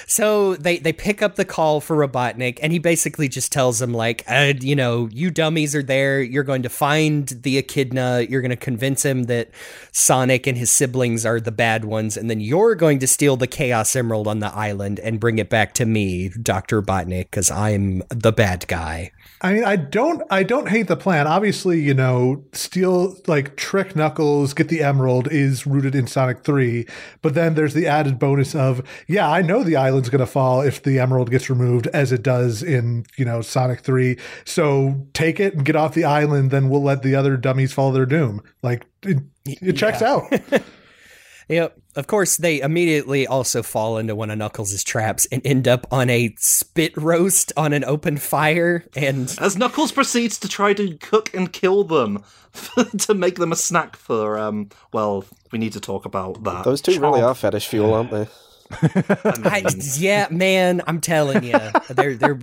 so 0.06 0.56
they 0.56 0.78
they 0.78 0.94
pick 0.94 1.22
up 1.22 1.36
the 1.36 1.46
call 1.46 1.82
for 1.82 1.96
Robotnik, 1.96 2.60
and 2.62 2.69
and 2.70 2.74
he 2.74 2.78
basically 2.78 3.28
just 3.28 3.52
tells 3.52 3.80
them 3.80 3.96
like, 3.96 4.24
uh, 4.28 4.54
you 4.62 4.76
know, 4.76 5.10
you 5.12 5.32
dummies 5.32 5.74
are 5.74 5.82
there. 5.82 6.22
You're 6.22 6.44
going 6.44 6.62
to 6.62 6.70
find 6.70 7.28
the 7.28 7.58
echidna. 7.58 8.28
You're 8.30 8.42
going 8.42 8.52
to 8.52 8.56
convince 8.56 9.04
him 9.04 9.24
that 9.24 9.50
Sonic 9.92 10.46
and 10.46 10.56
his 10.56 10.70
siblings 10.70 11.26
are 11.26 11.40
the 11.40 11.52
bad 11.52 11.84
ones, 11.84 12.16
and 12.16 12.30
then 12.30 12.40
you're 12.40 12.76
going 12.76 13.00
to 13.00 13.08
steal 13.08 13.38
the 13.38 13.48
Chaos 13.48 13.96
Emerald 13.96 14.28
on 14.28 14.38
the 14.38 14.54
island 14.54 15.00
and 15.00 15.20
bring 15.20 15.40
it 15.40 15.50
back 15.50 15.74
to 15.74 15.86
me, 15.88 16.30
Doctor 16.30 16.84
Botnik, 16.84 17.32
because 17.32 17.50
I'm 17.50 18.04
the 18.10 18.32
bad 18.32 18.68
guy. 18.68 19.14
I 19.42 19.54
mean, 19.54 19.64
I 19.64 19.78
don't, 19.78 20.22
I 20.30 20.44
don't 20.44 20.68
hate 20.68 20.90
the 20.90 20.98
plan. 20.98 21.26
Obviously, 21.26 21.80
you 21.80 21.94
know, 21.94 22.44
steal 22.52 23.16
like 23.26 23.56
trick 23.56 23.96
Knuckles, 23.96 24.54
get 24.54 24.68
the 24.68 24.84
Emerald 24.84 25.32
is 25.32 25.66
rooted 25.66 25.96
in 25.96 26.08
Sonic 26.08 26.44
Three, 26.44 26.86
but 27.22 27.36
then 27.36 27.56
there's 27.56 27.74
the 27.74 27.88
added 27.88 28.20
bonus 28.20 28.54
of, 28.54 28.84
yeah, 29.08 29.30
I 29.30 29.42
know 29.42 29.64
the 29.64 29.78
island's 29.78 30.10
gonna 30.10 30.26
fall 30.26 30.62
if 30.62 30.84
the 30.84 31.00
Emerald 31.00 31.32
gets 31.32 31.50
removed, 31.50 31.88
as 31.88 32.12
it 32.12 32.22
does 32.22 32.59
in 32.64 33.06
you 33.18 33.26
know 33.26 33.42
Sonic 33.42 33.82
Three. 33.82 34.18
So 34.46 35.08
take 35.14 35.40
it 35.40 35.54
and 35.54 35.66
get 35.66 35.76
off 35.76 35.94
the 35.94 36.06
island, 36.06 36.52
then 36.52 36.70
we'll 36.70 36.84
let 36.84 37.04
the 37.04 37.16
other 37.16 37.38
dummies 37.38 37.74
follow 37.74 37.92
their 37.92 38.06
doom. 38.06 38.42
Like 38.62 38.86
it, 39.04 39.20
it 39.46 39.74
checks 39.74 40.02
out. 40.02 40.24
Yep. 41.50 41.82
Of 41.96 42.08
course, 42.08 42.38
they 42.38 42.62
immediately 42.62 43.26
also 43.26 43.64
fall 43.64 43.98
into 43.98 44.16
one 44.16 44.30
of 44.30 44.38
Knuckles' 44.38 44.84
traps 44.84 45.26
and 45.32 45.42
end 45.44 45.68
up 45.68 45.88
on 45.92 46.10
a 46.10 46.34
spit 46.38 46.96
roast 46.96 47.52
on 47.58 47.74
an 47.74 47.84
open 47.84 48.18
fire. 48.18 48.86
And 48.96 49.36
As 49.42 49.58
Knuckles 49.58 49.92
proceeds 49.92 50.38
to 50.40 50.48
try 50.48 50.74
to 50.74 50.96
cook 50.98 51.34
and 51.34 51.52
kill 51.52 51.84
them 51.84 52.24
to 53.00 53.14
make 53.16 53.36
them 53.36 53.52
a 53.52 53.56
snack 53.56 53.96
for, 53.96 54.38
um, 54.38 54.70
well, 54.94 55.26
we 55.52 55.58
need 55.58 55.74
to 55.74 55.80
talk 55.80 56.06
about 56.06 56.44
that. 56.44 56.64
Those 56.64 56.82
two 56.82 57.00
really 57.00 57.22
are 57.22 57.34
fetish 57.34 57.68
fuel, 57.68 57.96
aren't 57.96 58.12
they? 58.12 58.28
I, 58.82 59.64
yeah, 59.98 60.28
man, 60.30 60.82
I'm 60.86 61.02
telling 61.02 61.44
you, 61.44 61.60
there, 61.90 62.16
there. 62.16 62.40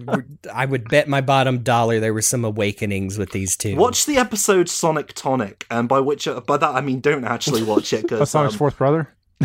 I 0.52 0.66
would 0.66 0.88
bet 0.88 1.08
my 1.08 1.20
bottom 1.20 1.62
dollar 1.62 2.00
there 2.00 2.12
were 2.12 2.22
some 2.22 2.44
awakenings 2.44 3.16
with 3.16 3.30
these 3.30 3.56
two. 3.56 3.76
Watch 3.76 4.06
the 4.06 4.16
episode 4.16 4.68
Sonic 4.68 5.12
Tonic, 5.14 5.66
and 5.70 5.88
by 5.88 6.00
which 6.00 6.28
by 6.46 6.56
that 6.56 6.74
I 6.74 6.80
mean 6.80 7.00
don't 7.00 7.24
actually 7.24 7.62
watch 7.62 7.92
it 7.92 8.04
Oh, 8.06 8.08
because 8.08 8.30
Sonic's 8.30 8.54
um, 8.54 8.58
fourth 8.58 8.76
brother. 8.78 9.08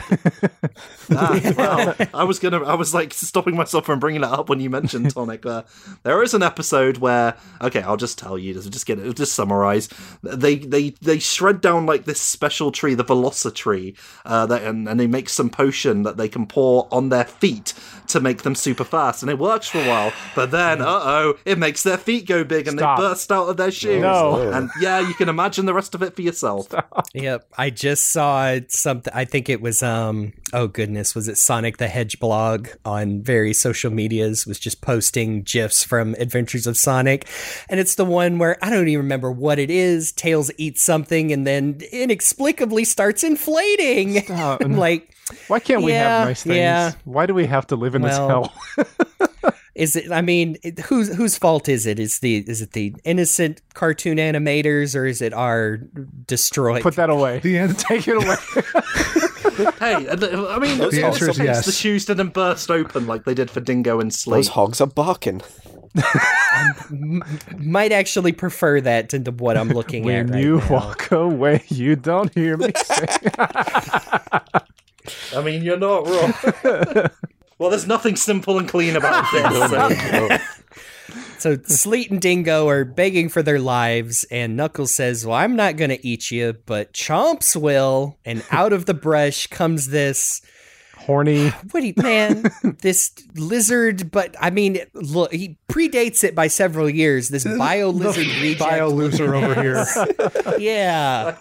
ah, 1.12 1.54
well, 1.58 1.96
I 2.14 2.24
was 2.24 2.39
gonna, 2.39 2.64
I 2.64 2.76
was 2.76 2.94
like 2.94 3.14
stopping 3.14 3.56
myself 3.56 3.86
from 3.86 4.00
bringing 4.00 4.24
it 4.24 4.28
up 4.28 4.48
when 4.50 4.62
you 4.62 4.70
mentioned 4.70 5.12
Tonic. 5.14 5.46
Uh, 5.46 5.64
there 6.04 6.24
is 6.24 6.34
an 6.34 6.44
episode 6.44 6.98
where, 6.98 7.36
okay, 7.62 7.82
I'll 7.82 7.98
just 7.98 8.18
tell 8.18 8.38
you, 8.38 8.54
just 8.54 8.86
get 8.86 9.00
it, 9.00 9.16
just 9.18 9.34
summarize. 9.34 9.89
They 10.24 10.56
they 10.56 10.92
they 11.02 11.20
shred 11.20 11.60
down 11.60 11.86
like 11.86 12.06
this 12.06 12.22
special 12.22 12.72
tree, 12.72 12.94
the 12.94 13.04
Velocitree, 13.04 13.98
uh, 14.26 14.46
that, 14.46 14.64
and, 14.64 14.88
and 14.88 15.00
they 15.00 15.08
make 15.08 15.28
some 15.28 15.50
potion 15.50 16.04
that 16.04 16.16
they 16.16 16.30
can 16.30 16.48
pour 16.48 16.88
on 16.92 17.10
their 17.10 17.26
feet 17.26 17.74
to 18.12 18.20
make 18.20 18.43
them 18.43 18.55
super 18.55 18.84
fast, 18.84 19.24
and 19.24 19.30
it 19.30 19.38
works 19.39 19.68
for 19.68 19.80
a 19.80 19.88
while. 19.88 20.14
But 20.36 20.51
then, 20.51 20.82
uh 20.82 20.86
oh, 20.86 21.34
it 21.45 21.57
makes 21.57 21.84
their 21.84 21.97
feet 21.97 22.28
go 22.28 22.43
big 22.43 22.68
and 22.68 22.78
Stop. 22.78 22.97
they 22.97 23.03
burst 23.03 23.32
out 23.32 23.47
of 23.47 23.57
their 23.57 23.72
shoes. 23.72 24.01
No. 24.01 24.51
And 24.51 24.70
yeah, 24.80 24.99
you 24.99 25.14
can 25.14 25.30
imagine 25.30 25.66
the 25.66 25.74
rest 25.74 25.95
of 25.95 26.03
it 26.03 26.16
for 26.16 26.22
yourself. 26.22 26.68
Yep, 27.14 27.47
I 27.57 27.70
just 27.70 28.12
saw 28.12 28.57
something. 28.68 29.12
I 29.14 29.26
think 29.26 29.49
it 29.49 29.62
was 29.62 29.84
um. 29.84 30.34
Oh 30.53 30.68
goodness, 30.68 31.16
was 31.16 31.28
it 31.28 31.38
Sonic 31.38 31.78
the 31.78 31.88
Hedgeblog 31.88 32.76
on 32.86 33.22
various 33.22 33.59
social 33.59 33.91
medias? 33.91 34.45
Was 34.45 34.59
just 34.59 34.82
posting 34.82 35.43
gifs 35.43 35.84
from 35.84 36.14
Adventures 36.20 36.68
of 36.68 36.78
Sonic, 36.78 37.28
and 37.70 37.80
it's 37.80 37.95
the 37.95 38.05
one 38.05 38.38
where 38.38 38.57
I 38.64 38.70
don't 38.70 38.88
even 38.88 39.03
remember 39.03 39.32
what 39.32 39.59
it 39.59 39.70
is. 39.70 40.12
Tails 40.12 40.51
eats 40.57 40.82
something 40.84 41.32
and 41.32 41.45
then 41.47 41.82
inexplicably 41.91 42.84
starts 42.84 43.24
inflating. 43.24 44.22
Stop. 44.22 44.62
I'm 44.62 44.78
like, 44.78 45.14
Why 45.47 45.59
can't 45.59 45.84
we 45.84 45.91
Yeah, 45.91 46.19
have 46.19 46.27
nice 46.27 46.43
things? 46.43 46.55
yeah. 46.57 46.91
Why 47.05 47.25
do 47.25 47.34
we 47.34 47.45
have 47.45 47.67
to 47.67 47.75
live 47.75 47.95
in 47.95 48.01
Well, 48.03 48.53
this 48.75 48.86
hell? 48.88 49.53
is 49.75 49.95
it? 49.95 50.11
I 50.11 50.21
mean, 50.21 50.57
it, 50.63 50.79
whose 50.79 51.13
whose 51.15 51.38
fault 51.38 51.67
is 51.69 51.86
it? 51.86 51.99
Is 51.99 52.19
the 52.19 52.38
is 52.47 52.61
it 52.61 52.71
the 52.73 52.95
innocent 53.03 53.61
cartoon 53.73 54.17
animators 54.17 54.95
or 54.95 55.05
is 55.05 55.21
it 55.21 55.34
our 55.34 55.77
destroyed? 56.27 56.82
Put 56.84 56.95
that 56.95 57.09
away. 57.09 57.39
The 57.39 57.57
end. 57.57 57.77
Take 57.88 58.07
it 58.07 58.15
away. 58.17 58.36
hey, 59.79 60.07
uh, 60.07 60.47
I 60.47 60.59
mean, 60.59 60.77
The 60.77 61.01
answer 61.05 61.29
is 61.29 61.38
yes. 61.38 61.65
the 61.65 61.71
shoes 61.71 62.05
didn't 62.05 62.29
burst 62.34 62.69
open 62.71 63.07
like 63.07 63.25
they 63.25 63.34
did 63.34 63.49
for 63.51 63.59
Dingo 63.59 63.99
and 63.99 64.13
Sleet. 64.13 64.36
Those 64.38 64.47
hogs 64.49 64.79
are 64.82 64.88
barking. 64.88 65.41
might 67.59 67.91
actually 67.91 68.32
prefer 68.32 68.79
that 68.79 69.09
to 69.09 69.19
what 69.32 69.57
I'm 69.57 69.67
looking 69.69 70.03
when 70.05 70.29
at 70.29 70.34
right 70.36 70.41
you 70.43 70.57
now. 70.59 70.69
walk 70.69 71.11
away, 71.11 71.63
you 71.67 71.97
don't 71.97 72.34
hear 72.34 72.55
me 72.55 72.71
say. 72.75 73.07
I 75.36 75.41
mean, 75.41 75.64
you're 75.64 75.78
not 75.78 76.08
wrong. 76.08 76.34
well, 77.58 77.70
there's 77.70 77.88
nothing 77.88 78.16
simple 78.16 78.58
and 78.60 78.68
clean 78.68 78.95
about 78.95 79.26
this. 79.32 79.70
so- 79.72 80.38
So 81.39 81.58
Sleet 81.66 82.12
and 82.12 82.22
Dingo 82.22 82.70
are 82.70 82.86
begging 82.86 83.28
for 83.28 83.41
their 83.41 83.60
lives, 83.60 84.24
and 84.30 84.56
Knuckles 84.56 84.93
says, 84.93 85.26
"Well, 85.26 85.36
I'm 85.36 85.56
not 85.56 85.76
gonna 85.76 85.97
eat 86.04 86.30
you, 86.30 86.56
but 86.68 86.93
Chomps 86.93 87.56
will." 87.60 88.20
And 88.24 88.43
out 88.52 88.74
of 88.74 88.86
the 88.86 88.93
brush 88.93 89.47
comes 89.47 89.88
this. 89.88 90.41
Horny. 91.06 91.49
What 91.72 91.82
do 91.82 91.88
you, 91.88 91.93
man? 91.97 92.43
this 92.82 93.12
lizard, 93.36 94.12
but 94.12 94.36
I 94.39 94.49
mean, 94.49 94.80
look, 94.93 95.32
he 95.32 95.58
predates 95.70 96.24
it 96.24 96.36
by 96.36 96.47
several 96.47 96.89
years. 96.89 97.30
This 97.30 97.43
bio 97.58 97.89
lizard 97.89 98.28
reject. 98.28 98.60
Bio 98.60 98.89
loser 98.89 99.34
over 99.36 99.62
here. 99.62 99.86
yeah. 100.58 101.36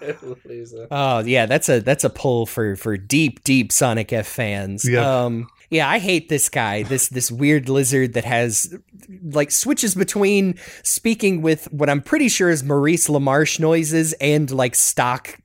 Oh 0.91 1.21
yeah, 1.21 1.47
that's 1.47 1.69
a 1.69 1.81
that's 1.81 2.05
a 2.05 2.11
pull 2.11 2.47
for 2.47 2.77
for 2.77 2.97
deep 2.97 3.43
deep 3.45 3.73
Sonic 3.73 4.13
F 4.13 4.27
fans. 4.27 4.89
Yep. 4.89 5.05
Um 5.05 5.49
yeah, 5.71 5.89
I 5.89 5.99
hate 5.99 6.29
this 6.29 6.49
guy. 6.49 6.83
This 6.83 7.09
this 7.09 7.31
weird 7.31 7.69
lizard 7.69 8.15
that 8.15 8.25
has 8.25 8.77
like 9.23 9.51
switches 9.51 9.95
between 9.95 10.59
speaking 10.83 11.43
with 11.43 11.73
what 11.73 11.89
I'm 11.89 12.03
pretty 12.03 12.29
sure 12.29 12.51
is 12.51 12.65
Maurice 12.65 13.09
LaMarche 13.09 13.61
noises 13.61 14.13
and 14.15 14.51
like 14.51 14.75
stock 14.75 15.39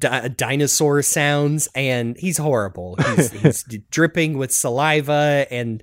di- 0.00 0.28
dinosaur 0.30 1.02
sounds 1.02 1.68
and 1.74 2.16
he's 2.16 2.38
horrible. 2.38 2.96
He's, 2.96 3.30
he's 3.42 3.62
dripping 3.90 4.38
with 4.38 4.52
saliva 4.52 5.46
and 5.50 5.82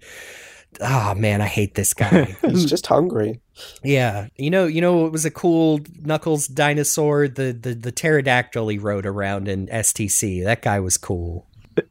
oh 0.82 1.16
man, 1.16 1.42
I 1.42 1.48
hate 1.48 1.76
this 1.76 1.94
guy. 1.94 2.26
He's 2.46 2.66
just 2.66 2.86
hungry. 2.88 3.40
Yeah, 3.84 4.28
you 4.36 4.52
know, 4.52 4.66
you 4.66 4.82
know, 4.82 5.08
it 5.08 5.12
was 5.12 5.26
a 5.26 5.32
cool 5.32 5.80
Knuckles 6.02 6.48
dinosaur, 6.48 7.28
the 7.28 7.52
the 7.54 7.74
the 7.74 7.92
pterodactyl 7.92 8.68
he 8.68 8.78
rode 8.78 9.06
around 9.06 9.48
in 9.48 9.68
STC. 9.68 10.44
That 10.44 10.62
guy 10.62 10.80
was 10.80 10.98
cool. 10.98 11.48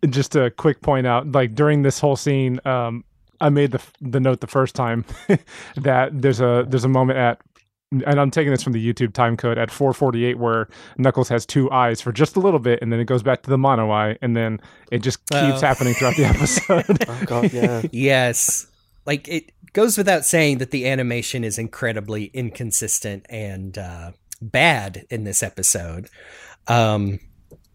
just 0.08 0.36
a 0.36 0.50
quick 0.50 0.82
point 0.82 1.06
out 1.06 1.30
like 1.32 1.54
during 1.54 1.82
this 1.82 2.00
whole 2.00 2.16
scene 2.16 2.58
um 2.64 3.04
i 3.40 3.48
made 3.48 3.70
the 3.70 3.80
the 4.00 4.20
note 4.20 4.40
the 4.40 4.46
first 4.46 4.74
time 4.74 5.04
that 5.76 6.10
there's 6.12 6.40
a 6.40 6.64
there's 6.68 6.84
a 6.84 6.88
moment 6.88 7.18
at 7.18 7.40
and 7.92 8.20
i'm 8.20 8.30
taking 8.30 8.50
this 8.50 8.62
from 8.62 8.72
the 8.72 8.92
youtube 8.92 9.12
time 9.12 9.36
code 9.36 9.58
at 9.58 9.70
448 9.70 10.38
where 10.38 10.68
knuckles 10.98 11.28
has 11.28 11.46
two 11.46 11.70
eyes 11.70 12.00
for 12.00 12.10
just 12.12 12.34
a 12.36 12.40
little 12.40 12.58
bit 12.58 12.80
and 12.82 12.92
then 12.92 12.98
it 12.98 13.04
goes 13.04 13.22
back 13.22 13.42
to 13.42 13.50
the 13.50 13.56
mono 13.58 13.90
eye 13.90 14.18
and 14.20 14.36
then 14.36 14.60
it 14.90 14.98
just 15.02 15.18
keeps 15.26 15.62
Oh. 15.62 15.66
happening 15.66 15.94
throughout 15.94 16.16
the 16.16 16.24
episode 16.26 17.04
Oh 17.08 17.22
god, 17.26 17.52
yeah. 17.52 17.82
Yes, 17.92 18.66
like 19.06 19.28
it 19.28 19.52
goes 19.72 19.96
without 19.96 20.24
saying 20.24 20.58
that 20.58 20.72
the 20.72 20.88
animation 20.88 21.44
is 21.44 21.58
incredibly 21.58 22.24
inconsistent 22.26 23.24
and 23.28 23.78
uh, 23.78 24.12
bad 24.42 25.04
in 25.10 25.22
this 25.24 25.42
episode. 25.42 26.08
Um, 26.66 27.20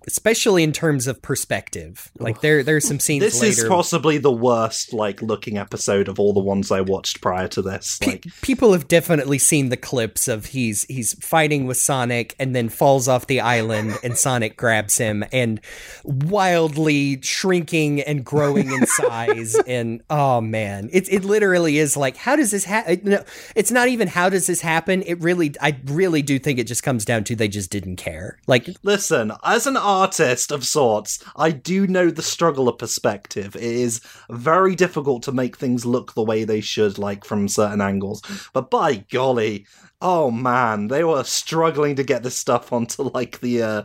especially 0.07 0.63
in 0.63 0.71
terms 0.71 1.07
of 1.07 1.21
perspective. 1.21 2.11
Like 2.17 2.41
there, 2.41 2.63
there's 2.63 2.87
some 2.87 2.99
scenes 2.99 3.23
this 3.23 3.41
later. 3.41 3.63
is 3.63 3.67
possibly 3.67 4.17
the 4.17 4.31
worst 4.31 4.93
like 4.93 5.21
looking 5.21 5.57
episode 5.57 6.07
of 6.07 6.19
all 6.19 6.33
the 6.33 6.39
ones 6.39 6.71
I 6.71 6.81
watched 6.81 7.21
prior 7.21 7.47
to 7.49 7.61
this. 7.61 7.99
Pe- 7.99 8.11
Like, 8.11 8.25
people 8.41 8.73
have 8.73 8.87
definitely 8.87 9.37
seen 9.37 9.69
the 9.69 9.77
clips 9.77 10.27
of 10.27 10.47
he's 10.47 10.83
he's 10.83 11.13
fighting 11.23 11.67
with 11.67 11.77
Sonic 11.77 12.35
and 12.39 12.55
then 12.55 12.69
falls 12.69 13.07
off 13.07 13.27
the 13.27 13.41
island 13.41 13.97
and 14.03 14.17
Sonic 14.17 14.57
grabs 14.57 14.97
him 14.97 15.23
and 15.31 15.61
wildly 16.03 17.21
shrinking 17.21 18.01
and 18.01 18.23
growing 18.25 18.71
in 18.71 18.85
size 18.87 19.55
and 19.67 20.01
oh 20.09 20.41
man 20.41 20.89
it 20.91 21.11
it 21.11 21.23
literally 21.23 21.77
is 21.77 21.95
like 21.95 22.17
how 22.17 22.35
does 22.35 22.51
this 22.51 22.63
happen 22.65 23.01
no, 23.03 23.23
it's 23.55 23.71
not 23.71 23.87
even 23.87 24.07
how 24.07 24.29
does 24.29 24.47
this 24.47 24.61
happen 24.61 25.01
it 25.03 25.19
really 25.21 25.53
I 25.61 25.79
really 25.85 26.21
do 26.21 26.39
think 26.39 26.59
it 26.59 26.67
just 26.67 26.83
comes 26.83 27.05
down 27.05 27.23
to 27.25 27.35
they 27.35 27.47
just 27.47 27.69
didn't 27.69 27.97
care 27.97 28.39
like 28.47 28.69
listen, 28.83 29.31
as 29.43 29.67
an 29.67 29.77
artist 29.91 30.51
of 30.51 30.65
sorts, 30.65 31.23
I 31.35 31.51
do 31.51 31.85
know 31.87 32.09
the 32.09 32.21
struggle 32.21 32.69
of 32.69 32.77
perspective. 32.77 33.55
It 33.55 33.63
is 33.63 34.01
very 34.29 34.75
difficult 34.75 35.23
to 35.23 35.31
make 35.31 35.57
things 35.57 35.85
look 35.85 36.13
the 36.13 36.23
way 36.23 36.43
they 36.43 36.61
should, 36.61 36.97
like 36.97 37.25
from 37.25 37.47
certain 37.47 37.81
angles. 37.81 38.21
But 38.53 38.69
by 38.69 39.05
golly, 39.11 39.65
oh 40.01 40.31
man, 40.31 40.87
they 40.87 41.03
were 41.03 41.23
struggling 41.23 41.95
to 41.95 42.03
get 42.03 42.23
this 42.23 42.35
stuff 42.35 42.73
onto 42.73 43.03
like 43.03 43.39
the 43.41 43.61
uh 43.61 43.83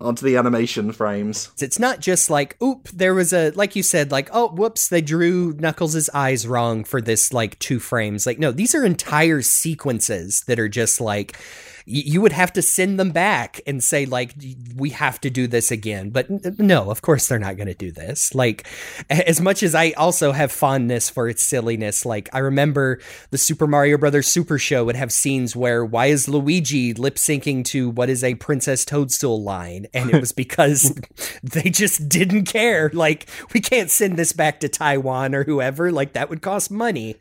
onto 0.00 0.24
the 0.26 0.36
animation 0.36 0.92
frames. 0.92 1.50
It's 1.60 1.78
not 1.78 2.00
just 2.00 2.30
like, 2.30 2.60
oop, 2.62 2.88
there 2.88 3.14
was 3.14 3.32
a, 3.32 3.50
like 3.50 3.76
you 3.76 3.82
said, 3.82 4.10
like, 4.10 4.28
oh, 4.32 4.48
whoops, 4.48 4.88
they 4.88 5.00
drew 5.00 5.52
Knuckles' 5.54 6.10
eyes 6.14 6.46
wrong 6.46 6.84
for 6.84 7.00
this, 7.00 7.32
like, 7.32 7.58
two 7.58 7.78
frames. 7.78 8.26
Like, 8.26 8.38
no, 8.38 8.50
these 8.50 8.74
are 8.74 8.84
entire 8.84 9.42
sequences 9.42 10.42
that 10.46 10.58
are 10.58 10.68
just 10.68 11.00
like, 11.00 11.36
you 11.84 12.20
would 12.20 12.32
have 12.32 12.52
to 12.54 12.62
send 12.62 12.98
them 12.98 13.10
back 13.10 13.60
and 13.66 13.82
say 13.82 14.06
like 14.06 14.34
we 14.76 14.90
have 14.90 15.20
to 15.20 15.30
do 15.30 15.46
this 15.46 15.70
again. 15.70 16.10
But 16.10 16.58
no 16.58 16.90
of 16.90 17.02
course 17.02 17.28
they're 17.28 17.38
not 17.38 17.56
going 17.56 17.68
to 17.68 17.74
do 17.74 17.92
this. 17.92 18.34
Like 18.34 18.66
as 19.10 19.40
much 19.40 19.62
as 19.62 19.74
i 19.74 19.90
also 19.92 20.32
have 20.32 20.50
fondness 20.50 21.10
for 21.10 21.28
its 21.28 21.42
silliness 21.42 22.06
like 22.06 22.28
i 22.32 22.38
remember 22.38 23.00
the 23.30 23.38
super 23.38 23.66
mario 23.66 23.98
brothers 23.98 24.26
super 24.26 24.58
show 24.58 24.84
would 24.84 24.96
have 24.96 25.12
scenes 25.12 25.54
where 25.54 25.84
why 25.84 26.06
is 26.06 26.28
luigi 26.28 26.94
lip 26.94 27.16
syncing 27.16 27.64
to 27.64 27.90
what 27.90 28.08
is 28.08 28.24
a 28.24 28.34
princess 28.34 28.84
toadstool 28.84 29.42
line? 29.42 29.86
And 29.94 30.10
it 30.10 30.20
was 30.20 30.32
because 30.44 30.94
they 31.42 31.70
just 31.70 32.08
didn't 32.08 32.44
care. 32.44 32.90
Like 32.92 33.28
we 33.52 33.60
can't 33.60 33.90
send 33.90 34.16
this 34.16 34.32
back 34.32 34.60
to 34.60 34.68
taiwan 34.68 35.34
or 35.34 35.44
whoever. 35.44 35.92
Like 35.92 36.12
that 36.14 36.30
would 36.30 36.42
cost 36.42 36.70
money 36.70 37.16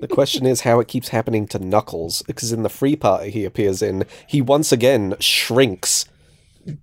The 0.00 0.08
question 0.08 0.46
is 0.46 0.62
how 0.62 0.80
it 0.80 0.88
keeps 0.88 1.08
happening 1.08 1.46
to 1.48 1.58
Knuckles, 1.58 2.22
because 2.22 2.52
in 2.52 2.62
the 2.62 2.68
free 2.68 2.96
part 2.96 3.28
he 3.28 3.44
appears 3.44 3.82
in, 3.82 4.04
he 4.26 4.40
once 4.40 4.72
again 4.72 5.14
shrinks 5.20 6.06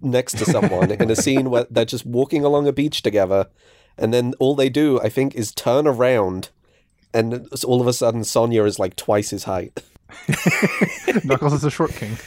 next 0.02 0.38
to 0.38 0.46
someone 0.46 0.92
in 0.92 1.10
a 1.10 1.16
scene 1.16 1.50
where 1.50 1.66
they're 1.70 1.86
just 1.86 2.06
walking 2.06 2.44
along 2.44 2.68
a 2.68 2.74
beach 2.74 3.02
together, 3.02 3.48
and 3.98 4.14
then 4.14 4.34
all 4.40 4.56
they 4.56 4.70
do, 4.70 5.00
I 5.02 5.10
think, 5.10 5.36
is 5.36 5.52
turn 5.52 5.88
around, 5.88 6.50
and 7.14 7.48
all 7.64 7.82
of 7.82 7.88
a 7.88 7.94
sudden 7.94 8.24
Sonia 8.24 8.64
is 8.64 8.80
like 8.80 8.96
twice 8.96 9.32
his 9.32 9.46
height. 9.46 9.84
Knuckles 11.24 11.54
is 11.54 11.64
a 11.64 11.72
short 11.72 11.92
king. 11.94 12.18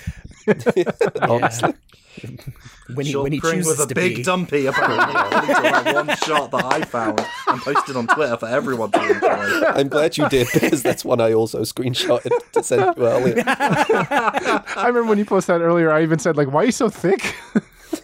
Honestly. 1.22 1.74
when 2.94 3.06
he 3.06 3.12
Short 3.12 3.22
when 3.24 3.32
he 3.32 3.38
Kring 3.40 3.58
chooses 3.58 3.78
with 3.78 3.86
a 3.86 3.88
to 3.88 3.94
big 3.94 4.16
be. 4.16 4.22
dumpy 4.22 4.66
apparently 4.66 5.14
according 5.14 5.54
to 5.54 5.62
that 5.62 5.94
one 5.94 6.16
shot 6.26 6.50
that 6.50 6.64
I 6.64 6.82
found 6.82 7.20
and 7.46 7.60
posted 7.60 7.96
on 7.96 8.06
Twitter 8.08 8.36
for 8.36 8.46
everyone 8.48 8.90
to 8.92 9.00
enjoy. 9.14 9.66
I'm 9.68 9.88
glad 9.88 10.16
you 10.18 10.28
did 10.28 10.48
because 10.52 10.82
that's 10.82 11.04
one 11.04 11.20
I 11.20 11.32
also 11.32 11.60
screenshotted 11.62 12.32
to 12.52 12.62
send 12.62 12.96
you 12.96 13.06
earlier. 13.06 13.44
I 13.46 14.84
remember 14.88 15.04
when 15.08 15.18
you 15.18 15.24
posted 15.24 15.54
that 15.54 15.64
earlier. 15.64 15.92
I 15.92 16.02
even 16.02 16.18
said 16.18 16.36
like, 16.36 16.50
"Why 16.52 16.62
are 16.62 16.66
you 16.66 16.72
so 16.72 16.88
thick?" 16.88 17.34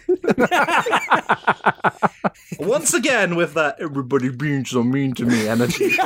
Once 2.59 2.93
again 2.93 3.35
with 3.35 3.53
that 3.53 3.75
everybody 3.79 4.29
being 4.29 4.65
so 4.65 4.83
mean 4.83 5.13
to 5.13 5.25
me 5.25 5.47
energy. 5.47 5.89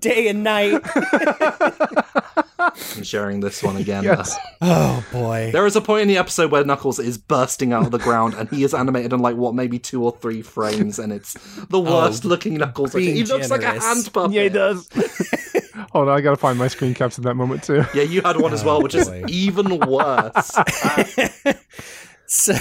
Day 0.00 0.28
and 0.28 0.44
night. 0.44 0.80
I'm 2.58 3.02
sharing 3.02 3.40
this 3.40 3.62
one 3.62 3.76
again. 3.76 4.04
Yes. 4.04 4.36
Uh, 4.60 4.62
oh 4.62 5.04
boy. 5.12 5.50
There 5.52 5.66
is 5.66 5.76
a 5.76 5.80
point 5.80 6.02
in 6.02 6.08
the 6.08 6.18
episode 6.18 6.50
where 6.50 6.64
Knuckles 6.64 6.98
is 6.98 7.18
bursting 7.18 7.72
out 7.72 7.84
of 7.84 7.90
the 7.90 7.98
ground 7.98 8.34
and 8.34 8.48
he 8.48 8.64
is 8.64 8.74
animated 8.74 9.12
in 9.12 9.20
like 9.20 9.36
what 9.36 9.54
maybe 9.54 9.78
two 9.78 10.04
or 10.04 10.12
three 10.12 10.42
frames 10.42 10.98
and 10.98 11.12
it's 11.12 11.34
the 11.66 11.78
oh, 11.78 11.80
worst 11.80 12.24
looking 12.24 12.54
Knuckles. 12.54 12.94
being 12.94 13.14
he 13.14 13.24
looks 13.24 13.50
like 13.50 13.60
a 13.60 13.64
generous. 13.64 13.84
hand 13.84 14.12
puppet. 14.12 14.32
yeah, 14.32 14.42
he 14.42 14.48
does. 14.48 14.88
Oh, 15.88 16.00
Hold 16.00 16.08
on, 16.08 16.18
I 16.18 16.20
gotta 16.20 16.36
find 16.36 16.58
my 16.58 16.68
screen 16.68 16.94
caps 16.94 17.18
in 17.18 17.24
that 17.24 17.34
moment 17.34 17.62
too. 17.64 17.84
Yeah, 17.94 18.02
you 18.02 18.20
had 18.22 18.40
one 18.40 18.52
as 18.52 18.64
well, 18.64 18.82
which 18.82 18.94
is 18.94 19.08
oh, 19.08 19.24
even 19.28 19.78
worse. 19.78 20.56
So, 22.30 22.52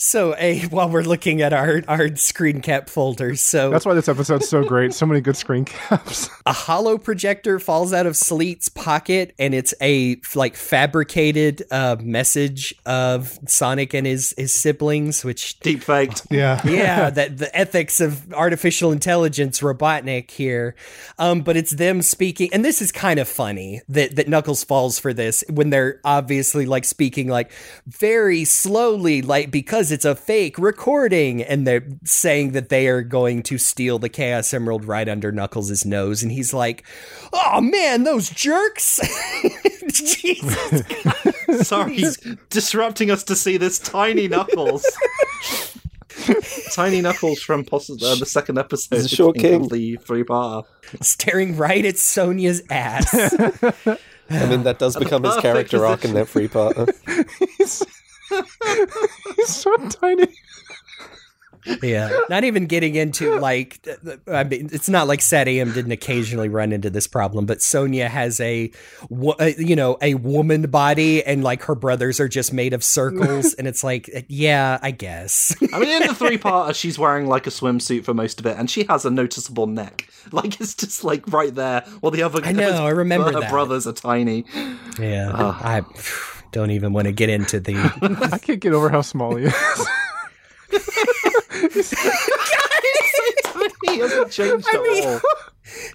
so 0.00 0.34
a 0.38 0.60
while 0.68 0.88
we're 0.88 1.02
looking 1.02 1.42
at 1.42 1.52
our 1.52 1.82
our 1.86 2.16
screen 2.16 2.62
cap 2.62 2.88
folders, 2.88 3.42
so 3.42 3.68
That's 3.68 3.84
why 3.84 3.92
this 3.92 4.08
episode's 4.08 4.48
so 4.48 4.64
great. 4.64 4.94
So 4.94 5.04
many 5.04 5.20
good 5.20 5.36
screen 5.36 5.66
caps. 5.66 6.30
a 6.46 6.54
hollow 6.54 6.96
projector 6.96 7.58
falls 7.58 7.92
out 7.92 8.06
of 8.06 8.16
Sleet's 8.16 8.70
pocket, 8.70 9.34
and 9.38 9.52
it's 9.52 9.74
a 9.82 10.18
like 10.34 10.56
fabricated 10.56 11.64
uh, 11.70 11.96
message 12.00 12.74
of 12.86 13.38
Sonic 13.46 13.92
and 13.92 14.06
his 14.06 14.32
his 14.38 14.52
siblings, 14.52 15.22
which 15.22 15.60
Deep 15.60 15.82
faked. 15.82 16.26
Yeah. 16.30 16.62
yeah, 16.66 17.10
that 17.10 17.36
the 17.36 17.54
ethics 17.54 18.00
of 18.00 18.32
artificial 18.32 18.92
intelligence, 18.92 19.60
Robotnik 19.60 20.30
here. 20.30 20.76
Um, 21.18 21.42
but 21.42 21.58
it's 21.58 21.72
them 21.72 22.00
speaking, 22.00 22.48
and 22.54 22.64
this 22.64 22.80
is 22.80 22.90
kind 22.90 23.20
of 23.20 23.28
funny 23.28 23.82
that 23.90 24.16
that 24.16 24.28
Knuckles 24.28 24.64
falls 24.64 24.98
for 24.98 25.12
this 25.12 25.44
when 25.50 25.68
they're 25.68 26.00
obviously 26.06 26.64
like 26.64 26.86
speaking 26.86 27.28
like 27.28 27.52
very 27.86 28.46
slowly, 28.46 29.20
like 29.20 29.50
because 29.50 29.89
it's 29.90 30.04
a 30.04 30.14
fake 30.14 30.58
recording, 30.58 31.42
and 31.42 31.66
they're 31.66 31.86
saying 32.04 32.52
that 32.52 32.68
they 32.68 32.88
are 32.88 33.02
going 33.02 33.42
to 33.44 33.58
steal 33.58 33.98
the 33.98 34.08
Chaos 34.08 34.52
Emerald 34.52 34.84
right 34.84 35.08
under 35.08 35.32
Knuckles' 35.32 35.84
nose, 35.84 36.22
and 36.22 36.32
he's 36.32 36.52
like, 36.54 36.84
"Oh 37.32 37.60
man, 37.60 38.04
those 38.04 38.30
jerks!" 38.30 39.00
Jesus 39.92 40.82
Sorry, 41.62 41.94
he's 41.94 42.16
disrupting 42.48 43.10
us 43.10 43.24
to 43.24 43.34
see 43.36 43.56
this 43.56 43.78
tiny 43.78 44.28
Knuckles. 44.28 44.84
tiny 46.72 47.00
Knuckles 47.00 47.40
from 47.42 47.64
possibly 47.64 48.08
uh, 48.08 48.14
the 48.16 48.26
second 48.26 48.58
episode 48.58 48.96
He's 48.96 49.06
a 49.06 49.08
short 49.08 49.36
king. 49.36 49.64
of 49.64 49.70
the 49.70 49.96
three 49.96 50.24
part. 50.24 50.66
staring 51.00 51.56
right 51.56 51.84
at 51.84 51.96
Sonia's 51.96 52.62
ass. 52.70 53.12
I 54.30 54.46
mean, 54.46 54.62
that 54.62 54.78
does 54.78 54.96
become 54.96 55.24
his 55.24 55.34
perfect 55.34 55.70
character 55.70 55.86
arc 55.86 56.04
in 56.04 56.14
that 56.14 56.28
free 56.28 56.48
part. 56.48 56.76
He's, 59.36 59.48
so 59.48 59.76
tiny. 59.88 60.28
Yeah, 61.82 62.10
not 62.30 62.44
even 62.44 62.66
getting 62.66 62.94
into 62.94 63.38
like, 63.38 63.86
I 64.26 64.44
mean, 64.44 64.70
it's 64.72 64.88
not 64.88 65.06
like 65.06 65.20
Sat 65.20 65.46
AM 65.46 65.72
didn't 65.72 65.92
occasionally 65.92 66.48
run 66.48 66.72
into 66.72 66.88
this 66.88 67.06
problem, 67.06 67.44
but 67.44 67.60
Sonia 67.60 68.08
has 68.08 68.40
a, 68.40 68.70
uh, 69.10 69.50
you 69.58 69.76
know, 69.76 69.98
a 70.00 70.14
woman 70.14 70.70
body, 70.70 71.22
and 71.22 71.44
like 71.44 71.62
her 71.64 71.74
brothers 71.74 72.18
are 72.18 72.28
just 72.28 72.52
made 72.52 72.72
of 72.72 72.82
circles, 72.82 73.52
and 73.58 73.68
it's 73.68 73.84
like, 73.84 74.24
yeah, 74.28 74.78
I 74.80 74.90
guess. 74.90 75.54
I 75.72 75.78
mean, 75.78 76.02
in 76.02 76.08
the 76.08 76.14
three 76.14 76.38
part, 76.38 76.76
she's 76.76 76.98
wearing 76.98 77.26
like 77.26 77.46
a 77.46 77.50
swimsuit 77.50 78.04
for 78.04 78.14
most 78.14 78.40
of 78.40 78.46
it, 78.46 78.56
and 78.56 78.70
she 78.70 78.84
has 78.84 79.04
a 79.04 79.10
noticeable 79.10 79.66
neck. 79.66 80.08
Like 80.32 80.60
it's 80.60 80.74
just 80.74 81.04
like 81.04 81.30
right 81.32 81.54
there. 81.54 81.84
While 82.00 82.10
the 82.10 82.22
other, 82.22 82.40
I 82.42 82.52
know, 82.52 82.86
I 82.86 82.90
remember 82.90 83.32
her 83.32 83.40
that. 83.40 83.50
brothers 83.50 83.86
are 83.86 83.92
tiny. 83.92 84.44
yeah, 84.98 85.30
I 85.34 85.82
don't 86.52 86.70
even 86.70 86.92
want 86.92 87.06
to 87.06 87.12
get 87.12 87.28
into 87.28 87.60
the. 87.60 87.74
I 88.32 88.38
can't 88.38 88.60
get 88.60 88.72
over 88.72 88.88
how 88.90 89.02
small 89.02 89.36
he 89.36 89.44
is. 89.46 89.54
he 93.86 93.98
hasn't 93.98 94.30
changed 94.30 94.66
at 94.72 94.82
mean- 94.82 95.08
all. 95.08 95.20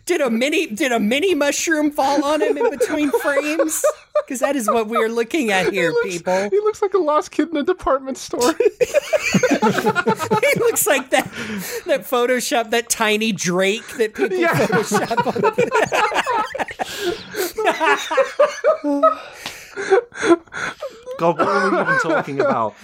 Did 0.06 0.22
a 0.22 0.30
mini 0.30 0.68
did 0.68 0.94
a 0.94 1.02
mini 1.02 1.36
mushroom 1.36 1.91
fall 1.91 2.23
on 2.23 2.41
him 2.41 2.57
in 2.57 2.69
between 2.69 3.11
frames? 3.11 3.84
Because 4.26 4.40
that 4.40 4.56
is 4.56 4.68
what 4.69 4.88
we 4.88 4.95
are 4.98 5.10
looking 5.10 5.52
at 5.52 5.73
here, 5.73 5.94
people. 6.02 6.49
he 6.49 6.57
looks 6.61 6.82
like 6.82 6.94
a 6.94 6.98
lost 6.98 7.32
kid 7.32 7.49
in 7.49 7.57
a 7.57 7.64
department 7.64 8.18
store. 8.18 8.53
he 8.53 8.65
looks 10.60 10.88
like 10.88 11.10
that 11.10 11.30
that 11.86 12.03
Photoshop, 12.10 12.69
that 12.69 12.90
tiny 12.90 13.34
Drake 13.34 13.86
that 13.98 14.15
people 14.15 14.38
Photoshop 14.40 15.27
on. 18.86 19.19
God, 21.18 21.38
what 21.38 21.47
are 21.47 21.72
we 21.72 21.81
even 21.81 21.99
talking 21.99 22.39
about? 22.39 22.76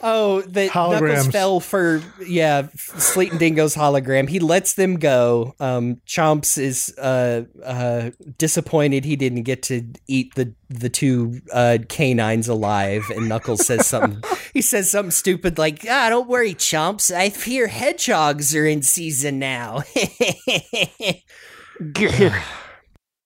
Oh, 0.00 0.42
that 0.42 0.72
Knuckles 0.72 1.26
fell 1.26 1.58
for 1.58 2.00
yeah, 2.24 2.68
Sleet 2.76 3.32
and 3.32 3.40
Dingo's 3.40 3.74
hologram. 3.74 4.28
He 4.28 4.38
lets 4.38 4.74
them 4.74 4.96
go. 4.98 5.56
Um, 5.58 5.96
Chomps 6.06 6.56
is 6.56 6.96
uh, 6.98 7.46
uh, 7.64 8.10
disappointed 8.36 9.04
he 9.04 9.16
didn't 9.16 9.42
get 9.42 9.64
to 9.64 9.84
eat 10.06 10.36
the 10.36 10.54
the 10.68 10.88
two 10.88 11.40
uh, 11.52 11.78
canines 11.88 12.46
alive. 12.46 13.10
And 13.10 13.28
Knuckles 13.28 13.66
says 13.66 13.88
something. 13.88 14.22
he 14.52 14.62
says 14.62 14.88
something 14.88 15.10
stupid 15.10 15.58
like, 15.58 15.84
"Ah, 15.90 16.10
don't 16.10 16.28
worry, 16.28 16.54
Chomps. 16.54 17.12
I 17.12 17.30
fear 17.30 17.66
hedgehogs 17.66 18.54
are 18.54 18.66
in 18.66 18.82
season 18.82 19.40
now." 19.40 19.82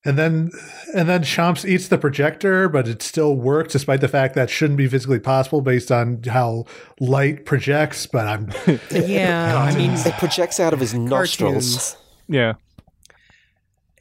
And 0.05 0.19
then 0.19 0.51
and 0.95 1.09
then 1.09 1.23
Chomps 1.23 1.65
eats 1.65 1.87
the 1.87 1.97
projector, 1.97 2.69
but 2.69 2.89
it 2.89 3.03
still 3.03 3.37
works 3.37 3.73
despite 3.73 4.01
the 4.01 4.09
fact 4.09 4.35
that 4.35 4.51
shouldn't 4.51 4.77
be 4.77 4.89
physically 4.89 5.20
possible 5.20 5.61
based 5.61 5.93
on 5.93 6.23
how 6.24 6.65
light 6.99 7.45
projects. 7.45 8.07
But 8.07 8.27
I'm 8.27 8.51
yeah, 8.91 9.57
I 9.59 9.74
mean, 9.77 9.93
It 10.07 10.15
projects 10.15 10.59
out 10.59 10.73
of 10.73 10.81
his 10.81 10.93
nostrils. 10.93 11.77
cartoons. 11.77 11.97
yeah. 12.29 12.55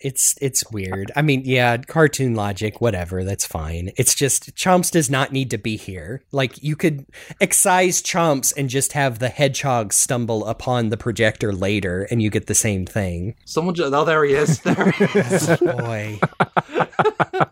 It's 0.04 0.36
it's 0.42 0.64
weird. 0.72 1.12
I 1.16 1.22
mean, 1.22 1.44
yeah, 1.46 1.78
cartoon 1.78 2.34
logic, 2.34 2.82
whatever, 2.82 3.24
that's 3.24 3.46
fine. 3.46 3.92
It's 3.98 4.16
just 4.16 4.56
Chomps 4.56 4.90
does 4.92 5.10
not 5.12 5.32
need 5.32 5.52
to 5.52 5.60
be 5.60 5.78
here. 5.78 6.24
Like 6.32 6.62
you 6.64 6.76
could 6.76 7.06
excise 7.40 8.02
Chomps 8.02 8.52
and 8.58 8.68
just 8.68 8.94
have 8.94 9.20
the 9.20 9.30
hedgehog 9.30 9.94
stumble 9.94 10.46
upon 10.48 10.90
the 10.90 10.98
projector 10.98 11.54
later 11.54 12.08
and 12.10 12.20
you 12.22 12.32
get 12.32 12.48
the 12.48 12.56
same 12.56 12.86
thing. 12.88 13.36
Someone, 13.46 13.76
ju- 13.76 13.92
oh, 13.94 14.04
there 14.04 14.24
he 14.26 14.34
is. 14.34 14.60
There 14.62 14.90
he 14.92 15.04
is. 15.20 15.48
Boy. 15.60 16.20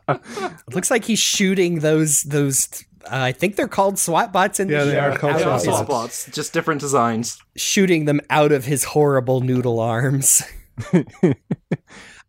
it 0.08 0.74
looks 0.74 0.90
like 0.90 1.06
he's 1.06 1.20
shooting 1.20 1.80
those 1.80 2.24
those 2.24 2.68
uh, 3.06 3.10
I 3.12 3.32
think 3.32 3.56
they're 3.56 3.68
called 3.68 3.98
SWAT 4.00 4.34
bots 4.34 4.60
in 4.60 4.70
Yeah, 4.70 4.84
the 4.86 4.92
they 4.92 5.00
are 5.00 5.12
show, 5.14 5.18
called 5.20 5.34
out 5.36 5.40
They 5.40 5.44
of 5.46 5.52
are 5.52 5.60
SWAT 5.60 5.88
bots, 5.88 6.30
just 6.32 6.52
different 6.54 6.82
designs. 6.82 7.40
shooting 7.56 8.06
them 8.06 8.22
out 8.30 8.52
of 8.52 8.66
his 8.66 8.84
horrible 8.86 9.42
noodle 9.42 9.80
arms. 9.80 10.42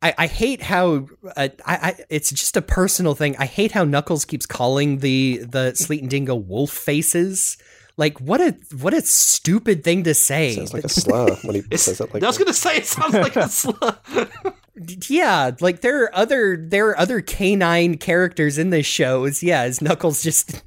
I, 0.02 0.14
I 0.16 0.26
hate 0.26 0.62
how 0.62 1.08
uh, 1.36 1.48
I, 1.66 1.76
I 1.76 2.04
it's 2.08 2.30
just 2.30 2.56
a 2.56 2.62
personal 2.62 3.14
thing. 3.14 3.36
I 3.38 3.46
hate 3.46 3.72
how 3.72 3.84
Knuckles 3.84 4.24
keeps 4.24 4.46
calling 4.46 4.98
the 4.98 5.38
the 5.38 5.74
Sleet 5.74 6.00
and 6.00 6.10
Dingo 6.10 6.34
wolf 6.34 6.70
faces. 6.70 7.58
Like 7.96 8.18
what 8.18 8.40
a 8.40 8.56
what 8.78 8.94
a 8.94 9.02
stupid 9.02 9.84
thing 9.84 10.04
to 10.04 10.14
say. 10.14 10.54
Sounds 10.54 10.72
like 10.72 10.84
a 10.84 10.88
slur 10.88 11.36
when 11.42 11.56
he 11.56 11.62
says 11.76 12.00
it 12.00 12.14
like 12.14 12.22
I 12.22 12.26
was 12.26 12.38
going 12.38 12.46
to 12.46 12.54
say 12.54 12.78
it 12.78 12.86
sounds 12.86 13.14
like 13.14 13.36
a 13.36 13.48
slur. 13.50 13.98
yeah, 15.08 15.50
like 15.60 15.82
there 15.82 16.04
are 16.04 16.16
other 16.16 16.56
there 16.56 16.88
are 16.88 16.98
other 16.98 17.20
canine 17.20 17.98
characters 17.98 18.56
in 18.56 18.70
this 18.70 18.86
show. 18.86 19.24
Is 19.24 19.42
yeah, 19.42 19.64
is 19.64 19.82
Knuckles 19.82 20.22
just 20.22 20.62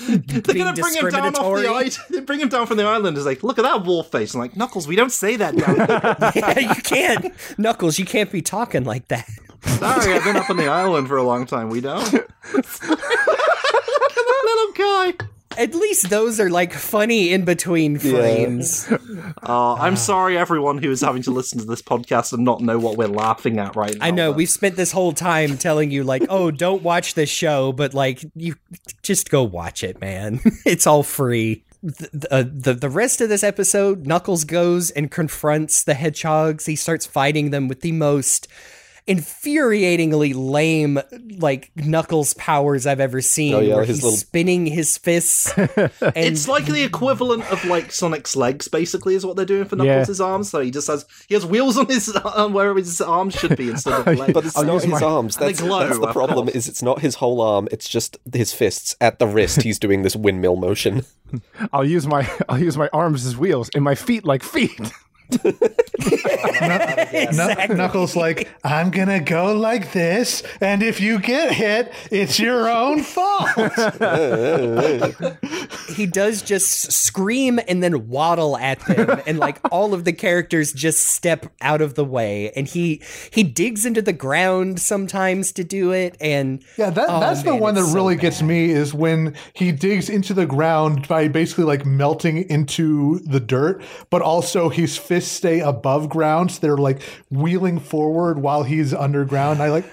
They're 0.00 0.40
gonna 0.40 0.72
bring 0.72 0.94
him 0.94 1.10
down 1.10 1.36
off 1.36 1.56
the 1.60 1.68
island. 1.68 1.98
They 2.10 2.20
bring 2.20 2.40
him 2.40 2.48
down 2.48 2.66
from 2.66 2.78
the 2.78 2.84
island. 2.84 3.16
It's 3.16 3.26
like, 3.26 3.42
look 3.42 3.58
at 3.58 3.62
that 3.62 3.84
wolf 3.84 4.10
face. 4.10 4.34
I'm 4.34 4.40
like, 4.40 4.56
Knuckles, 4.56 4.88
we 4.88 4.96
don't 4.96 5.12
say 5.12 5.36
that 5.36 5.56
down 5.56 5.76
here. 5.76 6.32
yeah, 6.42 6.74
you 6.74 6.82
can't 6.82 7.32
Knuckles. 7.58 7.98
You 7.98 8.04
can't 8.04 8.30
be 8.30 8.42
talking 8.42 8.84
like 8.84 9.08
that. 9.08 9.28
Sorry, 9.64 10.12
I've 10.12 10.24
been 10.24 10.36
up 10.36 10.50
on 10.50 10.56
the 10.56 10.68
island 10.68 11.08
for 11.08 11.16
a 11.16 11.22
long 11.22 11.46
time. 11.46 11.70
We 11.70 11.80
don't. 11.80 12.12
look 12.12 12.24
at 12.54 12.88
that 14.14 14.42
little 14.44 14.72
guy. 14.72 15.26
At 15.56 15.74
least 15.74 16.10
those 16.10 16.40
are 16.40 16.50
like 16.50 16.72
funny 16.72 17.32
in 17.32 17.44
between 17.44 17.98
frames. 17.98 18.90
Uh, 19.42 19.74
I'm 19.78 19.96
sorry, 19.96 20.36
everyone 20.36 20.78
who 20.78 20.90
is 20.90 21.00
having 21.00 21.22
to 21.22 21.30
listen 21.30 21.58
to 21.60 21.64
this 21.64 21.82
podcast 21.82 22.32
and 22.32 22.44
not 22.44 22.60
know 22.60 22.78
what 22.78 22.96
we're 22.96 23.08
laughing 23.08 23.58
at 23.58 23.76
right 23.76 23.96
now. 23.96 24.04
I 24.04 24.10
know 24.10 24.30
but- 24.30 24.36
we've 24.38 24.50
spent 24.50 24.76
this 24.76 24.92
whole 24.92 25.12
time 25.12 25.56
telling 25.58 25.90
you 25.90 26.04
like, 26.04 26.24
oh, 26.28 26.50
don't 26.50 26.82
watch 26.82 27.14
this 27.14 27.30
show, 27.30 27.72
but 27.72 27.94
like 27.94 28.24
you 28.34 28.56
just 29.02 29.30
go 29.30 29.42
watch 29.42 29.84
it, 29.84 30.00
man. 30.00 30.40
it's 30.66 30.86
all 30.86 31.02
free. 31.02 31.64
The, 31.82 32.28
uh, 32.30 32.44
the 32.46 32.72
the 32.72 32.88
rest 32.88 33.20
of 33.20 33.28
this 33.28 33.42
episode, 33.42 34.06
Knuckles 34.06 34.44
goes 34.44 34.90
and 34.90 35.10
confronts 35.10 35.84
the 35.84 35.92
hedgehogs. 35.92 36.64
He 36.64 36.76
starts 36.76 37.04
fighting 37.04 37.50
them 37.50 37.68
with 37.68 37.82
the 37.82 37.92
most 37.92 38.48
infuriatingly 39.06 40.32
lame 40.34 40.98
like 41.38 41.70
Knuckles 41.76 42.32
powers 42.34 42.86
I've 42.86 43.00
ever 43.00 43.20
seen. 43.20 43.54
Oh, 43.54 43.60
yeah, 43.60 43.74
where 43.74 43.84
his 43.84 43.96
he's 43.98 44.04
little- 44.04 44.16
spinning 44.18 44.64
his 44.66 44.96
fists. 44.96 45.52
and 45.58 45.90
It's 46.16 46.48
like 46.48 46.64
the 46.66 46.82
equivalent 46.82 47.44
of 47.52 47.64
like 47.66 47.92
Sonic's 47.92 48.34
legs, 48.34 48.66
basically, 48.68 49.14
is 49.14 49.26
what 49.26 49.36
they're 49.36 49.44
doing 49.44 49.66
for 49.66 49.76
Yeah. 49.76 49.98
Knuckles' 49.98 50.20
arms. 50.20 50.50
So 50.50 50.60
he 50.60 50.70
just 50.70 50.86
has 50.88 51.04
he 51.28 51.34
has 51.34 51.44
wheels 51.44 51.76
on 51.76 51.86
his 51.86 52.08
arm 52.24 52.52
where 52.54 52.74
his 52.74 53.00
arms 53.00 53.34
should 53.34 53.56
be 53.56 53.70
instead 53.70 53.92
of 54.00 54.08
oh, 54.08 54.12
legs. 54.12 54.32
But 54.32 54.46
it's 54.46 54.56
I'll 54.56 54.64
not 54.64 54.82
his 54.82 54.86
my- 54.90 55.00
arms. 55.00 55.36
That's, 55.36 55.60
glow, 55.60 55.80
that's 55.86 55.98
the 55.98 56.12
problem. 56.12 56.48
Is 56.48 56.66
it's 56.68 56.82
not 56.82 57.00
his 57.00 57.16
whole 57.16 57.40
arm. 57.40 57.68
It's 57.70 57.88
just 57.88 58.18
his 58.32 58.52
fists 58.54 58.96
at 59.00 59.18
the 59.18 59.26
wrist. 59.26 59.62
He's 59.62 59.78
doing 59.78 60.02
this 60.02 60.16
windmill 60.16 60.56
motion. 60.56 61.04
I'll 61.72 61.84
use 61.84 62.06
my 62.06 62.30
I'll 62.48 62.58
use 62.60 62.78
my 62.78 62.88
arms 62.92 63.26
as 63.26 63.36
wheels 63.36 63.68
and 63.74 63.84
my 63.84 63.94
feet 63.96 64.24
like 64.24 64.42
feet. 64.42 64.80
Knuck- 67.32 67.76
Knuckles 67.76 68.16
like, 68.16 68.48
I'm 68.62 68.90
gonna 68.90 69.20
go 69.20 69.52
like 69.54 69.92
this, 69.92 70.42
and 70.60 70.82
if 70.82 71.00
you 71.00 71.18
get 71.18 71.52
hit, 71.52 71.92
it's 72.10 72.38
your 72.38 72.68
own 72.68 73.02
fault. 73.02 73.48
he 75.88 76.06
does 76.06 76.42
just 76.42 76.92
scream 76.92 77.60
and 77.68 77.82
then 77.82 78.08
waddle 78.08 78.56
at 78.56 78.80
them 78.86 79.20
and 79.26 79.38
like 79.38 79.58
all 79.70 79.94
of 79.94 80.04
the 80.04 80.12
characters 80.12 80.72
just 80.72 81.06
step 81.06 81.46
out 81.60 81.80
of 81.80 81.94
the 81.94 82.04
way 82.04 82.50
and 82.56 82.66
he 82.68 83.00
he 83.30 83.42
digs 83.42 83.84
into 83.86 84.02
the 84.02 84.12
ground 84.12 84.80
sometimes 84.80 85.52
to 85.52 85.64
do 85.64 85.92
it 85.92 86.16
and 86.20 86.62
Yeah, 86.76 86.90
that, 86.90 87.06
Oh, 87.08 87.20
that's 87.20 87.42
the 87.42 87.54
one 87.54 87.74
that 87.74 87.82
it's 87.82 87.90
so 87.90 87.94
really 87.96 88.16
gets 88.16 88.42
me 88.42 88.70
is 88.70 88.92
when 88.94 89.34
he 89.52 89.72
digs 89.72 90.08
into 90.08 90.34
the 90.34 90.46
ground 90.46 91.06
by 91.08 91.28
basically 91.28 91.64
like 91.64 91.86
melting 91.86 92.48
into 92.50 93.20
the 93.20 93.40
dirt, 93.40 93.82
but 94.10 94.22
also 94.22 94.68
his 94.68 94.96
fists 94.96 95.30
stay 95.30 95.60
above 95.60 96.08
ground, 96.08 96.24
so 96.48 96.60
they're 96.60 96.76
like 96.76 97.02
wheeling 97.30 97.78
forward 97.80 98.38
while 98.38 98.62
he's 98.62 98.92
underground. 98.92 99.62
I 99.62 99.70
like 99.70 99.84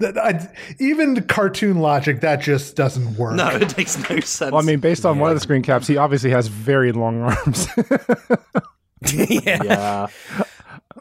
that. 0.00 0.18
I, 0.18 0.48
even 0.78 1.22
cartoon 1.22 1.78
logic 1.78 2.20
that 2.20 2.40
just 2.40 2.76
doesn't 2.76 3.16
work. 3.16 3.34
no, 3.36 3.48
it 3.48 3.76
makes 3.76 3.96
no 4.10 4.20
sense. 4.20 4.52
Well, 4.52 4.60
I 4.60 4.64
mean, 4.64 4.80
based 4.80 5.06
on 5.06 5.18
one 5.18 5.30
of 5.30 5.36
the 5.36 5.40
screen 5.40 5.62
caps, 5.62 5.86
he 5.86 5.96
obviously 5.96 6.30
has 6.30 6.48
very 6.48 6.92
long 6.92 7.22
arms. 7.22 7.68
yeah. 9.12 9.62
yeah. 9.62 10.06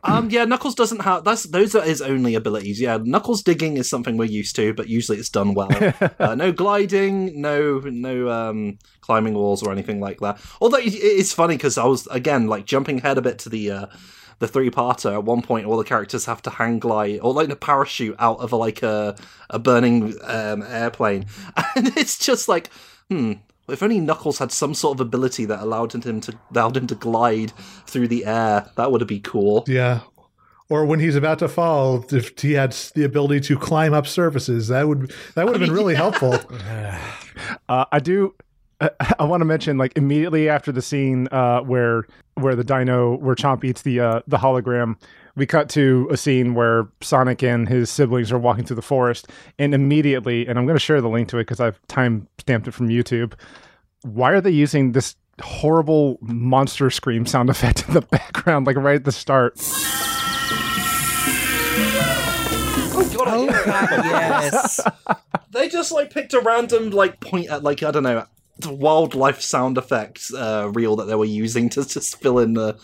Um, 0.05 0.29
yeah, 0.29 0.45
Knuckles 0.45 0.75
doesn't 0.75 1.01
have 1.01 1.23
that's 1.23 1.43
those 1.43 1.73
are 1.73 1.81
his 1.81 2.01
only 2.01 2.35
abilities. 2.35 2.79
Yeah, 2.79 2.99
Knuckles 3.01 3.41
digging 3.41 3.77
is 3.77 3.89
something 3.89 4.17
we're 4.17 4.25
used 4.25 4.55
to, 4.57 4.73
but 4.73 4.87
usually 4.87 5.17
it's 5.17 5.29
done 5.29 5.55
well. 5.55 5.69
uh, 6.19 6.35
no 6.35 6.51
gliding, 6.51 7.41
no 7.41 7.79
no 7.79 8.29
um, 8.29 8.77
climbing 9.01 9.33
walls 9.33 9.63
or 9.63 9.71
anything 9.71 9.99
like 9.99 10.19
that. 10.19 10.39
Although 10.61 10.79
it's 10.81 11.33
funny 11.33 11.55
because 11.55 11.77
I 11.77 11.85
was 11.85 12.07
again 12.07 12.47
like 12.47 12.65
jumping 12.65 12.99
ahead 12.99 13.17
a 13.17 13.21
bit 13.21 13.39
to 13.39 13.49
the 13.49 13.71
uh, 13.71 13.85
the 14.39 14.47
three 14.47 14.69
parter. 14.69 15.13
At 15.13 15.23
one 15.23 15.41
point, 15.41 15.65
all 15.65 15.77
the 15.77 15.83
characters 15.83 16.25
have 16.25 16.41
to 16.43 16.49
hang 16.49 16.79
glide 16.79 17.19
or 17.21 17.33
like 17.33 17.49
a 17.49 17.55
parachute 17.55 18.15
out 18.19 18.39
of 18.39 18.51
a, 18.51 18.55
like 18.55 18.83
a 18.83 19.15
a 19.49 19.59
burning 19.59 20.15
um, 20.23 20.63
airplane, 20.63 21.25
and 21.75 21.87
it's 21.97 22.17
just 22.17 22.47
like 22.47 22.69
hmm. 23.09 23.33
If 23.67 23.81
only 23.81 23.99
Knuckles 23.99 24.37
had 24.37 24.51
some 24.51 24.75
sort 24.75 24.97
of 24.97 25.01
ability 25.01 25.45
that 25.45 25.59
allowed 25.59 25.95
him 25.95 26.21
to 26.21 26.37
allowed 26.51 26.77
him 26.77 26.85
to 26.87 26.95
glide 26.95 27.51
through 27.87 28.07
the 28.09 28.25
air, 28.25 28.69
that 28.75 28.91
would 28.91 29.05
be 29.07 29.19
cool. 29.19 29.63
Yeah. 29.67 30.01
Or 30.69 30.85
when 30.85 30.99
he's 30.99 31.15
about 31.15 31.39
to 31.39 31.47
fall, 31.47 32.05
if 32.11 32.39
he 32.39 32.53
had 32.53 32.71
the 32.95 33.03
ability 33.03 33.41
to 33.41 33.57
climb 33.57 33.93
up 33.93 34.07
surfaces, 34.07 34.67
that 34.69 34.87
would 34.87 35.13
that 35.35 35.45
would 35.45 35.55
have 35.55 35.61
been 35.61 35.73
really 35.75 35.95
helpful. 35.95 36.39
Uh, 37.67 37.83
I 37.91 37.99
do. 37.99 38.33
I, 38.79 38.89
I 39.19 39.25
want 39.25 39.41
to 39.41 39.45
mention 39.45 39.77
like 39.77 39.91
immediately 39.97 40.47
after 40.47 40.71
the 40.71 40.81
scene 40.81 41.27
uh, 41.33 41.59
where 41.59 42.05
where 42.35 42.55
the 42.55 42.63
dino 42.63 43.17
where 43.17 43.35
Chomp 43.35 43.63
eats 43.63 43.81
the 43.81 43.99
uh, 43.99 44.21
the 44.27 44.37
hologram, 44.37 44.95
we 45.35 45.45
cut 45.45 45.69
to 45.69 46.07
a 46.11 46.17
scene 46.17 46.53
where 46.53 46.87
Sonic 47.01 47.43
and 47.43 47.67
his 47.67 47.89
siblings 47.89 48.31
are 48.31 48.39
walking 48.39 48.65
through 48.65 48.77
the 48.77 48.81
forest, 48.81 49.27
and 49.57 49.73
immediately, 49.73 50.47
and 50.47 50.59
I'm 50.59 50.65
going 50.65 50.75
to 50.75 50.79
share 50.79 51.01
the 51.01 51.09
link 51.09 51.29
to 51.29 51.37
it 51.37 51.41
because 51.41 51.59
I've 51.59 51.79
time 51.87 52.27
stamped 52.39 52.67
it 52.67 52.71
from 52.71 52.89
YouTube. 52.89 53.33
Why 54.03 54.31
are 54.31 54.41
they 54.41 54.51
using 54.51 54.91
this 54.91 55.15
horrible 55.41 56.17
monster 56.21 56.89
scream 56.89 57.25
sound 57.25 57.49
effect 57.55 57.87
in 57.87 57.93
the 57.93 58.01
background, 58.01 58.67
like 58.67 58.77
right 58.77 58.95
at 58.95 59.05
the 59.05 59.11
start? 59.11 59.59
oh 63.27 63.47
god 63.65 63.89
yes 64.05 64.79
They 65.51 65.67
just 65.69 65.91
like 65.91 66.13
picked 66.13 66.33
a 66.33 66.39
random 66.39 66.91
like 66.91 67.19
point 67.19 67.49
at 67.49 67.63
like 67.63 67.81
I 67.83 67.91
don't 67.91 68.03
know 68.03 68.25
wildlife 68.65 69.41
sound 69.41 69.77
effects 69.77 70.33
uh, 70.33 70.69
reel 70.73 70.95
that 70.95 71.05
they 71.05 71.15
were 71.15 71.25
using 71.25 71.69
to 71.69 71.85
just 71.85 72.21
fill 72.21 72.39
in 72.39 72.53
the 72.53 72.77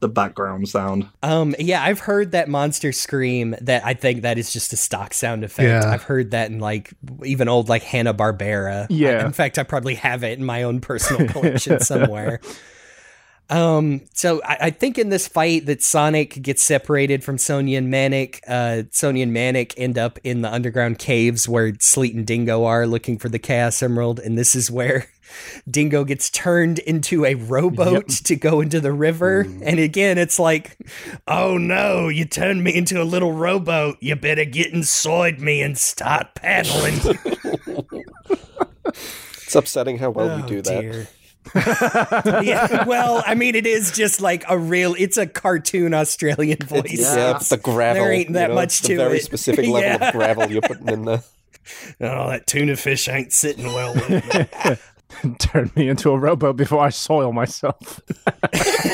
the 0.00 0.08
background 0.08 0.68
sound. 0.68 1.08
um 1.24 1.54
yeah 1.58 1.82
i've 1.82 1.98
heard 1.98 2.30
that 2.32 2.48
monster 2.48 2.92
scream 2.92 3.54
that 3.60 3.84
i 3.84 3.94
think 3.94 4.22
that 4.22 4.38
is 4.38 4.52
just 4.52 4.72
a 4.72 4.76
stock 4.76 5.12
sound 5.12 5.42
effect 5.44 5.66
Yeah. 5.84 5.90
i've 5.92 6.04
heard 6.04 6.30
that 6.30 6.50
in 6.50 6.60
like 6.60 6.92
even 7.24 7.48
old 7.48 7.68
like 7.68 7.82
hanna-barbera 7.82 8.86
Yeah. 8.90 9.18
I- 9.22 9.26
in 9.26 9.32
fact 9.32 9.58
i 9.58 9.64
probably 9.64 9.96
have 9.96 10.22
it 10.22 10.38
in 10.38 10.44
my 10.44 10.62
own 10.62 10.80
personal 10.80 11.26
collection 11.32 11.80
somewhere 11.80 12.40
Um, 13.52 14.00
so 14.14 14.40
I, 14.44 14.56
I 14.60 14.70
think 14.70 14.98
in 14.98 15.10
this 15.10 15.28
fight 15.28 15.66
that 15.66 15.82
Sonic 15.82 16.40
gets 16.42 16.62
separated 16.62 17.22
from 17.22 17.36
Sonia 17.36 17.76
and 17.78 17.90
Manic. 17.90 18.42
Uh, 18.48 18.84
Sonia 18.90 19.24
and 19.24 19.32
Manic 19.34 19.74
end 19.76 19.98
up 19.98 20.18
in 20.24 20.40
the 20.40 20.50
underground 20.50 20.98
caves 20.98 21.46
where 21.48 21.74
Sleet 21.78 22.14
and 22.14 22.26
Dingo 22.26 22.64
are 22.64 22.86
looking 22.86 23.18
for 23.18 23.28
the 23.28 23.38
Chaos 23.38 23.82
Emerald, 23.82 24.20
and 24.20 24.38
this 24.38 24.54
is 24.54 24.70
where 24.70 25.06
Dingo 25.70 26.04
gets 26.04 26.30
turned 26.30 26.78
into 26.78 27.26
a 27.26 27.34
rowboat 27.34 28.08
to 28.08 28.36
go 28.36 28.62
into 28.62 28.80
the 28.80 28.92
river. 28.92 29.40
And 29.40 29.78
again, 29.78 30.16
it's 30.16 30.38
like, 30.38 30.78
oh 31.28 31.58
no, 31.58 32.08
you 32.08 32.24
turned 32.24 32.64
me 32.64 32.74
into 32.74 33.02
a 33.02 33.04
little 33.04 33.32
rowboat. 33.32 33.98
You 34.00 34.16
better 34.16 34.46
get 34.46 34.72
inside 34.72 35.40
me 35.40 35.60
and 35.60 35.76
start 35.76 36.34
paddling. 36.34 37.00
It's 39.44 39.54
upsetting 39.54 39.98
how 39.98 40.08
well 40.10 40.34
we 40.38 40.42
Oh, 40.42 40.46
do 40.46 40.62
that. 40.62 40.80
dear. 40.80 41.08
yeah, 41.54 42.84
well, 42.84 43.22
I 43.26 43.34
mean, 43.34 43.54
it 43.56 43.66
is 43.66 43.90
just 43.90 44.20
like 44.20 44.44
a 44.48 44.56
real. 44.56 44.94
It's 44.98 45.16
a 45.16 45.26
cartoon 45.26 45.92
Australian 45.94 46.58
voice. 46.64 47.00
Yeah, 47.00 47.36
it's 47.36 47.48
the 47.48 47.56
gravel. 47.56 48.02
There 48.02 48.12
ain't 48.12 48.28
you 48.28 48.34
that 48.34 48.50
know, 48.50 48.54
much 48.54 48.80
the 48.82 48.88
to 48.88 48.96
very 48.96 49.18
it. 49.18 49.24
specific 49.24 49.66
level 49.66 49.80
Yeah. 49.80 50.08
of 50.08 50.12
gravel 50.14 50.50
you're 50.50 50.62
putting 50.62 50.88
in 50.88 51.04
there. 51.04 51.22
Oh, 52.00 52.28
that 52.28 52.48
tuna 52.48 52.74
fish 52.74 53.08
ain't 53.08 53.32
sitting 53.32 53.66
well 53.66 53.94
with 53.94 54.10
me. 54.10 55.34
Turn 55.38 55.70
me 55.76 55.88
into 55.88 56.10
a 56.10 56.18
rowboat 56.18 56.56
before 56.56 56.80
I 56.84 56.88
soil 56.88 57.32
myself. 57.32 58.00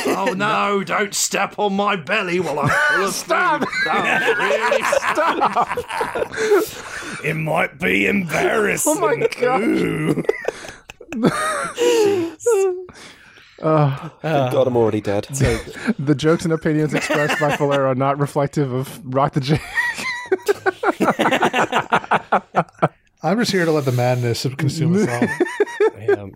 oh 0.08 0.34
no! 0.36 0.84
Don't 0.84 1.14
step 1.14 1.58
on 1.58 1.72
my 1.74 1.96
belly 1.96 2.40
while 2.40 2.58
I'm 2.60 2.68
full 2.68 3.06
of 3.06 3.14
Stop! 3.14 3.62
really 3.86 4.82
stop! 4.82 5.78
it 7.24 7.34
might 7.36 7.78
be 7.78 8.06
embarrassing. 8.06 8.94
Oh 8.98 9.00
my 9.00 9.26
God. 9.40 10.26
Ooh. 11.16 12.86
Uh, 13.60 14.08
Thank 14.22 14.52
God 14.52 14.68
I'm 14.68 14.76
already 14.76 15.00
dead. 15.00 15.24
the 15.98 16.14
jokes 16.16 16.44
and 16.44 16.52
opinions 16.52 16.94
expressed 16.94 17.40
by 17.40 17.56
Falero 17.56 17.90
are 17.90 17.94
not 17.96 18.16
reflective 18.18 18.72
of 18.72 19.00
Rock 19.04 19.32
the 19.32 19.40
J. 19.40 19.60
I'm 23.22 23.38
just 23.38 23.50
here 23.50 23.64
to 23.64 23.72
let 23.72 23.84
the 23.84 23.92
madness 23.92 24.46
consume 24.56 24.94
us 24.96 25.08
all. 25.08 25.28
Yeah. 25.98 26.26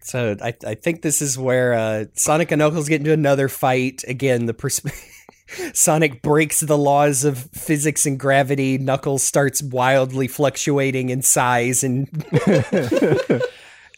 So 0.00 0.34
I, 0.42 0.52
I 0.66 0.74
think 0.74 1.02
this 1.02 1.20
is 1.22 1.38
where 1.38 1.74
uh, 1.74 2.04
Sonic 2.14 2.50
and 2.50 2.58
Knuckles 2.58 2.88
get 2.88 3.00
into 3.02 3.12
another 3.12 3.48
fight. 3.48 4.02
Again, 4.08 4.46
the 4.46 4.54
pers- 4.54 4.80
Sonic 5.74 6.22
breaks 6.22 6.58
the 6.60 6.76
laws 6.78 7.22
of 7.24 7.38
physics 7.52 8.04
and 8.06 8.18
gravity. 8.18 8.78
Knuckles 8.78 9.22
starts 9.22 9.62
wildly 9.62 10.26
fluctuating 10.26 11.10
in 11.10 11.22
size 11.22 11.84
and 11.84 12.08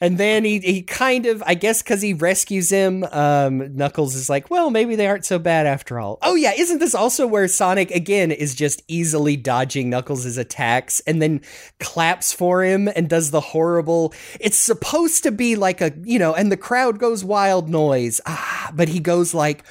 And 0.05 0.19
then 0.19 0.45
he, 0.45 0.59
he 0.59 0.83
kind 0.83 1.25
of, 1.25 1.43
I 1.47 1.55
guess, 1.55 1.83
because 1.83 2.03
he 2.03 2.13
rescues 2.13 2.69
him, 2.69 3.05
um, 3.05 3.75
Knuckles 3.75 4.15
is 4.15 4.29
like, 4.29 4.51
well, 4.51 4.69
maybe 4.69 4.97
they 4.97 5.07
aren't 5.07 5.25
so 5.25 5.39
bad 5.39 5.67
after 5.67 5.99
all. 5.99 6.19
Oh, 6.21 6.35
yeah. 6.35 6.53
Isn't 6.55 6.79
this 6.79 6.95
also 6.95 7.27
where 7.27 7.49
Sonic, 7.49 7.91
again, 7.91 8.31
is 8.31 8.55
just 8.55 8.83
easily 8.87 9.35
dodging 9.35 9.89
Knuckles' 9.89 10.37
attacks 10.37 11.01
and 11.07 11.23
then 11.23 11.41
claps 11.81 12.35
for 12.35 12.63
him 12.63 12.87
and 12.87 13.09
does 13.09 13.31
the 13.31 13.41
horrible, 13.41 14.13
it's 14.41 14.59
supposed 14.59 15.23
to 15.23 15.33
be 15.33 15.57
like 15.57 15.81
a, 15.81 15.91
you 16.03 16.19
know, 16.19 16.35
and 16.35 16.53
the 16.53 16.59
crowd 16.59 16.99
goes 16.99 17.25
wild 17.25 17.71
noise. 17.71 18.21
Ah, 18.27 18.71
but 18.75 18.89
he 18.89 19.01
goes 19.01 19.33
like, 19.33 19.65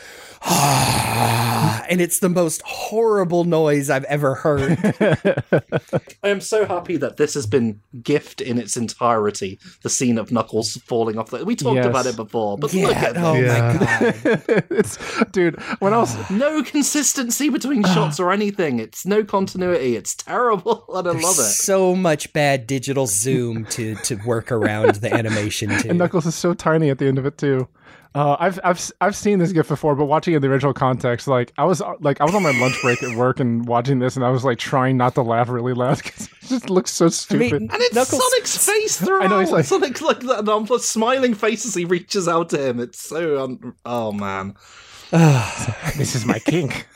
and 1.90 2.02
it's 2.02 2.20
the 2.20 2.30
most 2.30 2.62
horrible 2.64 3.46
noise 3.46 3.90
I've 3.90 4.04
ever 4.06 4.36
heard. 4.36 4.78
I 6.24 6.28
am 6.30 6.42
so 6.42 6.66
happy 6.66 6.98
that 6.98 7.16
this 7.18 7.34
has 7.36 7.46
been 7.46 7.80
gift 8.02 8.42
in 8.42 8.58
its 8.58 8.76
entirety. 8.76 9.58
The 9.84 9.90
scene 9.90 10.18
of 10.18 10.32
Knuckles 10.32 10.76
falling 10.86 11.18
off. 11.18 11.30
The- 11.30 11.46
we 11.46 11.56
talked 11.56 11.76
Yes. 11.76 11.86
about 11.86 12.06
it 12.06 12.16
before, 12.16 12.58
but 12.58 12.74
yeah. 12.74 12.88
look 12.88 12.96
at 12.98 13.18
oh. 13.18 13.34
Yeah. 13.36 13.78
my 13.80 13.86
God. 13.86 14.66
it's 14.70 15.24
dude. 15.32 15.60
When 15.80 15.94
I 15.94 15.98
was 16.00 16.30
No 16.30 16.62
consistency 16.64 17.50
between 17.50 17.86
ah. 17.86 17.94
shots 17.94 18.20
or 18.20 18.32
anything. 18.32 18.80
It's 18.80 19.06
no 19.06 19.24
continuity. 19.24 19.96
It's 19.96 20.14
terrible, 20.16 20.84
and 20.94 21.08
I 21.08 21.12
love 21.12 21.40
it. 21.40 21.44
So 21.44 21.96
much 21.96 22.34
bad 22.34 22.68
digital 22.68 23.08
zoom 23.08 23.66
to 23.68 23.96
to 23.96 24.16
work 24.26 24.52
around 24.52 24.96
the 24.96 25.14
animation 25.14 25.70
too. 25.80 25.90
and 25.90 26.00
Knuckles 26.00 26.26
is 26.26 26.36
so 26.36 26.54
tiny 26.54 26.90
at 26.90 26.98
the 26.98 27.08
end 27.08 27.18
of 27.18 27.26
it 27.26 27.38
too. 27.38 27.68
Uh, 28.16 28.38
I've 28.40 28.60
I've 28.64 28.92
I've 29.02 29.16
seen 29.16 29.40
this 29.40 29.52
gif 29.52 29.68
before, 29.68 29.96
but 29.96 30.06
watching 30.06 30.34
it 30.34 30.38
in 30.38 30.42
the 30.44 30.48
original 30.48 30.74
context, 30.74 31.28
like 31.28 31.52
I 31.58 31.64
was 31.66 31.82
like 32.00 32.22
I 32.22 32.26
was 32.26 32.36
on 32.36 32.44
my 32.44 32.52
lunch 32.60 32.80
break 32.84 33.02
at 33.02 33.18
work 33.18 33.40
and 33.40 33.66
watching 33.68 33.98
this, 33.98 34.16
and 34.16 34.24
I 34.24 34.30
was 34.30 34.44
like 34.46 34.60
trying 34.60 34.98
not 34.98 35.16
to 35.16 35.24
laugh 35.24 35.50
really 35.50 35.74
loud 35.74 35.98
because 36.04 36.28
it 36.28 36.48
just 36.48 36.70
looks 36.70 36.92
so 36.92 37.08
I 37.08 37.10
stupid. 37.10 37.62
mean, 37.62 37.70
And 37.72 37.82
it's 37.82 37.96
Knuckles- 37.96 38.22
Sonic's 38.22 38.66
face 38.66 38.98
throughout. 39.02 39.24
I 39.26 39.28
know, 39.28 39.40
he's 39.40 39.50
like- 39.52 39.66
Sonic's 39.66 40.02
like 40.04 40.20
that 40.20 40.48
um, 40.48 40.68
smiling 40.80 41.34
face 41.34 41.66
as 41.66 41.74
he 41.74 41.86
reaches 41.86 42.28
out 42.28 42.50
to 42.52 42.64
him. 42.70 42.80
It's 42.80 43.00
so 43.00 43.44
un- 43.44 43.74
oh 43.86 44.12
man. 44.12 44.56
this 45.12 46.16
is 46.16 46.26
my 46.26 46.38
kink. 46.40 46.88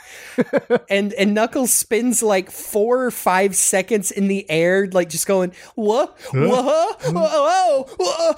And 0.89 1.13
and 1.13 1.33
Knuckles 1.33 1.71
spins 1.71 2.21
like 2.23 2.51
four 2.51 3.03
or 3.03 3.11
five 3.11 3.55
seconds 3.55 4.11
in 4.11 4.27
the 4.27 4.49
air, 4.49 4.87
like 4.87 5.09
just 5.09 5.27
going 5.27 5.51
what, 5.75 6.17
what, 6.31 7.01
hmm? 7.01 7.13
whoa, 7.13 7.83
whoa, 7.83 7.83
whoa. 7.99 8.35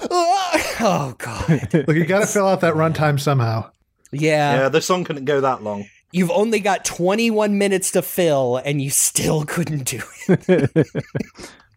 oh 0.80 1.14
god, 1.18 1.68
Look, 1.72 1.96
you 1.96 2.04
got 2.06 2.20
to 2.20 2.26
fill 2.26 2.46
out 2.46 2.60
that 2.60 2.74
runtime 2.74 3.18
somehow. 3.20 3.70
yeah. 4.12 4.54
Yeah, 4.54 4.68
the 4.68 4.80
song 4.80 5.04
couldn't 5.04 5.24
go 5.24 5.40
that 5.40 5.62
long. 5.62 5.86
You've 6.12 6.32
only 6.32 6.58
got 6.58 6.84
21 6.84 7.56
minutes 7.56 7.92
to 7.92 8.02
fill, 8.02 8.56
and 8.56 8.82
you 8.82 8.90
still 8.90 9.44
couldn't 9.44 9.84
do 9.84 10.00
it. 10.28 10.86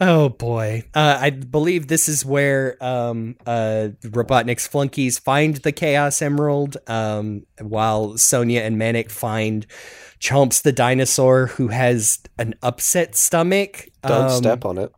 oh 0.00 0.28
boy, 0.28 0.84
uh, 0.94 1.18
I 1.20 1.30
believe 1.30 1.88
this 1.88 2.08
is 2.08 2.24
where 2.24 2.76
um, 2.82 3.36
uh, 3.46 3.88
Robotnik's 4.02 4.66
flunkies 4.66 5.18
find 5.18 5.56
the 5.56 5.72
Chaos 5.72 6.20
Emerald, 6.22 6.76
um, 6.86 7.46
while 7.60 8.16
Sonia 8.18 8.62
and 8.62 8.78
Manic 8.78 9.10
find 9.10 9.66
Chomps 10.20 10.62
the 10.62 10.72
dinosaur, 10.72 11.46
who 11.46 11.68
has 11.68 12.18
an 12.38 12.54
upset 12.62 13.16
stomach. 13.16 13.88
Don't 14.02 14.30
Um, 14.30 14.38
step 14.38 14.64
on 14.64 14.78
it. 14.78 14.92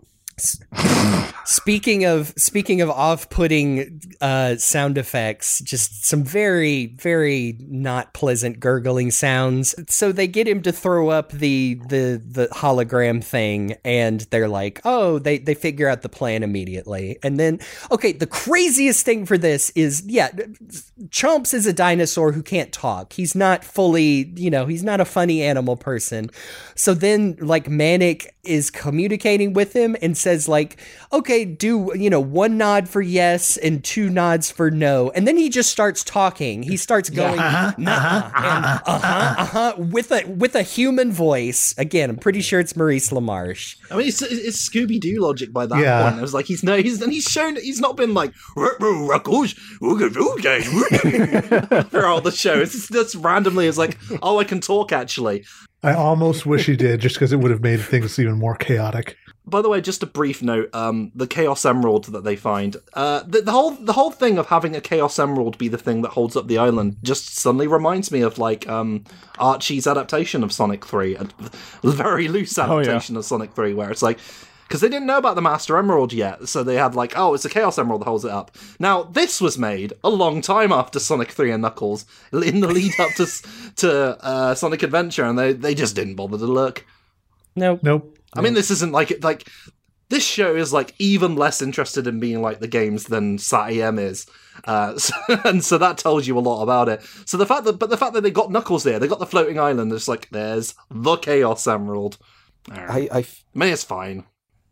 Speaking 1.44 2.04
of 2.04 2.34
speaking 2.36 2.82
of 2.82 2.90
off-putting 2.90 4.02
uh, 4.20 4.56
sound 4.56 4.98
effects, 4.98 5.60
just 5.60 6.04
some 6.04 6.22
very 6.22 6.86
very 6.86 7.56
not 7.60 8.12
pleasant 8.12 8.60
gurgling 8.60 9.10
sounds. 9.10 9.74
So 9.88 10.12
they 10.12 10.26
get 10.26 10.46
him 10.46 10.60
to 10.62 10.72
throw 10.72 11.08
up 11.08 11.32
the 11.32 11.80
the 11.88 12.22
the 12.22 12.48
hologram 12.48 13.24
thing, 13.24 13.76
and 13.82 14.20
they're 14.30 14.48
like, 14.48 14.82
"Oh, 14.84 15.18
they 15.18 15.38
they 15.38 15.54
figure 15.54 15.88
out 15.88 16.02
the 16.02 16.10
plan 16.10 16.42
immediately." 16.42 17.18
And 17.22 17.38
then, 17.40 17.60
okay, 17.90 18.12
the 18.12 18.26
craziest 18.26 19.04
thing 19.04 19.26
for 19.26 19.38
this 19.38 19.70
is, 19.70 20.02
yeah, 20.06 20.30
Chomps 21.08 21.54
is 21.54 21.66
a 21.66 21.72
dinosaur 21.72 22.32
who 22.32 22.42
can't 22.42 22.72
talk. 22.72 23.12
He's 23.12 23.34
not 23.34 23.64
fully, 23.64 24.32
you 24.36 24.50
know, 24.50 24.66
he's 24.66 24.84
not 24.84 25.00
a 25.00 25.04
funny 25.04 25.42
animal 25.42 25.76
person. 25.76 26.30
So 26.74 26.94
then, 26.94 27.36
like, 27.40 27.68
Manic 27.68 28.34
is 28.44 28.70
communicating 28.70 29.52
with 29.52 29.74
him 29.74 29.96
and 30.00 30.16
says, 30.28 30.46
like, 30.46 30.76
okay, 31.10 31.46
do, 31.46 31.90
you 31.96 32.10
know, 32.10 32.20
one 32.20 32.58
nod 32.58 32.86
for 32.86 33.00
yes 33.00 33.56
and 33.56 33.82
two 33.82 34.10
nods 34.10 34.50
for 34.50 34.70
no. 34.70 35.10
And 35.14 35.26
then 35.26 35.38
he 35.38 35.48
just 35.48 35.70
starts 35.70 36.04
talking. 36.04 36.62
He 36.62 36.76
starts 36.76 37.08
going, 37.08 37.36
nah, 37.36 37.72
and 37.78 37.88
uh-huh, 37.88 38.80
uh-huh, 38.86 39.74
with 39.78 40.12
a, 40.12 40.26
with 40.26 40.54
a 40.54 40.62
human 40.62 41.10
voice. 41.12 41.74
Again, 41.78 42.10
I'm 42.10 42.16
pretty 42.16 42.42
sure 42.42 42.60
it's 42.60 42.76
Maurice 42.76 43.08
LaMarche. 43.10 43.76
I 43.90 43.96
mean, 43.96 44.08
it's, 44.08 44.20
it's 44.20 44.68
Scooby 44.68 45.00
Doo 45.00 45.18
logic 45.20 45.50
by 45.52 45.64
that 45.64 45.78
Yeah. 45.78 46.02
point. 46.02 46.18
It 46.18 46.22
was 46.22 46.34
like 46.34 46.44
he's 46.44 46.62
no, 46.62 46.76
he's 46.76 47.00
and 47.00 47.10
he's 47.12 47.24
shown 47.24 47.56
he's 47.56 47.80
not 47.80 47.96
been 47.96 48.12
like 48.12 48.32
Ruckles, 48.54 49.54
throughout 51.90 52.24
the 52.24 52.32
show. 52.34 52.60
It's 52.60 52.72
just, 52.72 52.92
just 52.92 53.14
randomly. 53.16 53.66
It's 53.66 53.78
like, 53.78 53.96
oh, 54.22 54.38
I 54.38 54.44
can 54.44 54.60
talk 54.60 54.92
actually. 54.92 55.44
I 55.82 55.94
almost 55.94 56.44
wish 56.44 56.66
he 56.66 56.74
did, 56.76 57.00
just 57.00 57.14
because 57.16 57.32
it 57.32 57.36
would 57.36 57.52
have 57.52 57.62
made 57.62 57.80
things 57.80 58.18
even 58.18 58.36
more 58.38 58.56
chaotic. 58.56 59.16
By 59.48 59.62
the 59.62 59.68
way, 59.68 59.80
just 59.80 60.02
a 60.02 60.06
brief 60.06 60.42
note: 60.42 60.70
um, 60.74 61.12
the 61.14 61.26
Chaos 61.26 61.64
Emerald 61.64 62.06
that 62.06 62.24
they 62.24 62.36
find, 62.36 62.76
uh, 62.94 63.22
the, 63.26 63.42
the 63.42 63.52
whole 63.52 63.72
the 63.72 63.92
whole 63.92 64.10
thing 64.10 64.38
of 64.38 64.46
having 64.46 64.76
a 64.76 64.80
Chaos 64.80 65.18
Emerald 65.18 65.58
be 65.58 65.68
the 65.68 65.78
thing 65.78 66.02
that 66.02 66.10
holds 66.10 66.36
up 66.36 66.46
the 66.46 66.58
island, 66.58 66.96
just 67.02 67.36
suddenly 67.36 67.66
reminds 67.66 68.10
me 68.10 68.20
of 68.20 68.38
like 68.38 68.68
um, 68.68 69.04
Archie's 69.38 69.86
adaptation 69.86 70.44
of 70.44 70.52
Sonic 70.52 70.84
Three, 70.84 71.16
a 71.16 71.28
very 71.82 72.28
loose 72.28 72.56
yeah. 72.56 72.64
adaptation 72.64 73.16
of 73.16 73.24
Sonic 73.24 73.52
Three, 73.52 73.74
where 73.74 73.90
it's 73.90 74.02
like. 74.02 74.18
Because 74.66 74.82
they 74.82 74.90
didn't 74.90 75.06
know 75.06 75.16
about 75.16 75.34
the 75.34 75.40
Master 75.40 75.78
Emerald 75.78 76.12
yet, 76.12 76.46
so 76.46 76.62
they 76.62 76.74
had 76.74 76.94
like, 76.94 77.14
oh, 77.16 77.32
it's 77.32 77.46
a 77.46 77.48
Chaos 77.48 77.78
Emerald 77.78 78.02
that 78.02 78.04
holds 78.04 78.26
it 78.26 78.30
up. 78.30 78.54
Now, 78.78 79.02
this 79.02 79.40
was 79.40 79.56
made 79.56 79.94
a 80.04 80.10
long 80.10 80.42
time 80.42 80.72
after 80.72 81.00
Sonic 81.00 81.30
3 81.30 81.52
and 81.52 81.62
Knuckles, 81.62 82.04
in 82.34 82.60
the 82.60 82.68
lead 82.68 82.92
up 83.00 83.08
to 83.16 83.26
to 83.76 84.22
uh, 84.22 84.54
Sonic 84.54 84.82
Adventure, 84.82 85.24
and 85.24 85.38
they, 85.38 85.54
they 85.54 85.74
just 85.74 85.96
didn't 85.96 86.16
bother 86.16 86.36
to 86.36 86.44
look. 86.44 86.84
No, 87.56 87.80
Nope. 87.82 88.17
I 88.34 88.40
mean, 88.40 88.54
this 88.54 88.70
isn't 88.70 88.92
like 88.92 89.22
like 89.22 89.48
this 90.08 90.24
show 90.24 90.54
is 90.54 90.72
like 90.72 90.94
even 90.98 91.36
less 91.36 91.60
interested 91.60 92.06
in 92.06 92.20
being 92.20 92.40
like 92.40 92.60
the 92.60 92.68
games 92.68 93.04
than 93.04 93.38
Sat 93.38 93.70
AM 93.70 93.98
is, 93.98 94.26
uh, 94.64 94.96
so, 94.98 95.14
and 95.44 95.64
so 95.64 95.78
that 95.78 95.98
tells 95.98 96.26
you 96.26 96.38
a 96.38 96.40
lot 96.40 96.62
about 96.62 96.88
it. 96.88 97.02
So 97.26 97.36
the 97.36 97.46
fact 97.46 97.64
that, 97.64 97.78
but 97.78 97.90
the 97.90 97.96
fact 97.96 98.14
that 98.14 98.22
they 98.22 98.30
got 98.30 98.50
Knuckles 98.50 98.84
there, 98.84 98.98
they 98.98 99.08
got 99.08 99.18
the 99.18 99.26
floating 99.26 99.58
island. 99.58 99.92
It's 99.92 100.08
like 100.08 100.28
there's 100.30 100.74
the 100.90 101.16
Chaos 101.16 101.66
Emerald. 101.66 102.18
Alright. 102.70 103.10
I, 103.12 103.16
I 103.16 103.20
f- 103.20 103.44
I 103.54 103.58
mean, 103.58 103.72
it's 103.72 103.84
fine. 103.84 104.24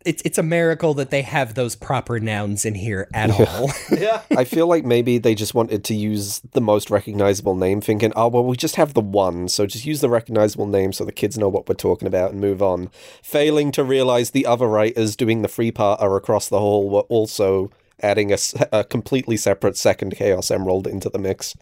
It's, 0.06 0.22
it's 0.24 0.38
a 0.38 0.42
miracle 0.42 0.94
that 0.94 1.10
they 1.10 1.22
have 1.22 1.54
those 1.54 1.74
proper 1.76 2.20
nouns 2.20 2.64
in 2.64 2.74
here 2.74 3.08
at 3.12 3.30
all. 3.30 3.70
Yeah, 3.96 4.22
I 4.36 4.44
feel 4.44 4.66
like 4.66 4.84
maybe 4.84 5.18
they 5.18 5.34
just 5.34 5.54
wanted 5.54 5.82
to 5.84 5.94
use 5.94 6.40
the 6.52 6.60
most 6.60 6.90
recognizable 6.90 7.54
name, 7.54 7.80
thinking, 7.80 8.12
oh, 8.14 8.28
well, 8.28 8.44
we 8.44 8.56
just 8.56 8.76
have 8.76 8.94
the 8.94 9.00
one, 9.00 9.48
so 9.48 9.66
just 9.66 9.86
use 9.86 10.00
the 10.00 10.08
recognizable 10.08 10.66
name 10.66 10.92
so 10.92 11.04
the 11.04 11.12
kids 11.12 11.38
know 11.38 11.48
what 11.48 11.68
we're 11.68 11.74
talking 11.74 12.06
about 12.06 12.32
and 12.32 12.40
move 12.40 12.62
on. 12.62 12.90
Failing 13.22 13.72
to 13.72 13.84
realize 13.84 14.30
the 14.30 14.46
other 14.46 14.66
writers 14.66 15.16
doing 15.16 15.42
the 15.42 15.48
free 15.48 15.70
part 15.70 16.00
are 16.00 16.16
across 16.16 16.48
the 16.48 16.58
hall 16.58 16.88
were 16.90 17.00
also 17.02 17.70
adding 18.02 18.32
a 18.72 18.84
completely 18.84 19.36
separate 19.36 19.76
second 19.76 20.14
Chaos 20.16 20.50
Emerald 20.50 20.86
into 20.86 21.08
the 21.08 21.18
mix. 21.18 21.56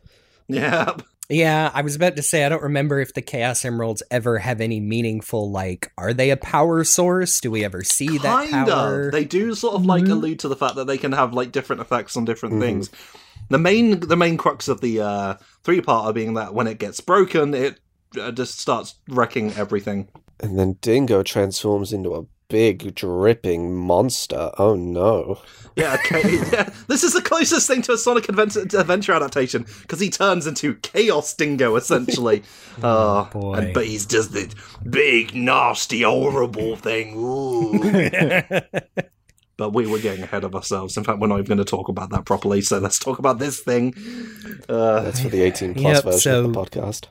yeah. 0.49 0.97
Yeah, 1.28 1.70
I 1.72 1.80
was 1.82 1.96
about 1.96 2.16
to 2.16 2.22
say 2.22 2.44
I 2.44 2.48
don't 2.48 2.62
remember 2.62 3.01
if 3.01 3.14
the 3.14 3.22
Chaos 3.22 3.64
Emeralds 3.64 4.02
ever 4.10 4.38
have 4.38 4.60
any 4.60 4.80
meaningful 4.80 5.51
like 5.51 5.90
are 5.96 6.12
they 6.12 6.30
a 6.30 6.36
power 6.36 6.84
source? 6.84 7.40
Do 7.40 7.51
we 7.51 7.64
ever 7.64 7.82
see 7.82 8.18
that 8.18 8.48
Kinda. 8.51 9.10
They 9.10 9.24
do 9.24 9.55
sort 9.55 9.74
of 9.74 9.86
like 9.86 10.06
allude 10.06 10.40
to 10.40 10.48
the 10.48 10.56
fact 10.56 10.76
that 10.76 10.86
they 10.86 10.98
can 10.98 11.12
have 11.12 11.32
like 11.32 11.52
different 11.52 11.80
effects 11.80 12.16
on 12.16 12.24
different 12.24 12.60
things. 12.60 12.90
The 13.48 13.59
main 13.59 14.01
the 14.01 14.16
main 14.16 14.36
crux 14.36 14.68
of 14.68 14.80
the 14.80 15.01
uh, 15.01 15.34
three 15.62 15.80
parter 15.80 16.14
being 16.14 16.34
that 16.34 16.55
when 16.55 16.66
it 16.66 16.78
gets 16.78 17.01
broken, 17.01 17.55
it 17.55 17.80
uh, 18.20 18.30
just 18.30 18.60
starts 18.60 18.96
wrecking 19.09 19.52
everything. 19.52 20.09
And 20.40 20.59
then 20.59 20.76
Dingo 20.80 21.22
transforms 21.22 21.92
into 21.92 22.14
a 22.14 22.24
big, 22.49 22.95
dripping 22.95 23.75
monster. 23.75 24.51
Oh 24.59 24.75
no. 24.77 25.41
Yeah, 25.77 25.95
okay. 26.05 26.37
yeah, 26.53 26.71
this 26.89 27.03
is 27.03 27.12
the 27.15 27.23
closest 27.23 27.66
thing 27.66 27.83
to 27.83 27.93
a 27.93 27.99
Sonic 27.99 28.29
Adventure, 28.29 28.61
Adventure 28.61 29.12
adaptation 29.12 29.66
because 29.83 29.99
he 30.01 30.09
turns 30.11 30.47
into 30.47 30.75
Chaos 30.77 31.35
Dingo 31.35 31.75
essentially. 31.77 32.43
oh 32.83 33.29
boy. 33.33 33.55
and- 33.55 33.75
but 33.75 33.87
he's 33.87 34.07
just 34.07 34.33
the 34.33 34.55
big, 34.89 35.35
nasty, 35.35 36.03
horrible 36.03 36.77
thing. 36.77 37.15
Ooh. 37.16 37.81
but 39.57 39.73
we 39.73 39.87
were 39.87 39.99
getting 39.99 40.23
ahead 40.25 40.45
of 40.45 40.55
ourselves. 40.55 40.97
In 40.97 41.05
fact, 41.05 41.19
we're 41.21 41.27
not 41.29 41.37
even 41.39 41.47
going 41.47 41.59
to 41.59 41.65
talk 41.65 41.89
about 41.89 42.11
that 42.11 42.25
properly. 42.25 42.61
So 42.61 42.79
let's 42.79 42.99
talk 42.99 43.19
about 43.19 43.39
this 43.39 43.61
thing. 43.61 43.95
Uh, 44.69 45.01
That's 45.03 45.21
for 45.21 45.29
the 45.29 45.43
18 45.43 45.75
plus 45.75 45.95
Yep, 45.97 46.05
version 46.05 46.21
so- 46.21 46.45
of 46.45 46.53
the 46.53 46.61
podcast. 46.61 47.07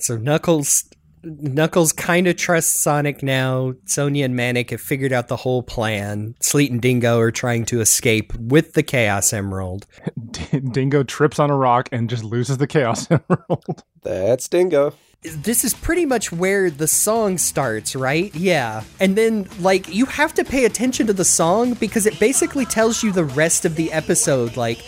So 0.00 0.16
Knuckles 0.16 0.84
Knuckles 1.22 1.92
kind 1.92 2.26
of 2.26 2.36
trusts 2.36 2.82
Sonic 2.82 3.22
now. 3.22 3.74
Sonia 3.86 4.24
and 4.24 4.36
Manic 4.36 4.70
have 4.70 4.80
figured 4.80 5.12
out 5.12 5.28
the 5.28 5.36
whole 5.36 5.62
plan. 5.62 6.34
Sleet 6.40 6.70
and 6.70 6.80
Dingo 6.80 7.18
are 7.18 7.30
trying 7.30 7.64
to 7.66 7.80
escape 7.80 8.34
with 8.34 8.74
the 8.74 8.82
Chaos 8.82 9.32
Emerald. 9.32 9.86
D- 10.30 10.60
Dingo 10.60 11.02
trips 11.02 11.38
on 11.38 11.50
a 11.50 11.56
rock 11.56 11.88
and 11.92 12.08
just 12.08 12.24
loses 12.24 12.58
the 12.58 12.66
Chaos 12.66 13.08
Emerald. 13.10 13.82
That's 14.02 14.48
Dingo. 14.48 14.94
this 15.22 15.64
is 15.64 15.74
pretty 15.74 16.06
much 16.06 16.30
where 16.30 16.70
the 16.70 16.86
song 16.86 17.38
starts, 17.38 17.96
right? 17.96 18.32
Yeah. 18.34 18.84
And 19.00 19.16
then, 19.16 19.48
like, 19.60 19.88
you 19.92 20.06
have 20.06 20.32
to 20.34 20.44
pay 20.44 20.64
attention 20.64 21.06
to 21.08 21.12
the 21.12 21.24
song 21.24 21.74
because 21.74 22.06
it 22.06 22.18
basically 22.20 22.64
tells 22.64 23.02
you 23.02 23.10
the 23.12 23.24
rest 23.24 23.64
of 23.64 23.74
the 23.74 23.92
episode. 23.92 24.56
Like, 24.56 24.78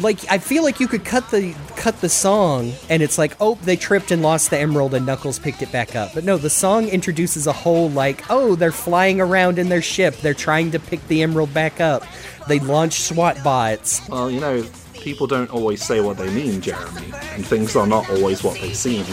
like 0.00 0.18
I 0.30 0.38
feel 0.38 0.62
like 0.62 0.80
you 0.80 0.88
could 0.88 1.04
cut 1.04 1.30
the 1.30 1.54
cut 1.76 2.00
the 2.00 2.08
song 2.08 2.72
and 2.88 3.02
it's 3.02 3.18
like, 3.18 3.36
oh, 3.40 3.56
they 3.62 3.76
tripped 3.76 4.10
and 4.10 4.22
lost 4.22 4.50
the 4.50 4.58
emerald 4.58 4.94
and 4.94 5.04
Knuckles 5.06 5.38
picked 5.38 5.62
it 5.62 5.70
back 5.72 5.94
up. 5.96 6.14
But 6.14 6.24
no, 6.24 6.36
the 6.36 6.50
song 6.50 6.88
introduces 6.88 7.46
a 7.46 7.52
whole 7.52 7.90
like, 7.90 8.24
oh, 8.30 8.54
they're 8.54 8.72
flying 8.72 9.20
around 9.20 9.58
in 9.58 9.68
their 9.68 9.82
ship. 9.82 10.16
They're 10.16 10.34
trying 10.34 10.70
to 10.72 10.78
pick 10.78 11.06
the 11.08 11.22
emerald 11.22 11.52
back 11.52 11.80
up. 11.80 12.04
They 12.48 12.60
launch 12.60 13.00
SWAT 13.00 13.42
bots. 13.44 14.06
Well, 14.08 14.30
you 14.30 14.40
know, 14.40 14.64
people 14.94 15.26
don't 15.26 15.50
always 15.50 15.84
say 15.84 16.00
what 16.00 16.16
they 16.16 16.30
mean, 16.30 16.60
Jeremy, 16.60 17.12
and 17.32 17.46
things 17.46 17.76
are 17.76 17.86
not 17.86 18.08
always 18.10 18.42
what 18.42 18.60
they 18.60 18.72
seem. 18.72 19.04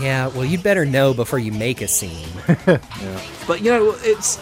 Yeah, 0.00 0.28
well, 0.28 0.44
you'd 0.44 0.62
better 0.62 0.84
know 0.84 1.12
before 1.12 1.38
you 1.38 1.50
make 1.52 1.80
a 1.80 1.88
scene. 1.88 2.28
Yeah. 2.68 3.22
But 3.46 3.62
you 3.62 3.70
know, 3.70 3.94
it's 4.00 4.38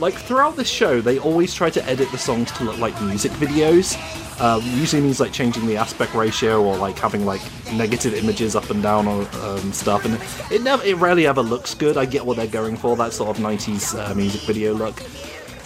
like 0.00 0.14
throughout 0.14 0.56
this 0.56 0.68
show, 0.68 1.00
they 1.00 1.18
always 1.18 1.54
try 1.54 1.70
to 1.70 1.84
edit 1.88 2.10
the 2.10 2.18
songs 2.18 2.50
to 2.52 2.64
look 2.64 2.78
like 2.78 3.00
music 3.02 3.32
videos. 3.32 3.98
Um, 4.40 4.62
usually 4.78 5.00
means 5.00 5.20
like 5.20 5.32
changing 5.32 5.66
the 5.66 5.76
aspect 5.76 6.14
ratio 6.14 6.62
or 6.62 6.76
like 6.76 6.98
having 6.98 7.24
like 7.24 7.42
negative 7.72 8.14
images 8.14 8.56
up 8.56 8.68
and 8.70 8.82
down 8.82 9.06
or 9.06 9.22
um, 9.42 9.72
stuff, 9.72 10.04
and 10.04 10.18
it 10.52 10.62
never, 10.62 10.82
it 10.84 10.96
rarely 10.96 11.26
ever 11.26 11.42
looks 11.42 11.74
good. 11.74 11.96
I 11.96 12.04
get 12.04 12.26
what 12.26 12.36
they're 12.36 12.46
going 12.46 12.76
for, 12.76 12.96
that 12.96 13.12
sort 13.12 13.36
of 13.36 13.42
'90s 13.42 13.96
uh, 13.96 14.14
music 14.14 14.42
video 14.42 14.74
look. 14.74 15.00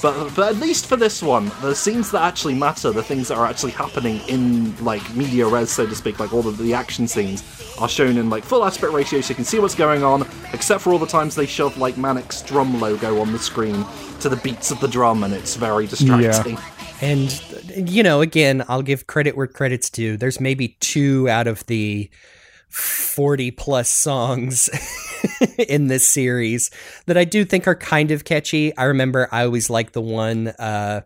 But, 0.00 0.32
but 0.36 0.55
at 0.55 0.56
least 0.60 0.86
for 0.86 0.94
this 0.94 1.22
one, 1.22 1.50
the 1.60 1.74
scenes 1.74 2.12
that 2.12 2.22
actually 2.22 2.55
matter, 2.55 2.92
the 2.92 3.02
things 3.02 3.28
that 3.28 3.36
are 3.36 3.46
actually 3.46 3.72
happening 3.72 4.20
in 4.28 4.76
like 4.84 5.02
media 5.16 5.44
res, 5.48 5.72
so 5.72 5.86
to 5.86 5.94
speak, 5.94 6.20
like 6.20 6.32
all 6.32 6.46
of 6.46 6.56
the 6.56 6.72
action 6.72 7.09
scenes, 7.09 7.42
are 7.80 7.88
shown 7.88 8.16
in 8.16 8.30
like 8.30 8.44
full 8.44 8.64
aspect 8.64 8.92
ratio, 8.92 9.20
so 9.20 9.30
you 9.30 9.34
can 9.34 9.44
see 9.44 9.59
what's 9.59 9.74
going 9.74 10.05
on. 10.05 10.26
Except 10.52 10.82
for 10.82 10.92
all 10.92 11.00
the 11.00 11.06
times 11.06 11.34
they 11.34 11.46
shove 11.46 11.76
like 11.78 11.96
Manic's 11.96 12.42
drum 12.42 12.80
logo 12.80 13.20
on 13.20 13.32
the 13.32 13.38
screen 13.38 13.84
to 14.20 14.28
the 14.28 14.36
beats 14.36 14.70
of 14.70 14.81
the 14.81 14.89
drum, 14.89 15.24
and 15.24 15.35
it's 15.35 15.57
very 15.57 15.86
distracting. 15.86 16.55
Yeah. 16.55 16.70
And 17.01 17.89
you 17.90 18.03
know, 18.03 18.20
again, 18.20 18.65
I'll 18.69 18.82
give 18.82 19.07
credit 19.07 19.36
where 19.36 19.47
credit's 19.47 19.90
due. 19.90 20.16
There's 20.16 20.40
maybe 20.40 20.77
two 20.81 21.28
out 21.28 21.47
of 21.47 21.65
the 21.66 22.11
40 22.70 23.51
plus 23.53 23.89
songs 23.89 24.69
in 25.59 25.86
this 25.86 26.07
series 26.07 26.70
that 27.07 27.16
I 27.16 27.24
do 27.24 27.45
think 27.45 27.66
are 27.66 27.74
kind 27.74 28.11
of 28.11 28.24
catchy. 28.24 28.77
I 28.77 28.85
remember 28.85 29.28
I 29.32 29.45
always 29.45 29.70
liked 29.70 29.95
the 29.95 30.03
one 30.03 30.49
uh 30.49 31.01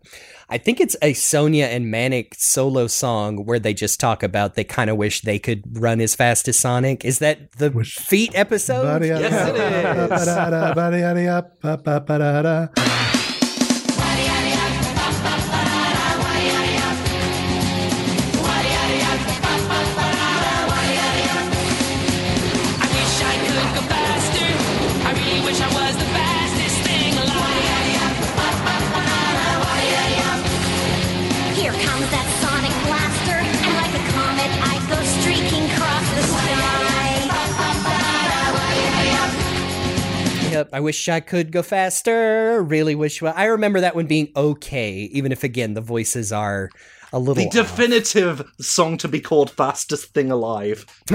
I 0.49 0.57
think 0.57 0.79
it's 0.81 0.95
a 1.01 1.13
Sonia 1.13 1.65
and 1.67 1.89
Manic 1.89 2.35
solo 2.35 2.85
song 2.87 3.45
where 3.45 3.59
they 3.59 3.73
just 3.73 3.99
talk 3.99 4.21
about 4.23 4.55
they 4.55 4.63
kind 4.65 4.89
of 4.89 4.97
wish 4.97 5.21
they 5.21 5.39
could 5.39 5.63
run 5.79 6.01
as 6.01 6.13
fast 6.15 6.47
as 6.47 6.59
Sonic. 6.59 7.05
Is 7.05 7.19
that 7.19 7.53
the 7.53 7.71
feet 7.83 8.31
episode? 8.35 8.83
Yes, 9.03 9.49
it 9.49 9.55
is. 9.55 10.25
I 40.73 40.79
wish 40.79 41.07
I 41.07 41.19
could 41.19 41.51
go 41.51 41.61
faster. 41.61 42.61
Really 42.63 42.95
wish 42.95 43.21
I 43.21 43.45
remember 43.45 43.79
that 43.81 43.95
one 43.95 44.07
being 44.07 44.29
okay, 44.35 45.03
even 45.11 45.31
if 45.31 45.43
again 45.43 45.75
the 45.75 45.81
voices 45.81 46.31
are 46.31 46.71
a 47.13 47.19
little 47.19 47.43
The 47.43 47.49
definitive 47.49 48.43
song 48.59 48.97
to 48.97 49.07
be 49.07 49.21
called 49.21 49.49
"Fastest 49.51 50.13
Thing 50.13 50.31
Alive." 50.31 50.85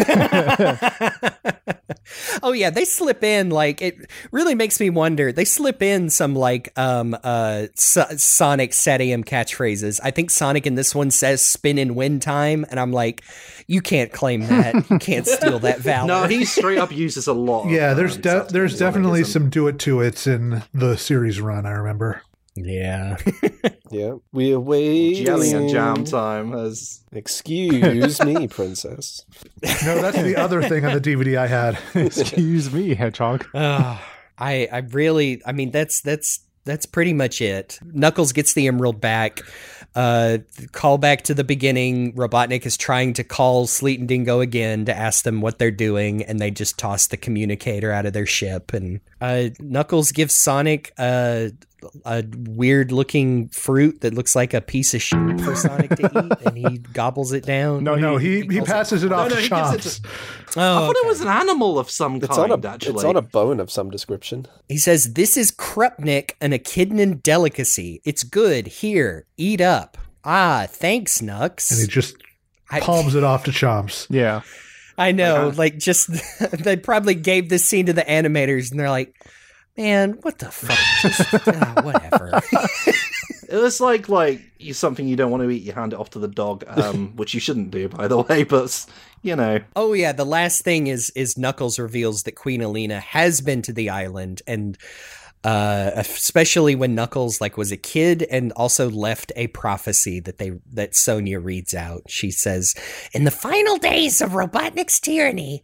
oh 2.43 2.53
yeah, 2.53 2.71
they 2.71 2.85
slip 2.85 3.23
in 3.23 3.51
like 3.51 3.83
it 3.83 4.11
really 4.33 4.55
makes 4.55 4.81
me 4.81 4.91
wonder. 4.91 5.33
They 5.33 5.45
slip 5.45 5.83
in 5.83 6.11
some 6.11 6.35
like 6.35 6.73
um 6.79 7.17
uh 7.23 7.67
so- 7.75 8.07
Sonic 8.17 8.73
Sat 8.73 9.01
AM 9.01 9.25
catchphrases. 9.25 10.01
I 10.03 10.11
think 10.11 10.31
Sonic 10.31 10.67
in 10.67 10.75
this 10.75 10.95
one 10.95 11.11
says 11.11 11.43
"spin 11.47 11.79
in 11.79 11.95
wind 11.95 12.23
time," 12.23 12.65
and 12.71 12.79
I'm 12.81 12.93
like, 12.93 13.23
you 13.67 13.81
can't 13.81 14.13
claim 14.13 14.41
that. 14.47 14.89
You 14.91 14.99
can't 14.99 15.27
steal 15.27 15.59
that 15.61 15.81
valor. 15.81 16.07
No, 16.09 16.25
he 16.27 16.45
straight 16.45 16.79
up 16.79 16.93
uses 16.93 17.27
a 17.27 17.33
lot. 17.33 17.65
of, 17.65 17.71
Yeah, 17.71 17.95
there's 17.95 18.17
um, 18.17 18.23
de- 18.23 18.47
there's 18.51 18.79
definitely 18.79 19.25
some 19.25 19.51
do 19.51 19.67
it 19.69 19.79
to 19.81 20.01
it's 20.01 20.27
in 20.27 20.63
the 20.73 20.97
series 20.97 21.41
run. 21.41 21.67
I 21.67 21.71
remember. 21.73 22.23
Yeah. 22.65 23.17
Yeah, 23.91 24.17
we're 24.33 24.61
waiting. 24.61 25.25
Jelly 25.25 25.51
and 25.53 25.69
jam 25.71 26.05
time 26.05 26.53
as 26.55 27.03
Excuse 27.11 28.23
me, 28.23 28.47
princess. 28.49 29.25
No, 29.63 30.03
that's 30.03 30.21
the 30.21 30.37
other 30.37 30.63
thing 30.63 30.85
on 30.85 30.93
the 30.93 31.01
DVD 31.01 31.39
I 31.39 31.47
had. 31.47 31.79
Excuse 31.95 32.71
me, 32.71 32.95
Hedgehog. 32.95 33.47
Ah, 33.55 34.07
I 34.37 34.69
I 34.71 34.79
really 34.91 35.41
I 35.47 35.53
mean 35.53 35.71
that's 35.71 36.03
that's 36.03 36.41
that's 36.65 36.85
pretty 36.85 37.15
much 37.15 37.41
it. 37.41 37.79
Knuckles 37.83 38.33
gets 38.33 38.53
the 38.53 38.69
emerald 38.69 39.01
back. 39.01 39.41
Uh, 39.95 40.39
call 40.73 40.99
back 40.99 41.23
to 41.23 41.33
the 41.33 41.43
beginning. 41.43 42.13
Robotnik 42.13 42.67
is 42.67 42.77
trying 42.77 43.15
to 43.15 43.25
call 43.25 43.67
Sleet 43.67 43.99
and 43.99 44.07
Dingo 44.07 44.41
again 44.41 44.85
to 44.85 44.95
ask 44.95 45.25
them 45.25 45.41
what 45.41 45.59
they're 45.59 45.71
doing, 45.71 46.23
and 46.25 46.39
they 46.39 46.51
just 46.51 46.79
toss 46.79 47.07
the 47.07 47.17
communicator 47.17 47.91
out 47.91 48.05
of 48.05 48.13
their 48.13 48.27
ship. 48.27 48.75
And 48.75 49.01
uh, 49.21 49.49
Knuckles 49.61 50.13
gives 50.13 50.35
Sonic 50.35 50.93
a, 50.99 51.51
a 52.05 52.25
weird 52.47 52.93
looking 52.93 53.49
fruit 53.49 54.01
that 54.03 54.15
looks 54.15 54.37
like 54.37 54.55
a 54.55 54.61
piece 54.61 54.95
of 54.95 55.03
shit 55.03 55.41
for 55.41 55.55
Sonic 55.57 55.91
to 55.97 56.05
eat, 56.05 56.47
and 56.47 56.57
he 56.57 56.79
gobbles 56.93 57.33
it 57.33 57.45
down. 57.45 57.85
No, 57.85 57.95
no, 57.97 58.17
he 58.17 58.43
he 58.43 58.57
calls 58.59 58.69
passes 58.69 59.05
it 59.05 59.09
No, 59.11 59.17
off 59.17 59.31
no, 59.31 59.37
to 59.37 59.41
he 59.43 59.49
gives 59.49 59.75
it 59.75 59.81
Chomps. 59.81 60.07
I 60.07 60.51
Oh, 60.51 60.87
thought 60.87 60.97
it 60.97 61.07
was 61.07 61.21
an 61.21 61.29
animal 61.29 61.79
of 61.79 61.91
some 61.91 62.17
It's 62.17 62.27
kind. 62.29 62.53
on 62.53 62.65
a 62.65 62.69
actually, 62.69 62.95
it's 62.95 63.05
on 63.05 63.17
a 63.17 63.23
bone 63.23 63.61
of 63.61 63.71
some 63.71 63.91
description. 63.91 64.47
He 64.69 64.79
says, 64.79 65.13
This 65.15 65.37
is 65.37 65.51
Krupnik, 65.53 66.33
an 66.41 66.53
echidnan 66.53 67.23
delicacy. 67.23 68.01
It's 68.05 68.23
good. 68.23 68.67
Here, 68.67 69.27
eat 69.37 69.61
up. 69.61 69.99
Ah, 70.25 70.67
thanks, 70.69 71.21
Knux. 71.21 71.71
and 71.71 71.81
he 71.81 71.87
just 71.87 72.17
I- 72.71 72.81
palms 72.81 73.15
it 73.15 73.25
off 73.25 73.45
to 73.45 73.51
Chomps. 73.51 74.07
Yeah. 74.11 74.43
I 74.99 75.13
know, 75.13 75.53
like, 75.57 75.79
just, 75.79 76.11
they 76.53 76.77
probably 76.77 77.15
gave 77.15 77.49
this 77.49 77.65
scene 77.65 77.87
to 77.87 77.93
the 77.93 78.03
animators, 78.03 78.71
and 78.71 78.79
they're 78.79 78.91
like, 78.91 79.15
man, 79.77 80.19
what 80.23 80.39
the 80.39 80.51
fuck? 80.51 80.79
Just, 81.01 81.35
ah, 81.49 81.81
whatever. 81.83 82.41
It 83.49 83.57
was 83.57 83.81
like 83.81 84.11
like 84.11 84.43
you 84.59 84.75
something 84.75 85.09
you 85.09 85.17
don't 85.17 85.31
want 85.31 85.43
to 85.43 85.49
eat. 85.49 85.63
You 85.63 85.73
hand 85.73 85.95
it 85.95 85.99
off 85.99 86.11
to 86.11 86.19
the 86.19 86.29
dog, 86.29 86.65
um, 86.69 87.17
which 87.17 87.33
you 87.33 87.41
shouldn't 87.41 87.71
do, 87.71 87.89
by 87.89 88.07
the 88.07 88.19
way. 88.19 88.45
But 88.45 88.85
you 89.23 89.35
know, 89.35 89.61
oh, 89.75 89.95
yeah, 89.95 90.13
the 90.13 90.27
last 90.27 90.65
thing 90.65 90.87
is 90.87 91.09
is 91.11 91.39
Knuckles 91.39 91.79
reveals 91.79 92.25
that 92.25 92.33
Queen 92.33 92.61
Aleena 92.61 93.01
has 93.01 93.41
been 93.41 93.63
to 93.63 93.73
the 93.73 93.89
island, 93.89 94.43
and 94.47 94.77
uh 95.45 95.91
especially 95.95 96.75
when 96.75 96.95
knuckles 96.95 97.41
like 97.41 97.57
was 97.57 97.73
a 97.73 97.77
kid 97.77 98.23
and 98.25 98.53
also 98.53 98.91
left 98.91 99.33
a 99.37 99.47
prophecy 99.49 100.21
that 100.21 100.39
they 100.39 100.53
that 100.73 100.95
sonia 100.95 101.39
reads 101.39 101.75
out. 101.75 102.03
She 102.09 102.31
says 102.31 102.75
in 103.13 103.25
the 103.25 103.31
final 103.31 103.77
days 103.79 104.21
of 104.21 104.31
robotnik's 104.31 105.01
tyranny 105.01 105.63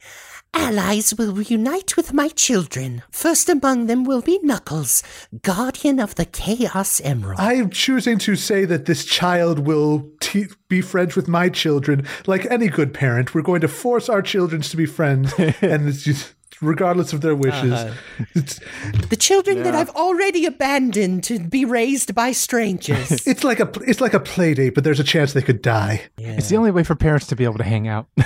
allies 0.55 1.13
will 1.15 1.43
unite 1.43 1.97
with 1.97 2.13
my 2.13 2.29
children. 2.29 3.03
First 3.11 3.49
among 3.49 3.87
them 3.87 4.05
will 4.05 4.23
be 4.23 4.39
knuckles 4.43 5.03
guardian 5.43 5.99
of 5.99 6.15
the 6.15 6.25
chaos 6.25 7.01
emerald. 7.01 7.41
I'm 7.41 7.71
choosing 7.71 8.19
to 8.21 8.37
say 8.37 8.65
that 8.65 8.87
this 8.87 9.05
child 9.05 9.59
will 9.59 10.09
te- 10.21 10.47
be 10.69 10.81
friends 10.81 11.17
with 11.17 11.29
my 11.29 11.49
children. 11.49 12.07
Like 12.27 12.47
any 12.51 12.69
good 12.69 12.95
parent, 12.95 13.35
we're 13.35 13.43
going 13.43 13.61
to 13.63 13.69
force 13.69 14.09
our 14.09 14.23
children 14.23 14.63
to 14.63 14.77
be 14.77 14.87
friends, 14.87 15.33
and 15.39 15.89
it's 15.89 16.03
just 16.03 16.34
regardless 16.61 17.13
of 17.13 17.21
their 17.21 17.35
wishes. 17.35 17.73
Uh-huh. 17.73 17.95
The 19.15 19.17
children 19.17 19.63
that 19.63 19.75
i've 19.75 19.91
already 19.91 20.47
abandoned 20.47 21.25
to 21.25 21.39
be 21.39 21.65
raised 21.65 22.15
by 22.15 22.33
strangers 22.33 23.11
it's 23.27 23.45
like 23.45 23.61
a 23.61 23.71
it's 23.87 24.01
like 24.01 24.15
a 24.15 24.21
play 24.21 24.55
date, 24.55 24.75
but 24.75 24.85
there's 24.85 25.01
a 25.01 25.05
chance 25.05 25.33
they 25.33 25.43
could 25.43 25.63
die. 25.63 26.03
It's 26.19 26.49
the 26.49 26.57
only 26.57 26.71
way 26.71 26.83
for 26.83 26.95
parents 26.95 27.27
to 27.29 27.37
be 27.37 27.45
able 27.45 27.59
to 27.59 27.65
hang 27.65 27.89
out. 27.89 28.07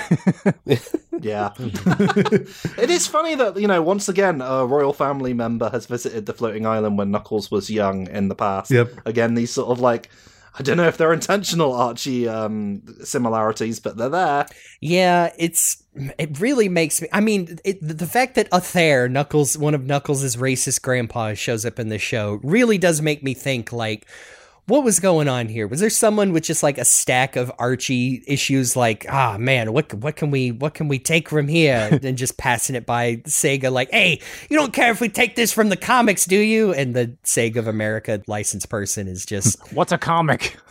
yeah. 1.19 1.51
it 1.57 2.89
is 2.89 3.07
funny 3.07 3.35
that 3.35 3.57
you 3.57 3.67
know 3.67 3.81
once 3.81 4.09
again 4.09 4.41
a 4.41 4.65
royal 4.65 4.93
family 4.93 5.33
member 5.33 5.69
has 5.69 5.85
visited 5.85 6.25
the 6.25 6.33
floating 6.33 6.65
island 6.65 6.97
when 6.97 7.11
Knuckles 7.11 7.51
was 7.51 7.69
young 7.69 8.07
in 8.07 8.27
the 8.29 8.35
past. 8.35 8.71
Yep. 8.71 9.01
Again, 9.05 9.35
these 9.35 9.51
sort 9.51 9.69
of 9.69 9.79
like. 9.79 10.09
I 10.59 10.63
don't 10.63 10.75
know 10.75 10.87
if 10.87 10.97
they're 10.97 11.13
intentional 11.13 11.73
Archie 11.73 12.27
um, 12.27 12.83
similarities, 13.03 13.79
but 13.79 13.95
they're 13.95 14.09
there. 14.09 14.45
Yeah, 14.81 15.31
it's 15.37 15.81
it 16.17 16.39
really 16.39 16.67
makes 16.67 17.01
me. 17.01 17.07
I 17.13 17.21
mean, 17.21 17.59
it, 17.63 17.79
the 17.81 18.05
fact 18.05 18.35
that 18.35 18.49
Athair, 18.51 19.09
Knuckles, 19.09 19.57
one 19.57 19.73
of 19.73 19.85
Knuckles' 19.85 20.35
racist 20.35 20.81
grandpas, 20.81 21.39
shows 21.39 21.65
up 21.65 21.79
in 21.79 21.87
the 21.87 21.97
show 21.97 22.39
really 22.43 22.77
does 22.77 23.01
make 23.01 23.23
me 23.23 23.33
think 23.33 23.71
like. 23.71 24.05
What 24.69 24.83
was 24.83 24.99
going 24.99 25.27
on 25.27 25.47
here? 25.47 25.67
Was 25.67 25.79
there 25.79 25.89
someone 25.89 26.31
with 26.31 26.43
just 26.43 26.61
like 26.61 26.77
a 26.77 26.85
stack 26.85 27.35
of 27.35 27.51
Archie 27.57 28.23
issues 28.27 28.75
like, 28.75 29.05
ah 29.09 29.37
man, 29.37 29.73
what 29.73 29.93
what 29.95 30.15
can 30.15 30.31
we 30.31 30.51
what 30.51 30.75
can 30.75 30.87
we 30.87 30.99
take 30.99 31.27
from 31.27 31.47
here? 31.47 31.89
and 32.03 32.17
just 32.17 32.37
passing 32.37 32.75
it 32.75 32.85
by 32.85 33.17
Sega 33.27 33.71
like, 33.71 33.89
hey, 33.91 34.21
you 34.49 34.57
don't 34.57 34.71
care 34.71 34.91
if 34.91 35.01
we 35.01 35.09
take 35.09 35.35
this 35.35 35.51
from 35.51 35.69
the 35.69 35.77
comics, 35.77 36.25
do 36.25 36.37
you? 36.37 36.71
And 36.73 36.95
the 36.95 37.17
Sega 37.23 37.57
of 37.57 37.67
America 37.67 38.21
licensed 38.27 38.69
person 38.69 39.07
is 39.07 39.25
just 39.25 39.57
What's 39.73 39.91
a 39.91 39.97
comic? 39.97 40.55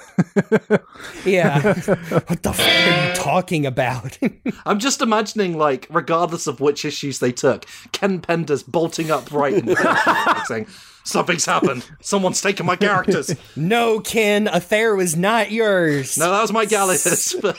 Yeah. 1.24 1.60
what 1.62 2.42
the 2.42 2.52
fuck 2.52 2.66
are 2.66 3.08
you 3.08 3.14
talking 3.14 3.66
about? 3.66 4.18
I'm 4.66 4.78
just 4.78 5.00
imagining, 5.00 5.56
like, 5.56 5.86
regardless 5.90 6.46
of 6.46 6.60
which 6.60 6.84
issues 6.84 7.18
they 7.20 7.30
took, 7.30 7.66
Ken 7.92 8.20
Penders 8.20 8.66
bolting 8.66 9.10
upright 9.10 9.54
and 9.54 9.68
like, 9.68 10.46
saying, 10.46 10.66
Something's 11.08 11.46
happened. 11.46 11.88
Someone's 12.02 12.42
taken 12.42 12.66
my 12.66 12.76
characters. 12.76 13.34
no, 13.56 13.98
Ken, 13.98 14.44
Athair 14.46 14.94
was 14.94 15.16
not 15.16 15.50
yours. 15.50 16.18
No, 16.18 16.30
that 16.30 16.42
was 16.42 16.52
my 16.52 16.66
Gallius. 16.66 17.34
But, 17.40 17.58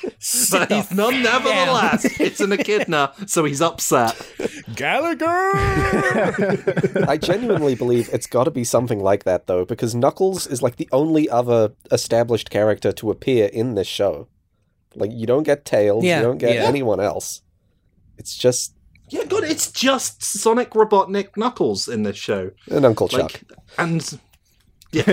but 0.51 0.71
he's 0.71 0.91
none, 0.91 1.23
nevertheless. 1.23 2.19
It's 2.19 2.41
an 2.41 2.51
echidna, 2.51 3.11
so 3.25 3.45
he's 3.45 3.59
upset. 3.59 4.15
Gallagher! 4.75 5.25
I 7.07 7.17
genuinely 7.19 7.73
believe 7.73 8.07
it's 8.13 8.27
got 8.27 8.43
to 8.43 8.51
be 8.51 8.63
something 8.63 8.99
like 9.01 9.23
that, 9.23 9.47
though, 9.47 9.65
because 9.65 9.95
Knuckles 9.95 10.45
is 10.45 10.61
like 10.61 10.75
the 10.75 10.87
only 10.91 11.27
other 11.27 11.73
established 11.91 12.51
character 12.51 12.91
to 12.91 13.09
appear 13.09 13.47
in 13.47 13.73
this 13.73 13.87
show. 13.87 14.27
Like, 14.93 15.11
you 15.11 15.25
don't 15.25 15.41
get 15.41 15.65
Tails, 15.65 16.03
Yeah, 16.03 16.17
you 16.17 16.23
don't 16.23 16.37
get 16.37 16.53
yeah. 16.53 16.65
anyone 16.65 16.99
else. 16.99 17.41
It's 18.19 18.37
just 18.37 18.75
Yeah, 19.09 19.25
God, 19.25 19.43
it's 19.43 19.71
just 19.71 20.23
Sonic 20.23 20.71
Robotnik 20.71 21.35
Knuckles 21.37 21.87
in 21.87 22.03
this 22.03 22.17
show. 22.17 22.51
and 22.69 22.85
Uncle 22.85 23.09
Like, 23.11 23.31
Chuck. 23.31 23.41
and 23.77 24.19
yeah, 24.91 25.03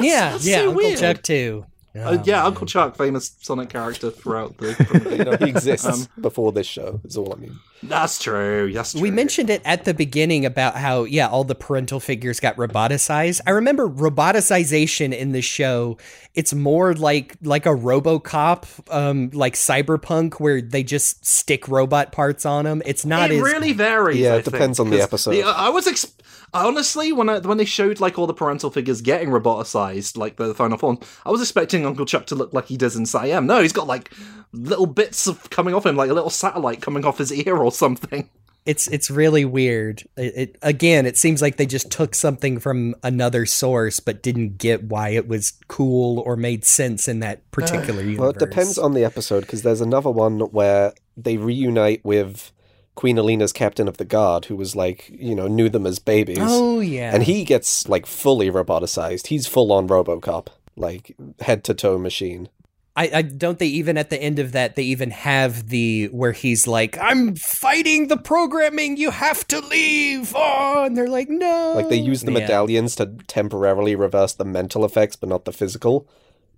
yeah, 0.00 0.30
that's 0.32 0.46
yeah, 0.46 0.56
so 0.58 0.68
Uncle 0.68 0.74
weird. 0.76 0.98
Chuck 0.98 1.22
too. 1.22 1.64
Uh, 1.98 2.18
yeah, 2.24 2.44
Uncle 2.44 2.66
Chuck, 2.66 2.96
famous 2.96 3.34
Sonic 3.40 3.70
character 3.70 4.10
throughout 4.10 4.56
the. 4.58 4.76
You 5.18 5.24
know, 5.24 5.36
he 5.44 5.50
exists 5.50 5.86
Um, 5.86 6.06
before 6.20 6.52
this 6.52 6.66
show, 6.66 7.00
is 7.04 7.16
all 7.16 7.32
I 7.32 7.36
mean. 7.36 7.58
That's 7.82 8.18
true. 8.18 8.72
That's 8.72 8.92
true. 8.92 9.02
We 9.02 9.10
mentioned 9.10 9.50
it 9.50 9.62
at 9.64 9.84
the 9.84 9.94
beginning 9.94 10.44
about 10.44 10.74
how, 10.74 11.04
yeah, 11.04 11.28
all 11.28 11.44
the 11.44 11.54
parental 11.54 12.00
figures 12.00 12.40
got 12.40 12.56
roboticized. 12.56 13.40
I 13.46 13.50
remember 13.50 13.88
roboticization 13.88 15.16
in 15.16 15.32
the 15.32 15.42
show. 15.42 15.96
It's 16.34 16.52
more 16.52 16.94
like 16.94 17.36
like 17.42 17.66
a 17.66 17.70
RoboCop, 17.70 18.92
um, 18.94 19.30
like 19.32 19.54
Cyberpunk, 19.54 20.34
where 20.34 20.60
they 20.60 20.82
just 20.82 21.24
stick 21.24 21.68
robot 21.68 22.12
parts 22.12 22.44
on 22.46 22.64
them. 22.64 22.82
It's 22.84 23.04
not 23.04 23.30
it 23.30 23.36
as 23.36 23.42
really 23.42 23.72
varies. 23.72 24.18
Yeah, 24.18 24.34
I 24.34 24.36
it 24.38 24.44
depends 24.44 24.78
think, 24.78 24.86
on 24.86 24.90
the 24.90 25.02
episode. 25.02 25.42
I 25.44 25.68
was 25.70 25.86
ex- 25.86 26.14
honestly 26.54 27.12
when 27.12 27.28
I, 27.28 27.38
when 27.38 27.58
they 27.58 27.64
showed 27.64 28.00
like 28.00 28.18
all 28.18 28.26
the 28.26 28.34
parental 28.34 28.70
figures 28.70 29.00
getting 29.00 29.28
roboticized, 29.28 30.16
like 30.16 30.36
the 30.36 30.54
final 30.54 30.78
form, 30.78 30.98
I 31.24 31.30
was 31.30 31.40
expecting 31.40 31.86
Uncle 31.86 32.06
Chuck 32.06 32.26
to 32.26 32.34
look 32.34 32.52
like 32.52 32.66
he 32.66 32.76
does 32.76 32.96
in 32.96 33.06
Sat 33.06 33.26
AM. 33.26 33.46
No, 33.46 33.60
he's 33.60 33.72
got 33.72 33.86
like 33.86 34.12
little 34.52 34.86
bits 34.86 35.26
of 35.26 35.50
coming 35.50 35.74
off 35.74 35.86
him, 35.86 35.96
like 35.96 36.10
a 36.10 36.14
little 36.14 36.30
satellite 36.30 36.80
coming 36.80 37.04
off 37.04 37.18
his 37.18 37.32
ear 37.32 37.62
or 37.68 37.72
something. 37.72 38.28
it's 38.68 38.86
it's 38.88 39.10
really 39.10 39.44
weird. 39.46 40.06
It, 40.16 40.36
it 40.36 40.58
again, 40.60 41.06
it 41.06 41.16
seems 41.16 41.40
like 41.40 41.56
they 41.56 41.66
just 41.66 41.90
took 41.90 42.14
something 42.14 42.58
from 42.60 42.94
another 43.02 43.46
source, 43.46 43.98
but 43.98 44.22
didn't 44.22 44.58
get 44.58 44.84
why 44.84 45.08
it 45.10 45.26
was 45.26 45.52
cool 45.68 46.20
or 46.20 46.36
made 46.36 46.64
sense 46.66 47.08
in 47.08 47.20
that 47.20 47.50
particular 47.50 48.02
universe. 48.02 48.20
Well, 48.20 48.30
it 48.30 48.38
depends 48.38 48.76
on 48.76 48.92
the 48.92 49.04
episode, 49.04 49.40
because 49.40 49.62
there's 49.62 49.80
another 49.80 50.10
one 50.10 50.40
where 50.40 50.92
they 51.16 51.38
reunite 51.38 52.04
with 52.04 52.52
Queen 52.94 53.16
Aleena's 53.16 53.52
captain 53.52 53.88
of 53.88 53.96
the 53.96 54.04
guard, 54.04 54.46
who 54.46 54.56
was 54.56 54.76
like, 54.76 55.08
you 55.10 55.34
know, 55.34 55.46
knew 55.46 55.68
them 55.68 55.86
as 55.86 55.98
babies. 55.98 56.38
Oh 56.40 56.80
yeah, 56.80 57.14
And 57.14 57.22
he 57.22 57.44
gets 57.44 57.88
like 57.88 58.04
fully 58.04 58.50
roboticized. 58.50 59.28
He's 59.28 59.46
full 59.46 59.72
on 59.72 59.88
Robocop, 59.88 60.48
like 60.76 61.16
head 61.40 61.64
to 61.64 61.74
toe 61.74 61.96
machine. 61.96 62.48
I, 62.98 63.10
I 63.14 63.22
don't 63.22 63.58
they 63.60 63.68
even 63.68 63.96
at 63.96 64.10
the 64.10 64.20
end 64.20 64.38
of 64.40 64.52
that 64.52 64.74
they 64.74 64.82
even 64.82 65.10
have 65.12 65.68
the 65.68 66.06
where 66.06 66.32
he's 66.32 66.66
like 66.66 66.98
I'm 67.00 67.36
fighting 67.36 68.08
the 68.08 68.16
programming 68.16 68.96
you 68.96 69.10
have 69.12 69.46
to 69.48 69.60
leave 69.60 70.32
oh 70.36 70.84
and 70.84 70.96
they're 70.96 71.06
like 71.06 71.28
no 71.28 71.74
Like 71.76 71.88
they 71.88 71.96
use 71.96 72.22
the 72.22 72.32
Yeah. 72.32 72.40
medallions 72.40 72.96
to 72.96 73.06
temporarily 73.28 73.94
reverse 73.94 74.32
the 74.34 74.44
mental 74.44 74.84
effects, 74.84 75.14
but 75.16 75.28
not 75.28 75.44
the 75.44 75.52
physical. 75.52 76.08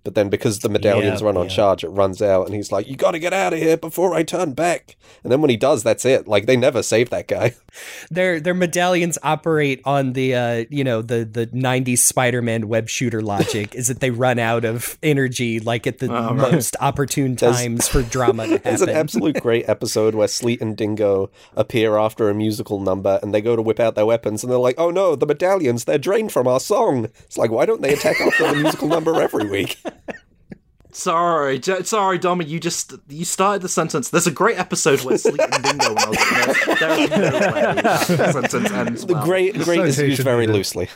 But 0.03 0.15
then 0.15 0.29
because 0.29 0.59
the 0.59 0.69
medallions 0.69 1.21
Yeah, 1.21 1.27
run 1.27 1.37
on 1.37 1.43
yeah. 1.45 1.49
charge, 1.55 1.83
it 1.83 1.89
runs 1.89 2.21
out, 2.21 2.47
and 2.47 2.55
he's 2.55 2.71
like, 2.71 2.87
"You 2.87 2.95
got 2.95 3.11
to 3.11 3.19
get 3.19 3.33
out 3.33 3.53
of 3.53 3.59
here 3.59 3.77
before 3.77 4.15
I 4.15 4.23
turn 4.23 4.53
back." 4.53 4.95
And 5.23 5.31
then 5.31 5.41
when 5.41 5.49
he 5.51 5.57
does, 5.57 5.83
that's 5.83 6.05
it. 6.05 6.27
Like 6.27 6.47
they 6.47 6.57
never 6.57 6.81
save 6.81 7.09
that 7.11 7.27
guy. 7.27 7.53
their 8.09 8.39
their 8.39 8.53
medallions 8.53 9.17
operate 9.23 9.81
on 9.85 10.13
the 10.13 10.35
uh 10.35 10.65
you 10.69 10.83
know 10.83 11.01
the 11.01 11.23
the 11.23 11.47
90s 11.47 11.99
Spider-Man 11.99 12.67
web 12.67 12.89
shooter 12.89 13.21
logic 13.21 13.75
is 13.75 13.87
that 13.87 13.99
they 13.99 14.09
run 14.09 14.39
out 14.39 14.65
of 14.65 14.97
energy 15.03 15.59
like 15.59 15.85
at 15.87 15.99
the 15.99 16.07
Oh, 16.11 16.33
right. 16.35 16.51
most 16.51 16.75
opportune 16.81 17.35
There's- 17.35 17.57
times 17.61 17.87
for 17.93 18.01
drama 18.01 18.47
to 18.47 18.57
There's 18.57 18.81
an 18.81 18.89
absolute 18.89 19.39
great 19.39 19.69
episode 19.69 20.15
where 20.15 20.27
Sleet 20.27 20.61
and 20.61 20.75
Dingo 20.75 21.29
appear 21.55 21.97
after 21.97 22.29
a 22.29 22.33
musical 22.33 22.79
number, 22.79 23.19
and 23.21 23.33
they 23.33 23.41
go 23.41 23.55
to 23.55 23.61
whip 23.61 23.79
out 23.79 23.95
their 23.95 24.05
weapons, 24.05 24.43
and 24.43 24.51
they're 24.51 24.59
like, 24.59 24.75
"Oh 24.79 24.89
no, 24.89 25.15
the 25.15 25.25
medallions—they're 25.25 25.97
drained 25.97 26.31
from 26.31 26.47
our 26.47 26.59
song." 26.59 27.05
It's 27.19 27.37
like, 27.37 27.51
why 27.51 27.65
don't 27.65 27.81
they 27.81 27.93
attack 27.93 28.19
after 28.19 28.47
the 28.47 28.55
musical 28.55 28.87
number 28.87 29.21
every 29.21 29.47
week? 29.49 29.77
Sorry, 30.93 31.57
J- 31.57 31.83
sorry, 31.83 32.19
Dommy. 32.19 32.45
You 32.45 32.59
just 32.59 32.93
you 33.07 33.23
started 33.23 33.61
the 33.61 33.69
sentence. 33.69 34.09
There's 34.09 34.27
a 34.27 34.31
great 34.31 34.59
episode 34.59 34.99
where 35.03 35.17
Sleet 35.17 35.39
and 35.53 35.63
Dingo. 35.63 35.93
When 35.93 35.97
I 35.99 36.09
was 36.09 36.67
like, 36.67 36.81
no, 36.81 37.07
there 37.07 37.33
is 37.33 37.39
no 37.39 37.53
way 37.53 37.81
that 37.81 38.07
sentence 38.07 38.71
ends 38.71 39.05
The 39.05 39.13
well. 39.13 39.25
great, 39.25 39.55
great 39.61 39.79
is 39.85 39.97
used 39.99 40.21
very 40.21 40.47
needed. 40.47 40.53
loosely. 40.57 40.89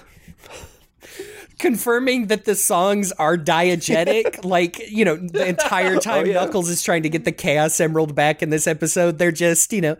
confirming 1.57 2.27
that 2.27 2.43
the 2.43 2.53
songs 2.55 3.13
are 3.13 3.37
diegetic 3.37 4.43
like 4.43 4.77
you 4.91 5.05
know 5.05 5.15
the 5.15 5.47
entire 5.47 5.95
oh, 5.95 5.99
time 5.99 6.25
yeah. 6.25 6.33
knuckles 6.33 6.67
is 6.67 6.83
trying 6.83 7.01
to 7.03 7.07
get 7.09 7.23
the 7.23 7.31
chaos 7.31 7.79
emerald 7.79 8.13
back 8.13 8.43
in 8.43 8.49
this 8.49 8.67
episode 8.67 9.17
they're 9.17 9.31
just 9.31 9.71
you 9.71 9.79
know 9.79 9.95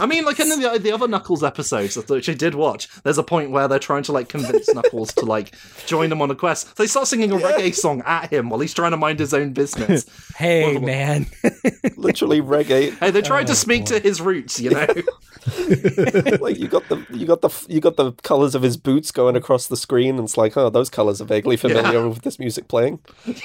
I 0.00 0.06
mean, 0.06 0.24
like 0.24 0.40
in 0.40 0.48
the, 0.48 0.78
the 0.78 0.92
other 0.92 1.08
Knuckles 1.08 1.42
episodes, 1.42 1.96
which 1.96 2.28
I 2.28 2.34
did 2.34 2.54
watch, 2.54 2.88
there's 3.02 3.18
a 3.18 3.22
point 3.22 3.50
where 3.50 3.68
they're 3.68 3.78
trying 3.78 4.02
to 4.04 4.12
like 4.12 4.28
convince 4.28 4.72
Knuckles 4.72 5.12
to 5.14 5.24
like 5.24 5.54
join 5.86 6.10
them 6.10 6.22
on 6.22 6.30
a 6.30 6.34
quest. 6.34 6.68
So 6.68 6.82
They 6.82 6.86
start 6.86 7.08
singing 7.08 7.32
a 7.32 7.36
reggae 7.36 7.74
song 7.74 8.02
at 8.06 8.32
him 8.32 8.50
while 8.50 8.60
he's 8.60 8.74
trying 8.74 8.92
to 8.92 8.96
mind 8.96 9.18
his 9.18 9.34
own 9.34 9.52
business. 9.52 10.06
hey 10.36 10.78
man 10.78 11.26
Literally 11.96 12.40
reggae. 12.40 12.96
Hey, 12.98 13.10
they're 13.10 13.22
tried 13.22 13.46
to 13.48 13.52
oh, 13.52 13.56
speak 13.56 13.86
to 13.86 13.98
his 13.98 14.20
roots, 14.20 14.60
you 14.60 14.70
know. 14.70 14.86
like 16.40 16.58
you 16.58 16.68
got 16.68 16.88
the 16.88 17.04
you 17.10 17.26
got 17.26 17.40
the 17.40 17.50
you 17.68 17.80
got 17.80 17.96
the 17.96 18.12
colors 18.22 18.54
of 18.54 18.62
his 18.62 18.76
boots 18.76 19.10
going 19.10 19.36
across 19.36 19.68
the 19.68 19.76
screen, 19.76 20.16
and 20.16 20.24
it's 20.24 20.36
like, 20.36 20.56
oh, 20.56 20.70
those 20.70 20.90
colors 20.90 21.20
are 21.20 21.24
vaguely 21.24 21.56
familiar 21.56 22.08
with 22.08 22.22
this 22.22 22.38
music 22.38 22.68
playing. 22.68 22.98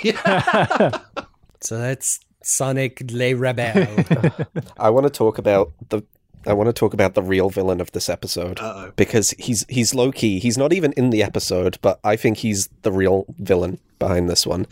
Yeah. 0.04 1.00
so 1.60 1.78
that's 1.78 2.20
Sonic 2.44 3.02
le 3.12 3.36
Rebelle 3.36 4.48
I 4.78 4.90
want 4.90 5.06
to 5.06 5.10
talk 5.10 5.38
about 5.38 5.72
the 5.90 6.04
I 6.46 6.54
want 6.54 6.68
to 6.68 6.74
talk 6.74 6.94
about 6.94 7.14
the 7.14 7.22
real 7.22 7.50
villain 7.50 7.80
of 7.82 7.92
this 7.92 8.10
episode 8.10 8.60
Uh-oh. 8.60 8.94
because 8.96 9.32
he's 9.38 9.64
he's 9.70 9.94
low 9.94 10.12
key. 10.12 10.40
He's 10.40 10.58
not 10.58 10.74
even 10.74 10.92
in 10.94 11.12
the 11.12 11.22
episode, 11.22 11.78
but 11.82 12.00
I 12.04 12.16
think 12.16 12.38
he's 12.38 12.68
the 12.82 12.92
real 12.92 13.26
villain 13.38 13.80
behind 14.00 14.28
this 14.30 14.48
one. 14.48 14.66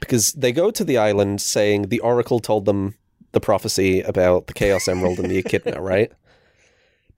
Because 0.00 0.32
they 0.32 0.50
go 0.52 0.70
to 0.70 0.84
the 0.84 0.96
island 0.98 1.40
saying 1.42 1.88
the 1.88 2.00
oracle 2.00 2.40
told 2.40 2.64
them 2.64 2.94
the 3.32 3.40
prophecy 3.40 4.00
about 4.00 4.46
the 4.46 4.54
Chaos 4.54 4.88
Emerald 4.88 5.18
and 5.18 5.30
the 5.30 5.38
Echidna, 5.38 5.80
right? 5.80 6.10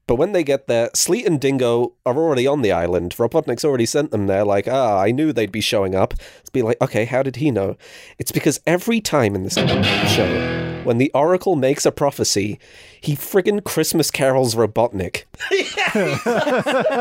But 0.06 0.16
when 0.16 0.32
they 0.32 0.44
get 0.44 0.68
there, 0.68 0.90
Sleet 0.94 1.26
and 1.26 1.40
Dingo 1.40 1.92
are 2.04 2.16
already 2.16 2.46
on 2.46 2.62
the 2.62 2.70
island. 2.70 3.16
Robotnik's 3.16 3.64
already 3.64 3.86
sent 3.86 4.12
them 4.12 4.28
there, 4.28 4.44
like, 4.44 4.68
ah, 4.68 5.00
I 5.00 5.10
knew 5.10 5.32
they'd 5.32 5.50
be 5.50 5.60
showing 5.60 5.96
up. 5.96 6.14
It's 6.40 6.50
be 6.50 6.62
like, 6.62 6.80
okay, 6.80 7.06
how 7.06 7.24
did 7.24 7.36
he 7.36 7.50
know? 7.50 7.76
It's 8.18 8.30
because 8.30 8.60
every 8.66 9.00
time 9.00 9.34
in 9.34 9.42
this 9.42 9.54
show, 9.54 10.82
when 10.84 10.98
the 10.98 11.10
Oracle 11.12 11.56
makes 11.56 11.84
a 11.84 11.90
prophecy, 11.90 12.60
he 13.00 13.16
friggin' 13.16 13.64
Christmas 13.64 14.12
carols 14.12 14.54
Robotnik. 14.54 15.24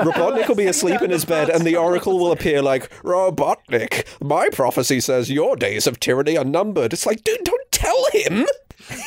Robotnik 0.04 0.48
will 0.48 0.56
be 0.56 0.66
asleep 0.68 1.04
in 1.04 1.12
his 1.12 1.26
bed, 1.26 1.50
and 1.50 1.64
the 1.64 1.76
Oracle 1.78 2.18
will 2.18 2.32
appear 2.32 2.64
like, 2.64 2.90
Robotnik, 3.04 4.06
my 4.20 4.50
prophecy 4.50 5.00
says 5.00 5.30
your 5.30 5.56
days 5.56 5.86
of 5.86 6.00
tyranny 6.00 6.38
are 6.38 6.44
numbered. 6.44 6.94
It's 6.94 7.06
like, 7.06 7.24
dude, 7.24 7.44
don't 7.44 7.72
tell 7.72 8.06
him! 8.14 8.48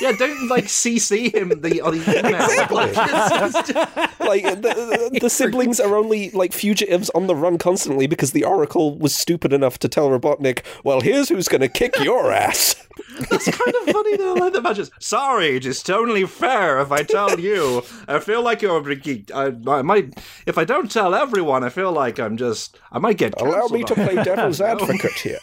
Yeah, 0.00 0.12
don't 0.12 0.48
like 0.48 0.64
CC 0.64 1.32
him 1.34 1.48
the 1.60 1.80
on 1.80 1.98
the 1.98 2.18
email. 2.18 2.74
Like, 2.74 2.90
it's- 2.90 3.54
it's 3.56 3.72
just- 3.72 4.20
like 4.20 4.42
the, 4.44 5.10
the, 5.12 5.18
the 5.22 5.30
siblings 5.30 5.80
are 5.80 5.96
only 5.96 6.30
like 6.30 6.52
fugitives 6.52 7.08
on 7.10 7.26
the 7.26 7.34
run 7.36 7.56
constantly 7.58 8.06
because 8.06 8.32
the 8.32 8.44
oracle 8.44 8.98
was 8.98 9.14
stupid 9.14 9.52
enough 9.52 9.78
to 9.78 9.88
tell 9.88 10.08
robotnik 10.10 10.62
well 10.84 11.00
here's 11.00 11.28
who's 11.30 11.48
gonna 11.48 11.68
kick 11.68 11.98
your 12.00 12.30
ass 12.32 12.74
it's 13.20 13.44
kind 13.48 13.74
of 13.76 13.94
funny 13.94 14.16
though. 14.16 14.34
Like 14.34 14.52
the 14.52 14.60
matches. 14.60 14.90
Sorry, 14.98 15.56
it 15.56 15.64
is 15.64 15.88
only 15.88 16.26
fair 16.26 16.80
if 16.80 16.90
I 16.90 17.04
tell 17.04 17.38
you. 17.48 17.82
I 18.08 18.18
feel 18.18 18.42
like 18.42 18.60
you're. 18.60 18.76
a 18.76 19.24
I, 19.34 19.52
I 19.78 19.82
might. 19.82 20.18
If 20.46 20.58
I 20.58 20.64
don't 20.64 20.90
tell 20.90 21.14
everyone, 21.14 21.62
I 21.62 21.68
feel 21.68 21.92
like 21.92 22.18
I'm 22.18 22.36
just. 22.36 22.76
I 22.90 22.98
might 22.98 23.16
get. 23.16 23.40
allow 23.40 23.68
me 23.68 23.84
to 23.84 23.94
play 23.94 24.16
devil's 24.16 24.60
advocate 24.60 25.12
here 25.12 25.38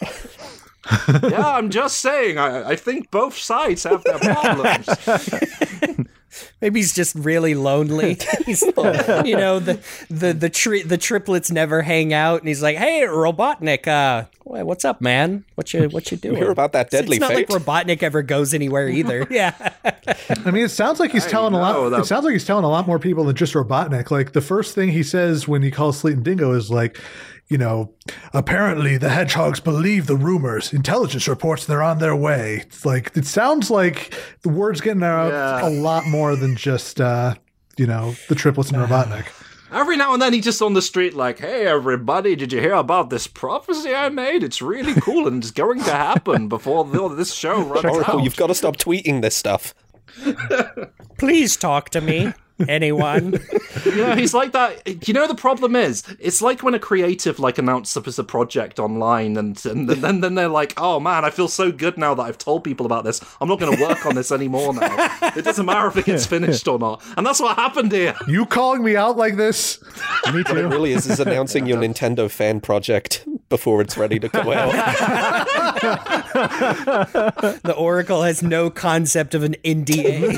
yeah, 1.22 1.46
I'm 1.56 1.70
just 1.70 2.00
saying. 2.00 2.38
I, 2.38 2.70
I 2.70 2.76
think 2.76 3.10
both 3.10 3.36
sides 3.36 3.84
have 3.84 4.04
their 4.04 4.18
problems. 4.18 4.88
Maybe 6.60 6.80
he's 6.80 6.92
just 6.94 7.14
really 7.14 7.54
lonely. 7.54 8.18
He's, 8.46 8.60
you 8.62 9.36
know, 9.36 9.58
the 9.58 9.80
the 10.10 10.34
the 10.34 10.50
tri- 10.50 10.82
the 10.82 10.98
triplets 10.98 11.50
never 11.50 11.80
hang 11.80 12.12
out, 12.12 12.40
and 12.40 12.48
he's 12.48 12.62
like, 12.62 12.76
"Hey, 12.76 13.02
Robotnik, 13.08 13.86
uh, 13.86 14.26
what's 14.44 14.84
up, 14.84 15.00
man? 15.00 15.44
What 15.54 15.72
you 15.72 15.88
what 15.88 16.10
you 16.10 16.18
doing?" 16.18 16.36
hear 16.36 16.50
about 16.50 16.72
that 16.72 16.90
deadly 16.90 17.16
It's 17.16 17.20
not 17.22 17.32
fate? 17.32 17.48
like 17.48 17.62
Robotnik 17.62 18.02
ever 18.02 18.20
goes 18.22 18.52
anywhere 18.52 18.86
either. 18.86 19.26
yeah, 19.30 19.72
I 20.44 20.50
mean, 20.50 20.64
it 20.66 20.70
sounds 20.70 21.00
like 21.00 21.10
he's 21.10 21.26
telling 21.26 21.54
a 21.54 21.58
lot. 21.58 21.88
that- 21.90 22.00
It 22.00 22.04
sounds 22.06 22.24
like 22.26 22.32
he's 22.32 22.44
telling 22.44 22.64
a 22.64 22.70
lot 22.70 22.86
more 22.86 22.98
people 22.98 23.24
than 23.24 23.34
just 23.36 23.54
Robotnik. 23.54 24.10
Like 24.10 24.32
the 24.34 24.42
first 24.42 24.74
thing 24.74 24.90
he 24.90 25.02
says 25.02 25.48
when 25.48 25.62
he 25.62 25.70
calls 25.70 25.98
Sleet 25.98 26.16
and 26.16 26.24
Dingo 26.24 26.52
is 26.52 26.70
like, 26.70 27.00
you 27.48 27.58
know, 27.58 27.92
apparently 28.32 28.96
the 28.98 29.08
hedgehogs 29.10 29.60
believe 29.60 30.06
the 30.06 30.16
rumors. 30.16 30.72
Intelligence 30.72 31.28
reports 31.28 31.64
they're 31.66 31.82
on 31.82 31.98
their 31.98 32.16
way. 32.16 32.62
It's 32.66 32.84
like 32.84 33.12
it 33.16 33.26
sounds 33.26 33.70
like 33.70 34.12
the 34.42 34.48
word's 34.48 34.80
getting 34.80 35.02
out 35.04 35.28
Yeah. 35.30 35.68
a 35.68 35.70
lot 35.70 36.06
more 36.06 36.34
than 36.36 36.56
just 36.56 37.00
uh, 37.00 37.34
you 37.76 37.86
know 37.86 38.14
the 38.28 38.34
triplets 38.34 38.70
and 38.70 38.78
Robotnik. 38.82 39.26
Every 39.72 39.96
now 39.96 40.12
and 40.12 40.22
then, 40.22 40.32
he's 40.32 40.44
just 40.44 40.62
on 40.62 40.74
the 40.74 40.80
street, 40.82 41.14
like, 41.14 41.40
"Hey, 41.40 41.66
everybody, 41.66 42.36
did 42.36 42.52
you 42.52 42.60
hear 42.60 42.74
about 42.74 43.10
this 43.10 43.26
prophecy 43.26 43.92
I 43.94 44.08
made? 44.10 44.44
It's 44.44 44.62
really 44.62 44.94
cool, 45.00 45.26
and 45.26 45.42
it's 45.42 45.50
going 45.50 45.82
to 45.82 45.90
happen 45.90 46.48
before 46.48 46.84
the, 46.84 47.08
this 47.08 47.34
show 47.34 47.62
runs 47.62 47.84
Oracle, 47.84 48.18
out." 48.18 48.24
you've 48.24 48.36
got 48.36 48.46
to 48.46 48.54
stop 48.54 48.76
tweeting 48.76 49.22
this 49.22 49.36
stuff. 49.36 49.74
please 51.18 51.56
talk 51.56 51.90
to 51.90 52.00
me, 52.00 52.32
anyone. 52.68 53.38
You 53.84 53.96
know, 53.98 54.16
he's 54.16 54.34
like 54.34 54.52
that. 54.52 55.06
You 55.06 55.14
know, 55.14 55.28
the 55.28 55.34
problem 55.34 55.76
is, 55.76 56.02
it's 56.18 56.42
like 56.42 56.62
when 56.62 56.74
a 56.74 56.78
creative 56.78 57.38
like 57.38 57.58
announces 57.58 58.18
a 58.18 58.24
project 58.24 58.80
online, 58.80 59.36
and 59.36 59.64
and 59.64 59.88
then 59.88 60.20
then 60.22 60.34
they're 60.34 60.48
like, 60.48 60.74
"Oh 60.76 60.98
man, 60.98 61.24
I 61.24 61.30
feel 61.30 61.46
so 61.46 61.70
good 61.70 61.96
now 61.96 62.12
that 62.14 62.22
I've 62.22 62.38
told 62.38 62.64
people 62.64 62.84
about 62.84 63.04
this. 63.04 63.20
I'm 63.40 63.48
not 63.48 63.60
going 63.60 63.76
to 63.76 63.82
work 63.82 64.04
on 64.04 64.16
this 64.16 64.32
anymore 64.32 64.74
now. 64.74 64.88
It 65.36 65.44
doesn't 65.44 65.66
matter 65.66 65.86
if 65.86 65.96
it 65.98 66.06
gets 66.06 66.26
finished 66.26 66.66
or 66.66 66.80
not." 66.80 67.00
And 67.16 67.24
that's 67.24 67.38
what 67.38 67.56
happened 67.56 67.92
here. 67.92 68.14
You 68.26 68.44
calling 68.44 68.82
me 68.82 68.96
out 68.96 69.16
like 69.16 69.36
this? 69.36 69.78
Me 70.32 70.42
What 70.42 70.58
it 70.58 70.66
really 70.66 70.92
is 70.92 71.06
is 71.06 71.20
announcing 71.20 71.66
your 71.66 71.78
Nintendo 71.78 72.28
fan 72.28 72.60
project 72.60 73.24
before 73.48 73.80
it's 73.82 73.96
ready 73.96 74.18
to 74.18 74.28
go 74.28 74.52
out. 74.52 74.74
The 77.62 77.74
Oracle 77.76 78.22
has 78.22 78.42
no 78.42 78.70
concept 78.70 79.34
of 79.34 79.42
an 79.42 79.54
NDA. 79.64 80.36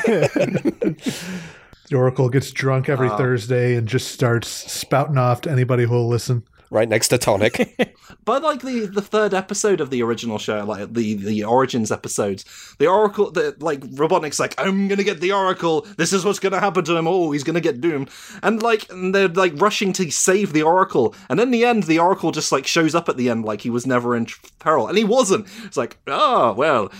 The 1.88 1.96
Oracle 1.96 2.28
gets 2.28 2.50
drunk 2.50 2.88
every 2.88 3.08
uh, 3.08 3.16
Thursday 3.16 3.76
and 3.76 3.88
just 3.88 4.12
starts 4.12 4.48
spouting 4.48 5.16
off 5.16 5.40
to 5.42 5.50
anybody 5.50 5.84
who'll 5.84 6.08
listen. 6.08 6.44
Right 6.70 6.88
next 6.88 7.08
to 7.08 7.18
Tonic. 7.18 7.74
But 8.24 8.42
like 8.42 8.60
the 8.60 8.86
the 8.86 9.00
third 9.00 9.32
episode 9.32 9.80
of 9.80 9.88
the 9.88 10.02
original 10.02 10.38
show, 10.38 10.62
like 10.64 10.92
the 10.92 11.14
the 11.14 11.44
Origins 11.44 11.90
episodes, 11.90 12.44
the 12.78 12.86
Oracle, 12.86 13.30
the 13.30 13.56
like 13.58 13.80
Robotnik's 13.80 14.38
like, 14.38 14.54
I'm 14.58 14.86
gonna 14.86 15.02
get 15.02 15.20
the 15.20 15.32
Oracle. 15.32 15.86
This 15.96 16.12
is 16.12 16.26
what's 16.26 16.38
gonna 16.38 16.60
happen 16.60 16.84
to 16.84 16.96
him. 16.96 17.06
Oh, 17.06 17.30
he's 17.30 17.44
gonna 17.44 17.60
get 17.60 17.80
doomed. 17.80 18.10
And 18.42 18.62
like 18.62 18.90
and 18.90 19.14
they're 19.14 19.28
like 19.28 19.58
rushing 19.60 19.94
to 19.94 20.10
save 20.10 20.52
the 20.52 20.62
Oracle, 20.62 21.14
and 21.30 21.40
in 21.40 21.50
the 21.50 21.64
end, 21.64 21.84
the 21.84 21.98
Oracle 21.98 22.30
just 22.30 22.52
like 22.52 22.66
shows 22.66 22.94
up 22.94 23.08
at 23.08 23.16
the 23.16 23.30
end 23.30 23.46
like 23.46 23.62
he 23.62 23.70
was 23.70 23.86
never 23.86 24.14
in 24.14 24.26
peril, 24.58 24.88
and 24.88 24.98
he 24.98 25.04
wasn't. 25.04 25.46
It's 25.64 25.78
like, 25.78 25.96
oh 26.06 26.52
well, 26.52 26.92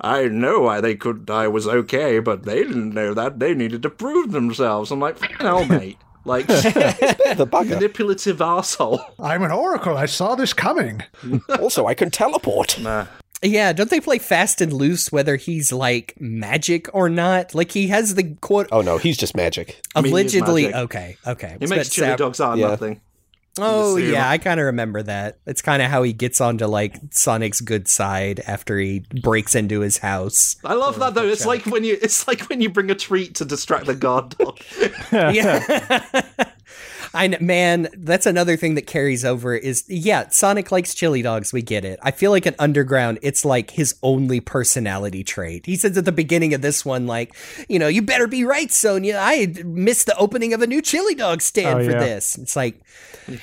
I 0.00 0.26
know 0.26 0.66
I 0.66 0.80
they 0.80 0.96
could 0.96 1.30
I 1.30 1.46
was 1.46 1.68
okay, 1.68 2.18
but 2.18 2.42
they 2.42 2.64
didn't 2.64 2.92
know 2.92 3.14
that. 3.14 3.38
They 3.38 3.54
needed 3.54 3.82
to 3.82 3.90
prove 3.90 4.32
themselves. 4.32 4.90
I'm 4.90 5.00
like, 5.00 5.20
hell, 5.40 5.64
mate. 5.64 5.98
Like 6.24 6.46
the 6.46 7.46
bugger. 7.50 7.70
manipulative 7.70 8.40
asshole. 8.40 9.00
I'm 9.18 9.42
an 9.42 9.50
Oracle. 9.50 9.96
I 9.96 10.06
saw 10.06 10.34
this 10.34 10.52
coming. 10.52 11.02
Also, 11.60 11.86
I 11.86 11.94
can 11.94 12.10
teleport. 12.10 12.78
yeah, 13.42 13.72
don't 13.72 13.90
they 13.90 14.00
play 14.00 14.18
fast 14.18 14.60
and 14.60 14.72
loose 14.72 15.10
whether 15.10 15.36
he's 15.36 15.72
like 15.72 16.14
magic 16.20 16.88
or 16.94 17.08
not? 17.08 17.54
Like 17.54 17.72
he 17.72 17.88
has 17.88 18.14
the 18.14 18.34
quote 18.40 18.68
Oh 18.72 18.82
no, 18.82 18.98
he's 18.98 19.16
just 19.16 19.36
magic. 19.36 19.80
mean, 19.96 20.04
he 20.04 20.08
is 20.08 20.12
allegedly. 20.34 20.62
magic. 20.64 20.76
Okay, 20.76 21.16
okay. 21.26 21.48
He 21.58 21.64
It's 21.64 21.70
makes 21.70 21.88
about 21.88 21.92
chili 21.92 22.06
Sap- 22.08 22.18
dogs 22.18 22.40
out 22.40 22.52
of 22.54 22.58
Yeah. 22.58 22.68
nothing. 22.68 23.00
Oh 23.58 23.96
yeah, 23.96 24.28
I 24.28 24.38
kind 24.38 24.58
of 24.60 24.66
remember 24.66 25.02
that. 25.02 25.38
It's 25.46 25.60
kind 25.60 25.82
of 25.82 25.90
how 25.90 26.02
he 26.02 26.12
gets 26.14 26.40
onto 26.40 26.66
like 26.66 26.98
Sonic's 27.10 27.60
good 27.60 27.86
side 27.86 28.40
after 28.46 28.78
he 28.78 29.04
breaks 29.22 29.54
into 29.54 29.80
his 29.80 29.98
house. 29.98 30.56
I 30.64 30.74
love 30.74 30.98
that 31.00 31.14
though. 31.14 31.26
It's 31.26 31.44
like 31.44 31.66
when 31.66 31.84
you 31.84 31.98
it's 32.00 32.26
like 32.26 32.48
when 32.48 32.62
you 32.62 32.70
bring 32.70 32.90
a 32.90 32.94
treat 32.94 33.34
to 33.36 33.44
distract 33.44 33.86
the 33.86 33.94
guard 33.94 34.30
dog. 34.38 34.58
yeah. 35.12 36.12
I 37.14 37.28
kn- 37.28 37.44
man, 37.46 37.88
that's 37.96 38.24
another 38.26 38.56
thing 38.56 38.74
that 38.76 38.86
carries 38.86 39.24
over 39.24 39.54
is 39.54 39.84
yeah, 39.88 40.28
Sonic 40.28 40.72
likes 40.72 40.94
chili 40.94 41.20
dogs, 41.22 41.52
we 41.52 41.60
get 41.62 41.84
it. 41.84 41.98
I 42.02 42.10
feel 42.10 42.30
like 42.30 42.46
an 42.46 42.54
Underground, 42.58 43.18
it's 43.22 43.44
like 43.44 43.70
his 43.70 43.94
only 44.02 44.40
personality 44.40 45.22
trait. 45.24 45.66
He 45.66 45.76
says 45.76 45.96
at 45.98 46.04
the 46.06 46.12
beginning 46.12 46.54
of 46.54 46.62
this 46.62 46.84
one, 46.84 47.06
like, 47.06 47.34
you 47.68 47.78
know, 47.78 47.88
you 47.88 48.02
better 48.02 48.26
be 48.26 48.44
right, 48.44 48.70
Sonia. 48.72 49.18
I 49.20 49.52
missed 49.64 50.06
the 50.06 50.16
opening 50.16 50.52
of 50.54 50.62
a 50.62 50.66
new 50.66 50.80
chili 50.80 51.14
dog 51.14 51.42
stand 51.42 51.80
Oh, 51.80 51.84
for 51.84 51.90
yeah. 51.90 51.98
this. 52.00 52.38
It's 52.38 52.56
like, 52.56 52.80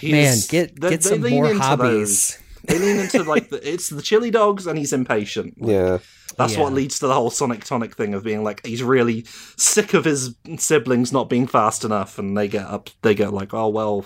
man, 0.02 0.38
get 0.50 0.80
they- 0.80 0.90
get 0.90 1.02
they 1.02 1.10
some 1.10 1.22
more 1.30 1.54
hobbies. 1.54 2.38
those. 2.38 2.40
They 2.66 2.78
lean 2.80 3.00
into 3.00 3.24
like 3.24 3.50
the, 3.50 3.68
it's 3.72 3.90
the 3.90 4.02
chili 4.02 4.32
dogs 4.32 4.68
and 4.68 4.78
he's 4.78 4.94
impatient. 4.94 5.56
Yeah. 5.58 6.00
That's 6.40 6.58
what 6.58 6.74
leads 6.74 6.98
to 7.00 7.08
the 7.08 7.14
whole 7.14 7.30
Sonic 7.30 7.64
Tonic 7.64 7.96
thing 7.96 8.14
of 8.16 8.24
being 8.24 8.44
like 8.44 8.66
he's 8.66 8.82
really 8.82 9.26
sick 9.58 9.94
of 9.94 10.06
his 10.06 10.36
siblings 10.58 11.12
not 11.14 11.30
being 11.30 11.46
fast 11.46 11.84
enough, 11.86 12.18
and 12.18 12.36
they 12.36 12.48
get 12.48 12.66
up, 12.66 12.90
they 13.04 13.14
get 13.14 13.32
like, 13.34 13.54
oh 13.54 13.68
well, 13.68 14.06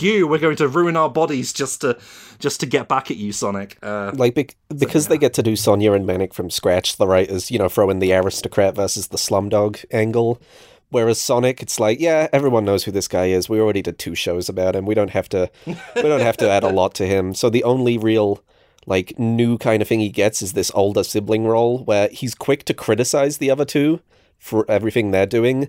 you, 0.00 0.26
we're 0.26 0.38
going 0.38 0.56
to 0.56 0.68
ruin 0.68 0.96
our 0.96 1.10
bodies 1.10 1.52
just 1.52 1.82
to 1.82 1.98
just 2.38 2.60
to 2.60 2.66
get 2.66 2.88
back 2.88 3.10
at 3.10 3.16
you, 3.16 3.32
Sonic. 3.32 3.76
Uh, 3.82 4.12
Like 4.14 4.34
bec- 4.34 4.56
because 4.76 5.08
they 5.08 5.18
get 5.18 5.34
to 5.34 5.42
do 5.42 5.56
Sonia 5.56 5.92
and 5.92 6.06
Manic 6.06 6.32
from 6.32 6.48
scratch, 6.50 6.96
the 6.96 7.06
writers, 7.06 7.50
you 7.50 7.58
know, 7.58 7.68
throw 7.68 7.90
in 7.90 7.98
the 7.98 8.12
aristocrat 8.14 8.74
versus 8.74 9.08
the 9.08 9.18
slumdog 9.18 9.84
angle. 9.92 10.40
Whereas 10.90 11.20
Sonic, 11.20 11.60
it's 11.60 11.80
like, 11.80 11.98
yeah, 11.98 12.28
everyone 12.32 12.64
knows 12.64 12.84
who 12.84 12.92
this 12.92 13.08
guy 13.08 13.26
is. 13.26 13.48
We 13.48 13.58
already 13.60 13.82
did 13.82 13.98
two 13.98 14.14
shows 14.14 14.48
about 14.48 14.76
him. 14.76 14.86
We 14.86 14.94
don't 14.94 15.10
have 15.10 15.28
to 15.30 15.50
we 15.66 16.02
don't 16.02 16.20
have 16.20 16.36
to 16.36 16.48
add 16.48 16.62
a 16.62 16.68
lot 16.68 16.94
to 16.94 17.06
him. 17.06 17.34
So 17.34 17.50
the 17.50 17.64
only 17.64 17.98
real 17.98 18.40
like 18.86 19.18
new 19.18 19.56
kind 19.58 19.80
of 19.82 19.88
thing 19.88 20.00
he 20.00 20.08
gets 20.10 20.42
is 20.42 20.52
this 20.52 20.70
older 20.74 21.02
sibling 21.04 21.44
role 21.44 21.84
where 21.84 22.08
he's 22.08 22.34
quick 22.34 22.64
to 22.66 22.74
criticize 22.74 23.38
the 23.38 23.50
other 23.50 23.64
two 23.64 24.00
for 24.38 24.64
everything 24.68 25.10
they're 25.10 25.26
doing, 25.26 25.68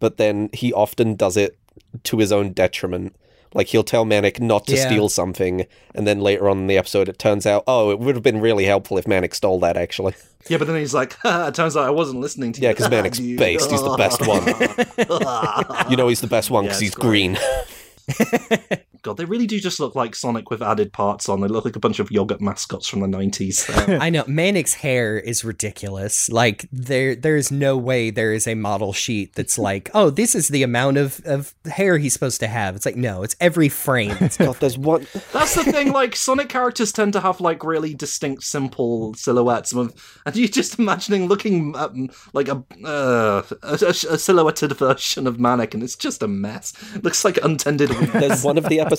but 0.00 0.16
then 0.16 0.50
he 0.52 0.72
often 0.72 1.14
does 1.14 1.36
it 1.36 1.56
to 2.04 2.18
his 2.18 2.32
own 2.32 2.52
detriment. 2.52 3.14
Like 3.54 3.68
he'll 3.68 3.84
tell 3.84 4.04
Manic 4.04 4.40
not 4.40 4.66
to 4.66 4.74
Yeah. 4.76 4.86
steal 4.88 5.08
something, 5.08 5.66
and 5.94 6.06
then 6.06 6.20
later 6.20 6.48
on 6.48 6.58
in 6.58 6.66
the 6.66 6.76
episode, 6.76 7.08
it 7.08 7.18
turns 7.18 7.46
out, 7.46 7.62
oh, 7.66 7.90
it 7.90 7.98
would 8.00 8.14
have 8.16 8.22
been 8.22 8.40
really 8.40 8.64
helpful 8.66 8.98
if 8.98 9.06
Manic 9.06 9.34
stole 9.34 9.60
that. 9.60 9.76
Actually, 9.78 10.14
yeah, 10.48 10.58
but 10.58 10.66
then 10.66 10.76
he's 10.76 10.92
like, 10.92 11.16
it 11.24 11.54
turns 11.54 11.76
out 11.76 11.86
I 11.86 11.90
wasn't 11.90 12.20
listening 12.20 12.52
to 12.54 12.60
yeah, 12.60 12.68
you. 12.68 12.70
Yeah, 12.70 12.74
because 12.74 12.90
Manic's 12.90 13.20
based. 13.38 13.70
He's 13.70 13.82
the 13.82 13.96
best 13.96 14.26
one. 14.26 15.90
you 15.90 15.96
know, 15.96 16.08
he's 16.08 16.20
the 16.20 16.26
best 16.26 16.50
one 16.50 16.64
because 16.64 16.82
Yeah, 16.82 16.86
he's 16.86 16.94
great. 16.96 17.08
green. 17.08 18.76
God, 19.06 19.18
they 19.18 19.24
really 19.24 19.46
do 19.46 19.60
just 19.60 19.78
look 19.78 19.94
like 19.94 20.16
Sonic 20.16 20.50
with 20.50 20.60
added 20.60 20.92
parts 20.92 21.28
on. 21.28 21.40
They 21.40 21.46
look 21.46 21.64
like 21.64 21.76
a 21.76 21.78
bunch 21.78 22.00
of 22.00 22.10
yogurt 22.10 22.40
mascots 22.40 22.88
from 22.88 22.98
the 23.02 23.06
nineties. 23.06 23.64
I 23.86 24.10
know 24.10 24.24
Manic's 24.26 24.74
hair 24.74 25.16
is 25.16 25.44
ridiculous. 25.44 26.28
Like 26.28 26.68
there, 26.72 27.14
there 27.14 27.36
is 27.36 27.52
no 27.52 27.76
way 27.76 28.10
there 28.10 28.32
is 28.32 28.48
a 28.48 28.56
model 28.56 28.92
sheet 28.92 29.36
that's 29.36 29.58
like, 29.70 29.90
oh, 29.94 30.10
this 30.10 30.34
is 30.34 30.48
the 30.48 30.64
amount 30.64 30.96
of, 30.96 31.20
of 31.24 31.54
hair 31.66 31.98
he's 31.98 32.14
supposed 32.14 32.40
to 32.40 32.48
have. 32.48 32.74
It's 32.74 32.84
like 32.84 32.96
no, 32.96 33.22
it's 33.22 33.36
every 33.40 33.68
frame. 33.68 34.10
It's- 34.10 34.36
God, 34.38 34.56
there's 34.56 34.76
one. 34.76 35.06
That's 35.32 35.54
the 35.54 35.62
thing. 35.62 35.92
Like 35.92 36.16
Sonic 36.16 36.48
characters 36.48 36.90
tend 36.90 37.12
to 37.12 37.20
have 37.20 37.40
like 37.40 37.62
really 37.62 37.94
distinct, 37.94 38.42
simple 38.42 39.14
silhouettes, 39.14 39.72
and 39.72 39.92
and 40.24 40.34
you 40.34 40.48
just 40.48 40.80
imagining 40.80 41.28
looking 41.28 41.76
um, 41.76 42.10
like 42.32 42.48
a, 42.48 42.64
uh, 42.84 43.42
a 43.62 43.74
a 43.74 44.18
silhouetted 44.18 44.72
version 44.72 45.28
of 45.28 45.38
Manic, 45.38 45.74
and 45.74 45.84
it's 45.84 45.94
just 45.94 46.24
a 46.24 46.28
mess. 46.28 46.72
It 46.96 47.04
looks 47.04 47.24
like 47.24 47.38
untended. 47.44 47.90
There's 47.90 48.42
one 48.42 48.58
of 48.58 48.68
the 48.68 48.80
episodes 48.80 48.95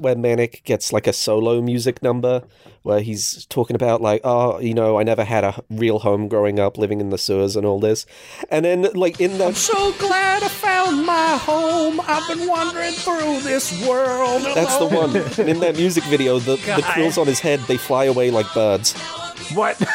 where 0.00 0.16
Manic 0.16 0.62
gets 0.64 0.92
like 0.92 1.06
a 1.06 1.12
solo 1.12 1.60
music 1.60 2.02
number 2.02 2.42
where 2.82 3.00
he's 3.00 3.44
talking 3.46 3.76
about 3.76 4.00
like, 4.00 4.20
oh, 4.24 4.58
you 4.60 4.72
know, 4.72 4.98
I 4.98 5.02
never 5.02 5.24
had 5.24 5.44
a 5.44 5.62
real 5.68 5.98
home 5.98 6.28
growing 6.28 6.58
up, 6.58 6.78
living 6.78 7.00
in 7.00 7.10
the 7.10 7.18
sewers 7.18 7.56
and 7.56 7.66
all 7.66 7.80
this, 7.80 8.06
and 8.50 8.64
then 8.64 8.82
like 8.94 9.20
in 9.20 9.38
the 9.38 9.46
I'm 9.46 9.54
so 9.54 9.92
glad 9.98 10.42
I 10.42 10.48
found 10.48 11.04
my 11.04 11.36
home. 11.36 12.00
I've 12.06 12.26
been 12.28 12.48
wandering 12.48 12.92
through 12.92 13.40
this 13.40 13.86
world. 13.86 14.42
Alone. 14.42 14.54
that's 14.54 14.76
the 14.78 14.86
one. 14.86 15.16
And 15.16 15.48
in 15.48 15.60
that 15.60 15.76
music 15.76 16.04
video, 16.04 16.38
the 16.38 16.56
the 16.56 16.62
God. 16.66 16.84
quills 16.94 17.18
on 17.18 17.26
his 17.26 17.40
head 17.40 17.60
they 17.60 17.76
fly 17.76 18.04
away 18.04 18.30
like 18.30 18.52
birds, 18.54 18.94
What? 19.54 19.80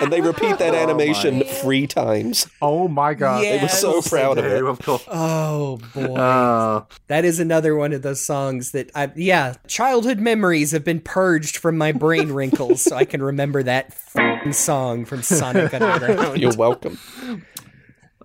and 0.00 0.12
they 0.12 0.20
repeat 0.20 0.58
that 0.58 0.74
animation 0.74 1.42
three 1.44 1.86
times. 1.86 2.46
oh 2.62 2.88
my 2.88 3.14
god. 3.14 3.42
They 3.42 3.60
were 3.60 3.68
so 3.68 4.02
proud 4.02 4.38
of 4.38 4.44
it. 4.44 4.64
Of 4.64 4.80
course. 4.80 5.04
Oh 5.08 5.78
boy. 5.94 6.14
Uh, 6.14 6.84
That 7.08 7.24
is 7.24 7.40
another 7.40 7.74
one 7.76 7.92
of 7.92 8.02
those 8.02 8.20
songs 8.20 8.72
that 8.72 8.90
I 8.94 9.10
yeah, 9.16 9.54
childhood 9.66 10.18
memories 10.18 10.72
have 10.72 10.84
been 10.84 11.00
purged 11.00 11.56
from 11.56 11.76
my 11.78 11.92
brain 11.92 12.32
wrinkles 12.34 12.82
so 12.82 12.96
I 12.96 13.04
can 13.04 13.22
remember 13.22 13.62
that 13.62 13.86
f***ing 13.88 14.52
song 14.52 15.04
from 15.04 15.22
Sonic 15.22 15.72
Underground. 15.74 16.38
You're 16.40 16.56
welcome. 16.56 16.98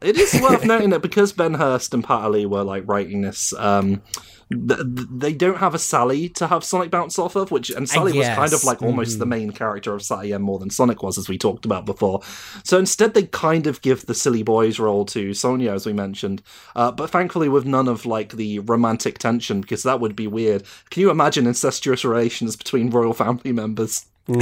It 0.02 0.18
is 0.18 0.40
worth 0.42 0.66
noting 0.66 0.90
that 0.92 1.02
because 1.02 1.32
Ben 1.32 1.54
Hurst 1.54 1.94
and 1.94 2.04
Pat 2.04 2.24
Allee 2.24 2.46
were 2.46 2.64
like 2.64 2.84
writing 2.86 3.22
this, 3.22 3.54
um, 3.58 3.88
th- 3.88 4.02
th- 4.14 4.35
they 4.50 5.34
don't 5.34 5.58
have 5.58 5.74
a 5.74 5.80
Sally 5.80 6.30
to 6.30 6.48
have 6.48 6.64
Sonic 6.64 6.92
bounce 6.92 7.18
off 7.18 7.36
of, 7.36 7.50
which 7.52 7.70
and 7.72 7.90
Sally 7.90 8.14
was 8.18 8.28
kind 8.28 8.54
of 8.54 8.64
like 8.64 8.82
almost 8.82 9.16
Mhm. 9.16 9.20
the 9.20 9.26
main 9.26 9.52
character 9.52 9.94
of 9.94 10.04
Sat 10.04 10.26
AM 10.26 10.42
more 10.44 10.60
than 10.60 10.70
Sonic 10.70 11.02
was, 11.02 11.18
as 11.18 11.28
we 11.28 11.38
talked 11.38 11.66
about 11.66 11.86
before. 11.86 12.22
So 12.64 12.78
instead, 12.78 13.14
they 13.16 13.24
kind 13.24 13.66
of 13.66 13.82
give 13.82 14.06
the 14.06 14.14
silly 14.14 14.44
boys 14.44 14.78
role 14.80 15.04
to 15.06 15.34
Sonia, 15.34 15.72
as 15.72 15.86
we 15.86 15.94
mentioned, 15.94 16.44
uh, 16.76 16.92
but 16.92 17.10
thankfully 17.10 17.50
with 17.50 17.66
none 17.66 17.88
of 17.88 18.06
like 18.06 18.34
the 18.34 18.60
romantic 18.60 19.18
tension, 19.18 19.62
because 19.62 19.84
that 19.84 20.00
would 20.00 20.16
be 20.16 20.28
weird. 20.28 20.64
Can 20.92 21.02
you 21.02 21.10
imagine 21.10 21.48
incestuous 21.48 22.06
relations 22.06 22.56
between 22.56 22.90
royal 22.92 23.14
family 23.14 23.52
members? 23.52 24.06
I'm 24.28 24.38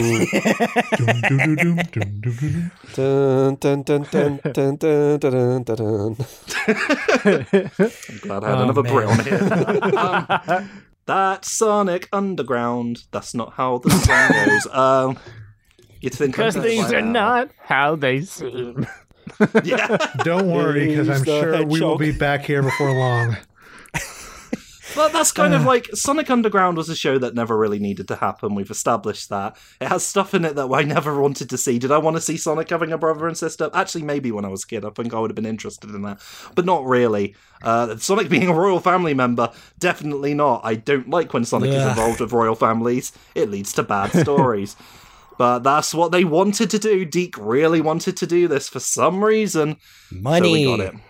glad 8.22 8.44
I 8.44 8.50
had 8.50 8.58
Oh, 8.58 8.64
another 8.64 8.84
man. 8.84 8.94
Brit 8.94 9.08
on 9.08 9.20
here. 9.26 9.98
um, 9.98 10.70
that's 11.06 11.52
Sonic 11.52 12.08
Underground. 12.14 13.04
That's 13.12 13.34
not 13.34 13.54
how 13.54 13.80
the 13.80 13.90
song 13.92 14.30
goes. 14.46 14.68
Um, 14.74 15.20
you'd 16.02 16.14
think 16.14 16.36
Because 16.36 16.56
things 16.56 16.92
are 16.94 17.02
not 17.02 17.50
how 17.60 17.96
they 17.96 18.22
seem. 18.22 18.88
Yeah. 19.64 19.98
Don't 20.24 20.48
worry, 20.50 20.88
because 20.88 21.10
I'm 21.10 21.24
sure 21.26 21.66
we 21.66 21.82
will 21.82 21.98
be 21.98 22.12
back 22.12 22.46
here 22.46 22.62
before 22.62 22.92
long. 22.92 23.38
But 24.96 25.12
that's 25.12 25.32
kind 25.32 25.54
of 25.54 25.66
like 25.66 25.90
Sonic 25.94 26.30
Underground 26.30 26.78
was 26.78 26.88
a 26.90 26.96
show 26.96 27.18
that 27.18 27.34
never 27.34 27.58
really 27.58 27.80
needed 27.80 28.08
to 28.10 28.16
happen. 28.16 28.54
We've 28.54 28.70
established 28.70 29.30
that. 29.30 29.58
It 29.82 29.88
has 29.88 30.06
stuff 30.06 30.34
in 30.34 30.46
it 30.46 30.56
that 30.56 30.68
I 30.72 30.84
never 30.84 31.20
wanted 31.20 31.50
to 31.50 31.58
see. 31.58 31.80
Did 31.80 31.92
I 31.92 31.98
want 31.98 32.16
to 32.18 32.22
see 32.22 32.38
Sonic 32.38 32.70
having 32.70 32.92
a 32.92 32.98
brother 32.98 33.28
and 33.28 33.38
sister? 33.38 33.72
Actually, 33.74 34.04
maybe 34.04 34.32
when 34.32 34.46
I 34.46 34.50
was 34.50 34.64
a 34.64 34.68
kid, 34.68 34.86
I 34.86 34.90
think 34.92 35.14
I 35.14 35.20
would 35.20 35.32
have 35.32 35.36
been 35.36 35.46
interested 35.46 35.90
in 35.90 36.04
that. 36.04 36.22
But 36.56 36.66
not 36.66 36.86
really. 36.86 37.36
Uh, 37.64 37.98
Sonic 37.98 38.30
being 38.30 38.48
a 38.50 38.54
royal 38.54 38.80
family 38.80 39.14
member, 39.14 39.52
definitely 39.80 40.34
not. 40.34 40.62
I 40.64 40.76
don't 40.76 41.10
like 41.10 41.34
when 41.34 41.46
Sonic 41.46 41.72
is 41.72 41.84
involved 41.86 42.20
with 42.20 42.32
royal 42.32 42.56
families. 42.56 43.12
It 43.36 43.50
leads 43.50 43.74
to 43.74 43.84
bad 43.84 44.12
stories. 44.22 44.76
But 45.38 45.60
that's 45.60 45.94
what 45.94 46.12
they 46.12 46.24
wanted 46.24 46.70
to 46.70 46.80
do. 46.80 47.06
DIC 47.06 47.38
really 47.38 47.82
wanted 47.82 48.18
to 48.18 48.28
do 48.28 48.48
this 48.48 48.70
for 48.70 48.80
some 48.80 49.24
reason. 49.24 49.78
Money. 50.12 50.66
So 50.66 50.72
we 50.72 50.78
got 50.78 50.94
it. 50.94 51.02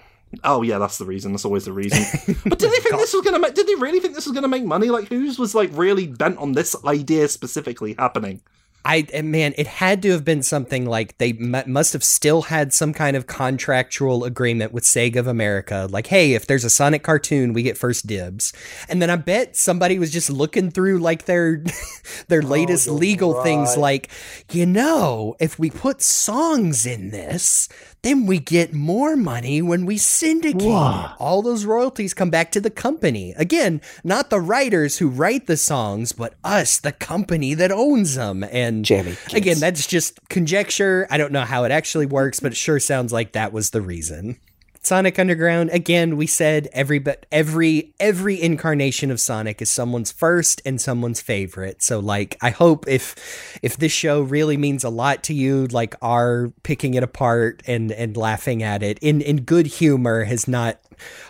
Oh 0.44 0.62
yeah, 0.62 0.80
that's 0.80 0.98
the 0.98 1.06
reason. 1.06 1.32
That's 1.32 1.46
always 1.46 1.66
the 1.66 1.74
reason. 1.74 2.04
But 2.44 2.60
did 2.60 2.72
they 2.72 2.80
think 2.80 2.96
this 2.96 3.14
was 3.14 3.24
gonna 3.24 3.40
make? 3.40 3.54
Did 3.54 3.68
they 3.68 3.76
really 3.76 4.00
think 4.00 4.16
this 4.16 4.26
was 4.26 4.34
gonna 4.34 4.48
make 4.48 4.64
money? 4.64 4.90
Like, 4.90 5.10
whose 5.10 5.38
was 5.38 5.54
like 5.56 5.70
really 5.74 6.08
bent 6.08 6.38
on 6.38 6.54
this 6.54 6.76
idea 6.86 7.28
specifically 7.28 7.96
happening? 7.98 8.42
I 8.86 9.08
and 9.14 9.32
man, 9.32 9.54
it 9.58 9.68
had 9.68 10.02
to 10.02 10.12
have 10.12 10.26
been 10.26 10.44
something 10.44 10.86
like 10.86 11.18
they 11.18 11.32
m- 11.32 11.64
must 11.72 11.94
have 11.94 12.04
still 12.04 12.44
had 12.44 12.74
some 12.74 12.94
kind 12.94 13.16
of 13.16 13.28
contractual 13.28 14.26
agreement 14.26 14.74
with 14.74 14.84
Sega 14.84 15.18
of 15.18 15.28
America. 15.28 15.88
Like, 15.90 16.08
hey, 16.08 16.34
if 16.34 16.48
there's 16.48 16.66
a 16.66 16.70
Sonic 16.70 17.02
cartoon, 17.04 17.54
we 17.54 17.64
get 17.64 17.78
first 17.78 18.08
dibs. 18.08 18.52
And 18.90 19.02
then 19.02 19.10
I 19.10 19.16
bet 19.16 19.56
somebody 19.56 20.00
was 20.00 20.12
just 20.12 20.30
looking 20.30 20.70
through 20.70 21.00
like 21.00 21.26
their 21.26 21.64
their 22.28 22.44
oh, 22.44 22.48
latest 22.48 22.90
legal 22.90 23.42
things. 23.44 23.78
Like, 23.78 24.10
you 24.52 24.66
know, 24.66 25.36
if 25.40 25.58
we 25.58 25.70
put 25.70 26.02
songs 26.02 26.86
in 26.86 27.12
this, 27.12 27.70
then 28.04 28.26
we 28.26 28.38
get 28.38 28.74
more 28.74 29.16
money 29.16 29.62
when 29.62 29.86
we 29.86 29.98
syndicate. 29.98 30.62
it. 30.62 31.12
All 31.20 31.42
those 31.42 31.64
royalties 31.64 32.14
come 32.14 32.30
back 32.30 32.52
to 32.52 32.60
the 32.60 32.70
company. 32.70 33.34
Again, 33.38 33.82
not 34.04 34.30
the 34.30 34.42
writers 34.42 34.98
who 34.98 35.08
write 35.08 35.48
the 35.48 35.56
songs, 35.56 36.12
but 36.12 36.34
us, 36.44 36.80
the 36.80 36.92
company 36.92 37.54
that 37.54 37.72
owns 37.72 38.16
them. 38.16 38.44
And 38.44 38.73
Jammy. 38.82 39.16
again, 39.34 39.60
that's 39.60 39.86
just 39.86 40.20
conjecture. 40.30 41.06
I 41.12 41.18
don't 41.18 41.32
know 41.32 41.42
how 41.42 41.66
it 41.66 41.72
actually 41.72 42.08
works, 42.08 42.40
but 42.40 42.54
it 42.54 42.56
sure 42.56 42.80
sounds 42.80 43.14
like 43.14 43.34
that 43.34 43.54
was 43.54 43.70
the 43.70 43.82
reason. 43.82 44.40
Sonic 44.86 45.18
Underground, 45.18 45.70
again, 45.70 46.18
we 46.18 46.28
said 46.28 46.68
every 46.74 47.00
but 47.00 47.26
every 47.32 47.94
every 48.02 48.42
incarnation 48.42 49.12
of 49.12 49.22
Sonic 49.22 49.62
is 49.62 49.72
someone's 49.72 50.12
first 50.12 50.62
and 50.66 50.80
someone's 50.80 51.22
favorite. 51.22 51.82
So 51.82 52.00
like 52.00 52.38
I 52.42 52.50
hope 52.50 52.86
if 52.90 53.60
if 53.64 53.78
this 53.78 53.94
show 53.94 54.22
really 54.22 54.58
means 54.58 54.84
a 54.84 54.90
lot 54.90 55.24
to 55.24 55.34
you, 55.34 55.68
like 55.68 55.96
our 56.02 56.52
picking 56.64 56.96
it 56.96 57.04
apart 57.04 57.64
and 57.66 57.94
and 57.94 58.18
laughing 58.18 58.62
at 58.62 58.84
it 58.84 59.00
in 59.00 59.22
in 59.22 59.44
good 59.44 59.68
humor 59.68 60.26
has 60.26 60.50
not 60.50 60.82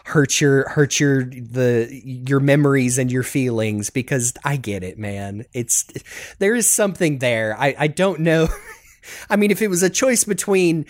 hurt 0.06 0.42
your 0.42 0.68
hurt 0.70 1.00
your 1.00 1.24
the 1.24 2.02
your 2.04 2.40
memories 2.40 2.98
and 2.98 3.12
your 3.12 3.24
feelings 3.24 3.92
because 3.92 4.34
I 4.44 4.58
get 4.58 4.84
it, 4.84 4.98
man. 4.98 5.46
It's 5.54 5.86
there 6.40 6.56
is 6.56 6.68
something 6.68 7.20
there. 7.20 7.56
I 7.60 7.76
I 7.78 7.88
don't 7.88 8.22
know. 8.22 8.48
I 9.30 9.36
mean, 9.36 9.52
if 9.52 9.62
it 9.62 9.68
was 9.68 9.84
a 9.84 9.90
choice 9.90 10.24
between 10.24 10.86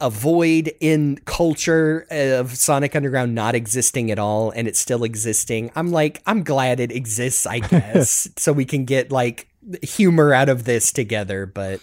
a 0.00 0.10
void 0.10 0.72
in 0.80 1.18
culture 1.24 2.06
of 2.10 2.56
Sonic 2.56 2.96
Underground 2.96 3.34
not 3.34 3.54
existing 3.54 4.10
at 4.10 4.18
all 4.18 4.50
and 4.50 4.66
it 4.66 4.76
still 4.76 5.04
existing, 5.04 5.70
I'm 5.76 5.90
like, 5.90 6.22
I'm 6.26 6.42
glad 6.42 6.80
it 6.80 6.92
exists, 6.92 7.46
I 7.46 7.60
guess, 7.60 8.28
so 8.36 8.52
we 8.52 8.64
can 8.64 8.84
get 8.84 9.12
like 9.12 9.48
humor 9.82 10.34
out 10.34 10.48
of 10.48 10.64
this 10.64 10.92
together. 10.92 11.46
But 11.46 11.80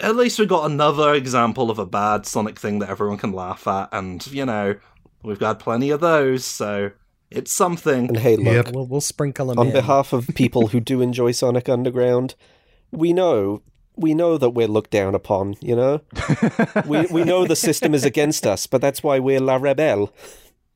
At 0.00 0.16
least 0.16 0.38
we 0.38 0.46
got 0.46 0.70
another 0.70 1.14
example 1.14 1.70
of 1.70 1.78
a 1.78 1.86
bad 1.86 2.26
Sonic 2.26 2.58
thing 2.58 2.78
that 2.78 2.90
everyone 2.90 3.18
can 3.18 3.32
laugh 3.32 3.66
at, 3.66 3.90
and 3.92 4.26
you 4.28 4.46
know 4.46 4.76
we've 5.22 5.38
got 5.38 5.58
plenty 5.58 5.90
of 5.90 6.00
those, 6.00 6.44
so 6.44 6.90
it's 7.30 7.52
something. 7.52 8.08
And 8.08 8.18
hey, 8.18 8.36
look, 8.36 8.70
we'll, 8.72 8.86
we'll 8.86 9.00
sprinkle 9.00 9.48
them 9.48 9.58
on 9.58 9.68
in. 9.68 9.72
behalf 9.72 10.12
of 10.12 10.28
people 10.34 10.68
who 10.68 10.80
do 10.80 11.02
enjoy 11.02 11.32
Sonic 11.32 11.68
Underground, 11.68 12.34
we 12.90 13.12
know 13.12 13.62
we 13.96 14.14
know 14.14 14.38
that 14.38 14.50
we're 14.50 14.68
looked 14.68 14.90
down 14.90 15.14
upon. 15.14 15.56
You 15.60 15.76
know, 15.76 16.00
we 16.86 17.06
we 17.06 17.24
know 17.24 17.46
the 17.46 17.56
system 17.56 17.94
is 17.94 18.04
against 18.04 18.46
us, 18.46 18.66
but 18.66 18.80
that's 18.80 19.02
why 19.02 19.18
we're 19.18 19.40
La 19.40 19.58
Rebelle. 19.58 20.10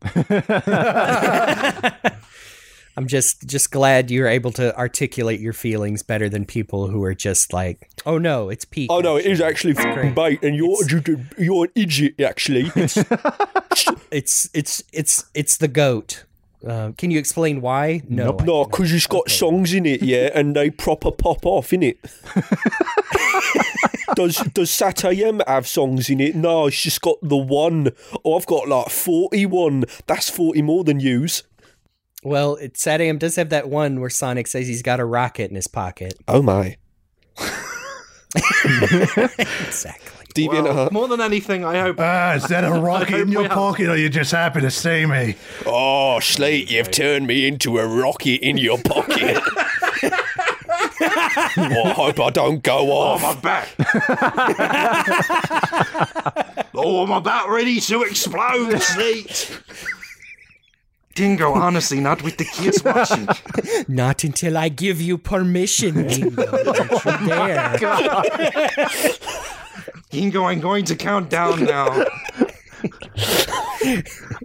I'm 2.96 3.06
just 3.06 3.46
just 3.46 3.70
glad 3.70 4.10
you're 4.10 4.26
able 4.26 4.50
to 4.52 4.76
articulate 4.76 5.38
your 5.38 5.52
feelings 5.52 6.02
better 6.02 6.28
than 6.28 6.44
people 6.44 6.88
who 6.88 7.04
are 7.04 7.14
just 7.14 7.52
like, 7.52 7.88
oh 8.04 8.18
no, 8.18 8.48
it's 8.48 8.64
peak. 8.64 8.90
Oh 8.90 9.00
no, 9.00 9.16
it 9.16 9.26
is 9.26 9.40
actually 9.40 9.74
great. 9.74 10.16
bait, 10.16 10.42
and 10.42 10.56
you're 10.56 10.76
you're 11.38 11.66
an 11.66 11.70
idiot. 11.76 12.20
Actually, 12.20 12.72
It's 12.74 12.96
it's 14.10 14.48
it's 14.92 15.24
it's 15.32 15.56
the 15.58 15.68
goat. 15.68 16.24
Uh, 16.66 16.90
can 16.98 17.10
you 17.10 17.18
explain 17.18 17.60
why? 17.60 18.02
No, 18.08 18.36
I 18.38 18.44
no, 18.44 18.64
because 18.64 18.92
it's 18.92 19.06
got 19.06 19.30
songs 19.30 19.72
in 19.72 19.86
it, 19.86 20.02
yeah, 20.02 20.30
and 20.34 20.56
they 20.56 20.70
proper 20.70 21.12
pop 21.12 21.46
off 21.46 21.72
in 21.72 21.84
it. 21.84 21.98
does 24.16 24.38
does 24.54 24.70
Sat 24.70 25.04
AM 25.04 25.40
have 25.46 25.68
songs 25.68 26.10
in 26.10 26.20
it? 26.20 26.34
No, 26.34 26.66
it's 26.66 26.82
just 26.82 27.00
got 27.00 27.16
the 27.22 27.36
one. 27.36 27.92
Oh, 28.24 28.36
I've 28.36 28.46
got 28.46 28.68
like 28.68 28.88
forty 28.88 29.46
one. 29.46 29.84
That's 30.06 30.28
forty 30.28 30.60
more 30.62 30.82
than 30.82 30.98
yous. 30.98 31.44
Well, 32.24 32.56
it, 32.56 32.76
Sat 32.76 33.00
AM 33.00 33.18
does 33.18 33.36
have 33.36 33.50
that 33.50 33.68
one 33.68 34.00
where 34.00 34.10
Sonic 34.10 34.48
says 34.48 34.66
he's 34.66 34.82
got 34.82 34.98
a 34.98 35.04
rocket 35.04 35.50
in 35.50 35.54
his 35.54 35.68
pocket. 35.68 36.14
Oh 36.26 36.42
my. 36.42 36.76
exactly. 38.34 40.17
Deviant 40.38 40.64
Well, 40.64 40.78
Art. 40.78 40.92
more 40.92 41.08
than 41.08 41.20
anything, 41.20 41.64
I 41.64 41.78
hope. 41.80 41.96
Ah, 42.00 42.34
is 42.34 42.44
that 42.44 42.64
a 42.64 42.70
rocket 42.80 43.20
in 43.20 43.26
we 43.28 43.32
your 43.34 43.42
have- 43.44 43.52
pocket, 43.52 43.88
or 43.88 43.96
you 43.96 44.08
just 44.08 44.30
happy 44.32 44.60
to 44.60 44.70
see 44.70 45.04
me? 45.06 45.36
Oh, 45.66 46.20
Sleet, 46.20 46.70
you've 46.70 46.90
turned 46.90 47.26
me 47.26 47.46
into 47.48 47.78
a 47.78 47.86
rocket 47.86 48.40
in 48.46 48.56
your 48.58 48.78
pocket. 48.78 49.38
oh, 51.00 51.82
I 51.84 51.92
hope 51.94 52.20
I 52.20 52.30
don't 52.30 52.62
go 52.62 52.78
Oh, 52.78 53.18
off. 53.18 53.22
my 53.22 53.34
back! 53.40 53.68
oh, 56.74 57.02
I'm 57.04 57.10
about 57.12 57.48
ready 57.48 57.80
to 57.80 58.02
explode, 58.02 58.78
Sleet! 58.80 59.60
Dingo, 61.14 61.52
honestly, 61.52 61.98
not 61.98 62.22
with 62.22 62.36
the 62.36 62.44
kids 62.44 62.84
watching. 62.84 63.26
Not 63.88 64.22
until 64.22 64.56
I 64.56 64.68
give 64.68 65.00
you 65.00 65.18
permission, 65.18 66.06
Dingo. 66.06 66.44
Don't 66.46 67.04
you 67.04 67.26
dare. 67.26 67.76
Dingo, 70.10 70.44
I'm 70.44 70.60
going 70.60 70.84
to 70.86 70.96
count 70.96 71.30
down 71.30 71.64
now. 71.64 72.04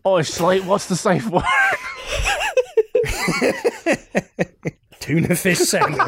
Oh, 0.06 0.22
Sleet, 0.22 0.66
what's 0.66 0.88
the 0.88 0.96
safe 0.96 1.28
word? 1.30 1.44
Tuna 5.00 5.36
fish 5.36 5.60
sandwich. 5.60 6.00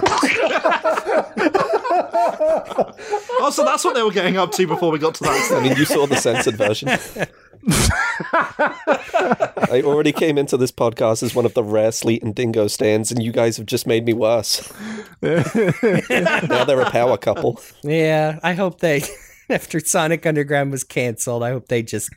Oh, 3.37 3.51
so 3.53 3.63
that's 3.63 3.85
what 3.85 3.95
they 3.95 4.01
were 4.01 4.11
getting 4.11 4.37
up 4.37 4.51
to 4.53 4.65
before 4.67 4.91
we 4.91 4.99
got 4.99 5.15
to 5.15 5.23
that. 5.23 5.51
I 5.51 5.59
mean, 5.61 5.77
you 5.77 5.85
saw 5.85 6.05
the 6.07 6.15
censored 6.17 6.57
version. 6.57 6.89
I 9.71 9.81
already 9.83 10.11
came 10.11 10.37
into 10.37 10.57
this 10.57 10.71
podcast 10.71 11.23
as 11.23 11.33
one 11.35 11.45
of 11.45 11.53
the 11.53 11.63
rare 11.63 11.91
Sleet 11.91 12.23
and 12.23 12.33
Dingo 12.35 12.67
stands, 12.67 13.11
and 13.11 13.21
you 13.23 13.31
guys 13.31 13.57
have 13.57 13.65
just 13.65 13.87
made 13.87 14.05
me 14.05 14.13
worse. 14.13 14.71
now 15.21 16.63
they're 16.65 16.81
a 16.81 16.89
power 16.89 17.17
couple. 17.17 17.59
Yeah, 17.83 18.39
I 18.43 18.53
hope 18.53 18.79
they. 18.79 19.03
After 19.49 19.79
Sonic 19.79 20.25
Underground 20.25 20.71
was 20.71 20.83
canceled, 20.83 21.43
I 21.43 21.51
hope 21.51 21.67
they 21.67 21.83
just 21.83 22.09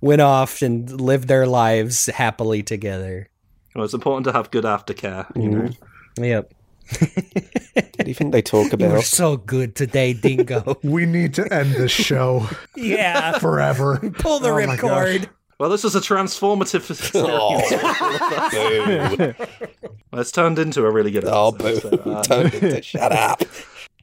went 0.00 0.22
off 0.22 0.62
and 0.62 1.00
lived 1.00 1.28
their 1.28 1.46
lives 1.46 2.06
happily 2.06 2.62
together. 2.62 3.28
Well, 3.74 3.84
it's 3.84 3.94
important 3.94 4.24
to 4.26 4.32
have 4.32 4.50
good 4.50 4.64
aftercare, 4.64 5.26
you 5.36 5.48
know. 5.50 5.70
Yep. 6.18 6.52
What 7.00 7.98
do 7.98 8.08
you 8.08 8.14
think 8.14 8.32
they 8.32 8.42
talk 8.42 8.70
You 8.78 8.86
were 8.86 8.92
about? 8.92 9.04
so 9.04 9.36
good 9.36 9.74
today, 9.74 10.12
Dingo. 10.12 10.78
We 10.84 11.06
need 11.06 11.34
to 11.34 11.52
end 11.52 11.74
this 11.74 11.90
show 11.90 12.48
yeah. 12.76 13.38
forever. 13.38 13.98
Pull 14.18 14.38
the 14.38 14.50
Oh 14.50 14.54
ripcord. 14.56 15.28
Well, 15.58 15.70
this 15.70 15.82
was 15.84 15.96
a 15.96 16.00
transformative 16.00 16.90
experience. 16.90 17.72
well, 20.12 20.20
it's 20.20 20.30
turned 20.30 20.58
into 20.58 20.84
a 20.84 20.90
really 20.90 21.10
good 21.10 21.24
Oh, 21.26 21.48
episode. 21.58 21.90
boo. 21.90 22.00
so, 22.04 22.10
uh, 22.12 22.22
Turned 22.22 22.54
into- 22.54 22.82
Shut 22.82 23.12
up. 23.12 23.42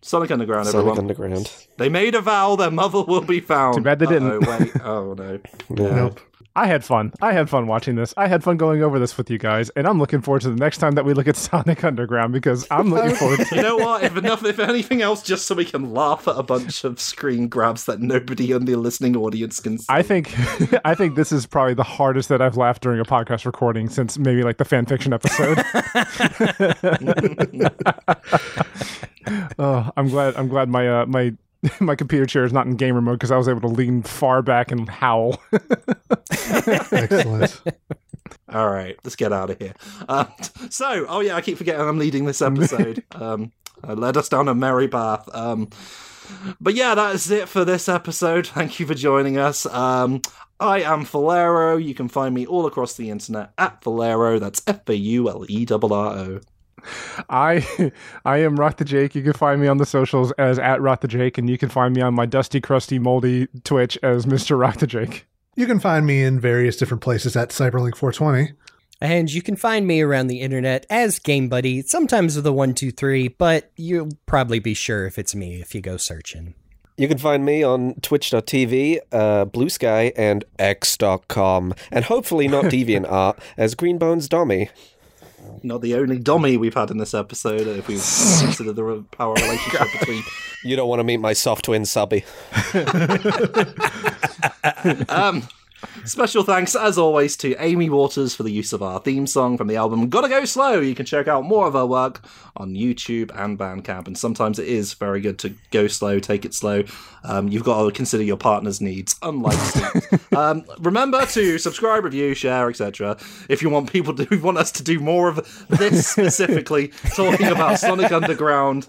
Sonic 0.03 0.31
Underground, 0.31 0.67
Sonic 0.67 0.79
everyone. 0.79 0.97
Underground. 0.99 1.51
They 1.77 1.89
made 1.89 2.13
a 2.13 2.21
vow 2.21 2.55
their 2.55 2.71
mother 2.71 3.03
will 3.03 3.21
be 3.21 3.39
found. 3.39 3.77
Too 3.77 3.81
bad 3.83 3.99
they 3.99 4.05
didn't. 4.05 4.31
Oh 4.31 4.39
wait. 4.59 4.71
Oh 4.81 5.13
no. 5.13 5.39
Yeah. 5.69 5.95
Nope. 5.95 6.19
I 6.55 6.67
had 6.67 6.85
fun. 6.85 7.11
I 7.19 7.33
had 7.33 7.49
fun 7.49 7.65
watching 7.65 7.95
this. 7.95 8.13
I 8.15 8.27
had 8.27 8.43
fun 8.43 8.57
going 8.57 8.83
over 8.83 8.99
this 8.99 9.17
with 9.17 9.27
you 9.31 9.39
guys, 9.39 9.71
and 9.71 9.87
I'm 9.87 9.97
looking 9.97 10.21
forward 10.21 10.43
to 10.43 10.51
the 10.51 10.55
next 10.55 10.77
time 10.77 10.91
that 10.93 11.03
we 11.03 11.15
look 11.15 11.27
at 11.27 11.35
Sonic 11.47 11.83
Underground 11.83 12.31
because 12.31 12.67
I'm 12.69 12.91
looking 12.91 13.15
forward 13.15 13.39
to. 13.47 13.55
You 13.55 13.61
know 13.63 13.77
what? 13.77 14.03
If 14.03 14.15
enough, 14.17 14.45
if 14.45 14.59
anything 14.59 15.01
else, 15.01 15.23
just 15.23 15.47
so 15.47 15.55
we 15.55 15.65
can 15.65 15.95
laugh 15.95 16.27
at 16.27 16.35
a 16.37 16.43
bunch 16.43 16.83
of 16.83 16.99
screen 16.99 17.47
grabs 17.47 17.85
that 17.85 18.01
nobody 18.01 18.51
in 18.51 18.65
the 18.65 18.75
listening 18.75 19.15
audience 19.15 19.59
can 19.59 19.79
see. 19.79 19.85
I 19.89 20.03
think, 20.03 20.31
I 20.85 20.93
think 20.93 21.15
this 21.15 21.31
is 21.31 21.47
probably 21.47 21.73
the 21.73 21.81
hardest 21.81 22.29
that 22.29 22.39
I've 22.39 22.55
laughed 22.57 22.83
during 22.83 22.99
a 22.99 23.05
podcast 23.05 23.47
recording 23.47 23.89
since 23.89 24.19
maybe 24.19 24.43
like 24.43 24.57
the 24.57 24.65
fan 24.65 24.85
fiction 24.85 25.11
episode. 25.11 25.57
Oh, 29.59 29.89
I'm 29.95 30.09
glad. 30.09 30.35
I'm 30.35 30.47
glad 30.47 30.69
my 30.69 31.01
uh, 31.01 31.05
my 31.05 31.33
my 31.79 31.95
computer 31.95 32.25
chair 32.25 32.43
is 32.43 32.53
not 32.53 32.65
in 32.65 32.75
gamer 32.75 33.01
mode 33.01 33.19
because 33.19 33.31
I 33.31 33.37
was 33.37 33.47
able 33.47 33.61
to 33.61 33.67
lean 33.67 34.03
far 34.03 34.41
back 34.41 34.71
and 34.71 34.89
howl. 34.89 35.41
Excellent. 36.31 37.61
All 38.53 38.69
right, 38.69 38.97
let's 39.03 39.15
get 39.15 39.33
out 39.33 39.49
of 39.49 39.57
here. 39.57 39.73
Um, 40.07 40.27
so, 40.69 41.05
oh 41.07 41.21
yeah, 41.21 41.35
I 41.35 41.41
keep 41.41 41.57
forgetting 41.57 41.81
I'm 41.81 41.97
leading 41.97 42.25
this 42.25 42.41
episode. 42.41 43.03
um, 43.13 43.51
I 43.83 43.93
led 43.93 44.15
us 44.15 44.29
down 44.29 44.47
a 44.47 44.53
merry 44.53 44.87
path. 44.87 45.27
Um, 45.33 45.69
but 46.61 46.75
yeah, 46.75 46.93
that 46.95 47.15
is 47.15 47.31
it 47.31 47.49
for 47.49 47.65
this 47.65 47.89
episode. 47.89 48.47
Thank 48.47 48.79
you 48.79 48.85
for 48.85 48.93
joining 48.93 49.37
us. 49.37 49.65
Um, 49.65 50.21
I 50.59 50.81
am 50.81 51.03
Faulerro. 51.03 51.83
You 51.83 51.95
can 51.95 52.07
find 52.07 52.33
me 52.35 52.45
all 52.45 52.65
across 52.65 52.93
the 52.93 53.09
internet 53.09 53.53
at 53.57 53.81
Faulerro. 53.81 54.39
That's 54.39 54.61
F 54.67 54.87
A 54.87 54.95
U 54.95 55.29
L 55.29 55.45
E 55.49 55.65
R 55.69 55.79
R 55.81 56.17
O. 56.17 56.39
I 57.29 57.91
I 58.25 58.37
am 58.37 58.55
Rock 58.55 58.77
the 58.77 58.85
Jake. 58.85 59.15
You 59.15 59.23
can 59.23 59.33
find 59.33 59.61
me 59.61 59.67
on 59.67 59.77
the 59.77 59.85
socials 59.85 60.31
as 60.33 60.59
at 60.59 60.81
Rock 60.81 61.01
the 61.01 61.07
Jake, 61.07 61.37
and 61.37 61.49
you 61.49 61.57
can 61.57 61.69
find 61.69 61.95
me 61.95 62.01
on 62.01 62.13
my 62.13 62.25
dusty, 62.25 62.61
crusty, 62.61 62.99
moldy 62.99 63.47
Twitch 63.63 63.97
as 64.03 64.25
Mr. 64.25 64.59
Rock 64.59 64.77
the 64.77 64.87
Jake. 64.87 65.27
You 65.55 65.67
can 65.67 65.79
find 65.79 66.05
me 66.05 66.23
in 66.23 66.39
various 66.39 66.77
different 66.77 67.01
places 67.01 67.35
at 67.35 67.49
Cyberlink420. 67.49 68.53
And 69.01 69.31
you 69.31 69.41
can 69.41 69.55
find 69.55 69.85
me 69.85 70.01
around 70.01 70.27
the 70.27 70.39
internet 70.39 70.85
as 70.89 71.19
Game 71.19 71.49
Buddy, 71.49 71.81
sometimes 71.81 72.35
with 72.35 72.47
a 72.47 72.53
one, 72.53 72.73
two, 72.73 72.89
three, 72.89 73.27
but 73.27 73.71
you'll 73.75 74.09
probably 74.25 74.59
be 74.59 74.73
sure 74.73 75.05
if 75.05 75.19
it's 75.19 75.35
me 75.35 75.59
if 75.59 75.75
you 75.75 75.81
go 75.81 75.97
searching. 75.97 76.55
You 76.95 77.07
can 77.07 77.17
find 77.17 77.43
me 77.43 77.63
on 77.63 77.95
twitch.tv, 77.95 78.99
uh, 79.11 79.45
Blue 79.45 79.69
Sky, 79.69 80.13
and 80.15 80.45
x.com, 80.59 81.73
and 81.91 82.05
hopefully 82.05 82.47
not 82.47 82.65
DeviantArt 82.71 83.39
as 83.57 83.73
Green 83.73 83.97
Bones 83.97 84.29
Dommy. 84.29 84.69
Not 85.63 85.81
the 85.81 85.95
only 85.95 86.19
dummy 86.19 86.57
we've 86.57 86.73
had 86.73 86.91
in 86.91 86.97
this 86.97 87.13
episode, 87.13 87.61
if 87.67 87.87
we 87.87 87.95
consider 87.95 88.73
the 88.73 89.03
power 89.11 89.33
relationship 89.35 89.87
between. 89.99 90.23
You 90.63 90.75
don't 90.75 90.87
want 90.89 90.99
to 90.99 91.03
meet 91.03 91.17
my 91.17 91.33
soft 91.33 91.65
twin 91.65 91.85
subby. 91.85 92.23
Um, 95.09 95.47
special 96.05 96.43
thanks, 96.43 96.75
as 96.75 96.97
always, 96.97 97.37
to 97.37 97.55
Amie 97.55 97.89
Waters 97.89 98.35
for 98.35 98.43
the 98.43 98.51
use 98.51 98.73
of 98.73 98.81
our 98.81 98.99
theme 98.99 99.27
song 99.27 99.57
from 99.57 99.67
the 99.67 99.75
album 99.75 100.09
Gotta 100.09 100.29
Go 100.29 100.45
Slow. 100.45 100.79
You 100.79 100.95
can 100.95 101.05
check 101.05 101.27
out 101.27 101.43
more 101.43 101.67
of 101.67 101.73
her 101.73 101.85
work 101.85 102.25
on 102.57 102.73
YouTube 102.73 103.31
and 103.39 103.57
Bandcamp, 103.57 104.07
and 104.07 104.17
sometimes 104.17 104.59
it 104.59 104.67
is 104.67 104.93
very 104.93 105.21
good 105.21 105.39
to 105.39 105.53
go 105.71 105.87
slow, 105.87 106.19
take 106.19 106.45
it 106.45 106.53
slow. 106.53 106.83
Um, 107.23 107.47
you've 107.47 107.63
got 107.63 107.83
to 107.85 107.91
consider 107.91 108.23
your 108.23 108.37
partner's 108.37 108.81
needs, 108.81 109.15
unlike 109.21 109.57
um, 110.33 110.65
remember 110.79 111.25
to 111.27 111.57
subscribe, 111.57 112.03
review, 112.03 112.33
share, 112.33 112.69
etc. 112.69 113.17
If 113.49 113.61
you 113.61 113.69
want 113.69 113.91
people 113.91 114.13
to 114.15 114.37
want 114.41 114.57
us 114.57 114.71
to 114.73 114.83
do 114.83 114.99
more 114.99 115.29
of 115.29 115.67
this 115.69 116.07
specifically, 116.11 116.89
talking 117.15 117.47
about 117.47 117.79
Sonic 117.79 118.11
Underground 118.11 118.87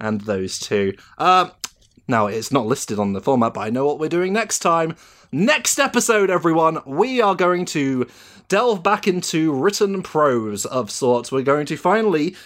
and 0.00 0.20
those 0.22 0.58
two. 0.58 0.94
Um, 1.18 1.52
now, 2.06 2.26
it's 2.26 2.52
not 2.52 2.66
listed 2.66 2.98
on 2.98 3.12
the 3.12 3.20
format, 3.20 3.54
but 3.54 3.60
I 3.60 3.70
know 3.70 3.86
what 3.86 3.98
we're 3.98 4.08
doing 4.08 4.32
next 4.32 4.58
time. 4.58 4.96
Next 5.32 5.78
episode, 5.78 6.30
everyone, 6.30 6.78
we 6.86 7.20
are 7.20 7.34
going 7.34 7.64
to 7.66 8.06
delve 8.48 8.82
back 8.82 9.08
into 9.08 9.52
written 9.52 10.02
prose 10.02 10.66
of 10.66 10.90
sorts. 10.90 11.32
We're 11.32 11.42
going 11.42 11.66
to 11.66 11.76
finally 11.76 12.36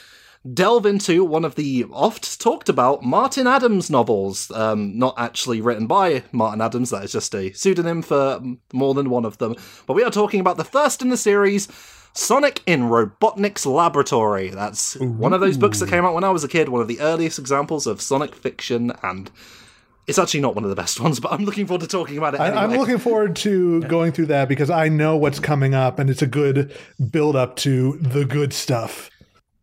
delve 0.54 0.86
into 0.86 1.24
one 1.24 1.44
of 1.44 1.56
the 1.56 1.84
oft 1.90 2.40
talked 2.40 2.68
about 2.68 3.02
Martin 3.02 3.48
Adams 3.48 3.90
novels. 3.90 4.50
Um, 4.52 4.96
not 4.96 5.14
actually 5.18 5.60
written 5.60 5.88
by 5.88 6.22
Martin 6.30 6.60
Adams, 6.60 6.90
that 6.90 7.04
is 7.04 7.12
just 7.12 7.34
a 7.34 7.52
pseudonym 7.52 8.02
for 8.02 8.40
more 8.72 8.94
than 8.94 9.10
one 9.10 9.24
of 9.24 9.38
them. 9.38 9.56
But 9.86 9.94
we 9.94 10.04
are 10.04 10.10
talking 10.10 10.38
about 10.38 10.56
the 10.56 10.64
first 10.64 11.02
in 11.02 11.08
the 11.08 11.16
series. 11.16 11.66
Sonic 12.12 12.62
in 12.66 12.82
Robotnik's 12.82 13.64
Laboratory. 13.64 14.50
That's 14.50 14.96
one 14.96 15.32
of 15.32 15.40
those 15.40 15.56
books 15.56 15.80
that 15.80 15.88
came 15.88 16.04
out 16.04 16.14
when 16.14 16.24
I 16.24 16.30
was 16.30 16.44
a 16.44 16.48
kid, 16.48 16.68
one 16.68 16.82
of 16.82 16.88
the 16.88 17.00
earliest 17.00 17.38
examples 17.38 17.86
of 17.86 18.00
Sonic 18.00 18.34
fiction, 18.34 18.92
and 19.02 19.30
it's 20.08 20.18
actually 20.18 20.40
not 20.40 20.54
one 20.54 20.64
of 20.64 20.70
the 20.70 20.76
best 20.76 21.00
ones, 21.00 21.20
but 21.20 21.32
I'm 21.32 21.44
looking 21.44 21.66
forward 21.66 21.82
to 21.82 21.86
talking 21.86 22.18
about 22.18 22.34
it 22.34 22.40
I, 22.40 22.48
anyway. 22.48 22.62
I'm 22.62 22.70
looking 22.72 22.98
forward 22.98 23.36
to 23.36 23.82
going 23.88 24.12
through 24.12 24.26
that 24.26 24.48
because 24.48 24.70
I 24.70 24.88
know 24.88 25.16
what's 25.16 25.38
coming 25.38 25.74
up, 25.74 25.98
and 25.98 26.10
it's 26.10 26.22
a 26.22 26.26
good 26.26 26.76
build 27.10 27.36
up 27.36 27.56
to 27.56 27.98
the 27.98 28.24
good 28.24 28.52
stuff. 28.52 29.10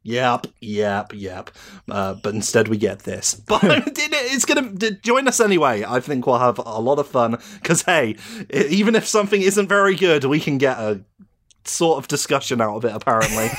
Yep, 0.04 0.46
yep, 0.62 1.14
yep. 1.16 1.50
Uh, 1.90 2.14
but 2.14 2.36
instead, 2.36 2.68
we 2.68 2.78
get 2.78 3.00
this. 3.00 3.42
But 3.48 3.64
it's 3.64 4.46
going 4.46 4.78
to 4.78 4.92
join 4.92 5.28
us 5.28 5.40
anyway. 5.40 5.84
I 5.84 6.00
think 6.00 6.28
we'll 6.28 6.38
have 6.38 6.60
a 6.60 6.80
lot 6.80 7.00
of 7.00 7.08
fun 7.08 7.40
because, 7.56 7.82
hey, 7.82 8.16
even 8.54 8.94
if 8.94 9.08
something 9.08 9.42
isn't 9.42 9.68
very 9.68 9.96
good, 9.96 10.26
we 10.26 10.40
can 10.40 10.60
get 10.60 10.78
a 10.78 11.02
sort 11.68 11.98
of 11.98 12.08
discussion 12.08 12.62
out 12.62 12.78
of 12.78 12.86
it, 12.86 12.96
apparently. 12.96 13.50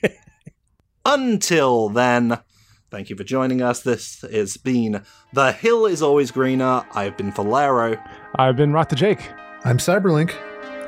Until 1.04 1.88
then, 1.88 2.38
thank 2.90 3.10
you 3.10 3.16
for 3.16 3.24
joining 3.24 3.62
us. 3.62 3.80
This 3.80 4.24
has 4.32 4.56
been 4.56 5.02
The 5.32 5.52
Hill 5.52 5.86
is 5.86 6.02
Always 6.02 6.30
Greener. 6.30 6.84
I've 6.94 7.16
been 7.16 7.32
Faulerro. 7.32 8.00
I've 8.36 8.56
been 8.56 8.72
Rock 8.72 8.90
the 8.90 8.96
Jake. 8.96 9.30
I'm 9.64 9.78
Cyberlink. 9.78 10.34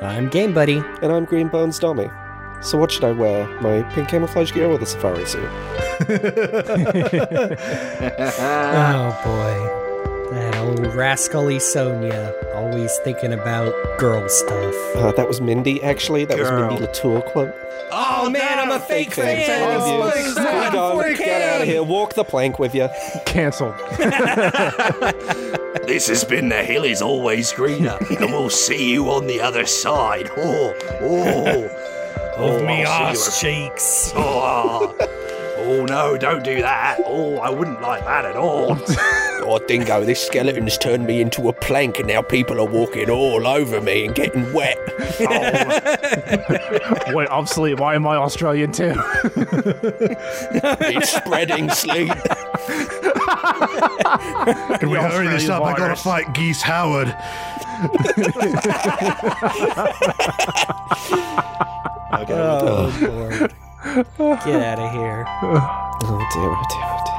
I'm 0.01 0.29
Game 0.29 0.53
Buddy. 0.53 0.81
And 1.01 1.11
I'm 1.11 1.25
Green 1.25 1.47
Bones 1.47 1.79
Dommy. 1.79 2.11
So 2.63 2.77
what 2.77 2.91
should 2.91 3.03
I 3.03 3.11
wear? 3.11 3.45
My 3.61 3.81
pink 3.93 4.07
camouflage 4.07 4.53
gear 4.53 4.69
or 4.69 4.77
the 4.77 4.85
safari 4.85 5.25
suit? 5.25 5.43
Oh 8.39 9.21
boy. 9.25 9.82
That 10.33 10.55
old 10.57 10.95
rascally 10.95 11.59
Sonia, 11.59 12.33
always 12.55 12.95
thinking 13.03 13.33
about 13.33 13.73
girl 13.99 14.27
stuff. 14.29 14.75
Uh, 14.95 15.11
that 15.13 15.27
was 15.27 15.39
Mindy, 15.41 15.81
actually. 15.83 16.25
That 16.25 16.37
Girl. 16.37 16.69
was 16.69 16.79
Mindy 16.79 16.85
Latour 16.87 17.21
quote. 17.21 17.53
Oh 17.91 18.29
man, 18.29 18.57
I'm 18.59 18.71
a 18.71 18.79
fake 18.79 19.13
fan. 19.13 19.45
fan 19.45 19.79
of 19.79 19.87
you. 19.87 20.21
It's 20.25 20.35
not 20.35 20.71
Be 20.71 20.77
gone. 20.77 20.95
4K. 21.03 21.17
Get 21.17 21.41
out 21.55 21.61
of 21.61 21.67
here. 21.67 21.83
Walk 21.83 22.13
the 22.15 22.23
plank 22.23 22.57
with 22.57 22.73
you. 22.73 22.89
Cancelled. 23.25 23.75
This 25.83 26.07
has 26.07 26.23
been 26.23 26.47
The 26.49 26.63
Hill 26.63 26.85
is 26.85 27.01
Always 27.01 27.51
Greener, 27.51 27.97
and 28.09 28.31
we'll 28.31 28.49
see 28.49 28.91
you 28.93 29.09
on 29.11 29.27
the 29.27 29.41
other 29.41 29.65
side. 29.65 30.29
Oh, 30.37 30.73
oh. 31.01 31.65
Of 32.35 32.61
Oh, 32.61 32.65
me 32.65 32.85
I'll 32.85 33.09
ass 33.11 33.39
cheeks. 33.41 34.11
Oh, 34.15 34.95
oh 35.63 35.85
no, 35.85 36.17
don't 36.17 36.43
do 36.43 36.61
that. 36.61 36.99
Oh, 37.05 37.37
I 37.37 37.49
wouldn't 37.49 37.81
like 37.81 38.03
that 38.05 38.25
at 38.25 38.35
all. 38.35 38.77
Oh, 39.45 39.59
Dingo, 39.59 40.05
this 40.05 40.25
skeleton's 40.25 40.77
turned 40.77 41.05
me 41.05 41.19
into 41.19 41.49
a 41.49 41.53
plank, 41.53 41.99
and 41.99 42.07
now 42.07 42.21
people 42.21 42.61
are 42.61 42.65
walking 42.65 43.09
all 43.09 43.45
over 43.45 43.81
me 43.81 44.05
and 44.05 44.15
getting 44.15 44.53
wet. 44.53 44.77
Wait, 47.13 47.27
I'm 47.29 47.45
Sleet. 47.45 47.77
Why 47.77 47.95
am 47.95 48.07
I 48.07 48.15
Australian 48.15 48.71
too? 48.71 48.93
it's 50.85 51.11
spreading 51.11 51.69
Sleet. 51.71 52.13
Can 54.79 54.89
we 54.89 54.97
hurry 54.97 55.27
this 55.27 55.49
up? 55.49 55.63
I 55.63 55.75
gotta 55.75 55.97
fight 55.97 56.33
Geese 56.33 56.61
Howard. 56.61 57.09
Okay. 62.13 62.33
Oh 62.33 62.97
lord. 63.01 63.53
Get 63.83 64.07
out 64.63 64.79
of 64.79 64.91
here. 64.93 65.25
Oh 65.27 65.99
dear, 65.99 66.09
oh 66.09 66.25
dear, 66.31 66.49
oh 66.49 66.63
dear. 66.69 67.13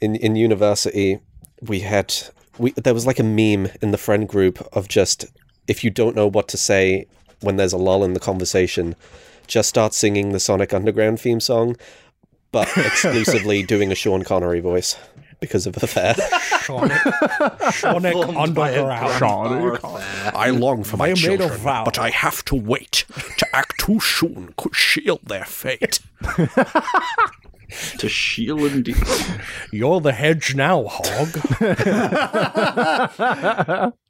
In 0.00 0.14
in 0.14 0.36
university, 0.36 1.18
we 1.60 1.80
had 1.80 2.14
we 2.56 2.70
there 2.72 2.94
was 2.94 3.04
like 3.04 3.18
a 3.18 3.24
meme 3.24 3.72
in 3.82 3.90
the 3.90 3.98
friend 3.98 4.28
group 4.28 4.60
of 4.72 4.86
just 4.86 5.26
if 5.66 5.82
you 5.82 5.90
don't 5.90 6.14
know 6.14 6.28
what 6.28 6.46
to 6.48 6.56
say 6.56 7.06
when 7.40 7.56
there's 7.56 7.72
a 7.72 7.76
lull 7.76 8.04
in 8.04 8.12
the 8.12 8.20
conversation, 8.20 8.94
just 9.48 9.68
start 9.68 9.94
singing 9.94 10.30
the 10.30 10.38
Sonic 10.38 10.72
Underground 10.72 11.20
theme 11.20 11.40
song, 11.40 11.76
but 12.52 12.68
exclusively 12.76 13.62
doing 13.62 13.90
a 13.92 13.94
Sean 13.94 14.22
Connery 14.24 14.60
voice. 14.60 14.96
because 15.40 15.66
of 15.68 15.74
that. 15.74 16.16
Sonic, 16.64 17.72
Sonic 17.74 18.12
Formed 18.12 18.54
by 18.54 18.70
a 18.70 18.84
Underground. 18.84 19.78
grandfather. 19.80 20.04
I 20.36 20.50
long 20.50 20.82
for 20.84 20.96
my 20.96 21.06
They 21.12 21.28
made 21.28 21.38
children, 21.40 21.60
but 21.84 21.98
I 21.98 22.10
have 22.10 22.44
to 22.46 22.56
wait. 22.56 23.04
To 23.38 23.46
act 23.56 23.78
too 23.80 24.00
soon 24.00 24.52
could 24.56 24.74
shield 24.74 25.20
their 25.26 25.44
fate. 25.44 26.00
To 27.98 28.08
shield 28.08 28.62
indeed. 28.62 28.96
You're 29.70 30.00
the 30.00 30.12
hedge 30.12 30.54
now, 30.56 30.86
hog. 30.88 31.28